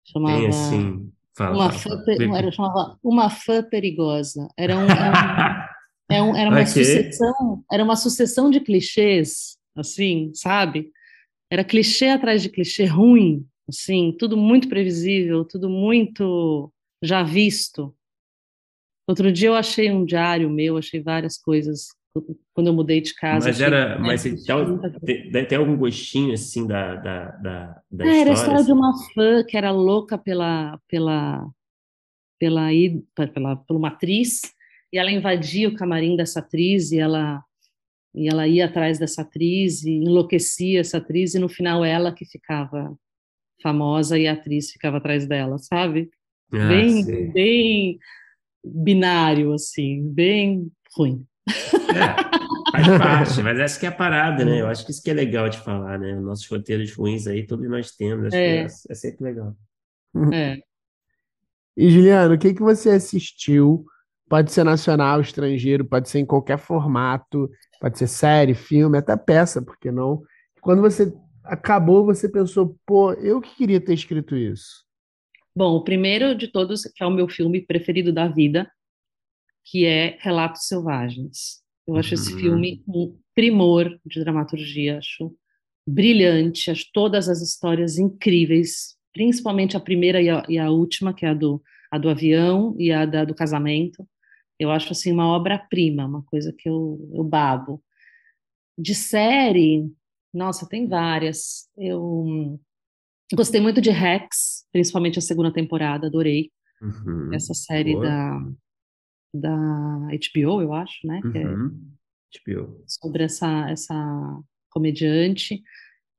Chamava... 0.05 0.39
Tem 0.39 0.49
assim, 0.49 1.11
Fala, 1.37 1.55
uma, 1.55 1.71
fala, 1.71 2.03
fã. 2.03 2.35
Era, 2.35 2.51
chamava 2.51 2.97
Uma 3.03 3.29
Fã 3.29 3.61
Perigosa. 3.61 4.47
Era, 4.57 4.75
um, 4.75 4.89
era, 4.89 5.11
um, 5.11 6.15
era, 6.15 6.23
um, 6.25 6.35
era 6.35 6.49
uma 6.49 6.61
okay. 6.61 6.65
sucessão, 6.65 7.63
era 7.71 7.83
uma 7.83 7.95
sucessão 7.95 8.49
de 8.49 8.59
clichês, 8.59 9.55
assim, 9.75 10.31
sabe? 10.33 10.91
Era 11.51 11.63
clichê 11.63 12.07
atrás 12.07 12.41
de 12.41 12.49
clichê 12.49 12.85
ruim, 12.85 13.45
assim, 13.69 14.15
tudo 14.17 14.35
muito 14.35 14.67
previsível, 14.67 15.45
tudo 15.45 15.69
muito 15.69 16.73
já 17.03 17.21
visto. 17.21 17.95
Outro 19.07 19.31
dia 19.31 19.49
eu 19.49 19.55
achei 19.55 19.91
um 19.91 20.03
diário 20.03 20.49
meu, 20.49 20.75
achei 20.75 21.01
várias 21.01 21.37
coisas 21.37 21.89
quando 22.53 22.67
eu 22.67 22.73
mudei 22.73 23.01
de 23.01 23.13
casa. 23.13 23.47
Mas 23.47 23.61
era, 23.61 23.99
mas 23.99 24.25
então, 24.25 24.79
tem, 25.05 25.45
tem, 25.45 25.57
algum 25.57 25.75
gostinho 25.77 26.33
assim 26.33 26.67
da, 26.67 26.95
da, 26.95 27.25
da, 27.31 27.81
da 27.91 28.05
é, 28.05 28.09
história? 28.09 28.21
Era 28.21 28.29
a 28.29 28.33
história 28.33 28.55
assim? 28.55 28.65
de 28.65 28.71
uma 28.71 28.93
fã 29.13 29.43
que 29.43 29.57
era 29.57 29.71
louca 29.71 30.17
pela 30.17 30.79
pela 30.87 31.47
pela, 32.39 32.67
pela, 33.15 33.55
pela 33.55 33.63
uma 33.71 33.87
atriz 33.89 34.41
e 34.91 34.97
ela 34.97 35.11
invadia 35.11 35.69
o 35.69 35.75
camarim 35.75 36.15
dessa 36.15 36.39
atriz 36.39 36.91
e 36.91 36.99
ela 36.99 37.43
e 38.15 38.27
ela 38.27 38.47
ia 38.47 38.65
atrás 38.65 38.97
dessa 38.97 39.21
atriz 39.21 39.83
e 39.83 39.91
enlouquecia 39.91 40.79
essa 40.79 40.97
atriz 40.97 41.35
e 41.35 41.39
no 41.39 41.47
final 41.47 41.85
ela 41.85 42.11
que 42.11 42.25
ficava 42.25 42.97
famosa 43.61 44.17
e 44.17 44.27
a 44.27 44.33
atriz 44.33 44.71
ficava 44.71 44.97
atrás 44.97 45.27
dela, 45.27 45.57
sabe? 45.57 46.09
Ah, 46.51 46.67
bem 46.67 47.31
bem 47.31 47.99
binário 48.63 49.53
assim, 49.53 50.07
bem 50.11 50.71
ruim. 50.95 51.25
É, 51.47 52.71
faz 52.71 52.87
parte, 52.99 53.43
mas 53.43 53.59
essa 53.59 53.79
que 53.79 53.85
é 53.85 53.89
a 53.89 53.91
parada, 53.91 54.43
né? 54.43 54.61
Eu 54.61 54.67
acho 54.67 54.85
que 54.85 54.91
isso 54.91 55.01
que 55.01 55.09
é 55.09 55.13
legal 55.13 55.49
de 55.49 55.57
falar, 55.59 55.97
né? 55.97 56.15
Nossos 56.19 56.47
roteiros 56.47 56.93
ruins 56.93 57.27
aí, 57.27 57.45
todos 57.45 57.67
nós 57.69 57.91
temos, 57.91 58.27
acho 58.27 58.35
é. 58.35 58.55
que 58.55 58.59
é, 58.59 58.65
é 58.89 58.93
sempre 58.95 59.23
legal. 59.23 59.55
É. 60.33 60.59
E, 61.75 61.89
Juliano, 61.89 62.35
o 62.35 62.37
que, 62.37 62.53
que 62.53 62.61
você 62.61 62.89
assistiu? 62.89 63.85
Pode 64.29 64.51
ser 64.51 64.63
nacional, 64.63 65.21
estrangeiro, 65.21 65.85
pode 65.85 66.09
ser 66.09 66.19
em 66.19 66.25
qualquer 66.25 66.57
formato, 66.57 67.49
pode 67.79 67.97
ser 67.97 68.07
série, 68.07 68.53
filme, 68.53 68.97
até 68.97 69.15
peça, 69.15 69.61
porque 69.61 69.89
não? 69.89 70.21
Quando 70.59 70.81
você 70.81 71.13
acabou, 71.45 72.03
você 72.03 72.27
pensou, 72.27 72.77
pô, 72.85 73.13
eu 73.13 73.39
que 73.39 73.55
queria 73.55 73.79
ter 73.79 73.93
escrito 73.93 74.35
isso. 74.35 74.85
Bom, 75.55 75.75
o 75.75 75.83
primeiro 75.83 76.35
de 76.35 76.49
todos, 76.49 76.83
que 76.83 77.03
é 77.03 77.05
o 77.05 77.11
meu 77.11 77.27
filme 77.29 77.61
preferido 77.61 78.11
da 78.11 78.27
vida, 78.27 78.69
que 79.69 79.85
é 79.85 80.17
Relatos 80.21 80.67
Selvagens. 80.67 81.61
Eu 81.85 81.95
acho 81.95 82.15
uhum. 82.15 82.21
esse 82.21 82.35
filme 82.35 82.83
um 82.87 83.17
primor 83.35 83.99
de 84.05 84.19
dramaturgia, 84.21 84.97
acho 84.97 85.33
brilhante, 85.87 86.71
acho 86.71 86.85
todas 86.93 87.29
as 87.29 87.41
histórias 87.41 87.97
incríveis, 87.97 88.95
principalmente 89.13 89.77
a 89.77 89.79
primeira 89.79 90.21
e 90.21 90.29
a, 90.29 90.43
e 90.49 90.57
a 90.57 90.69
última, 90.69 91.13
que 91.13 91.25
é 91.25 91.29
a 91.29 91.33
do, 91.33 91.61
a 91.91 91.97
do 91.97 92.09
avião 92.09 92.75
e 92.77 92.91
a 92.91 93.05
da, 93.05 93.25
do 93.25 93.35
casamento. 93.35 94.07
Eu 94.59 94.71
acho 94.71 94.91
assim 94.91 95.11
uma 95.11 95.27
obra-prima, 95.27 96.05
uma 96.05 96.23
coisa 96.23 96.53
que 96.57 96.67
eu, 96.67 97.09
eu 97.13 97.23
babo. 97.23 97.83
De 98.77 98.95
série, 98.95 99.89
nossa, 100.33 100.67
tem 100.67 100.87
várias. 100.87 101.67
Eu 101.77 102.59
gostei 103.33 103.59
muito 103.59 103.81
de 103.81 103.91
Rex, 103.91 104.65
principalmente 104.71 105.19
a 105.19 105.21
segunda 105.21 105.51
temporada, 105.51 106.07
adorei. 106.07 106.51
Uhum, 106.81 107.33
Essa 107.33 107.53
série 107.53 107.99
da, 107.99 108.39
da 109.33 109.55
HBO, 109.55 110.61
eu 110.61 110.73
acho, 110.73 111.05
né? 111.05 111.21
Uhum, 111.23 111.31
que 112.31 112.51
é 112.51 112.55
HBO. 112.55 112.83
Sobre 112.85 113.23
essa, 113.23 113.69
essa 113.69 114.39
comediante. 114.69 115.61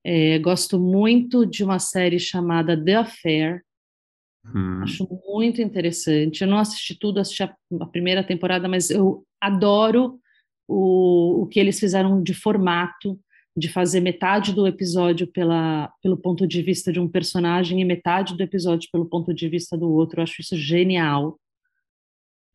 É, 0.05 0.39
gosto 0.39 0.78
muito 0.78 1.44
de 1.44 1.62
uma 1.64 1.78
série 1.78 2.18
chamada 2.18 2.82
The 2.82 2.94
Affair. 2.94 3.62
Hum. 4.55 4.82
Acho 4.82 5.06
muito 5.26 5.60
interessante. 5.60 6.43
Eu 6.43 6.48
não 6.48 6.59
assisti 6.59 6.98
tudo, 6.98 7.20
assisti 7.20 7.43
a, 7.43 7.55
a 7.80 7.86
primeira 7.86 8.24
temporada, 8.24 8.68
mas 8.68 8.90
eu 8.90 9.24
adoro 9.40 10.18
o, 10.66 11.43
o 11.43 11.47
que 11.47 11.59
eles 11.59 11.78
fizeram 11.78 12.22
de 12.22 12.35
formato, 12.35 13.18
de 13.56 13.68
fazer 13.68 14.01
metade 14.01 14.52
do 14.52 14.66
episódio 14.66 15.26
pela, 15.26 15.93
pelo 16.02 16.16
ponto 16.16 16.47
de 16.47 16.62
vista 16.62 16.93
de 16.93 17.01
um 17.01 17.09
personagem 17.09 17.80
e 17.80 17.85
metade 17.85 18.36
do 18.36 18.43
episódio 18.43 18.89
pelo 18.93 19.06
ponto 19.06 19.35
de 19.35 19.48
vista 19.48 19.76
do 19.76 19.90
outro. 19.90 20.20
Eu 20.20 20.22
acho 20.22 20.40
isso 20.40 20.56
genial. 20.56 21.39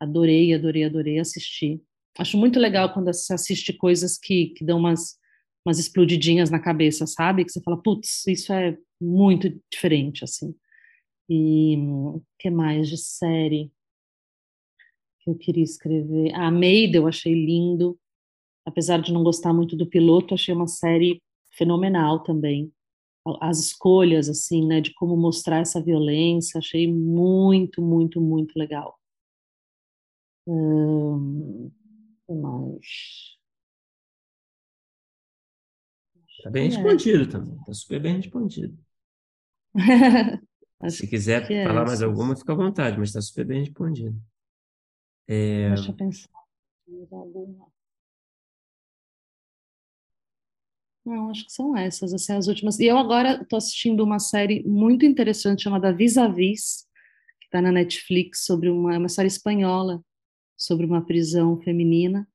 Adorei, 0.00 0.54
adorei, 0.54 0.84
adorei 0.84 1.18
assistir. 1.18 1.80
Acho 2.18 2.36
muito 2.36 2.58
legal 2.58 2.92
quando 2.92 3.06
você 3.06 3.34
assiste 3.34 3.72
coisas 3.72 4.18
que, 4.18 4.48
que 4.56 4.64
dão 4.64 4.78
umas 4.78 5.18
umas 5.64 5.78
explodidinhas 5.78 6.50
na 6.50 6.60
cabeça, 6.60 7.06
sabe? 7.06 7.44
Que 7.44 7.50
você 7.50 7.60
fala, 7.62 7.80
putz, 7.82 8.26
isso 8.26 8.52
é 8.52 8.76
muito 9.00 9.50
diferente, 9.72 10.22
assim. 10.22 10.54
E 11.28 11.76
o 11.78 12.22
que 12.38 12.50
mais 12.50 12.88
de 12.88 12.98
série 12.98 13.72
que 15.20 15.30
eu 15.30 15.34
queria 15.34 15.64
escrever? 15.64 16.34
A 16.34 16.50
Maid 16.50 16.94
eu 16.94 17.06
achei 17.08 17.32
lindo, 17.32 17.98
apesar 18.66 19.00
de 19.00 19.12
não 19.12 19.24
gostar 19.24 19.54
muito 19.54 19.74
do 19.74 19.86
piloto, 19.86 20.34
achei 20.34 20.54
uma 20.54 20.66
série 20.66 21.22
fenomenal 21.52 22.22
também. 22.22 22.70
As 23.40 23.58
escolhas, 23.58 24.28
assim, 24.28 24.66
né, 24.66 24.82
de 24.82 24.92
como 24.92 25.16
mostrar 25.16 25.60
essa 25.60 25.82
violência, 25.82 26.58
achei 26.58 26.92
muito, 26.92 27.80
muito, 27.80 28.20
muito 28.20 28.58
legal. 28.58 28.98
Hum, 30.46 31.70
que 32.26 32.34
mais? 32.34 33.34
Tá 36.42 36.50
bem 36.50 36.66
é. 36.66 36.68
respondido 36.68 37.28
também. 37.28 37.58
Tá 37.64 37.72
super 37.72 38.00
bem 38.00 38.16
respondido. 38.16 38.78
Se 40.90 41.06
quiser 41.06 41.50
é 41.50 41.64
falar 41.64 41.86
mais 41.86 42.02
alguma, 42.02 42.36
fica 42.36 42.52
à 42.52 42.56
vontade, 42.56 42.98
mas 42.98 43.08
está 43.08 43.22
super 43.22 43.46
bem 43.46 43.60
respondido. 43.60 44.20
É... 45.26 45.70
Deixa 45.70 45.90
eu 45.90 45.96
pensar. 45.96 46.28
Não, 51.04 51.30
acho 51.30 51.46
que 51.46 51.52
são 51.52 51.76
essas, 51.76 52.12
assim, 52.12 52.32
as 52.34 52.46
últimas. 52.46 52.78
E 52.78 52.86
eu 52.86 52.98
agora 52.98 53.42
estou 53.42 53.56
assistindo 53.56 54.02
uma 54.02 54.18
série 54.18 54.62
muito 54.66 55.04
interessante 55.04 55.62
chamada 55.62 55.92
Vis 55.92 56.16
a 56.16 56.28
Vis, 56.28 56.86
que 57.40 57.46
está 57.46 57.60
na 57.60 57.72
Netflix, 57.72 58.44
sobre 58.44 58.68
uma, 58.68 58.98
uma 58.98 59.08
série 59.08 59.28
espanhola, 59.28 60.02
sobre 60.56 60.86
uma 60.86 61.04
prisão 61.04 61.60
feminina. 61.60 62.26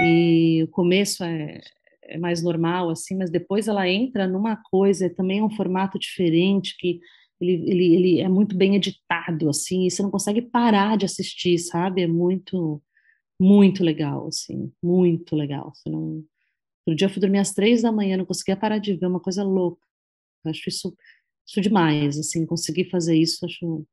E 0.00 0.62
o 0.62 0.68
começo 0.68 1.24
é, 1.24 1.60
é 2.02 2.18
mais 2.18 2.42
normal, 2.42 2.90
assim, 2.90 3.16
mas 3.16 3.30
depois 3.30 3.68
ela 3.68 3.88
entra 3.88 4.26
numa 4.26 4.56
coisa, 4.56 5.08
também 5.10 5.38
é 5.38 5.44
um 5.44 5.50
formato 5.50 5.98
diferente, 5.98 6.76
que 6.78 7.00
ele, 7.40 7.52
ele, 7.70 7.94
ele 7.94 8.20
é 8.20 8.28
muito 8.28 8.56
bem 8.56 8.76
editado, 8.76 9.48
assim, 9.48 9.86
e 9.86 9.90
você 9.90 10.02
não 10.02 10.10
consegue 10.10 10.42
parar 10.42 10.96
de 10.96 11.04
assistir, 11.04 11.58
sabe? 11.58 12.02
É 12.02 12.06
muito, 12.06 12.82
muito 13.40 13.82
legal, 13.84 14.28
assim, 14.28 14.72
muito 14.82 15.36
legal. 15.36 15.72
Você 15.74 15.90
não... 15.90 16.24
Dia 16.94 17.06
eu 17.06 17.10
fui 17.10 17.20
dormir 17.20 17.38
às 17.38 17.52
três 17.52 17.82
da 17.82 17.90
manhã, 17.90 18.16
não 18.16 18.24
conseguia 18.24 18.56
parar 18.56 18.78
de 18.78 18.94
ver, 18.94 19.06
uma 19.06 19.20
coisa 19.20 19.42
louca. 19.42 19.84
Eu 20.44 20.50
acho 20.50 20.68
isso, 20.68 20.96
isso 21.46 21.60
demais, 21.60 22.16
assim, 22.18 22.46
conseguir 22.46 22.88
fazer 22.90 23.16
isso, 23.16 23.44
acho 23.44 23.84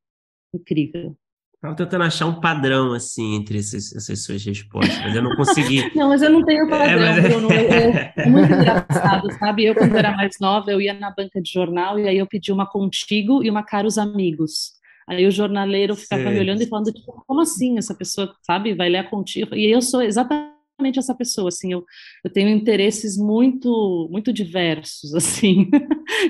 incrível. 0.53 1.17
Estava 1.63 1.75
tentando 1.77 2.03
achar 2.03 2.25
um 2.25 2.41
padrão, 2.41 2.91
assim, 2.91 3.35
entre 3.35 3.57
essas, 3.57 3.95
essas, 3.95 4.25
suas 4.25 4.43
respostas, 4.43 4.99
mas 4.99 5.15
eu 5.15 5.21
não 5.21 5.33
consegui. 5.37 5.89
não, 5.95 6.09
mas 6.09 6.21
eu 6.21 6.29
não 6.29 6.43
tenho 6.43 6.69
padrão, 6.69 6.89
é, 6.89 7.21
mas... 7.21 7.23
Bruno. 7.23 7.47
É 7.53 8.25
muito 8.27 8.51
engraçado, 8.51 9.31
sabe? 9.39 9.63
Eu, 9.63 9.73
quando 9.73 9.95
era 9.95 10.11
mais 10.11 10.35
nova, 10.41 10.69
eu 10.69 10.81
ia 10.81 10.93
na 10.93 11.09
banca 11.09 11.41
de 11.41 11.49
jornal 11.49 11.97
e 11.97 12.05
aí 12.05 12.17
eu 12.17 12.27
pedi 12.27 12.51
uma 12.51 12.65
contigo 12.65 13.41
e 13.41 13.49
uma 13.49 13.63
caros 13.63 13.97
amigos. 13.97 14.73
Aí 15.07 15.25
o 15.25 15.31
jornaleiro 15.31 15.95
ficava 15.95 16.23
Sei. 16.23 16.33
me 16.33 16.39
olhando 16.41 16.61
e 16.63 16.67
falando, 16.67 16.91
tipo, 16.91 17.23
como 17.25 17.39
assim 17.39 17.77
essa 17.77 17.95
pessoa, 17.95 18.35
sabe, 18.41 18.73
vai 18.73 18.89
ler 18.89 18.97
a 18.97 19.09
contigo? 19.09 19.55
E 19.55 19.71
eu 19.71 19.81
sou 19.81 20.01
exatamente 20.01 20.52
exatamente 20.83 20.99
essa 20.99 21.15
pessoa, 21.15 21.47
assim, 21.49 21.71
eu, 21.71 21.85
eu 22.23 22.31
tenho 22.31 22.49
interesses 22.49 23.17
muito, 23.17 24.09
muito 24.11 24.33
diversos, 24.33 25.13
assim, 25.15 25.69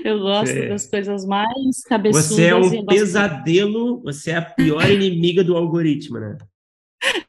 eu 0.03 0.19
gosto 0.19 0.55
das 0.67 0.89
coisas 0.89 1.25
mais 1.25 1.81
cabeçudas. 1.87 2.27
Você 2.27 2.45
é 2.45 2.55
um 2.55 2.85
pesadelo, 2.85 3.97
de... 3.97 4.03
você 4.03 4.31
é 4.31 4.37
a 4.37 4.41
pior 4.41 4.87
inimiga 4.89 5.43
do 5.43 5.57
algoritmo, 5.57 6.19
né? 6.19 6.37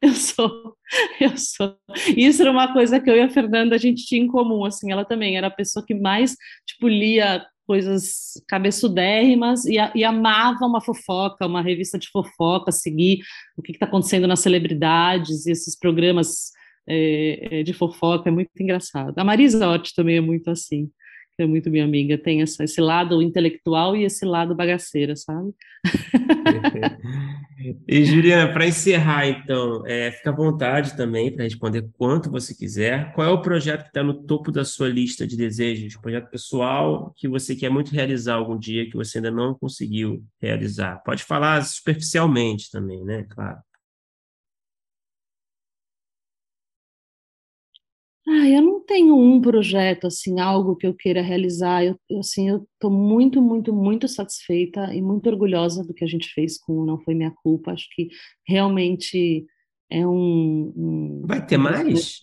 Eu 0.01 0.13
sou, 0.13 0.77
eu 1.21 1.37
sou. 1.37 1.77
Isso 2.17 2.43
era 2.43 2.51
uma 2.53 2.73
coisa 2.73 3.01
que 3.01 3.11
eu 3.11 3.17
e 3.17 3.23
a 3.23 3.29
Fernanda 3.29 3.75
a 3.75 3.79
gente 3.79 4.07
tinha 4.07 4.23
em 4.23 4.29
comum, 4.29 4.65
assim, 4.65 4.93
ela 4.93 5.05
também 5.05 5.37
era 5.37 5.49
a 5.49 5.51
pessoa 5.51 5.85
que 5.85 5.95
mais, 5.95 6.37
tipo, 6.65 6.87
lia 6.87 7.45
coisas 7.67 8.33
cabeçudérrimas 8.47 9.65
e, 9.65 9.77
e 9.95 10.05
amava 10.05 10.67
uma 10.67 10.81
fofoca, 10.81 11.47
uma 11.47 11.63
revista 11.63 11.99
de 11.99 12.09
fofoca, 12.09 12.71
seguir 12.71 13.21
o 13.57 13.63
que 13.63 13.73
está 13.73 13.87
acontecendo 13.87 14.27
nas 14.27 14.41
celebridades 14.41 15.47
e 15.47 15.51
esses 15.51 15.79
programas 15.79 16.53
é, 16.87 17.61
é, 17.61 17.63
de 17.63 17.73
fofoca, 17.73 18.29
é 18.29 18.33
muito 18.33 18.51
engraçado. 18.61 19.19
A 19.19 19.25
Marisa 19.25 19.67
Hort 19.67 19.93
também 19.95 20.17
é 20.17 20.21
muito 20.21 20.51
assim, 20.51 20.91
é 21.37 21.47
muito 21.47 21.71
minha 21.71 21.85
amiga, 21.85 22.17
tem 22.17 22.43
essa, 22.43 22.63
esse 22.63 22.81
lado 22.81 23.21
intelectual 23.21 23.97
e 23.97 24.05
esse 24.05 24.25
lado 24.25 24.55
bagaceira, 24.55 25.17
sabe? 25.17 25.53
e 27.89 28.05
Juliana, 28.05 28.53
para 28.53 28.67
encerrar, 28.67 29.27
então, 29.27 29.85
é, 29.87 30.13
fica 30.13 30.31
à 30.31 30.35
vontade 30.35 30.97
também 30.97 31.35
para 31.35 31.45
responder 31.45 31.89
quanto 31.99 32.31
você 32.31 32.55
quiser. 32.55 33.13
Qual 33.15 33.27
é 33.27 33.31
o 33.31 33.43
projeto 33.43 33.83
que 33.83 33.89
está 33.89 34.03
no 34.03 34.15
topo 34.15 34.53
da 34.53 34.65
sua 34.65 34.89
lista 34.89 35.27
de 35.27 35.37
desejos? 35.37 35.97
Projeto 35.97 36.31
pessoal 36.31 37.13
que 37.17 37.27
você 37.27 37.57
quer 37.57 37.71
muito 37.71 37.91
realizar 37.91 38.35
algum 38.35 38.59
dia 38.59 38.89
que 38.89 38.97
você 38.97 39.19
ainda 39.19 39.31
não 39.31 39.55
conseguiu 39.55 40.23
realizar? 40.41 41.03
Pode 41.05 41.25
falar 41.25 41.65
superficialmente 41.65 42.71
também, 42.71 43.05
né? 43.05 43.27
Claro. 43.29 43.59
Ah, 48.27 48.49
eu 48.49 48.63
não 48.63 48.81
tenho 48.81 49.19
um 49.19 49.41
projeto, 49.41 50.07
assim, 50.07 50.41
algo 50.41 50.77
que 50.77 50.87
eu 50.87 50.95
queira 50.95 51.21
realizar. 51.21 51.85
Eu, 51.85 51.99
eu 52.09 52.21
assim, 52.21 52.49
eu 52.49 52.67
estou 52.75 52.91
muito, 52.91 53.43
muito, 53.43 53.73
muito 53.73 54.09
satisfeita 54.09 54.95
e 54.95 55.03
muito 55.03 55.29
orgulhosa 55.29 55.85
do 55.85 55.93
que 55.93 56.05
a 56.05 56.07
gente 56.07 56.29
fez 56.33 56.59
com 56.59 56.87
Não 56.87 56.99
Foi 56.99 57.15
Minha 57.15 57.31
Culpa. 57.43 57.73
Acho 57.73 57.87
que 57.95 58.09
realmente 58.49 59.45
é 59.91 60.07
um... 60.07 60.73
um 60.75 61.23
vai 61.27 61.45
ter 61.45 61.59
mais? 61.59 62.21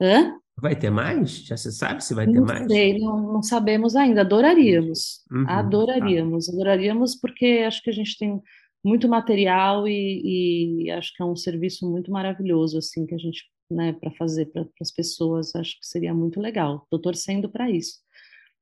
Hã? 0.00 0.38
Vai 0.58 0.78
ter 0.78 0.90
mais? 0.90 1.44
Já 1.44 1.56
se 1.56 1.70
sabe 1.70 2.02
se 2.02 2.14
vai 2.14 2.26
ter 2.26 2.32
não 2.32 2.46
mais? 2.46 2.66
Sei, 2.66 2.98
não, 2.98 3.34
não 3.34 3.42
sabemos 3.42 3.94
ainda. 3.96 4.22
Adoraríamos. 4.22 5.22
Uhum, 5.30 5.44
adoraríamos. 5.46 6.46
Tá. 6.46 6.52
Adoraríamos 6.52 7.14
porque 7.16 7.64
acho 7.66 7.82
que 7.82 7.90
a 7.90 7.94
gente 7.94 8.16
tem 8.18 8.40
muito 8.82 9.06
material 9.06 9.86
e, 9.86 10.86
e 10.86 10.90
acho 10.90 11.12
que 11.14 11.22
é 11.22 11.26
um 11.26 11.36
serviço 11.36 11.90
muito 11.90 12.10
maravilhoso, 12.10 12.78
assim, 12.78 13.06
que 13.06 13.14
a 13.14 13.18
gente 13.18 13.44
né, 13.70 13.92
para 13.92 14.10
fazer 14.12 14.46
para 14.46 14.66
as 14.80 14.90
pessoas, 14.90 15.54
acho 15.54 15.78
que 15.78 15.86
seria 15.86 16.14
muito 16.14 16.40
legal. 16.40 16.82
Estou 16.84 17.00
torcendo 17.00 17.48
para 17.48 17.70
isso. 17.70 17.98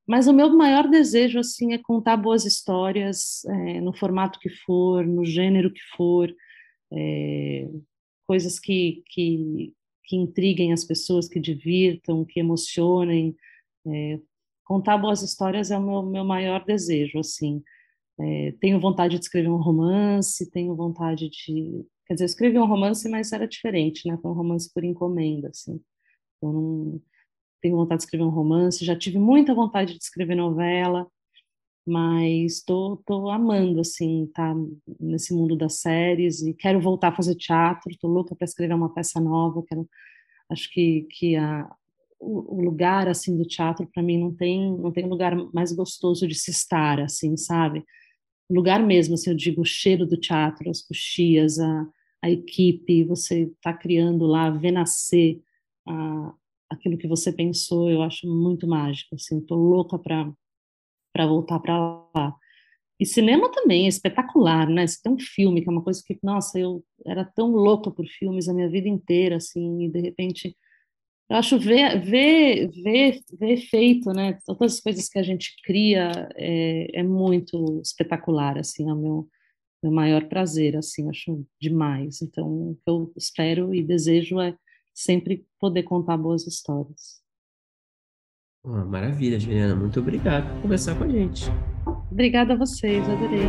Mas 0.06 0.26
o 0.26 0.32
meu 0.32 0.48
maior 0.56 0.88
desejo 0.88 1.38
assim 1.38 1.74
é 1.74 1.78
contar 1.78 2.16
boas 2.16 2.44
histórias 2.44 3.44
é, 3.44 3.80
no 3.80 3.92
formato 3.92 4.38
que 4.38 4.48
for, 4.48 5.06
no 5.06 5.24
gênero 5.24 5.72
que 5.72 5.82
for, 5.96 6.34
é, 6.92 7.68
coisas 8.26 8.58
que, 8.58 9.02
que, 9.06 9.74
que 10.04 10.16
intriguem 10.16 10.72
as 10.72 10.84
pessoas, 10.84 11.28
que 11.28 11.38
divirtam, 11.38 12.24
que 12.24 12.40
emocionem. 12.40 13.36
É, 13.86 14.18
contar 14.64 14.98
boas 14.98 15.22
histórias 15.22 15.70
é 15.70 15.78
o 15.78 15.82
meu, 15.82 16.02
meu 16.02 16.24
maior 16.24 16.64
desejo, 16.64 17.18
assim. 17.18 17.62
É, 18.20 18.52
tenho 18.60 18.80
vontade 18.80 19.16
de 19.16 19.24
escrever 19.24 19.48
um 19.48 19.62
romance, 19.62 20.50
tenho 20.50 20.74
vontade 20.74 21.28
de 21.28 21.84
Quer 22.08 22.14
dizer, 22.14 22.24
eu 22.24 22.26
escrevi 22.26 22.58
um 22.58 22.66
romance, 22.66 23.08
mas 23.08 23.32
era 23.32 23.46
diferente, 23.46 24.08
né? 24.08 24.18
Foi 24.20 24.30
um 24.30 24.34
romance 24.34 24.72
por 24.72 24.82
encomenda, 24.82 25.48
assim. 25.50 25.80
Eu 26.42 26.52
não 26.52 27.02
tenho 27.62 27.76
vontade 27.76 28.00
de 28.00 28.04
escrever 28.04 28.24
um 28.24 28.30
romance, 28.30 28.84
já 28.84 28.96
tive 28.96 29.18
muita 29.18 29.54
vontade 29.54 29.94
de 29.94 30.02
escrever 30.02 30.36
novela, 30.36 31.06
mas 31.86 32.58
estou 32.58 33.30
amando, 33.30 33.80
assim, 33.80 34.30
tá 34.34 34.54
nesse 35.00 35.34
mundo 35.34 35.56
das 35.56 35.80
séries 35.80 36.42
e 36.42 36.54
quero 36.54 36.80
voltar 36.80 37.08
a 37.08 37.16
fazer 37.16 37.34
teatro, 37.34 37.90
estou 37.90 38.10
louca 38.10 38.34
para 38.36 38.44
escrever 38.44 38.74
uma 38.74 38.92
peça 38.92 39.20
nova, 39.20 39.62
quero, 39.66 39.88
acho 40.50 40.70
que, 40.72 41.06
que 41.10 41.36
a, 41.36 41.70
o, 42.20 42.56
o 42.58 42.62
lugar 42.62 43.08
assim 43.08 43.36
do 43.36 43.44
teatro 43.44 43.86
para 43.86 44.02
mim 44.02 44.18
não 44.18 44.34
tem 44.34 44.76
não 44.76 44.92
tem 44.92 45.06
lugar 45.06 45.34
mais 45.52 45.72
gostoso 45.72 46.26
de 46.26 46.34
se 46.34 46.50
estar 46.50 47.00
assim 47.00 47.36
sabe 47.36 47.84
o 48.48 48.54
lugar 48.54 48.84
mesmo 48.84 49.14
assim 49.14 49.30
eu 49.30 49.36
digo 49.36 49.62
o 49.62 49.64
cheiro 49.64 50.06
do 50.06 50.16
teatro 50.16 50.68
as 50.70 50.82
coxias 50.82 51.58
a, 51.58 51.86
a 52.22 52.30
equipe 52.30 53.04
você 53.04 53.44
está 53.44 53.72
criando 53.72 54.26
lá 54.26 54.50
ver 54.50 54.72
nascer 54.72 55.42
a, 55.86 56.34
aquilo 56.70 56.98
que 56.98 57.08
você 57.08 57.32
pensou 57.32 57.90
eu 57.90 58.02
acho 58.02 58.26
muito 58.26 58.66
mágico 58.66 59.14
assim 59.14 59.40
tô 59.40 59.54
louca 59.56 59.98
para 59.98 60.32
para 61.12 61.26
voltar 61.26 61.58
para 61.60 61.76
lá 62.14 62.36
e 63.00 63.06
cinema 63.06 63.50
também 63.52 63.84
é 63.84 63.88
espetacular, 63.88 64.68
né? 64.68 64.84
Você 64.86 65.00
tem 65.00 65.12
um 65.12 65.18
filme 65.20 65.62
que 65.62 65.68
é 65.68 65.72
uma 65.72 65.84
coisa 65.84 66.02
que, 66.04 66.18
nossa, 66.20 66.58
eu 66.58 66.84
era 67.06 67.24
tão 67.24 67.52
louca 67.52 67.90
por 67.92 68.04
filmes 68.06 68.48
a 68.48 68.54
minha 68.54 68.68
vida 68.68 68.88
inteira, 68.88 69.36
assim, 69.36 69.84
e 69.84 69.88
de 69.88 70.00
repente 70.00 70.56
eu 71.30 71.36
acho 71.36 71.58
ver, 71.58 72.00
ver, 72.00 72.68
ver, 72.82 73.20
ver 73.38 73.56
feito, 73.58 74.10
né? 74.12 74.38
Todas 74.46 74.74
as 74.74 74.80
coisas 74.80 75.08
que 75.08 75.18
a 75.18 75.22
gente 75.22 75.54
cria 75.62 76.10
é, 76.36 77.00
é 77.00 77.02
muito 77.02 77.80
espetacular, 77.82 78.58
assim, 78.58 78.88
é 78.88 78.92
o 78.92 78.96
meu, 78.96 79.28
meu 79.82 79.92
maior 79.92 80.28
prazer, 80.28 80.76
assim, 80.76 81.08
acho 81.08 81.44
demais. 81.60 82.20
Então, 82.22 82.46
o 82.46 82.74
que 82.74 82.90
eu 82.90 83.12
espero 83.16 83.74
e 83.74 83.82
desejo 83.82 84.40
é 84.40 84.56
sempre 84.94 85.46
poder 85.60 85.84
contar 85.84 86.16
boas 86.16 86.46
histórias. 86.46 87.22
Oh, 88.64 88.84
maravilha, 88.84 89.38
Juliana. 89.38 89.74
Muito 89.74 90.00
obrigado 90.00 90.52
por 90.54 90.62
conversar 90.62 90.96
com 90.96 91.04
a 91.04 91.08
gente. 91.08 91.44
Obrigada 92.10 92.54
a 92.54 92.56
vocês, 92.56 93.08
adorei. 93.08 93.46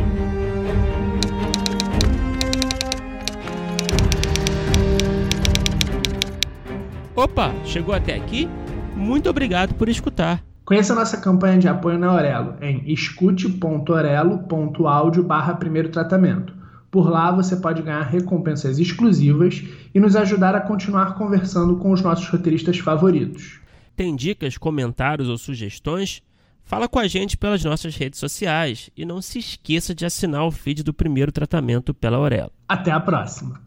Opa, 7.16 7.52
chegou 7.64 7.94
até 7.94 8.14
aqui? 8.14 8.48
Muito 8.96 9.28
obrigado 9.28 9.74
por 9.74 9.88
escutar. 9.88 10.49
Conheça 10.70 10.94
nossa 10.94 11.16
campanha 11.16 11.58
de 11.58 11.66
apoio 11.66 11.98
na 11.98 12.06
Aurelo 12.06 12.54
em 12.60 12.84
escute.orelo.audio 12.92 15.24
barra 15.24 15.54
primeiro 15.54 15.88
tratamento. 15.88 16.54
Por 16.92 17.10
lá 17.10 17.32
você 17.32 17.56
pode 17.56 17.82
ganhar 17.82 18.02
recompensas 18.02 18.78
exclusivas 18.78 19.64
e 19.92 19.98
nos 19.98 20.14
ajudar 20.14 20.54
a 20.54 20.60
continuar 20.60 21.16
conversando 21.16 21.76
com 21.78 21.90
os 21.90 22.00
nossos 22.02 22.28
roteiristas 22.28 22.78
favoritos. 22.78 23.58
Tem 23.96 24.14
dicas, 24.14 24.56
comentários 24.56 25.28
ou 25.28 25.36
sugestões? 25.36 26.22
Fala 26.62 26.86
com 26.86 27.00
a 27.00 27.08
gente 27.08 27.36
pelas 27.36 27.64
nossas 27.64 27.96
redes 27.96 28.20
sociais 28.20 28.90
e 28.96 29.04
não 29.04 29.20
se 29.20 29.40
esqueça 29.40 29.92
de 29.92 30.06
assinar 30.06 30.46
o 30.46 30.52
feed 30.52 30.84
do 30.84 30.94
primeiro 30.94 31.32
tratamento 31.32 31.92
pela 31.92 32.16
Aurelo. 32.16 32.52
Até 32.68 32.92
a 32.92 33.00
próxima! 33.00 33.60